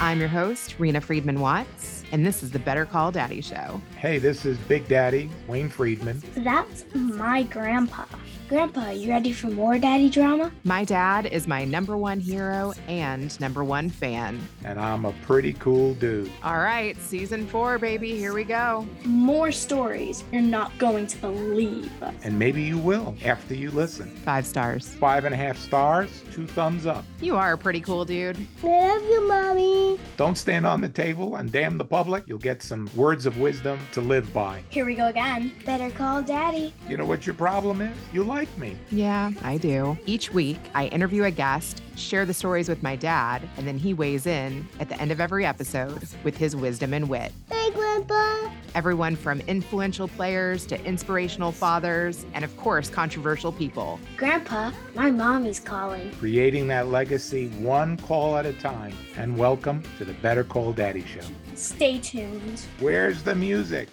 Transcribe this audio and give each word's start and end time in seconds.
I'm 0.00 0.18
your 0.18 0.30
host, 0.30 0.78
Reena 0.78 1.02
Friedman 1.02 1.40
Watts, 1.40 2.04
and 2.10 2.24
this 2.24 2.42
is 2.42 2.50
the 2.50 2.58
Better 2.58 2.86
Call 2.86 3.12
Daddy 3.12 3.42
Show. 3.42 3.82
Hey, 3.98 4.18
this 4.18 4.46
is 4.46 4.56
Big 4.56 4.88
Daddy, 4.88 5.28
Wayne 5.46 5.68
Friedman. 5.68 6.22
That's 6.36 6.86
my 6.94 7.42
grandpa. 7.42 8.06
Grandpa, 8.50 8.90
you 8.90 9.08
ready 9.08 9.32
for 9.32 9.46
more 9.46 9.78
daddy 9.78 10.10
drama? 10.10 10.50
My 10.64 10.82
dad 10.82 11.26
is 11.26 11.46
my 11.46 11.64
number 11.64 11.96
one 11.96 12.18
hero 12.18 12.72
and 12.88 13.40
number 13.40 13.62
one 13.62 13.88
fan. 13.88 14.40
And 14.64 14.80
I'm 14.80 15.04
a 15.04 15.12
pretty 15.22 15.52
cool 15.52 15.94
dude. 15.94 16.32
All 16.42 16.58
right, 16.58 16.96
season 17.00 17.46
four, 17.46 17.78
baby. 17.78 18.16
Here 18.16 18.34
we 18.34 18.42
go. 18.42 18.88
More 19.04 19.52
stories 19.52 20.24
you're 20.32 20.42
not 20.42 20.76
going 20.78 21.06
to 21.06 21.18
believe. 21.18 21.92
And 22.24 22.36
maybe 22.36 22.60
you 22.60 22.76
will 22.76 23.14
after 23.24 23.54
you 23.54 23.70
listen. 23.70 24.10
Five 24.24 24.44
stars. 24.44 24.88
Five 24.94 25.26
and 25.26 25.32
a 25.32 25.38
half 25.38 25.56
stars, 25.56 26.10
two 26.32 26.48
thumbs 26.48 26.86
up. 26.86 27.04
You 27.20 27.36
are 27.36 27.52
a 27.52 27.58
pretty 27.58 27.80
cool 27.80 28.04
dude. 28.04 28.36
I 28.64 28.66
love 28.66 29.02
you, 29.04 29.28
Mommy. 29.28 30.00
Don't 30.16 30.36
stand 30.36 30.66
on 30.66 30.80
the 30.80 30.88
table 30.88 31.36
and 31.36 31.52
damn 31.52 31.78
the 31.78 31.84
public. 31.84 32.24
You'll 32.26 32.38
get 32.38 32.64
some 32.64 32.90
words 32.96 33.26
of 33.26 33.38
wisdom 33.38 33.78
to 33.92 34.00
live 34.00 34.34
by. 34.34 34.64
Here 34.70 34.84
we 34.84 34.96
go 34.96 35.06
again. 35.06 35.52
Better 35.64 35.90
call 35.90 36.20
daddy. 36.20 36.74
You 36.88 36.96
know 36.96 37.06
what 37.06 37.28
your 37.28 37.34
problem 37.34 37.80
is? 37.80 37.96
You 38.12 38.24
like 38.24 38.39
me. 38.56 38.76
Yeah, 38.90 39.30
I 39.42 39.56
do. 39.58 39.98
Each 40.06 40.32
week, 40.32 40.58
I 40.74 40.86
interview 40.86 41.24
a 41.24 41.30
guest, 41.30 41.82
share 41.96 42.24
the 42.24 42.34
stories 42.34 42.68
with 42.68 42.82
my 42.82 42.96
dad, 42.96 43.48
and 43.56 43.66
then 43.66 43.78
he 43.78 43.94
weighs 43.94 44.26
in 44.26 44.66
at 44.78 44.88
the 44.88 45.00
end 45.00 45.12
of 45.12 45.20
every 45.20 45.44
episode 45.44 46.08
with 46.24 46.36
his 46.36 46.56
wisdom 46.56 46.94
and 46.94 47.08
wit. 47.08 47.32
Hey, 47.50 47.70
Grandpa. 47.70 48.50
Everyone 48.74 49.16
from 49.16 49.40
influential 49.42 50.06
players 50.06 50.64
to 50.66 50.82
inspirational 50.84 51.50
fathers, 51.52 52.24
and 52.34 52.44
of 52.44 52.56
course, 52.56 52.88
controversial 52.88 53.52
people. 53.52 53.98
Grandpa, 54.16 54.70
my 54.94 55.10
mommy's 55.10 55.58
calling. 55.58 56.10
Creating 56.12 56.68
that 56.68 56.88
legacy 56.88 57.48
one 57.58 57.96
call 57.96 58.36
at 58.36 58.46
a 58.46 58.52
time. 58.54 58.94
And 59.16 59.36
welcome 59.36 59.82
to 59.98 60.04
the 60.04 60.14
Better 60.14 60.44
Call 60.44 60.72
Daddy 60.72 61.04
Show. 61.04 61.26
Stay 61.56 61.98
tuned. 61.98 62.62
Where's 62.78 63.22
the 63.22 63.34
music? 63.34 63.88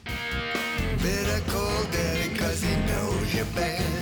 Better 1.02 1.52
call 1.52 1.84
daddy 1.86 2.36
cause 2.36 2.62
he 2.62 2.76
knows 2.86 3.34
you 3.34 3.44
best. 3.56 3.97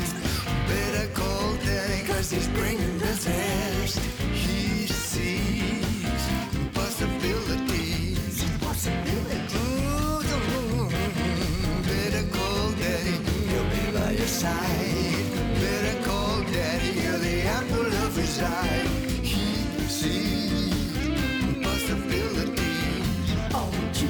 Better 2.26 2.42
call 2.42 2.42
daddy 2.42 2.46
cause 2.46 2.48
he's 2.48 2.48
bringing 2.48 2.98
the 2.98 3.06
test. 3.06 4.00
He 4.34 4.88
sees 4.88 6.24
possibilities. 6.74 8.44
Possibilities. 8.60 9.56
Ooh, 9.56 10.90
better 11.84 12.28
call 12.32 12.72
daddy, 12.72 13.18
he'll 13.50 13.70
be 13.70 13.92
by 13.98 14.12
your 14.12 14.28
side. 14.28 15.26
Better 15.60 16.04
call 16.04 16.42
daddy, 16.52 17.00
you're 17.00 17.18
the 17.20 17.42
apple 17.44 17.86
of 17.86 18.16
his 18.16 18.42
eye. 18.42 18.88
He 19.22 19.46
sees 19.88 20.74
possibilities. 21.64 23.36
Oh, 23.54 23.72
you 23.94 24.10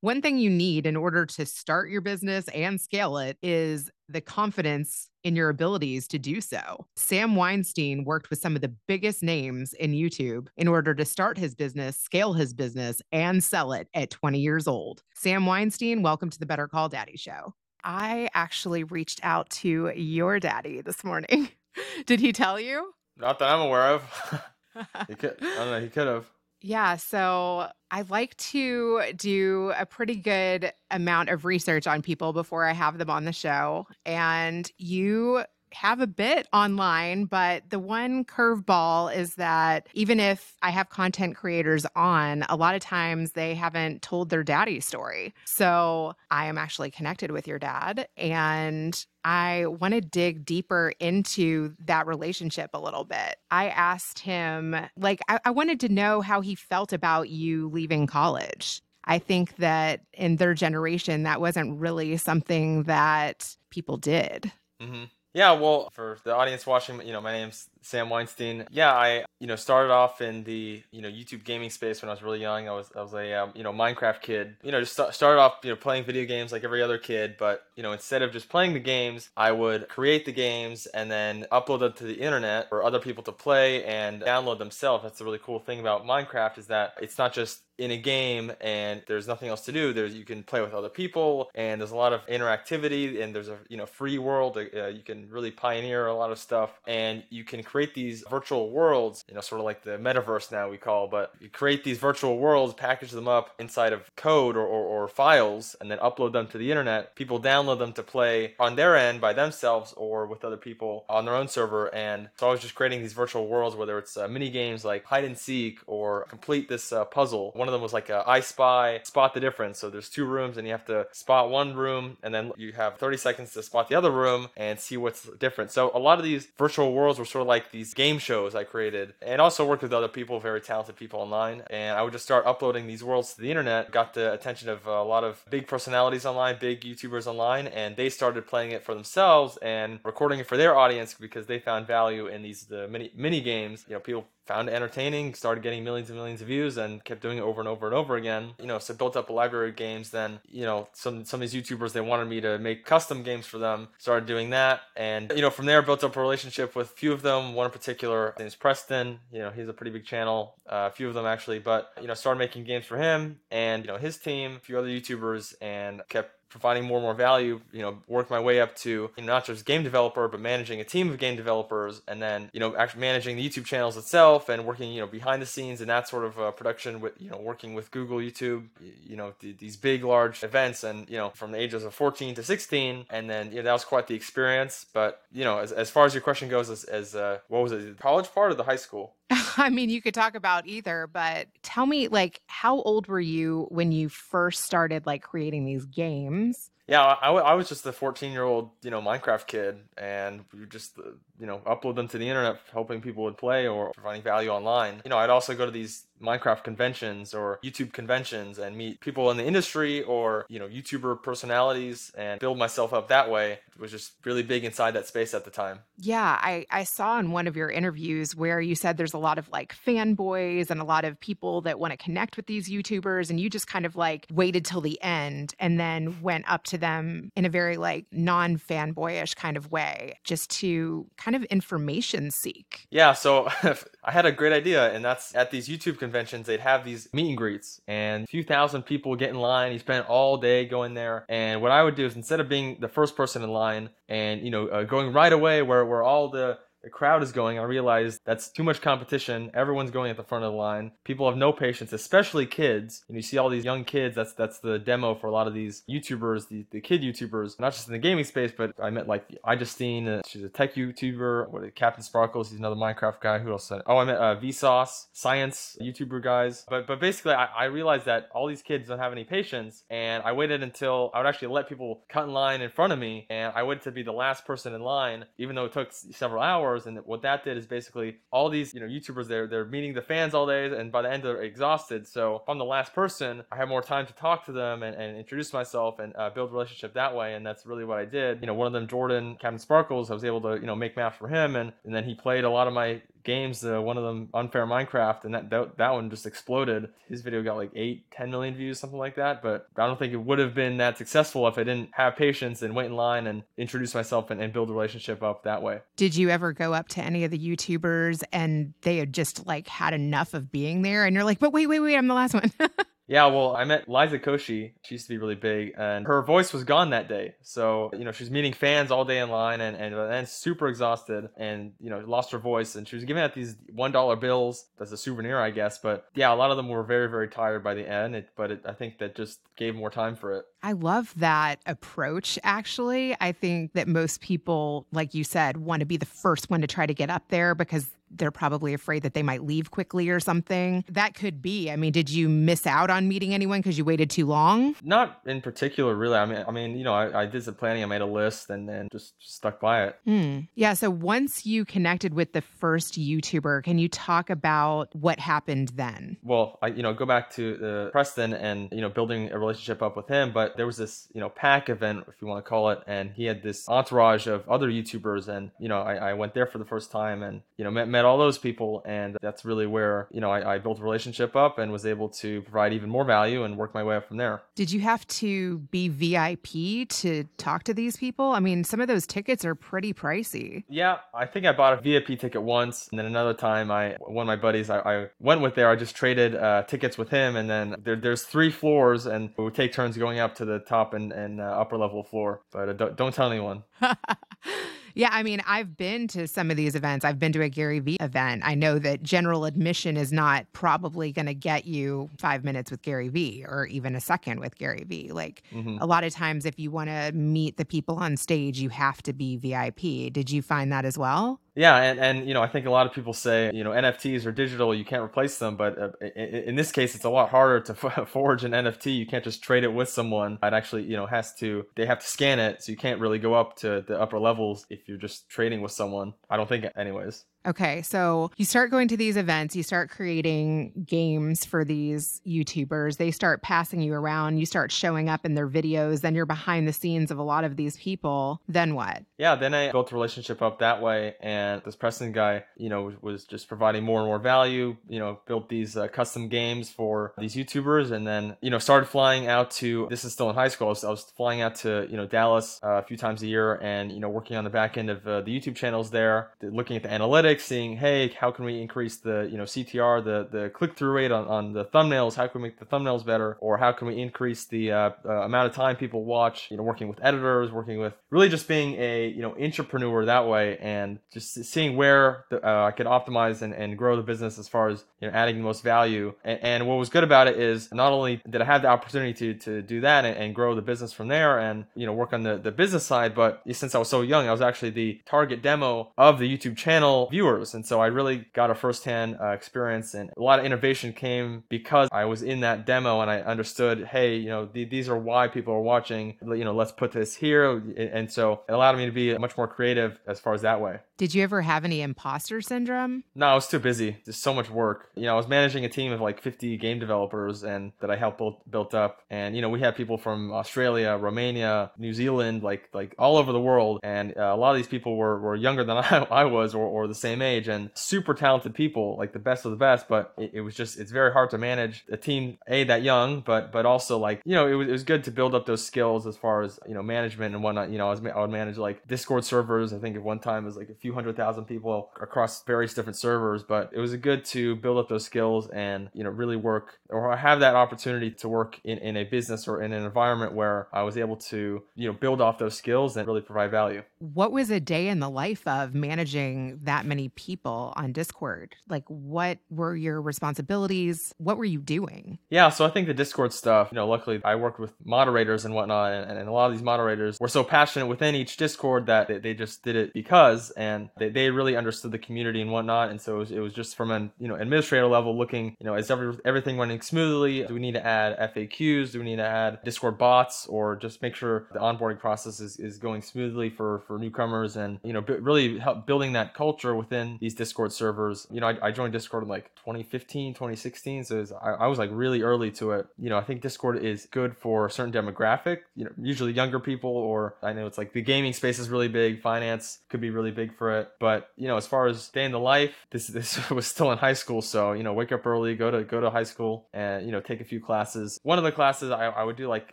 One 0.00 0.22
thing 0.22 0.38
you 0.38 0.50
need 0.50 0.86
in 0.86 0.94
order 0.96 1.26
to 1.26 1.46
start 1.46 1.90
your 1.90 2.00
business 2.00 2.46
and 2.48 2.80
scale 2.80 3.18
it 3.18 3.36
is 3.42 3.90
the 4.08 4.20
confidence 4.20 5.10
in 5.22 5.36
your 5.36 5.50
abilities 5.50 6.08
to 6.08 6.18
do 6.18 6.40
so. 6.40 6.86
Sam 6.96 7.36
Weinstein 7.36 8.04
worked 8.04 8.30
with 8.30 8.38
some 8.38 8.54
of 8.54 8.62
the 8.62 8.74
biggest 8.86 9.22
names 9.22 9.74
in 9.74 9.92
YouTube 9.92 10.48
in 10.56 10.66
order 10.66 10.94
to 10.94 11.04
start 11.04 11.36
his 11.36 11.54
business, 11.54 11.98
scale 11.98 12.32
his 12.32 12.54
business, 12.54 13.02
and 13.12 13.44
sell 13.44 13.72
it 13.72 13.88
at 13.92 14.10
20 14.10 14.38
years 14.38 14.66
old. 14.66 15.02
Sam 15.14 15.44
Weinstein, 15.44 16.02
welcome 16.02 16.30
to 16.30 16.38
the 16.38 16.46
Better 16.46 16.68
Call 16.68 16.88
Daddy 16.88 17.16
Show. 17.16 17.54
I 17.84 18.28
actually 18.34 18.84
reached 18.84 19.20
out 19.22 19.50
to 19.50 19.92
your 19.94 20.40
daddy 20.40 20.80
this 20.80 21.04
morning. 21.04 21.50
Did 22.06 22.20
he 22.20 22.32
tell 22.32 22.58
you? 22.58 22.92
Not 23.16 23.38
that 23.40 23.50
I'm 23.50 23.60
aware 23.60 23.94
of. 23.94 24.42
he 25.08 25.14
could, 25.14 25.36
I 25.40 25.54
don't 25.56 25.70
know. 25.70 25.80
He 25.80 25.88
could 25.88 26.06
have. 26.06 26.30
Yeah, 26.60 26.96
so 26.96 27.68
I 27.90 28.02
like 28.02 28.36
to 28.38 29.02
do 29.16 29.72
a 29.76 29.86
pretty 29.86 30.16
good 30.16 30.72
amount 30.90 31.28
of 31.28 31.44
research 31.44 31.86
on 31.86 32.02
people 32.02 32.32
before 32.32 32.64
I 32.64 32.72
have 32.72 32.98
them 32.98 33.10
on 33.10 33.24
the 33.24 33.32
show. 33.32 33.86
And 34.04 34.70
you 34.76 35.44
have 35.72 36.00
a 36.00 36.06
bit 36.06 36.46
online, 36.52 37.24
but 37.24 37.68
the 37.70 37.78
one 37.78 38.24
curveball 38.24 39.14
is 39.14 39.36
that 39.36 39.86
even 39.94 40.20
if 40.20 40.56
I 40.62 40.70
have 40.70 40.90
content 40.90 41.36
creators 41.36 41.86
on, 41.94 42.44
a 42.48 42.56
lot 42.56 42.74
of 42.74 42.80
times 42.80 43.32
they 43.32 43.54
haven't 43.54 44.02
told 44.02 44.30
their 44.30 44.42
daddy 44.42 44.80
story. 44.80 45.34
So 45.44 46.14
I 46.30 46.46
am 46.46 46.58
actually 46.58 46.90
connected 46.90 47.30
with 47.30 47.46
your 47.46 47.58
dad 47.58 48.08
and 48.16 49.06
I 49.24 49.66
want 49.66 49.94
to 49.94 50.00
dig 50.00 50.44
deeper 50.44 50.92
into 51.00 51.74
that 51.84 52.06
relationship 52.06 52.70
a 52.72 52.80
little 52.80 53.04
bit. 53.04 53.36
I 53.50 53.68
asked 53.68 54.20
him, 54.20 54.74
like, 54.96 55.20
I, 55.28 55.38
I 55.44 55.50
wanted 55.50 55.80
to 55.80 55.88
know 55.88 56.20
how 56.20 56.40
he 56.40 56.54
felt 56.54 56.92
about 56.92 57.28
you 57.28 57.68
leaving 57.68 58.06
college. 58.06 58.80
I 59.04 59.18
think 59.18 59.56
that 59.56 60.02
in 60.12 60.36
their 60.36 60.54
generation, 60.54 61.22
that 61.22 61.40
wasn't 61.40 61.80
really 61.80 62.16
something 62.18 62.82
that 62.84 63.56
people 63.70 63.96
did. 63.96 64.52
Mm-hmm. 64.82 65.04
Yeah, 65.38 65.52
well, 65.52 65.88
for 65.92 66.18
the 66.24 66.34
audience 66.34 66.66
watching, 66.66 67.00
you 67.06 67.12
know, 67.12 67.20
my 67.20 67.30
name's 67.30 67.68
Sam 67.82 68.10
Weinstein. 68.10 68.66
Yeah, 68.70 68.92
I 68.92 69.24
you 69.40 69.46
know 69.46 69.56
started 69.56 69.92
off 69.92 70.20
in 70.20 70.44
the 70.44 70.82
you 70.90 71.02
know 71.02 71.08
YouTube 71.08 71.44
gaming 71.44 71.70
space 71.70 72.02
when 72.02 72.08
I 72.08 72.12
was 72.12 72.22
really 72.22 72.40
young. 72.40 72.68
I 72.68 72.72
was 72.72 72.90
I 72.96 73.02
was 73.02 73.14
a 73.14 73.34
um, 73.34 73.52
you 73.54 73.62
know 73.62 73.72
Minecraft 73.72 74.20
kid. 74.20 74.56
You 74.62 74.72
know, 74.72 74.80
just 74.80 74.96
st- 74.96 75.14
started 75.14 75.40
off 75.40 75.58
you 75.62 75.70
know 75.70 75.76
playing 75.76 76.04
video 76.04 76.24
games 76.24 76.52
like 76.52 76.64
every 76.64 76.82
other 76.82 76.98
kid, 76.98 77.36
but 77.38 77.64
you 77.76 77.82
know 77.82 77.92
instead 77.92 78.22
of 78.22 78.32
just 78.32 78.48
playing 78.48 78.74
the 78.74 78.80
games, 78.80 79.30
I 79.36 79.52
would 79.52 79.88
create 79.88 80.24
the 80.24 80.32
games 80.32 80.86
and 80.86 81.10
then 81.10 81.46
upload 81.52 81.80
them 81.80 81.92
to 81.94 82.04
the 82.04 82.14
internet 82.14 82.68
for 82.68 82.82
other 82.82 82.98
people 82.98 83.22
to 83.24 83.32
play 83.32 83.84
and 83.84 84.22
download 84.22 84.58
themselves. 84.58 85.02
That's 85.02 85.18
the 85.18 85.24
really 85.24 85.40
cool 85.42 85.58
thing 85.58 85.80
about 85.80 86.04
Minecraft 86.04 86.58
is 86.58 86.66
that 86.66 86.94
it's 87.00 87.18
not 87.18 87.32
just 87.32 87.62
in 87.78 87.92
a 87.92 87.96
game 87.96 88.52
and 88.60 89.02
there's 89.06 89.28
nothing 89.28 89.48
else 89.48 89.64
to 89.64 89.72
do 89.72 89.92
there's 89.92 90.12
you 90.12 90.24
can 90.24 90.42
play 90.42 90.60
with 90.60 90.74
other 90.74 90.88
people 90.88 91.48
and 91.54 91.80
there's 91.80 91.92
a 91.92 91.96
lot 91.96 92.12
of 92.12 92.26
interactivity 92.26 93.22
and 93.22 93.32
there's 93.32 93.48
a 93.48 93.56
you 93.68 93.76
know 93.76 93.86
free 93.86 94.18
world 94.18 94.58
uh, 94.58 94.86
you 94.86 95.02
can 95.02 95.30
really 95.30 95.52
pioneer 95.52 96.08
a 96.08 96.14
lot 96.14 96.32
of 96.32 96.38
stuff 96.38 96.80
and 96.88 97.22
you 97.30 97.44
can 97.44 97.62
create 97.68 97.94
these 97.94 98.24
virtual 98.30 98.70
worlds 98.70 99.24
you 99.28 99.34
know 99.34 99.40
sort 99.40 99.60
of 99.60 99.64
like 99.64 99.82
the 99.82 99.98
metaverse 99.98 100.50
now 100.52 100.68
we 100.68 100.76
call 100.76 101.08
but 101.08 101.32
you 101.40 101.48
create 101.48 101.84
these 101.84 101.98
virtual 101.98 102.38
worlds 102.38 102.74
package 102.74 103.10
them 103.10 103.28
up 103.28 103.54
inside 103.58 103.92
of 103.92 104.14
code 104.16 104.56
or, 104.56 104.66
or, 104.66 104.84
or 104.84 105.08
files 105.08 105.76
and 105.80 105.90
then 105.90 105.98
upload 105.98 106.32
them 106.32 106.46
to 106.46 106.58
the 106.58 106.70
internet 106.70 107.14
people 107.14 107.40
download 107.40 107.78
them 107.78 107.92
to 107.92 108.02
play 108.02 108.54
on 108.58 108.76
their 108.76 108.96
end 108.96 109.20
by 109.20 109.32
themselves 109.32 109.92
or 109.96 110.26
with 110.26 110.44
other 110.44 110.56
people 110.56 111.04
on 111.08 111.24
their 111.24 111.34
own 111.34 111.48
server 111.48 111.92
and 111.94 112.28
so 112.38 112.48
i 112.48 112.50
was 112.50 112.60
just 112.60 112.74
creating 112.74 113.00
these 113.00 113.12
virtual 113.12 113.48
worlds 113.48 113.74
whether 113.74 113.98
it's 113.98 114.16
uh, 114.16 114.28
mini 114.28 114.50
games 114.50 114.84
like 114.84 115.04
hide 115.04 115.24
and 115.24 115.38
seek 115.38 115.80
or 115.86 116.24
complete 116.24 116.68
this 116.68 116.92
uh, 116.92 117.04
puzzle 117.04 117.50
one 117.54 117.68
of 117.68 117.72
them 117.72 117.82
was 117.82 117.92
like 117.92 118.08
a 118.08 118.22
I 118.28 118.40
spy, 118.40 119.00
spot 119.04 119.34
the 119.34 119.40
difference. 119.40 119.78
So 119.78 119.90
there's 119.90 120.08
two 120.08 120.24
rooms 120.24 120.58
and 120.58 120.66
you 120.66 120.72
have 120.72 120.84
to 120.86 121.06
spot 121.12 121.50
one 121.50 121.74
room 121.74 122.18
and 122.22 122.34
then 122.34 122.52
you 122.56 122.72
have 122.72 122.98
30 122.98 123.16
seconds 123.16 123.52
to 123.54 123.62
spot 123.62 123.88
the 123.88 123.94
other 123.94 124.10
room 124.10 124.48
and 124.56 124.78
see 124.78 124.96
what's 124.96 125.28
different. 125.38 125.70
So 125.70 125.90
a 125.94 125.98
lot 125.98 126.18
of 126.18 126.24
these 126.24 126.46
virtual 126.58 126.92
worlds 126.92 127.18
were 127.18 127.24
sort 127.24 127.42
of 127.42 127.48
like 127.48 127.57
these 127.70 127.94
game 127.94 128.18
shows 128.18 128.54
I 128.54 128.64
created 128.64 129.14
and 129.22 129.40
also 129.40 129.66
worked 129.66 129.82
with 129.82 129.92
other 129.92 130.08
people, 130.08 130.40
very 130.40 130.60
talented 130.60 130.96
people 130.96 131.20
online. 131.20 131.62
And 131.70 131.96
I 131.96 132.02
would 132.02 132.12
just 132.12 132.24
start 132.24 132.46
uploading 132.46 132.86
these 132.86 133.04
worlds 133.04 133.34
to 133.34 133.40
the 133.40 133.50
internet, 133.50 133.90
got 133.90 134.14
the 134.14 134.32
attention 134.32 134.68
of 134.68 134.86
a 134.86 135.02
lot 135.02 135.24
of 135.24 135.44
big 135.50 135.66
personalities 135.66 136.24
online, 136.26 136.56
big 136.60 136.80
YouTubers 136.82 137.26
online, 137.26 137.66
and 137.66 137.96
they 137.96 138.08
started 138.08 138.46
playing 138.46 138.72
it 138.72 138.84
for 138.84 138.94
themselves 138.94 139.56
and 139.58 140.00
recording 140.04 140.38
it 140.38 140.46
for 140.46 140.56
their 140.56 140.76
audience 140.76 141.14
because 141.14 141.46
they 141.46 141.58
found 141.58 141.86
value 141.86 142.26
in 142.26 142.42
these 142.42 142.64
the 142.64 142.88
mini 142.88 143.10
mini 143.14 143.40
games. 143.40 143.84
You 143.88 143.94
know, 143.94 144.00
people 144.00 144.26
found 144.48 144.68
it 144.68 144.72
entertaining, 144.72 145.34
started 145.34 145.62
getting 145.62 145.84
millions 145.84 146.08
and 146.08 146.18
millions 146.18 146.40
of 146.40 146.46
views, 146.46 146.78
and 146.78 147.04
kept 147.04 147.20
doing 147.20 147.36
it 147.36 147.42
over 147.42 147.60
and 147.60 147.68
over 147.68 147.86
and 147.86 147.94
over 147.94 148.16
again. 148.16 148.52
You 148.58 148.66
know, 148.66 148.78
so 148.78 148.94
built 148.94 149.14
up 149.14 149.28
a 149.28 149.32
library 149.32 149.68
of 149.68 149.76
games. 149.76 150.10
Then, 150.10 150.40
you 150.48 150.64
know, 150.64 150.88
some 150.94 151.24
some 151.26 151.42
of 151.42 151.50
these 151.50 151.62
YouTubers 151.62 151.92
they 151.92 152.00
wanted 152.00 152.28
me 152.28 152.40
to 152.40 152.58
make 152.58 152.86
custom 152.86 153.22
games 153.22 153.46
for 153.46 153.58
them. 153.58 153.88
Started 153.98 154.26
doing 154.26 154.50
that, 154.50 154.80
and 154.96 155.30
you 155.36 155.42
know, 155.42 155.50
from 155.50 155.66
there 155.66 155.82
built 155.82 156.02
up 156.02 156.16
a 156.16 156.20
relationship 156.20 156.74
with 156.74 156.88
a 156.88 156.94
few 156.94 157.12
of 157.12 157.20
them. 157.20 157.54
One 157.54 157.66
in 157.66 157.72
particular, 157.72 158.34
name's 158.38 158.54
Preston. 158.54 159.20
You 159.30 159.40
know, 159.40 159.50
he's 159.50 159.68
a 159.68 159.74
pretty 159.74 159.90
big 159.90 160.06
channel. 160.06 160.54
Uh, 160.66 160.88
a 160.90 160.94
few 160.94 161.08
of 161.08 161.14
them 161.14 161.26
actually, 161.26 161.58
but 161.58 161.92
you 162.00 162.06
know, 162.06 162.14
started 162.14 162.38
making 162.38 162.64
games 162.64 162.86
for 162.86 162.96
him 162.96 163.40
and 163.50 163.84
you 163.84 163.88
know 163.92 163.98
his 163.98 164.16
team, 164.16 164.56
a 164.56 164.60
few 164.60 164.78
other 164.78 164.88
YouTubers, 164.88 165.54
and 165.60 166.00
kept 166.08 166.37
providing 166.48 166.84
more 166.84 166.98
and 166.98 167.04
more 167.04 167.14
value, 167.14 167.60
you 167.72 167.82
know, 167.82 167.98
work 168.06 168.30
my 168.30 168.40
way 168.40 168.60
up 168.60 168.74
to 168.76 168.90
you 168.90 169.10
know, 169.18 169.26
not 169.26 169.44
just 169.44 169.64
game 169.64 169.82
developer, 169.82 170.28
but 170.28 170.40
managing 170.40 170.80
a 170.80 170.84
team 170.84 171.10
of 171.10 171.18
game 171.18 171.36
developers, 171.36 172.02
and 172.08 172.22
then 172.22 172.50
you 172.52 172.60
know 172.60 172.76
actually 172.76 173.00
managing 173.00 173.36
the 173.36 173.48
YouTube 173.48 173.64
channels 173.64 173.96
itself 173.96 174.48
and 174.48 174.64
working 174.64 174.92
you 174.92 175.00
know 175.00 175.06
behind 175.06 175.42
the 175.42 175.46
scenes 175.46 175.80
and 175.80 175.90
that 175.90 176.08
sort 176.08 176.24
of 176.24 176.38
uh, 176.38 176.50
production 176.50 177.00
with 177.00 177.12
you 177.18 177.30
know 177.30 177.38
working 177.38 177.74
with 177.74 177.90
Google, 177.90 178.18
YouTube, 178.18 178.64
you 179.06 179.16
know 179.16 179.34
th- 179.40 179.58
these 179.58 179.76
big 179.76 180.04
large 180.04 180.42
events, 180.42 180.84
and 180.84 181.08
you 181.08 181.16
know 181.16 181.30
from 181.30 181.52
the 181.52 181.58
ages 181.58 181.84
of 181.84 181.94
14 181.94 182.34
to 182.36 182.42
16, 182.42 183.06
and 183.10 183.28
then 183.28 183.50
you 183.50 183.56
know 183.56 183.62
that 183.62 183.72
was 183.72 183.84
quite 183.84 184.06
the 184.06 184.14
experience. 184.14 184.86
But 184.92 185.22
you 185.32 185.44
know 185.44 185.58
as, 185.58 185.72
as 185.72 185.90
far 185.90 186.06
as 186.06 186.14
your 186.14 186.22
question 186.22 186.48
goes, 186.48 186.70
as, 186.70 186.84
as 186.84 187.14
uh, 187.14 187.38
what 187.48 187.62
was 187.62 187.72
it, 187.72 187.96
the 187.96 188.02
college 188.02 188.32
part 188.32 188.52
or 188.52 188.54
the 188.54 188.64
high 188.64 188.76
school? 188.76 189.14
I 189.56 189.68
mean, 189.68 189.90
you 189.90 190.00
could 190.00 190.14
talk 190.14 190.34
about 190.34 190.66
either, 190.66 191.06
but 191.06 191.48
tell 191.62 191.86
me, 191.86 192.08
like, 192.08 192.40
how 192.46 192.80
old 192.82 193.08
were 193.08 193.20
you 193.20 193.66
when 193.70 193.92
you 193.92 194.08
first 194.08 194.64
started 194.64 195.06
like 195.06 195.22
creating 195.22 195.64
these 195.64 195.84
games? 195.84 196.70
Yeah, 196.86 197.02
I, 197.02 197.30
I 197.32 197.52
was 197.52 197.68
just 197.68 197.84
a 197.84 197.92
14 197.92 198.32
year 198.32 198.44
old, 198.44 198.70
you 198.82 198.90
know, 198.90 199.02
Minecraft 199.02 199.46
kid, 199.46 199.78
and 199.98 200.44
we 200.54 200.64
just, 200.66 200.98
uh, 200.98 201.10
you 201.38 201.46
know, 201.46 201.58
upload 201.66 201.96
them 201.96 202.08
to 202.08 202.16
the 202.16 202.26
internet, 202.26 202.60
hoping 202.72 203.02
people 203.02 203.24
would 203.24 203.36
play 203.36 203.68
or 203.68 203.92
providing 203.92 204.22
value 204.22 204.48
online. 204.48 205.02
You 205.04 205.10
know, 205.10 205.18
I'd 205.18 205.28
also 205.28 205.54
go 205.54 205.66
to 205.66 205.70
these 205.70 206.06
Minecraft 206.20 206.64
conventions 206.64 207.34
or 207.34 207.58
YouTube 207.62 207.92
conventions 207.92 208.58
and 208.58 208.76
meet 208.76 209.00
people 209.00 209.30
in 209.30 209.36
the 209.36 209.44
industry 209.44 210.02
or, 210.02 210.46
you 210.48 210.58
know, 210.58 210.68
YouTuber 210.68 211.22
personalities 211.22 212.10
and 212.16 212.40
build 212.40 212.58
myself 212.58 212.92
up 212.92 213.08
that 213.08 213.30
way. 213.30 213.52
It 213.52 213.80
was 213.80 213.90
just 213.90 214.12
really 214.24 214.42
big 214.42 214.64
inside 214.64 214.92
that 214.92 215.06
space 215.06 215.34
at 215.34 215.44
the 215.44 215.50
time. 215.50 215.80
Yeah, 215.98 216.38
I, 216.40 216.66
I 216.70 216.84
saw 216.84 217.18
in 217.18 217.30
one 217.30 217.46
of 217.46 217.56
your 217.56 217.70
interviews 217.70 218.34
where 218.34 218.60
you 218.60 218.74
said 218.74 218.96
there's 218.96 219.14
a 219.14 219.18
lot 219.18 219.38
of 219.38 219.48
like 219.50 219.74
fanboys 219.74 220.70
and 220.70 220.80
a 220.80 220.84
lot 220.84 221.04
of 221.04 221.18
people 221.20 221.60
that 221.62 221.78
want 221.78 221.92
to 221.92 221.96
connect 221.96 222.36
with 222.36 222.46
these 222.46 222.68
YouTubers, 222.68 223.30
and 223.30 223.38
you 223.40 223.50
just 223.50 223.66
kind 223.66 223.86
of 223.86 223.96
like 223.96 224.26
waited 224.32 224.64
till 224.64 224.80
the 224.80 225.00
end 225.02 225.54
and 225.58 225.78
then 225.78 226.20
went 226.22 226.50
up 226.50 226.64
to 226.64 226.78
them 226.78 227.30
in 227.36 227.44
a 227.44 227.48
very 227.48 227.76
like 227.76 228.06
non 228.12 228.56
fanboyish 228.58 229.36
kind 229.36 229.56
of 229.56 229.70
way 229.70 230.18
just 230.24 230.50
to 230.50 231.06
kind 231.16 231.36
of 231.36 231.44
information 231.44 232.30
seek. 232.30 232.86
Yeah, 232.90 233.12
so 233.12 233.48
I 234.08 234.10
had 234.10 234.24
a 234.24 234.32
great 234.32 234.54
idea, 234.54 234.90
and 234.90 235.04
that's 235.04 235.34
at 235.34 235.50
these 235.50 235.68
YouTube 235.68 235.98
conventions, 235.98 236.46
they'd 236.46 236.60
have 236.60 236.82
these 236.82 237.10
meet 237.12 237.28
and 237.28 237.36
greets, 237.36 237.82
and 237.86 238.24
a 238.24 238.26
few 238.26 238.42
thousand 238.42 238.84
people 238.84 239.14
get 239.16 239.28
in 239.28 239.36
line. 239.36 239.70
You 239.70 239.78
spend 239.78 240.06
all 240.06 240.38
day 240.38 240.64
going 240.64 240.94
there, 240.94 241.26
and 241.28 241.60
what 241.60 241.72
I 241.72 241.82
would 241.82 241.94
do 241.94 242.06
is 242.06 242.16
instead 242.16 242.40
of 242.40 242.48
being 242.48 242.78
the 242.80 242.88
first 242.88 243.16
person 243.16 243.42
in 243.42 243.50
line 243.50 243.90
and 244.08 244.40
you 244.40 244.50
know 244.50 244.68
uh, 244.68 244.84
going 244.84 245.12
right 245.12 245.30
away 245.30 245.60
where 245.60 245.84
where 245.84 246.02
all 246.02 246.30
the 246.30 246.58
the 246.88 246.92
crowd 246.92 247.22
is 247.22 247.32
going, 247.32 247.58
I 247.58 247.64
realized 247.64 248.22
that's 248.24 248.48
too 248.48 248.62
much 248.62 248.80
competition. 248.80 249.50
Everyone's 249.52 249.90
going 249.90 250.10
at 250.10 250.16
the 250.16 250.24
front 250.24 250.44
of 250.44 250.52
the 250.52 250.56
line. 250.56 250.92
People 251.04 251.28
have 251.28 251.36
no 251.36 251.52
patience, 251.52 251.92
especially 251.92 252.46
kids. 252.46 253.04
And 253.08 253.14
you 253.14 253.22
see 253.22 253.36
all 253.36 253.50
these 253.50 253.66
young 253.66 253.84
kids. 253.84 254.16
That's 254.16 254.32
that's 254.32 254.60
the 254.60 254.78
demo 254.78 255.14
for 255.14 255.26
a 255.26 255.30
lot 255.30 255.46
of 255.46 255.52
these 255.52 255.82
YouTubers, 255.86 256.48
the, 256.48 256.64
the 256.70 256.80
kid 256.80 257.02
YouTubers, 257.02 257.60
not 257.60 257.74
just 257.74 257.88
in 257.88 257.92
the 257.92 257.98
gaming 257.98 258.24
space, 258.24 258.52
but 258.56 258.72
I 258.82 258.88
met 258.88 259.06
like 259.06 259.28
iJustine. 259.46 260.08
Uh, 260.08 260.22
she's 260.26 260.42
a 260.42 260.48
tech 260.48 260.76
YouTuber. 260.76 261.50
What 261.50 261.74
Captain 261.74 262.02
Sparkles? 262.02 262.48
He's 262.48 262.58
another 262.58 262.76
Minecraft 262.76 263.20
guy. 263.20 263.38
Who 263.38 263.52
else? 263.52 263.70
Oh, 263.70 263.98
I 263.98 264.04
met 264.06 264.16
uh, 264.16 264.36
Vsauce, 264.40 265.08
science 265.12 265.76
YouTuber 265.82 266.22
guys. 266.22 266.64
But 266.70 266.86
but 266.86 267.00
basically, 267.00 267.34
I, 267.34 267.48
I 267.54 267.64
realized 267.64 268.06
that 268.06 268.30
all 268.34 268.46
these 268.46 268.62
kids 268.62 268.88
don't 268.88 268.98
have 268.98 269.12
any 269.12 269.24
patience, 269.24 269.84
and 269.90 270.22
I 270.22 270.32
waited 270.32 270.62
until 270.62 271.10
I 271.12 271.18
would 271.18 271.26
actually 271.26 271.48
let 271.48 271.68
people 271.68 272.04
cut 272.08 272.24
in 272.24 272.32
line 272.32 272.62
in 272.62 272.70
front 272.70 272.94
of 272.94 272.98
me, 272.98 273.26
and 273.28 273.52
I 273.54 273.64
waited 273.64 273.84
to 273.84 273.92
be 273.92 274.02
the 274.02 274.12
last 274.12 274.46
person 274.46 274.72
in 274.72 274.80
line, 274.80 275.26
even 275.36 275.54
though 275.54 275.66
it 275.66 275.74
took 275.74 275.92
several 275.92 276.42
hours. 276.42 276.77
And 276.86 276.98
what 277.04 277.22
that 277.22 277.44
did 277.44 277.56
is 277.56 277.66
basically 277.66 278.16
all 278.30 278.48
these 278.48 278.74
you 278.74 278.80
know 278.80 278.86
YouTubers 278.86 279.28
they're 279.28 279.46
they're 279.46 279.64
meeting 279.64 279.94
the 279.94 280.02
fans 280.02 280.34
all 280.34 280.46
day, 280.46 280.66
and 280.66 280.92
by 280.92 281.02
the 281.02 281.10
end 281.10 281.22
they're 281.22 281.42
exhausted. 281.42 282.06
So 282.06 282.36
if 282.36 282.48
I'm 282.48 282.58
the 282.58 282.64
last 282.64 282.94
person, 282.94 283.42
I 283.52 283.56
have 283.56 283.68
more 283.68 283.82
time 283.82 284.06
to 284.06 284.12
talk 284.14 284.44
to 284.46 284.52
them 284.52 284.82
and, 284.82 284.96
and 284.96 285.16
introduce 285.16 285.52
myself 285.52 285.98
and 285.98 286.14
uh, 286.16 286.30
build 286.30 286.52
relationship 286.52 286.94
that 286.94 287.14
way. 287.14 287.34
And 287.34 287.46
that's 287.46 287.66
really 287.66 287.84
what 287.84 287.98
I 287.98 288.04
did. 288.04 288.40
You 288.40 288.46
know, 288.46 288.54
one 288.54 288.66
of 288.66 288.72
them, 288.72 288.86
Jordan, 288.86 289.36
Captain 289.40 289.58
Sparkles, 289.58 290.10
I 290.10 290.14
was 290.14 290.24
able 290.24 290.40
to 290.42 290.54
you 290.54 290.66
know 290.66 290.76
make 290.76 290.96
maps 290.96 291.16
for 291.18 291.28
him, 291.28 291.56
and 291.56 291.72
and 291.84 291.94
then 291.94 292.04
he 292.04 292.14
played 292.14 292.44
a 292.44 292.50
lot 292.50 292.66
of 292.66 292.74
my 292.74 293.02
games 293.28 293.64
uh, 293.64 293.80
one 293.80 293.98
of 293.98 294.04
them 294.04 294.28
unfair 294.32 294.66
minecraft 294.66 295.24
and 295.24 295.34
that, 295.34 295.50
that 295.50 295.76
that 295.76 295.92
one 295.92 296.08
just 296.10 296.26
exploded. 296.26 296.88
His 297.08 297.20
video 297.20 297.42
got 297.42 297.56
like 297.56 297.70
8 297.74 298.10
10 298.10 298.30
million 298.30 298.54
views 298.54 298.80
something 298.80 298.98
like 298.98 299.16
that 299.16 299.42
but 299.42 299.68
i 299.76 299.86
don't 299.86 299.98
think 299.98 300.12
it 300.12 300.16
would 300.16 300.38
have 300.38 300.54
been 300.54 300.78
that 300.78 300.98
successful 300.98 301.46
if 301.48 301.58
i 301.58 301.64
didn't 301.64 301.90
have 301.92 302.16
patience 302.16 302.62
and 302.62 302.74
wait 302.74 302.86
in 302.86 302.96
line 302.96 303.26
and 303.26 303.42
introduce 303.56 303.94
myself 303.94 304.30
and, 304.30 304.40
and 304.40 304.52
build 304.52 304.70
a 304.70 304.72
relationship 304.72 305.22
up 305.22 305.44
that 305.44 305.62
way. 305.62 305.80
Did 305.96 306.16
you 306.16 306.30
ever 306.30 306.52
go 306.52 306.72
up 306.72 306.88
to 306.90 307.02
any 307.02 307.24
of 307.24 307.30
the 307.30 307.38
YouTubers 307.38 308.22
and 308.32 308.74
they 308.82 308.96
had 308.96 309.12
just 309.12 309.46
like 309.46 309.68
had 309.68 309.94
enough 309.94 310.34
of 310.34 310.50
being 310.50 310.82
there? 310.82 311.04
And 311.04 311.14
you're 311.14 311.24
like, 311.24 311.38
but 311.38 311.52
wait, 311.52 311.66
wait, 311.66 311.80
wait, 311.80 311.96
I'm 311.96 312.06
the 312.06 312.14
last 312.14 312.34
one? 312.34 312.52
Yeah, 313.08 313.26
well, 313.26 313.56
I 313.56 313.64
met 313.64 313.88
Liza 313.88 314.18
Koshy. 314.18 314.72
She 314.82 314.94
used 314.94 315.06
to 315.06 315.08
be 315.08 315.16
really 315.16 315.34
big, 315.34 315.72
and 315.78 316.06
her 316.06 316.22
voice 316.22 316.52
was 316.52 316.62
gone 316.62 316.90
that 316.90 317.08
day. 317.08 317.34
So, 317.40 317.90
you 317.94 318.04
know, 318.04 318.12
she 318.12 318.22
was 318.22 318.30
meeting 318.30 318.52
fans 318.52 318.90
all 318.90 319.06
day 319.06 319.18
in 319.18 319.30
line 319.30 319.62
and, 319.62 319.76
and 319.76 319.94
then 319.94 320.26
super 320.26 320.68
exhausted 320.68 321.30
and, 321.38 321.72
you 321.80 321.88
know, 321.88 322.00
lost 322.06 322.32
her 322.32 322.38
voice. 322.38 322.74
And 322.74 322.86
she 322.86 322.96
was 322.96 323.06
giving 323.06 323.22
out 323.22 323.34
these 323.34 323.54
$1 323.74 324.20
bills 324.20 324.66
as 324.78 324.92
a 324.92 324.96
souvenir, 324.98 325.40
I 325.40 325.50
guess. 325.50 325.78
But 325.78 326.06
yeah, 326.14 326.32
a 326.32 326.36
lot 326.36 326.50
of 326.50 326.58
them 326.58 326.68
were 326.68 326.82
very, 326.82 327.08
very 327.08 327.28
tired 327.28 327.64
by 327.64 327.72
the 327.72 327.88
end. 327.88 328.14
It, 328.14 328.28
but 328.36 328.50
it, 328.50 328.60
I 328.66 328.72
think 328.74 328.98
that 328.98 329.16
just 329.16 329.40
gave 329.56 329.74
more 329.74 329.90
time 329.90 330.14
for 330.14 330.34
it. 330.34 330.44
I 330.62 330.72
love 330.72 331.14
that 331.16 331.60
approach, 331.64 332.38
actually. 332.44 333.16
I 333.20 333.32
think 333.32 333.72
that 333.72 333.88
most 333.88 334.20
people, 334.20 334.86
like 334.92 335.14
you 335.14 335.24
said, 335.24 335.56
want 335.56 335.80
to 335.80 335.86
be 335.86 335.96
the 335.96 336.06
first 336.06 336.50
one 336.50 336.60
to 336.60 336.66
try 336.66 336.84
to 336.84 336.94
get 336.94 337.08
up 337.08 337.28
there 337.28 337.54
because 337.54 337.90
they're 338.10 338.30
probably 338.30 338.74
afraid 338.74 339.02
that 339.02 339.14
they 339.14 339.22
might 339.22 339.44
leave 339.44 339.70
quickly 339.70 340.08
or 340.08 340.20
something. 340.20 340.84
That 340.90 341.14
could 341.14 341.42
be. 341.42 341.70
I 341.70 341.76
mean, 341.76 341.92
did 341.92 342.10
you 342.10 342.28
miss 342.28 342.66
out 342.66 342.90
on 342.90 343.08
meeting 343.08 343.34
anyone 343.34 343.60
because 343.60 343.78
you 343.78 343.84
waited 343.84 344.10
too 344.10 344.26
long? 344.26 344.76
Not 344.82 345.20
in 345.26 345.40
particular, 345.40 345.94
really. 345.94 346.16
I 346.16 346.26
mean, 346.26 346.44
I 346.46 346.50
mean, 346.50 346.76
you 346.76 346.84
know, 346.84 346.94
I, 346.94 347.22
I 347.22 347.26
did 347.26 347.44
some 347.44 347.54
planning. 347.54 347.82
I 347.82 347.86
made 347.86 348.00
a 348.00 348.06
list 348.06 348.50
and 348.50 348.68
then 348.68 348.88
just, 348.92 349.18
just 349.20 349.36
stuck 349.36 349.60
by 349.60 349.84
it. 349.84 349.98
Hmm. 350.04 350.40
Yeah. 350.54 350.74
So 350.74 350.90
once 350.90 351.46
you 351.46 351.64
connected 351.64 352.14
with 352.14 352.32
the 352.32 352.42
first 352.42 352.98
YouTuber, 352.98 353.62
can 353.62 353.78
you 353.78 353.88
talk 353.88 354.30
about 354.30 354.94
what 354.94 355.18
happened 355.18 355.72
then? 355.74 356.16
well, 356.22 356.58
I 356.62 356.68
you 356.68 356.82
know 356.82 356.94
go 356.94 357.06
back 357.06 357.30
to 357.34 357.86
uh, 357.88 357.90
Preston 357.90 358.34
and 358.34 358.68
you 358.72 358.80
know 358.80 358.88
building 358.88 359.30
a 359.32 359.38
relationship 359.38 359.82
up 359.82 359.96
with 359.96 360.08
him. 360.08 360.32
But 360.32 360.56
there 360.56 360.66
was 360.66 360.76
this 360.76 361.08
you 361.12 361.20
know 361.20 361.28
pack 361.28 361.68
event, 361.68 362.04
if 362.08 362.14
you 362.20 362.28
want 362.28 362.44
to 362.44 362.48
call 362.48 362.70
it, 362.70 362.80
and 362.86 363.10
he 363.12 363.24
had 363.24 363.42
this 363.42 363.68
entourage 363.68 364.26
of 364.26 364.48
other 364.48 364.68
YouTubers, 364.68 365.28
and 365.28 365.50
you 365.58 365.68
know 365.68 365.80
I, 365.80 366.10
I 366.10 366.12
went 366.14 366.34
there 366.34 366.46
for 366.46 366.58
the 366.58 366.64
first 366.64 366.90
time 366.90 367.22
and 367.22 367.42
you 367.56 367.64
know 367.64 367.70
met 367.70 367.88
met 367.88 367.97
all 368.04 368.18
those 368.18 368.38
people, 368.38 368.82
and 368.84 369.16
that's 369.20 369.44
really 369.44 369.66
where 369.66 370.08
you 370.10 370.20
know 370.20 370.30
I, 370.30 370.54
I 370.54 370.58
built 370.58 370.78
a 370.78 370.82
relationship 370.82 371.36
up 371.36 371.58
and 371.58 371.72
was 371.72 371.86
able 371.86 372.08
to 372.10 372.42
provide 372.42 372.72
even 372.72 372.90
more 372.90 373.04
value 373.04 373.44
and 373.44 373.56
work 373.56 373.74
my 373.74 373.82
way 373.82 373.96
up 373.96 374.08
from 374.08 374.16
there. 374.16 374.42
Did 374.54 374.70
you 374.70 374.80
have 374.80 375.06
to 375.08 375.58
be 375.70 375.88
VIP 375.88 376.88
to 376.88 377.24
talk 377.36 377.64
to 377.64 377.74
these 377.74 377.96
people? 377.96 378.32
I 378.32 378.40
mean, 378.40 378.64
some 378.64 378.80
of 378.80 378.88
those 378.88 379.06
tickets 379.06 379.44
are 379.44 379.54
pretty 379.54 379.92
pricey. 379.92 380.64
Yeah, 380.68 380.98
I 381.14 381.26
think 381.26 381.46
I 381.46 381.52
bought 381.52 381.74
a 381.74 381.80
VIP 381.80 382.18
ticket 382.18 382.42
once, 382.42 382.88
and 382.90 382.98
then 382.98 383.06
another 383.06 383.34
time, 383.34 383.70
I 383.70 383.96
one 384.00 384.24
of 384.24 384.26
my 384.26 384.36
buddies 384.36 384.70
I, 384.70 384.78
I 384.80 385.06
went 385.18 385.40
with 385.40 385.54
there. 385.54 385.68
I 385.68 385.76
just 385.76 385.94
traded 385.94 386.34
uh, 386.34 386.62
tickets 386.64 386.98
with 386.98 387.10
him, 387.10 387.36
and 387.36 387.48
then 387.48 387.76
there, 387.82 387.96
there's 387.96 388.22
three 388.22 388.50
floors, 388.50 389.06
and 389.06 389.30
we 389.36 389.44
would 389.44 389.54
take 389.54 389.72
turns 389.72 389.96
going 389.96 390.18
up 390.18 390.34
to 390.36 390.44
the 390.44 390.58
top 390.60 390.94
and, 390.94 391.12
and 391.12 391.40
uh, 391.40 391.44
upper 391.44 391.76
level 391.76 392.02
floor. 392.02 392.42
But 392.52 392.68
uh, 392.68 392.72
don't, 392.72 392.96
don't 392.96 393.14
tell 393.14 393.30
anyone. 393.30 393.64
yeah, 394.94 395.08
I 395.12 395.22
mean, 395.22 395.40
I've 395.46 395.76
been 395.76 396.08
to 396.08 396.26
some 396.26 396.50
of 396.50 396.56
these 396.56 396.74
events. 396.74 397.04
I've 397.04 397.18
been 397.18 397.32
to 397.32 397.42
a 397.42 397.48
Gary 397.48 397.78
Vee 397.78 397.96
event. 398.00 398.42
I 398.44 398.54
know 398.54 398.78
that 398.78 399.02
general 399.02 399.44
admission 399.44 399.96
is 399.96 400.12
not 400.12 400.46
probably 400.52 401.12
going 401.12 401.26
to 401.26 401.34
get 401.34 401.66
you 401.66 402.10
five 402.18 402.44
minutes 402.44 402.70
with 402.70 402.82
Gary 402.82 403.08
Vee 403.08 403.44
or 403.48 403.66
even 403.66 403.94
a 403.94 404.00
second 404.00 404.40
with 404.40 404.56
Gary 404.56 404.84
Vee. 404.86 405.10
Like 405.12 405.42
Mhm. 405.52 405.78
a 405.80 405.86
lot 405.86 406.04
of 406.04 406.12
times, 406.12 406.44
if 406.46 406.58
you 406.58 406.70
want 406.70 406.88
to 406.90 407.12
meet 407.12 407.56
the 407.56 407.64
people 407.64 407.96
on 407.96 408.16
stage, 408.16 408.58
you 408.60 408.68
have 408.70 409.02
to 409.02 409.12
be 409.12 409.36
VIP. 409.36 410.10
Did 410.10 410.30
you 410.30 410.42
find 410.42 410.72
that 410.72 410.84
as 410.84 410.96
well? 410.98 411.40
Yeah, 411.58 411.76
and, 411.76 411.98
and 411.98 412.28
you 412.28 412.34
know 412.34 412.42
I 412.42 412.46
think 412.46 412.66
a 412.66 412.70
lot 412.70 412.86
of 412.86 412.92
people 412.92 413.12
say 413.12 413.50
you 413.52 413.64
know 413.64 413.70
NFTs 413.70 414.24
are 414.26 414.30
digital, 414.30 414.72
you 414.72 414.84
can't 414.84 415.02
replace 415.02 415.38
them. 415.38 415.56
But 415.56 415.76
uh, 415.76 415.90
in 416.14 416.54
this 416.54 416.70
case, 416.70 416.94
it's 416.94 417.04
a 417.04 417.10
lot 417.10 417.30
harder 417.30 417.58
to 417.62 417.74
forge 418.06 418.44
an 418.44 418.52
NFT. 418.52 418.96
You 418.96 419.06
can't 419.06 419.24
just 419.24 419.42
trade 419.42 419.64
it 419.64 419.72
with 419.72 419.88
someone. 419.88 420.38
It 420.40 420.52
actually 420.52 420.84
you 420.84 420.96
know 420.96 421.06
has 421.06 421.34
to 421.40 421.66
they 421.74 421.84
have 421.84 421.98
to 421.98 422.06
scan 422.06 422.38
it, 422.38 422.62
so 422.62 422.70
you 422.70 422.78
can't 422.78 423.00
really 423.00 423.18
go 423.18 423.34
up 423.34 423.56
to 423.56 423.84
the 423.88 424.00
upper 424.00 424.20
levels 424.20 424.66
if 424.70 424.86
you're 424.86 424.98
just 424.98 425.28
trading 425.28 425.60
with 425.60 425.72
someone. 425.72 426.14
I 426.30 426.36
don't 426.36 426.48
think, 426.48 426.64
anyways. 426.76 427.24
Okay, 427.48 427.80
so 427.80 428.30
you 428.36 428.44
start 428.44 428.70
going 428.70 428.88
to 428.88 428.96
these 428.96 429.16
events, 429.16 429.56
you 429.56 429.62
start 429.62 429.88
creating 429.88 430.84
games 430.86 431.46
for 431.46 431.64
these 431.64 432.20
YouTubers. 432.26 432.98
They 432.98 433.10
start 433.10 433.40
passing 433.40 433.80
you 433.80 433.94
around, 433.94 434.36
you 434.36 434.44
start 434.44 434.70
showing 434.70 435.08
up 435.08 435.24
in 435.24 435.32
their 435.32 435.48
videos, 435.48 436.02
then 436.02 436.14
you're 436.14 436.26
behind 436.26 436.68
the 436.68 436.74
scenes 436.74 437.10
of 437.10 437.16
a 437.16 437.22
lot 437.22 437.44
of 437.44 437.56
these 437.56 437.78
people. 437.78 438.42
Then 438.48 438.74
what? 438.74 439.02
yeah, 439.18 439.34
then 439.34 439.52
I 439.52 439.72
built 439.72 439.90
a 439.90 439.94
relationship 439.96 440.40
up 440.42 440.60
that 440.60 440.80
way, 440.80 441.16
and 441.20 441.60
this 441.64 441.74
Preston 441.74 442.12
guy, 442.12 442.44
you 442.56 442.68
know, 442.68 442.92
was 443.02 443.24
just 443.24 443.48
providing 443.48 443.82
more 443.82 443.98
and 443.98 444.06
more 444.06 444.20
value. 444.20 444.76
You 444.88 445.00
know, 445.00 445.18
built 445.26 445.48
these 445.48 445.76
uh, 445.76 445.88
custom 445.88 446.28
games 446.28 446.70
for 446.70 447.14
these 447.18 447.34
YouTubers, 447.34 447.90
and 447.90 448.06
then 448.06 448.36
you 448.40 448.50
know 448.50 448.58
started 448.58 448.86
flying 448.86 449.26
out 449.26 449.50
to. 449.52 449.88
This 449.90 450.04
is 450.04 450.12
still 450.12 450.30
in 450.30 450.36
high 450.36 450.48
school. 450.48 450.68
I 450.68 450.70
was, 450.70 450.84
I 450.84 450.90
was 450.90 451.02
flying 451.16 451.40
out 451.40 451.56
to 451.56 451.88
you 451.90 451.96
know 451.96 452.06
Dallas 452.06 452.60
uh, 452.62 452.74
a 452.74 452.82
few 452.84 452.96
times 452.96 453.20
a 453.22 453.26
year, 453.26 453.54
and 453.56 453.90
you 453.90 453.98
know 453.98 454.08
working 454.08 454.36
on 454.36 454.44
the 454.44 454.50
back 454.50 454.78
end 454.78 454.88
of 454.88 455.04
uh, 455.06 455.20
the 455.22 455.36
YouTube 455.36 455.56
channels 455.56 455.90
there, 455.90 456.30
looking 456.40 456.76
at 456.76 456.84
the 456.84 456.88
analytics, 456.88 457.37
seeing 457.40 457.76
hey 457.76 458.08
how 458.08 458.30
can 458.30 458.44
we 458.44 458.60
increase 458.60 458.96
the 458.96 459.28
you 459.30 459.36
know 459.36 459.44
CTR, 459.44 460.04
the 460.04 460.28
the 460.30 460.50
click 460.50 460.76
through 460.76 460.92
rate 460.92 461.12
on, 461.12 461.26
on 461.26 461.52
the 461.52 461.64
thumbnails, 461.64 462.14
how 462.14 462.26
can 462.26 462.40
we 462.40 462.48
make 462.48 462.58
the 462.58 462.64
thumbnails 462.64 463.04
better, 463.04 463.36
or 463.40 463.58
how 463.58 463.72
can 463.72 463.86
we 463.86 464.00
increase 464.00 464.46
the 464.46 464.72
uh, 464.72 464.90
uh, 465.04 465.22
amount 465.22 465.48
of 465.48 465.54
time 465.54 465.76
people 465.76 466.04
watch. 466.04 466.50
You 466.50 466.56
know, 466.56 466.62
working 466.62 466.88
with 466.88 466.98
editors, 467.02 467.50
working 467.50 467.78
with 467.78 467.94
really 468.10 468.28
just 468.28 468.48
being 468.48 468.74
a 468.74 469.08
you 469.08 469.22
know 469.22 469.36
entrepreneur 469.40 470.04
that 470.04 470.26
way, 470.28 470.58
and 470.58 470.98
just 471.12 471.44
seeing 471.44 471.76
where 471.76 472.24
the, 472.30 472.46
uh, 472.46 472.66
I 472.66 472.70
could 472.72 472.86
optimize 472.86 473.42
and, 473.42 473.54
and 473.54 473.76
grow 473.76 473.96
the 473.96 474.02
business 474.02 474.38
as 474.38 474.48
far 474.48 474.68
as 474.68 474.84
you 475.00 475.08
know 475.08 475.14
adding 475.14 475.36
the 475.36 475.42
most 475.42 475.62
value. 475.62 476.14
And, 476.24 476.38
and 476.42 476.68
what 476.68 476.78
was 476.78 476.88
good 476.88 477.04
about 477.04 477.28
it 477.28 477.38
is 477.38 477.72
not 477.72 477.92
only 477.92 478.20
did 478.28 478.40
I 478.40 478.44
have 478.44 478.62
the 478.62 478.68
opportunity 478.68 479.14
to 479.14 479.34
to 479.44 479.62
do 479.62 479.80
that 479.82 480.04
and, 480.04 480.16
and 480.16 480.34
grow 480.34 480.54
the 480.54 480.62
business 480.62 480.92
from 480.92 481.08
there, 481.08 481.38
and 481.38 481.64
you 481.74 481.86
know 481.86 481.92
work 481.92 482.12
on 482.12 482.22
the 482.22 482.36
the 482.36 482.52
business 482.52 482.84
side, 482.84 483.14
but 483.14 483.42
since 483.52 483.74
I 483.74 483.78
was 483.78 483.88
so 483.88 484.02
young, 484.02 484.28
I 484.28 484.32
was 484.32 484.40
actually 484.40 484.70
the 484.70 485.00
target 485.06 485.42
demo 485.42 485.92
of 485.96 486.18
the 486.18 486.36
YouTube 486.36 486.56
channel 486.56 487.08
viewers 487.10 487.27
And 487.36 487.64
so 487.64 487.80
I 487.80 487.86
really 487.86 488.26
got 488.32 488.50
a 488.50 488.54
firsthand 488.54 489.18
uh, 489.20 489.28
experience, 489.28 489.94
and 489.94 490.10
a 490.16 490.22
lot 490.22 490.38
of 490.38 490.44
innovation 490.44 490.92
came 490.92 491.44
because 491.48 491.88
I 491.92 492.04
was 492.04 492.22
in 492.22 492.40
that 492.40 492.66
demo 492.66 493.00
and 493.00 493.10
I 493.10 493.20
understood, 493.20 493.84
hey, 493.84 494.16
you 494.16 494.28
know, 494.28 494.46
th- 494.46 494.70
these 494.70 494.88
are 494.88 494.96
why 494.96 495.28
people 495.28 495.54
are 495.54 495.60
watching. 495.60 496.16
You 496.22 496.44
know, 496.44 496.54
let's 496.54 496.72
put 496.72 496.92
this 496.92 497.14
here, 497.14 497.62
and 497.76 498.10
so 498.10 498.42
it 498.48 498.52
allowed 498.52 498.76
me 498.76 498.86
to 498.86 498.92
be 498.92 499.16
much 499.18 499.36
more 499.36 499.48
creative 499.48 499.98
as 500.06 500.20
far 500.20 500.34
as 500.34 500.42
that 500.42 500.60
way. 500.60 500.80
Did 500.98 501.14
you 501.14 501.22
ever 501.22 501.42
have 501.42 501.64
any 501.64 501.80
imposter 501.80 502.40
syndrome? 502.40 503.04
No, 503.14 503.26
I 503.26 503.34
was 503.36 503.46
too 503.46 503.60
busy. 503.60 503.98
There's 504.04 504.16
so 504.16 504.34
much 504.34 504.50
work. 504.50 504.88
You 504.96 505.04
know, 505.04 505.12
I 505.12 505.16
was 505.16 505.28
managing 505.28 505.64
a 505.64 505.68
team 505.68 505.92
of 505.92 506.00
like 506.00 506.20
50 506.20 506.56
game 506.56 506.80
developers 506.80 507.44
and 507.44 507.70
that 507.80 507.88
I 507.88 507.94
helped 507.94 508.18
build, 508.18 508.40
built 508.50 508.74
up. 508.74 508.98
And 509.08 509.36
you 509.36 509.40
know, 509.40 509.48
we 509.48 509.60
had 509.60 509.76
people 509.76 509.96
from 509.96 510.32
Australia, 510.32 510.98
Romania, 511.00 511.70
New 511.78 511.94
Zealand, 511.94 512.42
like 512.42 512.68
like 512.72 512.96
all 512.98 513.16
over 513.16 513.30
the 513.30 513.40
world. 513.40 513.78
And 513.84 514.18
uh, 514.18 514.22
a 514.22 514.36
lot 514.36 514.50
of 514.50 514.56
these 514.56 514.66
people 514.66 514.96
were, 514.96 515.20
were 515.20 515.36
younger 515.36 515.62
than 515.62 515.76
I, 515.76 516.04
I 516.10 516.24
was 516.24 516.52
or, 516.52 516.66
or 516.66 516.88
the 516.88 516.96
same 516.96 517.22
age 517.22 517.46
and 517.46 517.70
super 517.74 518.12
talented 518.12 518.54
people, 518.54 518.96
like 518.98 519.12
the 519.12 519.20
best 519.20 519.44
of 519.44 519.52
the 519.52 519.56
best. 519.56 519.86
But 519.86 520.14
it, 520.18 520.32
it 520.34 520.40
was 520.40 520.56
just 520.56 520.80
it's 520.80 520.90
very 520.90 521.12
hard 521.12 521.30
to 521.30 521.38
manage 521.38 521.84
a 521.92 521.96
team 521.96 522.38
a 522.48 522.64
that 522.64 522.82
young, 522.82 523.20
but 523.20 523.52
but 523.52 523.66
also 523.66 523.98
like 523.98 524.20
you 524.24 524.34
know 524.34 524.48
it 524.48 524.54
was, 524.54 524.66
it 524.66 524.72
was 524.72 524.82
good 524.82 525.04
to 525.04 525.12
build 525.12 525.36
up 525.36 525.46
those 525.46 525.64
skills 525.64 526.08
as 526.08 526.16
far 526.16 526.42
as 526.42 526.58
you 526.66 526.74
know 526.74 526.82
management 526.82 527.36
and 527.36 527.44
whatnot. 527.44 527.70
You 527.70 527.78
know, 527.78 527.86
I 527.86 527.90
was 527.90 528.00
I 528.04 528.20
would 528.20 528.30
manage 528.30 528.58
like 528.58 528.84
Discord 528.88 529.24
servers. 529.24 529.72
I 529.72 529.78
think 529.78 529.94
at 529.94 530.02
one 530.02 530.18
time 530.18 530.42
it 530.42 530.46
was 530.46 530.56
like 530.56 530.70
a 530.70 530.74
few 530.74 530.87
few 530.88 530.94
hundred 530.94 531.16
thousand 531.16 531.44
people 531.44 531.90
across 532.00 532.42
various 532.44 532.72
different 532.72 532.96
servers, 532.96 533.42
but 533.42 533.70
it 533.74 533.78
was 533.78 533.94
good 533.96 534.24
to 534.24 534.56
build 534.56 534.78
up 534.78 534.88
those 534.88 535.04
skills 535.04 535.46
and, 535.50 535.90
you 535.92 536.02
know, 536.02 536.08
really 536.08 536.36
work 536.36 536.78
or 536.88 537.14
have 537.14 537.40
that 537.40 537.54
opportunity 537.54 538.10
to 538.10 538.26
work 538.26 538.58
in, 538.64 538.78
in 538.78 538.96
a 538.96 539.04
business 539.04 539.46
or 539.46 539.60
in 539.60 539.74
an 539.74 539.84
environment 539.84 540.32
where 540.32 540.66
I 540.72 540.82
was 540.84 540.96
able 540.96 541.16
to, 541.16 541.62
you 541.74 541.86
know, 541.86 541.92
build 541.92 542.22
off 542.22 542.38
those 542.38 542.56
skills 542.56 542.96
and 542.96 543.06
really 543.06 543.20
provide 543.20 543.50
value. 543.50 543.82
What 543.98 544.32
was 544.32 544.50
a 544.50 544.60
day 544.60 544.88
in 544.88 544.98
the 544.98 545.10
life 545.10 545.46
of 545.46 545.74
managing 545.74 546.60
that 546.62 546.86
many 546.86 547.10
people 547.10 547.74
on 547.76 547.92
Discord? 547.92 548.56
Like, 548.66 548.84
what 548.86 549.40
were 549.50 549.76
your 549.76 550.00
responsibilities? 550.00 551.12
What 551.18 551.36
were 551.36 551.44
you 551.44 551.58
doing? 551.58 552.18
Yeah, 552.30 552.48
so 552.48 552.64
I 552.64 552.70
think 552.70 552.86
the 552.86 552.94
Discord 552.94 553.34
stuff, 553.34 553.68
you 553.72 553.76
know, 553.76 553.86
luckily 553.86 554.22
I 554.24 554.36
worked 554.36 554.58
with 554.58 554.72
moderators 554.82 555.44
and 555.44 555.54
whatnot, 555.54 555.92
and, 555.92 556.18
and 556.18 556.28
a 556.28 556.32
lot 556.32 556.46
of 556.46 556.52
these 556.52 556.62
moderators 556.62 557.18
were 557.20 557.28
so 557.28 557.44
passionate 557.44 557.88
within 557.88 558.14
each 558.14 558.38
Discord 558.38 558.86
that 558.86 559.08
they, 559.08 559.18
they 559.18 559.34
just 559.34 559.62
did 559.62 559.76
it 559.76 559.92
because, 559.92 560.50
and 560.52 560.77
and 560.78 560.90
they, 560.98 561.08
they 561.08 561.30
really 561.30 561.56
understood 561.56 561.92
the 561.92 561.98
community 561.98 562.40
and 562.40 562.50
whatnot. 562.50 562.90
And 562.90 563.00
so 563.00 563.16
it 563.16 563.18
was, 563.18 563.30
it 563.30 563.40
was 563.40 563.52
just 563.52 563.76
from 563.76 563.90
an 563.90 564.10
you 564.18 564.28
know 564.28 564.34
administrator 564.34 564.86
level 564.86 565.16
looking, 565.16 565.56
you 565.60 565.66
know, 565.66 565.74
is 565.74 565.90
every, 565.90 566.16
everything 566.24 566.58
running 566.58 566.80
smoothly? 566.80 567.44
Do 567.44 567.54
we 567.54 567.60
need 567.60 567.74
to 567.74 567.86
add 567.86 568.18
FAQs? 568.34 568.92
Do 568.92 568.98
we 569.00 569.04
need 569.04 569.16
to 569.16 569.26
add 569.26 569.60
Discord 569.64 569.98
bots 569.98 570.46
or 570.46 570.76
just 570.76 571.02
make 571.02 571.14
sure 571.14 571.46
the 571.52 571.58
onboarding 571.58 571.98
process 571.98 572.40
is, 572.40 572.58
is 572.58 572.78
going 572.78 573.02
smoothly 573.02 573.50
for 573.50 573.80
for 573.86 573.98
newcomers 573.98 574.56
and 574.56 574.78
you 574.82 574.92
know 574.92 575.00
b- 575.00 575.14
really 575.14 575.58
help 575.58 575.86
building 575.86 576.12
that 576.14 576.34
culture 576.34 576.74
within 576.74 577.18
these 577.20 577.34
Discord 577.34 577.72
servers. 577.72 578.26
You 578.30 578.40
know, 578.40 578.48
I, 578.48 578.68
I 578.68 578.70
joined 578.72 578.92
Discord 578.92 579.24
in 579.24 579.28
like 579.28 579.54
2015, 579.56 580.34
2016, 580.34 581.04
so 581.04 581.18
was, 581.18 581.32
I, 581.32 581.50
I 581.52 581.66
was 581.66 581.78
like 581.78 581.90
really 581.92 582.22
early 582.22 582.50
to 582.52 582.72
it. 582.72 582.86
You 582.98 583.10
know, 583.10 583.18
I 583.18 583.22
think 583.22 583.42
Discord 583.42 583.82
is 583.84 584.06
good 584.06 584.36
for 584.36 584.66
a 584.66 584.70
certain 584.70 584.92
demographic. 584.92 585.60
You 585.76 585.84
know, 585.84 585.90
usually 586.00 586.32
younger 586.32 586.60
people, 586.60 586.90
or 586.90 587.36
I 587.42 587.52
know 587.52 587.66
it's 587.66 587.78
like 587.78 587.92
the 587.92 588.02
gaming 588.02 588.32
space 588.32 588.58
is 588.58 588.68
really 588.68 588.88
big, 588.88 589.20
finance 589.20 589.80
could 589.88 590.00
be 590.00 590.10
really 590.10 590.30
big 590.30 590.56
for 590.56 590.67
it. 590.72 590.90
But 590.98 591.30
you 591.36 591.48
know, 591.48 591.56
as 591.56 591.66
far 591.66 591.86
as 591.86 592.08
day 592.08 592.24
in 592.24 592.32
the 592.32 592.40
life, 592.40 592.74
this 592.90 593.06
this 593.18 593.50
was 593.50 593.66
still 593.66 593.92
in 593.92 593.98
high 593.98 594.14
school, 594.14 594.42
so 594.42 594.72
you 594.72 594.82
know, 594.82 594.92
wake 594.92 595.12
up 595.12 595.26
early, 595.26 595.54
go 595.54 595.70
to 595.70 595.84
go 595.84 596.00
to 596.00 596.10
high 596.10 596.24
school, 596.24 596.68
and 596.72 597.06
you 597.06 597.12
know, 597.12 597.20
take 597.20 597.40
a 597.40 597.44
few 597.44 597.60
classes. 597.60 598.18
One 598.22 598.38
of 598.38 598.44
the 598.44 598.52
classes 598.52 598.90
I, 598.90 599.06
I 599.06 599.24
would 599.24 599.36
do 599.36 599.48
like 599.48 599.72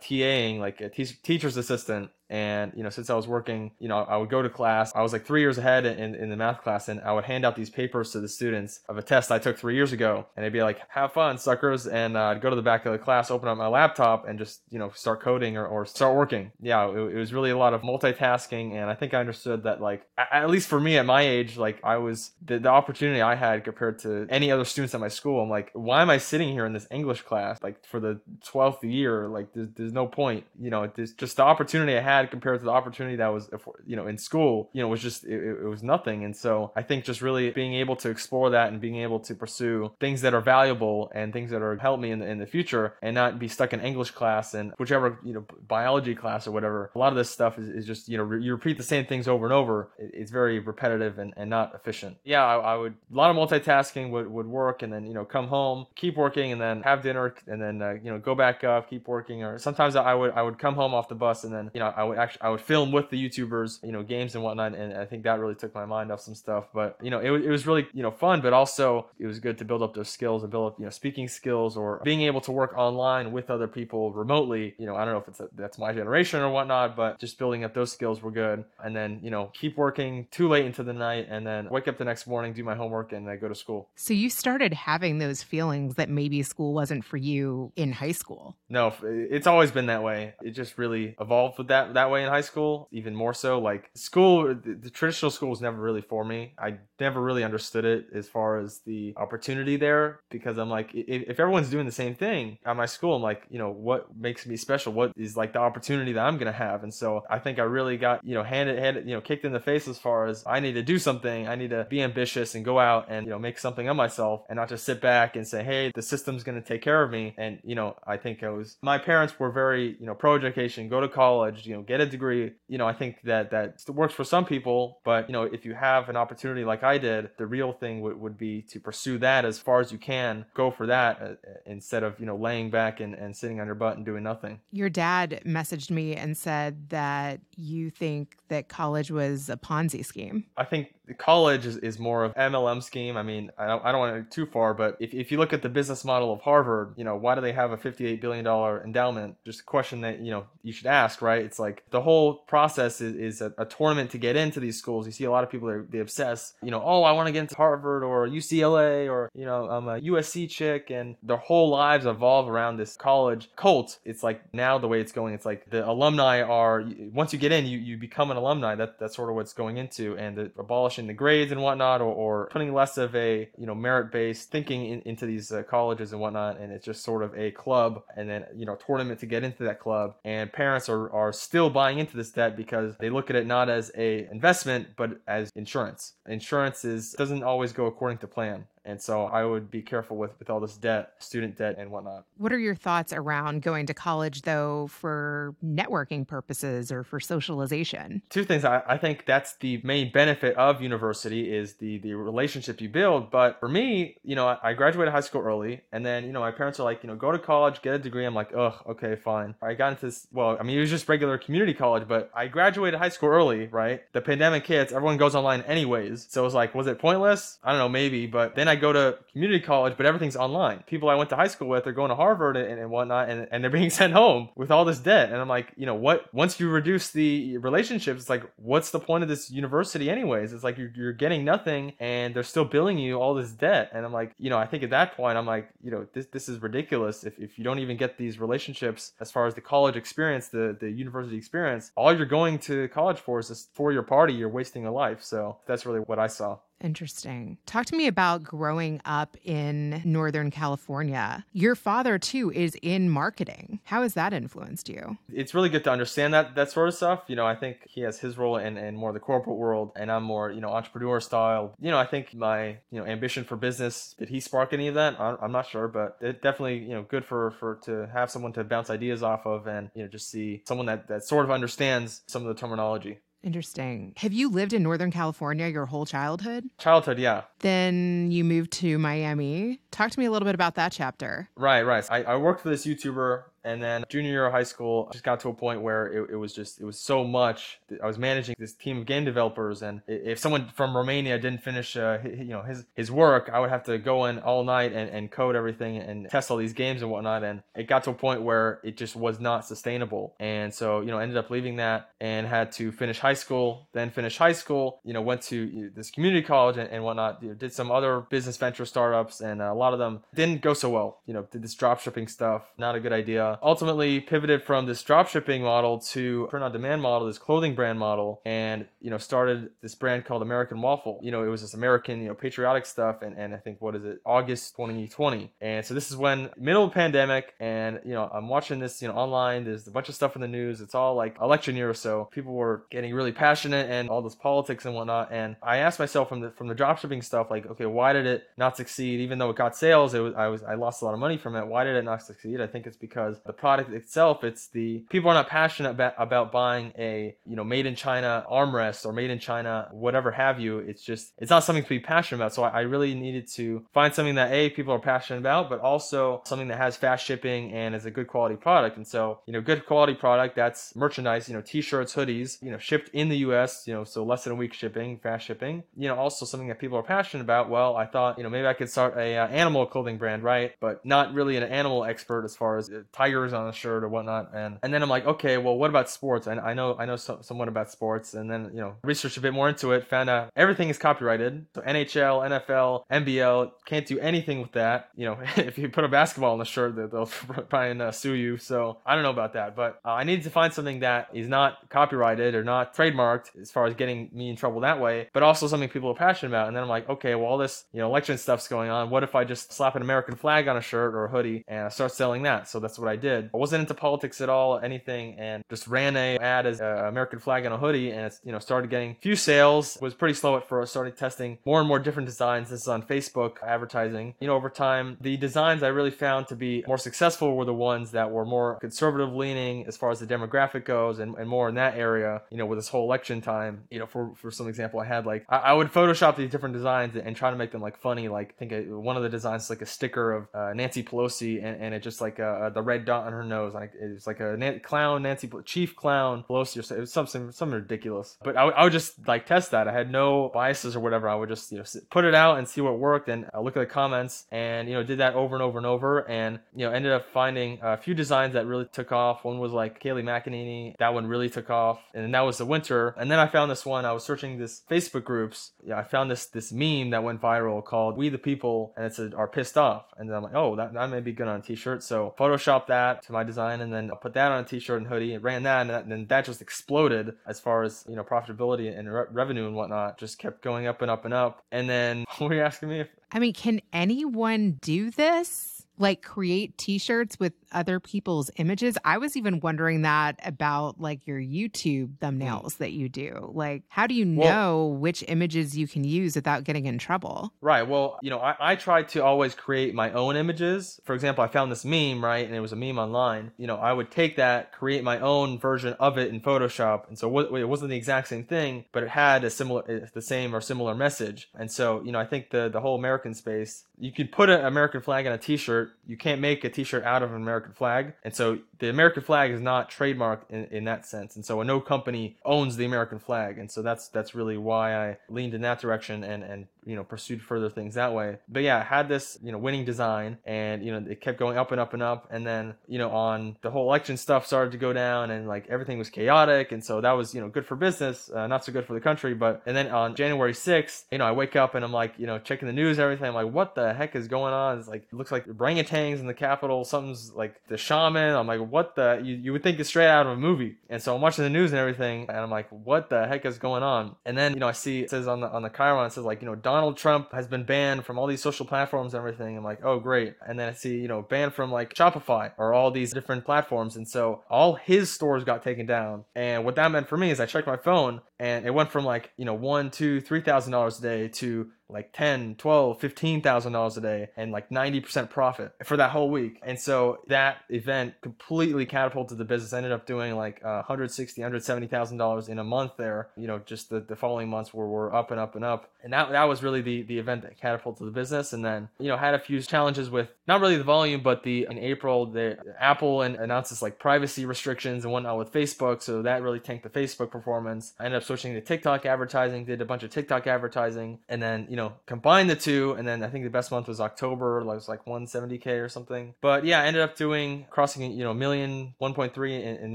TAing, 0.00 0.58
like 0.58 0.80
a 0.80 0.88
te- 0.88 1.18
teacher's 1.22 1.56
assistant, 1.56 2.10
and, 2.28 2.72
you 2.74 2.82
know, 2.82 2.90
since 2.90 3.08
I 3.08 3.14
was 3.14 3.28
working, 3.28 3.70
you 3.78 3.88
know, 3.88 3.98
I 3.98 4.16
would 4.16 4.30
go 4.30 4.42
to 4.42 4.48
class. 4.48 4.92
I 4.94 5.02
was 5.02 5.12
like 5.12 5.24
three 5.24 5.40
years 5.40 5.58
ahead 5.58 5.86
in, 5.86 6.14
in 6.14 6.28
the 6.28 6.36
math 6.36 6.62
class, 6.62 6.88
and 6.88 7.00
I 7.00 7.12
would 7.12 7.24
hand 7.24 7.44
out 7.44 7.54
these 7.54 7.70
papers 7.70 8.10
to 8.12 8.20
the 8.20 8.28
students 8.28 8.80
of 8.88 8.98
a 8.98 9.02
test 9.02 9.30
I 9.30 9.38
took 9.38 9.56
three 9.58 9.76
years 9.76 9.92
ago. 9.92 10.26
And 10.36 10.44
they'd 10.44 10.52
be 10.52 10.62
like, 10.62 10.80
have 10.88 11.12
fun, 11.12 11.38
suckers. 11.38 11.86
And 11.86 12.16
uh, 12.16 12.24
I'd 12.24 12.40
go 12.40 12.50
to 12.50 12.56
the 12.56 12.62
back 12.62 12.84
of 12.84 12.92
the 12.92 12.98
class, 12.98 13.30
open 13.30 13.48
up 13.48 13.56
my 13.56 13.68
laptop, 13.68 14.26
and 14.26 14.38
just, 14.38 14.62
you 14.70 14.78
know, 14.78 14.90
start 14.94 15.20
coding 15.20 15.56
or, 15.56 15.66
or 15.66 15.86
start 15.86 16.16
working. 16.16 16.50
Yeah, 16.60 16.88
it, 16.88 16.96
it 16.96 17.16
was 17.16 17.32
really 17.32 17.50
a 17.50 17.58
lot 17.58 17.74
of 17.74 17.82
multitasking. 17.82 18.72
And 18.72 18.90
I 18.90 18.94
think 18.94 19.14
I 19.14 19.20
understood 19.20 19.62
that, 19.62 19.80
like, 19.80 20.06
at 20.18 20.50
least 20.50 20.68
for 20.68 20.80
me 20.80 20.98
at 20.98 21.06
my 21.06 21.22
age, 21.22 21.56
like, 21.56 21.78
I 21.84 21.98
was 21.98 22.32
the, 22.44 22.58
the 22.58 22.70
opportunity 22.70 23.22
I 23.22 23.36
had 23.36 23.62
compared 23.62 24.00
to 24.00 24.26
any 24.30 24.50
other 24.50 24.64
students 24.64 24.94
at 24.94 25.00
my 25.00 25.08
school. 25.08 25.40
I'm 25.40 25.50
like, 25.50 25.70
why 25.74 26.02
am 26.02 26.10
I 26.10 26.18
sitting 26.18 26.48
here 26.48 26.66
in 26.66 26.72
this 26.72 26.88
English 26.90 27.22
class, 27.22 27.62
like, 27.62 27.84
for 27.84 28.00
the 28.00 28.20
12th 28.44 28.82
year? 28.82 29.28
Like, 29.28 29.52
there's, 29.54 29.68
there's 29.76 29.92
no 29.92 30.06
point, 30.06 30.44
you 30.60 30.70
know, 30.70 30.90
there's 30.92 31.12
just 31.12 31.36
the 31.36 31.44
opportunity 31.44 31.96
I 31.96 32.00
had 32.00 32.15
had 32.16 32.30
compared 32.30 32.60
to 32.60 32.64
the 32.64 32.70
opportunity 32.70 33.16
that 33.16 33.28
was 33.28 33.48
you 33.86 33.96
know 33.96 34.06
in 34.06 34.18
school 34.18 34.70
you 34.72 34.82
know 34.82 34.88
was 34.88 35.00
just 35.00 35.24
it, 35.24 35.42
it, 35.62 35.68
was 35.68 35.82
nothing. 35.82 36.24
And 36.24 36.36
so 36.36 36.72
i 36.76 36.82
think 36.82 37.04
just 37.04 37.22
really 37.22 37.50
being 37.50 37.74
able 37.74 37.96
to 37.96 38.10
explore 38.10 38.50
that 38.50 38.72
and 38.72 38.80
being 38.80 38.96
able 38.96 39.20
to 39.20 39.34
pursue 39.34 39.92
things 40.00 40.22
that 40.22 40.34
are 40.34 40.40
valuable 40.40 41.10
and 41.14 41.32
things 41.32 41.50
that 41.50 41.62
are 41.62 41.76
help 41.76 42.00
me 42.00 42.10
in 42.10 42.18
the, 42.20 42.26
in 42.26 42.38
the 42.38 42.46
future 42.46 42.94
and 43.02 43.14
not 43.14 43.38
be 43.38 43.48
stuck 43.48 43.72
in 43.72 43.80
english 43.80 44.10
class 44.10 44.54
and 44.54 44.72
whichever 44.78 45.18
you 45.24 45.32
know 45.32 45.44
biology 45.66 46.14
class 46.14 46.46
or 46.46 46.52
whatever. 46.52 46.90
A 46.94 46.98
lot 46.98 47.12
of 47.12 47.16
this 47.16 47.30
stuff 47.30 47.58
is, 47.58 47.68
is 47.68 47.86
just 47.86 48.08
you 48.08 48.16
know 48.16 48.24
re- 48.24 48.42
you 48.42 48.52
repeat 48.52 48.76
the 48.76 48.82
same 48.82 49.06
things 49.06 49.28
over 49.28 49.46
and 49.46 49.52
over. 49.52 49.90
It, 49.98 50.10
it's 50.14 50.30
very 50.30 50.58
repetitive 50.58 51.18
and, 51.18 51.32
and 51.36 51.50
not 51.50 51.74
efficient. 51.74 52.16
Yeah 52.24 52.44
I, 52.44 52.56
I, 52.56 52.76
would 52.76 52.94
a 53.12 53.14
lot 53.14 53.30
of 53.30 53.36
multitasking 53.36 54.10
would, 54.10 54.28
would 54.28 54.46
work 54.46 54.82
and 54.82 54.92
then 54.92 55.06
you 55.06 55.14
know 55.14 55.24
come 55.24 55.48
home 55.48 55.86
keep 55.94 56.16
working 56.16 56.52
and 56.52 56.60
then 56.60 56.82
have 56.82 57.02
dinner 57.02 57.34
and 57.46 57.60
then 57.60 57.82
uh, 57.82 57.94
you 58.02 58.10
know 58.10 58.18
go 58.18 58.34
back 58.34 58.64
up 58.64 58.90
keep 58.90 59.06
working. 59.08 59.42
Or 59.42 59.58
sometimes 59.58 59.96
i 59.96 60.14
would 60.14 60.32
i 60.32 60.42
would 60.42 60.58
come 60.58 60.74
home 60.74 60.94
off 60.94 61.08
the 61.08 61.14
bus 61.14 61.44
and 61.44 61.52
then 61.52 61.70
you 61.74 61.80
know 61.80 61.92
i 61.96 62.02
would 62.08 62.18
actually 62.18 62.42
I 62.42 62.50
would 62.50 62.60
film 62.60 62.92
with 62.92 63.10
the 63.10 63.16
YouTubers, 63.16 63.84
you 63.84 63.92
know, 63.92 64.02
games 64.02 64.34
and 64.34 64.44
whatnot, 64.44 64.74
and 64.74 64.94
I 64.94 65.04
think 65.04 65.24
that 65.24 65.38
really 65.40 65.54
took 65.54 65.74
my 65.74 65.84
mind 65.84 66.10
off 66.12 66.20
some 66.20 66.34
stuff. 66.34 66.66
But 66.72 66.98
you 67.02 67.10
know, 67.10 67.18
it, 67.18 67.30
it 67.30 67.50
was 67.50 67.66
really 67.66 67.86
you 67.92 68.02
know 68.02 68.10
fun, 68.10 68.40
but 68.40 68.52
also 68.52 69.08
it 69.18 69.26
was 69.26 69.38
good 69.38 69.58
to 69.58 69.64
build 69.64 69.82
up 69.82 69.94
those 69.94 70.08
skills 70.08 70.42
and 70.42 70.50
build 70.50 70.72
up 70.72 70.78
you 70.78 70.84
know 70.84 70.90
speaking 70.90 71.28
skills 71.28 71.76
or 71.76 72.00
being 72.04 72.22
able 72.22 72.40
to 72.42 72.52
work 72.52 72.74
online 72.76 73.32
with 73.32 73.50
other 73.50 73.68
people 73.68 74.12
remotely. 74.12 74.74
You 74.78 74.86
know, 74.86 74.96
I 74.96 75.04
don't 75.04 75.14
know 75.14 75.20
if 75.20 75.28
it's 75.28 75.40
a, 75.40 75.48
that's 75.54 75.78
my 75.78 75.92
generation 75.92 76.40
or 76.40 76.50
whatnot, 76.50 76.96
but 76.96 77.18
just 77.18 77.38
building 77.38 77.64
up 77.64 77.74
those 77.74 77.92
skills 77.92 78.22
were 78.22 78.30
good. 78.30 78.64
And 78.82 78.94
then 78.94 79.20
you 79.22 79.30
know, 79.30 79.50
keep 79.52 79.76
working 79.76 80.26
too 80.30 80.48
late 80.48 80.64
into 80.64 80.82
the 80.82 80.92
night, 80.92 81.26
and 81.28 81.46
then 81.46 81.68
wake 81.70 81.88
up 81.88 81.98
the 81.98 82.04
next 82.04 82.26
morning, 82.26 82.52
do 82.52 82.64
my 82.64 82.74
homework, 82.74 83.12
and 83.12 83.28
I 83.28 83.36
go 83.36 83.48
to 83.48 83.54
school. 83.54 83.88
So 83.96 84.14
you 84.14 84.30
started 84.30 84.72
having 84.72 85.18
those 85.18 85.42
feelings 85.42 85.94
that 85.96 86.08
maybe 86.08 86.42
school 86.42 86.72
wasn't 86.72 87.04
for 87.04 87.16
you 87.16 87.72
in 87.76 87.92
high 87.92 88.12
school. 88.12 88.56
No, 88.68 88.94
it's 89.02 89.46
always 89.46 89.70
been 89.70 89.86
that 89.86 90.02
way. 90.02 90.34
It 90.42 90.52
just 90.52 90.78
really 90.78 91.14
evolved 91.20 91.58
with 91.58 91.68
that 91.68 91.94
that 91.96 92.10
way 92.10 92.22
in 92.22 92.28
high 92.28 92.42
school, 92.42 92.88
even 92.92 93.14
more 93.14 93.34
so. 93.34 93.58
Like 93.58 93.90
school, 93.94 94.54
the, 94.54 94.74
the, 94.74 94.90
traditional 94.90 95.30
school 95.30 95.50
was 95.50 95.60
never 95.60 95.78
really 95.78 96.02
for 96.02 96.24
me. 96.24 96.54
I 96.58 96.78
never 97.00 97.20
really 97.20 97.42
understood 97.42 97.84
it 97.84 98.06
as 98.14 98.28
far 98.28 98.58
as 98.58 98.80
the 98.86 99.14
opportunity 99.16 99.76
there 99.76 100.20
because 100.30 100.58
I'm 100.58 100.70
like, 100.70 100.94
if, 100.94 101.28
if 101.28 101.40
everyone's 101.40 101.70
doing 101.70 101.86
the 101.86 101.92
same 101.92 102.14
thing 102.14 102.58
at 102.64 102.76
my 102.76 102.86
school, 102.86 103.16
I'm 103.16 103.22
like, 103.22 103.44
you 103.50 103.58
know, 103.58 103.70
what 103.70 104.14
makes 104.16 104.46
me 104.46 104.56
special? 104.56 104.92
What 104.92 105.12
is 105.16 105.36
like 105.36 105.52
the 105.52 105.58
opportunity 105.58 106.12
that 106.12 106.20
I'm 106.20 106.38
gonna 106.38 106.52
have? 106.52 106.82
And 106.82 106.92
so 106.92 107.22
I 107.30 107.38
think 107.38 107.58
I 107.58 107.62
really 107.62 107.96
got, 107.96 108.24
you 108.24 108.34
know, 108.34 108.42
handed, 108.42 108.78
handed, 108.78 109.08
you 109.08 109.14
know, 109.14 109.20
kicked 109.20 109.44
in 109.44 109.52
the 109.52 109.60
face 109.60 109.88
as 109.88 109.98
far 109.98 110.26
as 110.26 110.44
I 110.46 110.60
need 110.60 110.74
to 110.74 110.82
do 110.82 110.98
something. 110.98 111.48
I 111.48 111.54
need 111.54 111.70
to 111.70 111.86
be 111.88 112.02
ambitious 112.02 112.54
and 112.54 112.64
go 112.64 112.78
out 112.78 113.06
and 113.08 113.26
you 113.26 113.30
know 113.30 113.38
make 113.38 113.58
something 113.58 113.88
of 113.88 113.96
myself 113.96 114.42
and 114.48 114.56
not 114.56 114.68
just 114.68 114.84
sit 114.84 115.00
back 115.00 115.36
and 115.36 115.46
say, 115.46 115.64
hey, 115.64 115.92
the 115.94 116.02
system's 116.02 116.44
gonna 116.44 116.60
take 116.60 116.82
care 116.82 117.02
of 117.02 117.10
me. 117.10 117.34
And 117.38 117.58
you 117.64 117.74
know, 117.74 117.96
I 118.06 118.16
think 118.16 118.42
I 118.42 118.50
was 118.50 118.76
my 118.82 118.98
parents 118.98 119.38
were 119.38 119.50
very, 119.50 119.96
you 119.98 120.06
know, 120.06 120.14
pro 120.14 120.36
education, 120.36 120.88
go 120.88 121.00
to 121.00 121.08
college, 121.08 121.66
you 121.66 121.74
know, 121.74 121.82
get 121.86 122.00
a 122.00 122.06
degree. 122.06 122.52
You 122.68 122.78
know, 122.78 122.86
I 122.86 122.92
think 122.92 123.22
that 123.24 123.50
that 123.50 123.82
works 123.88 124.14
for 124.14 124.24
some 124.24 124.44
people, 124.44 125.00
but 125.04 125.28
you 125.28 125.32
know, 125.32 125.42
if 125.44 125.64
you 125.64 125.74
have 125.74 126.08
an 126.08 126.16
opportunity 126.16 126.64
like 126.64 126.82
I 126.82 126.98
did, 126.98 127.30
the 127.38 127.46
real 127.46 127.72
thing 127.72 128.00
would, 128.02 128.18
would 128.20 128.38
be 128.38 128.62
to 128.62 128.80
pursue 128.80 129.18
that 129.18 129.44
as 129.44 129.58
far 129.58 129.80
as 129.80 129.92
you 129.92 129.98
can, 129.98 130.46
go 130.54 130.70
for 130.70 130.86
that 130.86 131.22
uh, 131.22 131.34
instead 131.64 132.02
of, 132.02 132.18
you 132.20 132.26
know, 132.26 132.36
laying 132.36 132.70
back 132.70 133.00
and, 133.00 133.14
and 133.14 133.36
sitting 133.36 133.60
on 133.60 133.66
your 133.66 133.74
butt 133.74 133.96
and 133.96 134.04
doing 134.04 134.22
nothing. 134.22 134.60
Your 134.72 134.88
dad 134.88 135.42
messaged 135.46 135.90
me 135.90 136.14
and 136.14 136.36
said 136.36 136.90
that 136.90 137.40
you 137.56 137.90
think 137.90 138.36
that 138.48 138.68
college 138.68 139.10
was 139.10 139.48
a 139.48 139.56
Ponzi 139.56 140.04
scheme. 140.04 140.44
I 140.56 140.64
think 140.64 140.94
college 141.14 141.66
is, 141.66 141.76
is 141.78 141.98
more 141.98 142.24
of 142.24 142.34
MLM 142.34 142.82
scheme. 142.82 143.16
I 143.16 143.22
mean, 143.22 143.50
I 143.58 143.66
don't, 143.66 143.84
I 143.84 143.92
don't 143.92 144.00
want 144.00 144.14
to 144.16 144.22
go 144.22 144.26
too 144.28 144.46
far, 144.46 144.74
but 144.74 144.96
if, 145.00 145.14
if 145.14 145.30
you 145.30 145.38
look 145.38 145.52
at 145.52 145.62
the 145.62 145.68
business 145.68 146.04
model 146.04 146.32
of 146.32 146.40
Harvard, 146.40 146.94
you 146.96 147.04
know, 147.04 147.16
why 147.16 147.34
do 147.34 147.40
they 147.40 147.52
have 147.52 147.72
a 147.72 147.76
$58 147.76 148.20
billion 148.20 148.46
endowment? 148.84 149.36
Just 149.44 149.60
a 149.60 149.64
question 149.64 150.00
that, 150.02 150.20
you 150.20 150.30
know, 150.30 150.46
you 150.62 150.72
should 150.72 150.86
ask, 150.86 151.22
right? 151.22 151.44
It's 151.44 151.58
like 151.58 151.84
the 151.90 152.00
whole 152.00 152.34
process 152.34 153.00
is, 153.00 153.14
is 153.16 153.40
a, 153.40 153.52
a 153.58 153.64
tournament 153.64 154.10
to 154.10 154.18
get 154.18 154.36
into 154.36 154.60
these 154.60 154.78
schools. 154.78 155.06
You 155.06 155.12
see 155.12 155.24
a 155.24 155.30
lot 155.30 155.44
of 155.44 155.50
people, 155.50 155.68
that 155.68 155.90
they 155.90 156.00
obsess, 156.00 156.54
you 156.62 156.70
know, 156.70 156.82
oh, 156.84 157.02
I 157.02 157.12
want 157.12 157.28
to 157.28 157.32
get 157.32 157.40
into 157.40 157.54
Harvard 157.54 158.02
or 158.02 158.26
UCLA 158.26 159.10
or, 159.10 159.30
you 159.34 159.44
know, 159.44 159.68
I'm 159.68 159.88
a 159.88 160.00
USC 160.00 160.50
chick 160.50 160.90
and 160.90 161.16
their 161.22 161.36
whole 161.36 161.70
lives 161.70 162.06
evolve 162.06 162.48
around 162.48 162.76
this 162.76 162.96
college 162.96 163.48
cult. 163.56 163.98
It's 164.04 164.22
like 164.22 164.42
now 164.52 164.78
the 164.78 164.88
way 164.88 165.00
it's 165.00 165.12
going, 165.12 165.34
it's 165.34 165.46
like 165.46 165.70
the 165.70 165.88
alumni 165.88 166.42
are, 166.42 166.84
once 167.12 167.32
you 167.32 167.38
get 167.38 167.52
in, 167.52 167.66
you, 167.66 167.78
you 167.78 167.96
become 167.96 168.30
an 168.30 168.36
alumni. 168.36 168.74
That, 168.74 168.98
that's 168.98 169.16
sort 169.16 169.30
of 169.30 169.36
what's 169.36 169.52
going 169.52 169.76
into 169.76 170.16
and 170.16 170.36
the 170.36 170.50
abolish 170.58 170.95
polishing 170.96 171.06
the 171.06 171.14
grades 171.14 171.52
and 171.52 171.62
whatnot, 171.62 172.00
or, 172.00 172.12
or 172.12 172.48
putting 172.50 172.72
less 172.72 172.96
of 172.98 173.14
a 173.14 173.48
you 173.58 173.66
know 173.66 173.74
merit 173.74 174.10
based 174.10 174.50
thinking 174.50 174.86
in, 174.86 175.00
into 175.02 175.26
these 175.26 175.52
uh, 175.52 175.62
colleges 175.62 176.12
and 176.12 176.20
whatnot, 176.20 176.58
and 176.58 176.72
it's 176.72 176.84
just 176.84 177.02
sort 177.02 177.22
of 177.22 177.34
a 177.36 177.50
club 177.52 178.02
and 178.16 178.28
then 178.28 178.44
you 178.54 178.66
know 178.66 178.76
tournament 178.86 179.20
to 179.20 179.26
get 179.26 179.44
into 179.44 179.64
that 179.64 179.80
club. 179.80 180.14
And 180.24 180.52
parents 180.52 180.88
are 180.88 181.10
are 181.10 181.32
still 181.32 181.70
buying 181.70 181.98
into 181.98 182.16
this 182.16 182.30
debt 182.30 182.56
because 182.56 182.96
they 182.98 183.10
look 183.10 183.30
at 183.30 183.36
it 183.36 183.46
not 183.46 183.68
as 183.68 183.90
a 183.96 184.28
investment 184.30 184.88
but 184.96 185.20
as 185.26 185.50
insurance. 185.54 186.14
Insurance 186.28 186.84
is 186.84 187.12
doesn't 187.12 187.42
always 187.42 187.72
go 187.72 187.86
according 187.86 188.18
to 188.18 188.26
plan. 188.26 188.64
And 188.86 189.00
so 189.00 189.24
I 189.24 189.44
would 189.44 189.70
be 189.70 189.82
careful 189.82 190.16
with, 190.16 190.38
with 190.38 190.48
all 190.48 190.60
this 190.60 190.76
debt, 190.76 191.12
student 191.18 191.56
debt, 191.56 191.76
and 191.78 191.90
whatnot. 191.90 192.24
What 192.38 192.52
are 192.52 192.58
your 192.58 192.74
thoughts 192.74 193.12
around 193.12 193.62
going 193.62 193.86
to 193.86 193.94
college, 193.94 194.42
though, 194.42 194.86
for 194.86 195.54
networking 195.64 196.26
purposes 196.26 196.92
or 196.92 197.02
for 197.02 197.18
socialization? 197.20 198.22
Two 198.30 198.44
things. 198.44 198.64
I, 198.64 198.82
I 198.86 198.96
think 198.96 199.26
that's 199.26 199.56
the 199.56 199.80
main 199.82 200.12
benefit 200.12 200.56
of 200.56 200.80
university 200.80 201.54
is 201.54 201.74
the 201.74 201.98
the 201.98 202.14
relationship 202.14 202.80
you 202.80 202.88
build. 202.88 203.30
But 203.30 203.58
for 203.58 203.68
me, 203.68 204.18
you 204.22 204.36
know, 204.36 204.46
I, 204.46 204.58
I 204.62 204.72
graduated 204.74 205.12
high 205.12 205.20
school 205.20 205.42
early, 205.42 205.82
and 205.92 206.06
then 206.06 206.24
you 206.24 206.32
know 206.32 206.40
my 206.40 206.52
parents 206.52 206.78
are 206.78 206.84
like, 206.84 207.02
you 207.02 207.08
know, 207.08 207.16
go 207.16 207.32
to 207.32 207.38
college, 207.38 207.82
get 207.82 207.94
a 207.94 207.98
degree. 207.98 208.24
I'm 208.24 208.34
like, 208.34 208.52
ugh, 208.56 208.74
okay, 208.88 209.16
fine. 209.16 209.54
I 209.60 209.74
got 209.74 209.92
into 209.92 210.06
this. 210.06 210.26
Well, 210.32 210.56
I 210.58 210.62
mean, 210.62 210.76
it 210.76 210.80
was 210.80 210.90
just 210.90 211.08
regular 211.08 211.38
community 211.38 211.74
college, 211.74 212.06
but 212.06 212.30
I 212.34 212.46
graduated 212.46 213.00
high 213.00 213.08
school 213.08 213.30
early, 213.30 213.66
right? 213.66 214.02
The 214.12 214.20
pandemic 214.20 214.66
hits, 214.66 214.92
everyone 214.92 215.16
goes 215.16 215.34
online 215.34 215.62
anyways. 215.62 216.26
So 216.30 216.42
it 216.42 216.44
was 216.44 216.54
like, 216.54 216.74
was 216.74 216.86
it 216.86 216.98
pointless? 216.98 217.58
I 217.64 217.70
don't 217.70 217.78
know, 217.78 217.88
maybe. 217.88 218.26
But 218.26 218.54
then 218.54 218.68
I 218.68 218.75
go 218.80 218.92
to 218.92 219.18
community 219.32 219.60
college, 219.60 219.94
but 219.96 220.06
everything's 220.06 220.36
online. 220.36 220.82
People 220.86 221.08
I 221.08 221.14
went 221.14 221.30
to 221.30 221.36
high 221.36 221.48
school 221.48 221.68
with 221.68 221.86
are 221.86 221.92
going 221.92 222.10
to 222.10 222.14
Harvard 222.14 222.56
and, 222.56 222.80
and 222.80 222.90
whatnot, 222.90 223.28
and, 223.28 223.48
and 223.50 223.62
they're 223.62 223.70
being 223.70 223.90
sent 224.00 224.12
home 224.12 224.50
with 224.56 224.70
all 224.70 224.84
this 224.84 224.98
debt. 224.98 225.30
And 225.30 225.40
I'm 225.40 225.48
like, 225.48 225.72
you 225.76 225.86
know, 225.86 225.94
what? 225.94 226.32
Once 226.34 226.58
you 226.60 226.68
reduce 226.70 227.10
the 227.10 227.58
relationships, 227.58 228.22
it's 228.22 228.30
like, 228.30 228.44
what's 228.56 228.90
the 228.90 229.00
point 229.00 229.22
of 229.22 229.28
this 229.28 229.50
university, 229.50 230.10
anyways? 230.10 230.52
It's 230.52 230.64
like 230.64 230.78
you're, 230.78 230.92
you're 230.94 231.12
getting 231.12 231.44
nothing, 231.44 231.92
and 232.00 232.34
they're 232.34 232.42
still 232.42 232.64
billing 232.64 232.98
you 232.98 233.20
all 233.20 233.34
this 233.34 233.52
debt. 233.52 233.90
And 233.92 234.04
I'm 234.04 234.12
like, 234.12 234.32
you 234.38 234.50
know, 234.50 234.58
I 234.58 234.66
think 234.66 234.82
at 234.82 234.90
that 234.90 235.16
point, 235.16 235.38
I'm 235.38 235.46
like, 235.46 235.68
you 235.82 235.90
know, 235.90 236.06
this 236.12 236.26
this 236.26 236.48
is 236.48 236.60
ridiculous. 236.62 237.24
If, 237.24 237.38
if 237.38 237.58
you 237.58 237.64
don't 237.64 237.78
even 237.78 237.96
get 237.96 238.18
these 238.18 238.38
relationships 238.38 239.12
as 239.20 239.30
far 239.30 239.46
as 239.46 239.54
the 239.54 239.60
college 239.60 239.96
experience, 239.96 240.48
the 240.48 240.76
the 240.78 240.90
university 240.90 241.36
experience, 241.36 241.92
all 241.96 242.14
you're 242.14 242.26
going 242.26 242.58
to 242.60 242.88
college 242.88 243.18
for 243.18 243.38
is 243.38 243.48
just 243.48 243.74
for 243.74 243.92
your 243.92 244.02
party. 244.02 244.34
You're 244.34 244.48
wasting 244.48 244.86
a 244.86 244.92
life. 244.92 245.22
So 245.22 245.58
that's 245.66 245.86
really 245.86 246.00
what 246.00 246.18
I 246.18 246.26
saw. 246.26 246.58
Interesting. 246.82 247.58
Talk 247.64 247.86
to 247.86 247.96
me 247.96 248.06
about 248.06 248.42
growing 248.42 249.00
up 249.04 249.36
in 249.44 250.02
Northern 250.04 250.50
California. 250.50 251.44
Your 251.52 251.74
father, 251.74 252.18
too, 252.18 252.52
is 252.52 252.76
in 252.82 253.08
marketing. 253.08 253.80
How 253.84 254.02
has 254.02 254.14
that 254.14 254.32
influenced 254.32 254.88
you? 254.88 255.16
It's 255.32 255.54
really 255.54 255.70
good 255.70 255.84
to 255.84 255.90
understand 255.90 256.34
that 256.34 256.54
that 256.54 256.70
sort 256.70 256.88
of 256.88 256.94
stuff. 256.94 257.22
You 257.28 257.36
know, 257.36 257.46
I 257.46 257.54
think 257.54 257.78
he 257.88 258.02
has 258.02 258.20
his 258.20 258.36
role 258.36 258.58
in, 258.58 258.76
in 258.76 258.94
more 258.94 259.12
the 259.12 259.20
corporate 259.20 259.56
world, 259.56 259.92
and 259.96 260.12
I'm 260.12 260.22
more, 260.22 260.50
you 260.50 260.60
know, 260.60 260.68
entrepreneur 260.68 261.18
style. 261.20 261.74
You 261.80 261.90
know, 261.90 261.98
I 261.98 262.04
think 262.04 262.34
my, 262.34 262.76
you 262.90 263.00
know, 263.00 263.06
ambition 263.06 263.44
for 263.44 263.56
business, 263.56 264.14
did 264.18 264.28
he 264.28 264.40
spark 264.40 264.72
any 264.72 264.88
of 264.88 264.94
that? 264.94 265.18
I'm 265.18 265.52
not 265.52 265.66
sure, 265.66 265.88
but 265.88 266.18
it 266.20 266.42
definitely, 266.42 266.78
you 266.78 266.94
know, 266.94 267.02
good 267.02 267.24
for, 267.24 267.52
for 267.52 267.76
to 267.84 268.08
have 268.12 268.30
someone 268.30 268.52
to 268.52 268.64
bounce 268.64 268.90
ideas 268.90 269.22
off 269.22 269.46
of 269.46 269.66
and, 269.66 269.90
you 269.94 270.02
know, 270.02 270.08
just 270.08 270.30
see 270.30 270.62
someone 270.66 270.86
that, 270.86 271.08
that 271.08 271.24
sort 271.24 271.46
of 271.46 271.50
understands 271.50 272.22
some 272.26 272.42
of 272.42 272.48
the 272.48 272.60
terminology. 272.60 273.18
Interesting. 273.46 274.12
Have 274.16 274.32
you 274.32 274.50
lived 274.50 274.72
in 274.72 274.82
Northern 274.82 275.12
California 275.12 275.68
your 275.68 275.86
whole 275.86 276.04
childhood? 276.04 276.68
Childhood, 276.78 277.20
yeah. 277.20 277.42
Then 277.60 278.32
you 278.32 278.42
moved 278.42 278.72
to 278.72 278.98
Miami. 278.98 279.78
Talk 279.92 280.10
to 280.10 280.18
me 280.18 280.24
a 280.24 280.32
little 280.32 280.46
bit 280.46 280.56
about 280.56 280.74
that 280.74 280.90
chapter. 280.90 281.48
Right, 281.54 281.82
right. 281.82 282.04
I, 282.10 282.24
I 282.24 282.36
worked 282.36 282.62
for 282.62 282.70
this 282.70 282.84
YouTuber 282.84 283.44
and 283.66 283.82
then 283.82 284.04
junior 284.08 284.30
year 284.30 284.46
of 284.46 284.52
high 284.52 284.62
school, 284.62 285.08
I 285.10 285.12
just 285.12 285.24
got 285.24 285.40
to 285.40 285.48
a 285.48 285.54
point 285.54 285.82
where 285.82 286.06
it, 286.06 286.30
it 286.30 286.36
was 286.36 286.54
just, 286.54 286.80
it 286.80 286.84
was 286.84 286.98
so 286.98 287.24
much. 287.24 287.80
I 288.02 288.06
was 288.06 288.16
managing 288.16 288.54
this 288.58 288.72
team 288.72 288.98
of 288.98 289.06
game 289.06 289.24
developers. 289.24 289.82
And 289.82 290.02
if 290.06 290.38
someone 290.38 290.70
from 290.74 290.96
Romania 290.96 291.36
didn't 291.38 291.62
finish, 291.62 291.96
uh, 291.96 292.18
you 292.24 292.44
know, 292.44 292.62
his, 292.62 292.84
his 292.94 293.10
work, 293.10 293.50
I 293.52 293.58
would 293.58 293.70
have 293.70 293.82
to 293.84 293.98
go 293.98 294.26
in 294.26 294.38
all 294.38 294.62
night 294.62 294.92
and, 294.92 295.10
and 295.10 295.30
code 295.30 295.56
everything 295.56 295.98
and 295.98 296.30
test 296.30 296.50
all 296.50 296.56
these 296.56 296.74
games 296.74 297.02
and 297.02 297.10
whatnot. 297.10 297.42
And 297.42 297.62
it 297.74 297.88
got 297.88 298.04
to 298.04 298.10
a 298.10 298.14
point 298.14 298.42
where 298.42 298.80
it 298.84 298.96
just 298.96 299.16
was 299.16 299.40
not 299.40 299.66
sustainable. 299.66 300.36
And 300.38 300.72
so, 300.72 301.00
you 301.00 301.08
know, 301.08 301.18
ended 301.18 301.36
up 301.36 301.50
leaving 301.50 301.76
that 301.76 302.10
and 302.20 302.46
had 302.46 302.70
to 302.72 302.92
finish 302.92 303.18
high 303.18 303.34
school, 303.34 303.88
then 303.92 304.10
finish 304.10 304.38
high 304.38 304.52
school, 304.52 305.00
you 305.04 305.12
know, 305.12 305.22
went 305.22 305.42
to 305.42 305.90
this 305.94 306.12
community 306.12 306.46
college 306.46 306.76
and, 306.76 306.88
and 306.90 307.02
whatnot, 307.02 307.42
you 307.42 307.48
know, 307.48 307.54
did 307.54 307.72
some 307.72 307.90
other 307.90 308.20
business 308.30 308.56
venture 308.56 308.86
startups 308.86 309.40
and 309.40 309.60
a 309.60 309.74
lot 309.74 309.92
of 309.92 309.98
them 309.98 310.20
didn't 310.36 310.62
go 310.62 310.72
so 310.72 310.88
well, 310.88 311.18
you 311.26 311.34
know, 311.34 311.42
did 311.50 311.62
this 311.62 311.74
drop 311.74 312.00
shipping 312.00 312.28
stuff, 312.28 312.62
not 312.78 312.94
a 312.94 313.00
good 313.00 313.12
idea 313.12 313.55
ultimately 313.62 314.20
pivoted 314.20 314.62
from 314.62 314.86
this 314.86 315.02
drop 315.02 315.28
shipping 315.28 315.62
model 315.62 315.98
to 315.98 316.46
print 316.50 316.64
on 316.64 316.72
demand 316.72 317.02
model, 317.02 317.26
this 317.26 317.38
clothing 317.38 317.74
brand 317.74 317.98
model, 317.98 318.40
and 318.44 318.86
you 319.00 319.10
know 319.10 319.18
started 319.18 319.70
this 319.82 319.94
brand 319.94 320.24
called 320.24 320.42
American 320.42 320.80
Waffle. 320.80 321.20
You 321.22 321.30
know, 321.30 321.44
it 321.44 321.48
was 321.48 321.62
this 321.62 321.74
American, 321.74 322.20
you 322.20 322.28
know, 322.28 322.34
patriotic 322.34 322.86
stuff, 322.86 323.22
and, 323.22 323.36
and 323.36 323.54
I 323.54 323.58
think 323.58 323.80
what 323.80 323.94
is 323.94 324.04
it, 324.04 324.20
August 324.24 324.76
2020. 324.76 325.52
And 325.60 325.84
so 325.84 325.94
this 325.94 326.10
is 326.10 326.16
when 326.16 326.50
middle 326.56 326.84
of 326.84 326.92
pandemic, 326.92 327.54
and 327.60 328.00
you 328.04 328.12
know 328.12 328.30
I'm 328.32 328.48
watching 328.48 328.78
this, 328.78 329.02
you 329.02 329.08
know, 329.08 329.14
online. 329.14 329.64
There's 329.64 329.86
a 329.86 329.90
bunch 329.90 330.08
of 330.08 330.14
stuff 330.14 330.36
in 330.36 330.42
the 330.42 330.48
news. 330.48 330.80
It's 330.80 330.94
all 330.94 331.14
like 331.14 331.36
election 331.40 331.76
year 331.76 331.90
or 331.90 331.94
so. 331.94 332.28
People 332.32 332.54
were 332.54 332.84
getting 332.90 333.14
really 333.14 333.32
passionate 333.32 333.90
and 333.90 334.08
all 334.08 334.22
this 334.22 334.34
politics 334.34 334.84
and 334.84 334.94
whatnot. 334.94 335.32
And 335.32 335.56
I 335.62 335.78
asked 335.78 335.98
myself 335.98 336.28
from 336.28 336.40
the 336.40 336.50
from 336.50 336.68
the 336.68 336.74
drop 336.74 336.98
shipping 336.98 337.22
stuff, 337.22 337.50
like, 337.50 337.66
okay, 337.66 337.86
why 337.86 338.12
did 338.12 338.26
it 338.26 338.44
not 338.56 338.76
succeed? 338.76 339.20
Even 339.20 339.38
though 339.38 339.50
it 339.50 339.56
got 339.56 339.76
sales, 339.76 340.14
it 340.14 340.20
was 340.20 340.34
I 340.34 340.48
was 340.48 340.62
I 340.62 340.74
lost 340.74 341.02
a 341.02 341.04
lot 341.04 341.14
of 341.14 341.20
money 341.20 341.36
from 341.36 341.56
it. 341.56 341.66
Why 341.66 341.84
did 341.84 341.96
it 341.96 342.04
not 342.04 342.22
succeed? 342.22 342.60
I 342.60 342.66
think 342.66 342.86
it's 342.86 342.96
because 342.96 343.38
the 343.46 343.52
product 343.52 343.92
itself, 343.92 344.44
it's 344.44 344.68
the 344.68 345.04
people 345.10 345.30
are 345.30 345.34
not 345.34 345.48
passionate 345.48 345.90
about, 345.90 346.14
about 346.18 346.52
buying 346.52 346.92
a 346.98 347.36
you 347.46 347.56
know 347.56 347.64
made 347.64 347.86
in 347.86 347.94
China 347.94 348.44
armrest 348.50 349.06
or 349.06 349.12
made 349.12 349.30
in 349.30 349.38
China 349.38 349.88
whatever 349.92 350.30
have 350.30 350.60
you. 350.60 350.78
It's 350.78 351.02
just 351.02 351.32
it's 351.38 351.50
not 351.50 351.64
something 351.64 351.82
to 351.82 351.88
be 351.88 352.00
passionate 352.00 352.38
about. 352.38 352.54
So 352.54 352.62
I, 352.62 352.68
I 352.68 352.80
really 352.80 353.14
needed 353.14 353.48
to 353.54 353.84
find 353.92 354.14
something 354.14 354.36
that 354.36 354.52
a 354.52 354.70
people 354.70 354.92
are 354.92 355.00
passionate 355.00 355.40
about, 355.40 355.68
but 355.68 355.80
also 355.80 356.42
something 356.44 356.68
that 356.68 356.78
has 356.78 356.96
fast 356.96 357.24
shipping 357.24 357.72
and 357.72 357.94
is 357.94 358.06
a 358.06 358.10
good 358.10 358.26
quality 358.26 358.56
product. 358.56 358.96
And 358.96 359.06
so 359.06 359.40
you 359.46 359.52
know 359.52 359.60
good 359.60 359.86
quality 359.86 360.14
product 360.14 360.56
that's 360.56 360.94
merchandise, 360.96 361.48
you 361.48 361.54
know 361.54 361.62
t-shirts, 361.62 362.14
hoodies, 362.14 362.62
you 362.62 362.70
know 362.70 362.78
shipped 362.78 363.10
in 363.10 363.28
the 363.28 363.38
U.S. 363.38 363.84
You 363.86 363.94
know 363.94 364.04
so 364.04 364.24
less 364.24 364.44
than 364.44 364.52
a 364.52 364.56
week 364.56 364.74
shipping, 364.74 365.18
fast 365.18 365.46
shipping. 365.46 365.82
You 365.96 366.08
know 366.08 366.16
also 366.16 366.46
something 366.46 366.68
that 366.68 366.78
people 366.78 366.98
are 366.98 367.02
passionate 367.02 367.42
about. 367.42 367.68
Well, 367.70 367.96
I 367.96 368.06
thought 368.06 368.38
you 368.38 368.44
know 368.44 368.50
maybe 368.50 368.66
I 368.66 368.74
could 368.74 368.90
start 368.90 369.16
a 369.16 369.36
uh, 369.36 369.46
animal 369.48 369.86
clothing 369.86 370.18
brand, 370.18 370.42
right? 370.42 370.72
But 370.80 371.04
not 371.04 371.34
really 371.34 371.56
an 371.56 371.62
animal 371.62 372.04
expert 372.04 372.44
as 372.44 372.56
far 372.56 372.78
as 372.78 372.90
uh, 372.90 373.02
tigers 373.26 373.52
on 373.52 373.68
a 373.68 373.72
shirt 373.72 374.04
or 374.04 374.08
whatnot. 374.08 374.50
And 374.54 374.78
and 374.82 374.92
then 374.92 375.02
I'm 375.02 375.08
like, 375.08 375.26
okay, 375.26 375.58
well, 375.58 375.76
what 375.76 375.90
about 375.90 376.08
sports? 376.08 376.46
And 376.46 376.60
I 376.60 376.74
know 376.74 376.96
I 376.98 377.06
know 377.06 377.16
so, 377.16 377.38
somewhat 377.42 377.68
about 377.68 377.90
sports. 377.90 378.34
And 378.34 378.50
then 378.50 378.70
you 378.72 378.80
know, 378.80 378.94
researched 379.02 379.36
a 379.36 379.40
bit 379.40 379.52
more 379.52 379.68
into 379.68 379.92
it, 379.92 380.06
found 380.06 380.30
out 380.30 380.50
everything 380.56 380.88
is 380.88 380.98
copyrighted. 380.98 381.66
So 381.74 381.80
NHL, 381.82 382.48
NFL, 382.48 383.04
NBL 383.10 383.70
can't 383.84 384.06
do 384.06 384.18
anything 384.20 384.60
with 384.60 384.72
that. 384.72 385.10
You 385.16 385.26
know, 385.26 385.38
if 385.56 385.78
you 385.78 385.88
put 385.88 386.04
a 386.04 386.08
basketball 386.08 386.52
on 386.52 386.58
the 386.58 386.64
shirt, 386.64 386.94
they'll 386.96 387.30
and 387.72 388.02
uh, 388.02 388.12
sue 388.12 388.34
you. 388.34 388.56
So 388.56 388.98
I 389.04 389.14
don't 389.14 389.22
know 389.22 389.30
about 389.30 389.52
that, 389.54 389.76
but 389.76 390.00
uh, 390.04 390.10
I 390.10 390.24
needed 390.24 390.44
to 390.44 390.50
find 390.50 390.72
something 390.72 391.00
that 391.00 391.28
is 391.34 391.48
not 391.48 391.88
copyrighted 391.90 392.54
or 392.54 392.64
not 392.64 392.94
trademarked 392.94 393.58
as 393.60 393.70
far 393.70 393.86
as 393.86 393.94
getting 393.94 394.30
me 394.32 394.50
in 394.50 394.56
trouble 394.56 394.80
that 394.80 395.00
way, 395.00 395.28
but 395.32 395.42
also 395.42 395.66
something 395.66 395.88
people 395.88 396.10
are 396.10 396.14
passionate 396.14 396.50
about. 396.50 396.68
And 396.68 396.76
then 396.76 396.82
I'm 396.82 396.88
like, 396.88 397.08
okay, 397.08 397.34
well, 397.34 397.46
all 397.46 397.58
this 397.58 397.84
you 397.92 398.00
know 398.00 398.06
election 398.06 398.38
stuff's 398.38 398.68
going 398.68 398.90
on. 398.90 399.10
What 399.10 399.22
if 399.22 399.34
I 399.34 399.44
just 399.44 399.72
slap 399.72 399.96
an 399.96 400.02
American 400.02 400.36
flag 400.36 400.68
on 400.68 400.76
a 400.76 400.80
shirt 400.80 401.14
or 401.14 401.24
a 401.24 401.28
hoodie 401.28 401.64
and 401.66 401.86
I 401.86 401.88
start 401.88 402.12
selling 402.12 402.42
that? 402.42 402.68
So 402.68 402.80
that's 402.80 402.98
what 402.98 403.08
I 403.08 403.15
did. 403.16 403.50
I 403.52 403.56
wasn't 403.56 403.80
into 403.80 403.94
politics 403.94 404.40
at 404.40 404.48
all, 404.48 404.78
anything, 404.78 405.38
and 405.38 405.64
just 405.68 405.86
ran 405.88 406.16
a 406.16 406.38
ad 406.38 406.66
as 406.66 406.80
a 406.80 407.06
American 407.08 407.38
flag 407.38 407.66
on 407.66 407.72
a 407.72 407.78
hoodie, 407.78 408.10
and 408.10 408.26
it's 408.26 408.40
you 408.44 408.52
know 408.52 408.58
started 408.58 408.90
getting 408.90 409.12
a 409.12 409.14
few 409.14 409.36
sales. 409.36 409.98
Was 410.00 410.14
pretty 410.14 410.34
slow 410.34 410.56
at 410.56 410.68
first. 410.68 410.92
Started 410.92 411.16
testing 411.16 411.58
more 411.64 411.80
and 411.80 411.88
more 411.88 411.98
different 411.98 412.26
designs. 412.26 412.70
This 412.70 412.82
is 412.82 412.88
on 412.88 413.02
Facebook 413.02 413.56
advertising. 413.66 414.34
You 414.40 414.46
know, 414.46 414.54
over 414.54 414.70
time, 414.70 415.16
the 415.20 415.36
designs 415.36 415.82
I 415.82 415.88
really 415.88 416.10
found 416.10 416.48
to 416.48 416.56
be 416.56 416.84
more 416.86 416.98
successful 416.98 417.56
were 417.56 417.64
the 417.64 417.74
ones 417.74 418.12
that 418.12 418.30
were 418.30 418.44
more 418.44 418.78
conservative 418.80 419.32
leaning 419.34 419.86
as 419.86 419.96
far 419.96 420.10
as 420.10 420.20
the 420.20 420.26
demographic 420.26 420.84
goes, 420.84 421.18
and, 421.18 421.34
and 421.36 421.48
more 421.48 421.68
in 421.68 421.74
that 421.76 421.96
area. 421.96 422.42
You 422.50 422.58
know, 422.58 422.66
with 422.66 422.78
this 422.78 422.88
whole 422.88 423.04
election 423.04 423.40
time. 423.40 423.84
You 423.90 423.98
know, 423.98 424.06
for 424.06 424.34
for 424.34 424.50
some 424.50 424.68
example, 424.68 425.00
I 425.00 425.06
had 425.06 425.26
like 425.26 425.46
I, 425.48 425.56
I 425.56 425.72
would 425.72 425.92
Photoshop 425.92 426.36
these 426.36 426.50
different 426.50 426.74
designs 426.74 427.16
and, 427.16 427.26
and, 427.26 427.36
try 427.36 427.50
to 427.50 427.56
make 427.56 427.70
them 427.70 427.80
like 427.80 427.96
funny. 427.96 428.28
Like 428.28 428.54
I 428.60 428.64
think 428.64 428.88
one 428.88 429.16
of 429.16 429.22
the 429.22 429.28
designs 429.28 429.64
is 429.64 429.70
like 429.70 429.82
a 429.82 429.86
sticker 429.86 430.32
of 430.32 430.48
uh, 430.54 430.72
Nancy 430.74 431.02
Pelosi, 431.02 431.56
and, 431.64 431.80
and 431.80 431.94
it 431.94 432.02
just 432.02 432.20
like 432.20 432.38
uh, 432.38 432.70
the 432.70 432.82
red 432.82 433.05
dot 433.06 433.26
on 433.26 433.32
her 433.32 433.44
nose. 433.44 433.74
Like 433.74 433.92
it's 433.98 434.26
like 434.26 434.40
a 434.40 434.56
Nan- 434.56 434.80
clown 434.80 435.22
Nancy 435.22 435.50
Chief 435.64 435.96
Clown 435.96 436.44
Pelosi 436.48 436.90
or 436.90 436.94
it 436.96 437.00
was 437.00 437.12
something 437.12 437.52
something 437.52 437.74
ridiculous. 437.74 438.36
But 438.42 438.56
I, 438.56 438.60
w- 438.60 438.74
I 438.76 438.84
would 438.84 438.92
just 438.92 439.26
like 439.26 439.46
test 439.46 439.70
that. 439.70 439.88
I 439.88 439.92
had 439.92 440.10
no 440.10 440.50
biases 440.52 440.96
or 440.96 441.00
whatever. 441.00 441.28
I 441.28 441.34
would 441.34 441.48
just 441.48 441.72
you 441.72 441.78
know 441.78 441.84
put 442.10 442.24
it 442.24 442.34
out 442.34 442.58
and 442.58 442.68
see 442.68 442.80
what 442.80 442.98
worked, 442.98 443.28
and 443.28 443.46
I 443.54 443.60
look 443.60 443.76
at 443.76 443.80
the 443.80 443.86
comments 443.86 444.44
and 444.50 444.88
you 444.88 444.94
know 444.94 445.02
did 445.02 445.18
that 445.18 445.34
over 445.34 445.54
and 445.56 445.62
over 445.62 445.78
and 445.78 445.86
over, 445.86 446.28
and 446.28 446.60
you 446.74 446.86
know 446.86 446.92
ended 446.92 447.12
up 447.12 447.26
finding 447.32 447.78
a 447.82 447.96
few 447.96 448.14
designs 448.14 448.54
that 448.54 448.66
really 448.66 448.86
took 448.92 449.12
off. 449.12 449.44
One 449.44 449.58
was 449.58 449.72
like 449.72 450.02
Kayleigh 450.02 450.24
McEnany. 450.24 450.96
That 450.98 451.14
one 451.14 451.26
really 451.26 451.48
took 451.48 451.70
off, 451.70 452.00
and 452.14 452.34
that 452.34 452.40
was 452.40 452.58
the 452.58 452.66
winter. 452.66 453.14
And 453.18 453.30
then 453.30 453.38
I 453.38 453.46
found 453.46 453.70
this 453.70 453.86
one. 453.86 454.04
I 454.04 454.12
was 454.12 454.24
searching 454.24 454.58
this 454.58 454.82
Facebook 454.90 455.24
groups. 455.24 455.72
Yeah, 455.84 455.98
I 455.98 456.02
found 456.02 456.30
this 456.30 456.46
this 456.46 456.72
meme 456.72 457.10
that 457.10 457.22
went 457.22 457.40
viral 457.40 457.84
called 457.84 458.16
"We 458.16 458.28
the 458.28 458.38
People," 458.38 458.92
and 458.96 459.06
it 459.06 459.14
said 459.14 459.34
"Are 459.34 459.48
pissed 459.48 459.78
off," 459.78 460.06
and 460.16 460.28
then 460.28 460.36
I'm 460.36 460.42
like, 460.42 460.54
oh, 460.54 460.76
that, 460.76 460.92
that 460.94 461.10
may 461.10 461.20
be 461.20 461.32
good 461.32 461.48
on 461.48 461.60
a 461.60 461.62
T-shirt. 461.62 462.02
So 462.02 462.34
Photoshop 462.38 462.86
that 462.88 462.95
that 462.96 463.22
to 463.24 463.32
my 463.32 463.44
design, 463.44 463.80
and 463.80 463.92
then 463.92 464.10
I 464.10 464.16
put 464.16 464.34
that 464.34 464.52
on 464.52 464.64
a 464.64 464.66
t-shirt 464.66 464.98
and 464.98 465.06
hoodie, 465.06 465.34
and 465.34 465.42
ran 465.42 465.62
that, 465.64 465.82
and, 465.82 465.90
that, 465.90 466.02
and 466.04 466.12
then 466.12 466.26
that 466.28 466.44
just 466.44 466.62
exploded 466.62 467.34
as 467.46 467.60
far 467.60 467.82
as 467.82 468.04
you 468.08 468.16
know 468.16 468.24
profitability 468.24 468.96
and 468.96 469.12
re- 469.12 469.26
revenue 469.30 469.66
and 469.66 469.76
whatnot. 469.76 470.18
Just 470.18 470.38
kept 470.38 470.62
going 470.62 470.86
up 470.86 471.02
and 471.02 471.10
up 471.10 471.24
and 471.24 471.34
up. 471.34 471.62
And 471.70 471.88
then 471.88 472.24
were 472.40 472.54
you 472.54 472.62
asking 472.62 472.88
me? 472.88 473.00
If, 473.00 473.08
I 473.32 473.38
mean, 473.38 473.52
can 473.52 473.80
anyone 473.92 474.78
do 474.80 475.10
this? 475.10 475.72
Like 475.98 476.22
create 476.22 476.76
t-shirts 476.76 477.40
with 477.40 477.54
other 477.72 478.00
people's 478.00 478.50
images? 478.56 478.96
I 479.04 479.18
was 479.18 479.36
even 479.36 479.60
wondering 479.60 480.02
that 480.02 480.38
about 480.44 481.00
like 481.00 481.26
your 481.26 481.38
YouTube 481.40 482.16
thumbnails 482.18 482.78
that 482.78 482.92
you 482.92 483.08
do. 483.08 483.50
Like, 483.54 483.82
how 483.88 484.06
do 484.06 484.14
you 484.14 484.26
Well- 484.36 484.48
know 484.52 484.86
which 484.98 485.24
images 485.28 485.76
you 485.76 485.86
can 485.86 486.04
use 486.04 486.34
without 486.36 486.64
getting 486.64 486.86
in 486.86 486.98
trouble? 486.98 487.52
Right. 487.60 487.82
Well, 487.82 488.18
you 488.22 488.30
know, 488.30 488.38
I, 488.38 488.56
I 488.60 488.76
try 488.76 489.02
to 489.04 489.24
always 489.24 489.54
create 489.54 489.94
my 489.94 490.10
own 490.12 490.36
images. 490.36 491.00
For 491.04 491.14
example, 491.14 491.42
I 491.44 491.48
found 491.48 491.70
this 491.72 491.84
meme, 491.84 492.24
right? 492.24 492.46
And 492.46 492.54
it 492.54 492.60
was 492.60 492.72
a 492.72 492.76
meme 492.76 492.98
online. 492.98 493.52
You 493.56 493.66
know, 493.66 493.76
I 493.76 493.92
would 493.92 494.10
take 494.10 494.36
that, 494.36 494.72
create 494.72 495.02
my 495.04 495.18
own 495.20 495.58
version 495.58 495.94
of 495.98 496.18
it 496.18 496.28
in 496.32 496.40
Photoshop. 496.40 497.08
And 497.08 497.18
so 497.18 497.28
what- 497.28 497.52
it 497.52 497.68
wasn't 497.68 497.90
the 497.90 497.96
exact 497.96 498.28
same 498.28 498.44
thing, 498.44 498.84
but 498.92 499.02
it 499.02 499.08
had 499.10 499.44
a 499.44 499.50
similar, 499.50 499.82
eh, 499.90 500.06
the 500.12 500.22
same 500.22 500.54
or 500.54 500.60
similar 500.60 500.94
message. 500.94 501.48
And 501.58 501.70
so, 501.70 502.02
you 502.04 502.12
know, 502.12 502.18
I 502.20 502.26
think 502.26 502.50
the, 502.50 502.68
the 502.68 502.80
whole 502.80 502.96
American 502.96 503.34
space, 503.34 503.84
you 503.98 504.12
could 504.12 504.30
put 504.32 504.50
an 504.50 504.64
American 504.64 505.00
flag 505.00 505.26
on 505.26 505.32
a 505.32 505.38
t 505.38 505.56
shirt. 505.56 505.92
You 506.06 506.16
can't 506.16 506.40
make 506.40 506.64
a 506.64 506.70
t 506.70 506.84
shirt 506.84 507.04
out 507.04 507.22
of 507.22 507.30
an 507.30 507.36
American 507.42 507.55
flag. 507.74 508.14
And 508.24 508.34
so 508.34 508.58
the 508.78 508.88
American 508.88 509.22
flag 509.22 509.50
is 509.50 509.60
not 509.60 509.90
trademarked 509.90 510.50
in, 510.50 510.64
in 510.66 510.84
that 510.84 511.06
sense. 511.06 511.36
And 511.36 511.44
so 511.44 511.62
no 511.62 511.80
company 511.80 512.36
owns 512.44 512.76
the 512.76 512.84
American 512.84 513.18
flag. 513.18 513.58
And 513.58 513.70
so 513.70 513.82
that's, 513.82 514.08
that's 514.08 514.34
really 514.34 514.56
why 514.56 514.96
I 514.96 515.18
leaned 515.28 515.54
in 515.54 515.62
that 515.62 515.80
direction 515.80 516.24
and, 516.24 516.42
and, 516.42 516.66
you 516.86 516.94
know, 516.94 517.04
pursued 517.04 517.42
further 517.42 517.68
things 517.68 517.94
that 517.94 518.14
way. 518.14 518.38
But 518.48 518.62
yeah, 518.62 518.82
had 518.82 519.08
this, 519.08 519.38
you 519.42 519.52
know, 519.52 519.58
winning 519.58 519.84
design 519.84 520.38
and, 520.44 520.84
you 520.84 520.92
know, 520.92 521.04
it 521.10 521.20
kept 521.20 521.38
going 521.38 521.58
up 521.58 521.72
and 521.72 521.80
up 521.80 521.92
and 521.92 522.02
up. 522.02 522.28
And 522.30 522.46
then, 522.46 522.74
you 522.86 522.98
know, 522.98 523.10
on 523.10 523.56
the 523.62 523.70
whole 523.70 523.88
election 523.88 524.16
stuff 524.16 524.46
started 524.46 524.72
to 524.72 524.78
go 524.78 524.92
down 524.92 525.30
and 525.30 525.48
like 525.48 525.66
everything 525.68 525.98
was 525.98 526.08
chaotic. 526.08 526.72
And 526.72 526.82
so 526.82 527.00
that 527.00 527.12
was, 527.12 527.34
you 527.34 527.40
know, 527.40 527.48
good 527.48 527.66
for 527.66 527.76
business, 527.76 528.30
uh, 528.30 528.46
not 528.46 528.64
so 528.64 528.72
good 528.72 528.86
for 528.86 528.94
the 528.94 529.00
country. 529.00 529.34
But, 529.34 529.62
and 529.66 529.76
then 529.76 529.88
on 529.88 530.14
January 530.14 530.52
6th, 530.52 531.04
you 531.10 531.18
know, 531.18 531.26
I 531.26 531.32
wake 531.32 531.56
up 531.56 531.74
and 531.74 531.84
I'm 531.84 531.92
like, 531.92 532.14
you 532.18 532.26
know, 532.26 532.38
checking 532.38 532.68
the 532.68 532.72
news 532.72 532.98
everything. 532.98 533.26
I'm 533.26 533.34
like, 533.34 533.52
what 533.52 533.74
the 533.74 533.92
heck 533.92 534.14
is 534.14 534.28
going 534.28 534.54
on? 534.54 534.78
It's 534.78 534.88
like, 534.88 535.08
it 535.10 535.14
looks 535.14 535.32
like 535.32 535.46
orangutans 535.46 536.20
in 536.20 536.26
the 536.26 536.34
Capitol. 536.34 536.84
Something's 536.84 537.32
like 537.32 537.60
the 537.68 537.76
shaman. 537.76 538.34
I'm 538.34 538.46
like, 538.46 538.60
what 538.60 538.94
the, 538.94 539.20
you, 539.24 539.34
you 539.34 539.52
would 539.52 539.62
think 539.62 539.80
it's 539.80 539.88
straight 539.88 540.08
out 540.08 540.26
of 540.26 540.32
a 540.32 540.36
movie. 540.36 540.76
And 540.88 541.02
so 541.02 541.14
I'm 541.14 541.20
watching 541.20 541.44
the 541.44 541.50
news 541.50 541.72
and 541.72 541.80
everything. 541.80 542.26
And 542.28 542.38
I'm 542.38 542.50
like, 542.50 542.68
what 542.70 543.10
the 543.10 543.26
heck 543.26 543.44
is 543.44 543.58
going 543.58 543.82
on? 543.82 544.14
And 544.24 544.38
then, 544.38 544.54
you 544.54 544.60
know, 544.60 544.68
I 544.68 544.72
see 544.72 545.00
it 545.00 545.10
says 545.10 545.26
on 545.26 545.40
the, 545.40 545.50
on 545.50 545.62
the 545.62 545.70
Chiron, 545.70 546.06
it 546.06 546.12
says 546.12 546.24
like, 546.24 546.42
you 546.42 546.46
know, 546.46 546.54
Donald 546.76 546.98
Trump 546.98 547.32
has 547.32 547.48
been 547.48 547.64
banned 547.64 548.04
from 548.04 548.18
all 548.18 548.26
these 548.26 548.42
social 548.42 548.66
platforms 548.66 549.14
and 549.14 549.18
everything. 549.18 549.56
I'm 549.56 549.64
like, 549.64 549.82
oh, 549.82 549.98
great. 549.98 550.34
And 550.46 550.60
then 550.60 550.68
I 550.68 550.72
see, 550.72 550.98
you 550.98 551.08
know, 551.08 551.22
banned 551.22 551.54
from 551.54 551.72
like 551.72 551.94
Shopify 551.94 552.52
or 552.58 552.74
all 552.74 552.90
these 552.90 553.14
different 553.14 553.46
platforms. 553.46 553.96
And 553.96 554.06
so 554.06 554.42
all 554.50 554.74
his 554.74 555.10
stores 555.10 555.42
got 555.42 555.62
taken 555.62 555.86
down. 555.86 556.26
And 556.34 556.66
what 556.66 556.74
that 556.74 556.90
meant 556.90 557.08
for 557.08 557.16
me 557.16 557.30
is 557.30 557.40
I 557.40 557.46
checked 557.46 557.66
my 557.66 557.78
phone 557.78 558.20
and 558.38 558.66
it 558.66 558.74
went 558.74 558.92
from 558.92 559.06
like, 559.06 559.30
you 559.38 559.46
know, 559.46 559.54
one, 559.54 559.90
two, 559.90 560.20
three 560.20 560.42
thousand 560.42 560.72
dollars 560.72 560.98
a 560.98 561.02
day 561.02 561.28
to 561.28 561.70
like 561.88 562.12
10 562.12 562.56
12 562.56 563.00
15 563.00 563.42
thousand 563.42 563.72
dollars 563.72 563.96
a 563.96 564.00
day 564.00 564.28
and 564.36 564.50
like 564.50 564.70
90% 564.70 565.30
profit 565.30 565.72
for 565.84 565.96
that 565.96 566.10
whole 566.10 566.30
week. 566.30 566.58
And 566.62 566.78
so 566.78 567.18
that 567.28 567.58
event 567.68 568.14
completely 568.20 568.86
catapulted 568.86 569.38
the 569.38 569.44
business 569.44 569.72
I 569.72 569.78
ended 569.78 569.92
up 569.92 570.06
doing 570.06 570.34
like 570.34 570.60
uh, 570.64 570.82
160 570.86 571.40
170 571.40 571.86
thousand 571.86 572.18
dollars 572.18 572.48
in 572.48 572.58
a 572.58 572.64
month 572.64 572.92
there. 572.96 573.28
You 573.36 573.46
know 573.46 573.60
just 573.60 573.90
the, 573.90 574.00
the 574.00 574.16
following 574.16 574.48
months 574.48 574.74
were, 574.74 574.88
were 574.88 575.14
up 575.14 575.30
and 575.30 575.38
up 575.38 575.54
and 575.54 575.64
up. 575.64 575.90
And 576.02 576.12
that, 576.12 576.30
that 576.30 576.44
was 576.44 576.62
really 576.62 576.82
the 576.82 577.02
the 577.02 577.18
event 577.18 577.42
that 577.42 577.58
catapulted 577.60 578.06
the 578.06 578.10
business. 578.10 578.52
And 578.52 578.64
then 578.64 578.88
you 578.98 579.08
know 579.08 579.16
had 579.16 579.34
a 579.34 579.38
few 579.38 579.60
challenges 579.62 580.10
with 580.10 580.28
not 580.48 580.60
really 580.60 580.76
the 580.76 580.84
volume 580.84 581.22
but 581.22 581.42
the 581.42 581.66
in 581.70 581.78
april 581.78 582.26
the 582.26 582.58
apple 582.78 583.22
and 583.22 583.36
announced 583.36 583.70
this 583.70 583.82
like 583.82 583.98
privacy 583.98 584.44
restrictions 584.44 585.04
and 585.04 585.12
whatnot 585.12 585.38
with 585.38 585.52
facebook. 585.52 586.02
So 586.02 586.22
that 586.22 586.42
really 586.42 586.60
tanked 586.60 586.82
the 586.82 586.90
facebook 586.90 587.30
performance. 587.30 587.94
I 588.00 588.06
ended 588.06 588.18
up 588.18 588.24
switching 588.24 588.54
to 588.54 588.60
tiktok 588.60 589.06
advertising 589.06 589.64
did 589.64 589.80
a 589.80 589.84
bunch 589.84 590.02
of 590.02 590.10
tiktok 590.10 590.46
advertising. 590.46 591.18
And 591.28 591.42
then 591.42 591.66
you 591.68 591.75
know 591.76 591.92
combine 592.06 592.46
the 592.46 592.56
two 592.56 592.92
and 592.98 593.06
then 593.06 593.22
i 593.22 593.28
think 593.28 593.44
the 593.44 593.50
best 593.50 593.70
month 593.70 593.88
was 593.88 594.00
october 594.00 594.60
it 594.60 594.64
was 594.64 594.88
like 594.88 595.04
170k 595.04 595.82
or 595.82 595.88
something 595.88 596.34
but 596.40 596.64
yeah 596.64 596.80
i 596.80 596.86
ended 596.86 597.02
up 597.02 597.16
doing 597.16 597.66
crossing 597.70 598.10
you 598.12 598.24
know 598.24 598.34
million 598.34 598.94
1.3 599.00 599.50
in, 599.50 599.76
in 599.76 599.94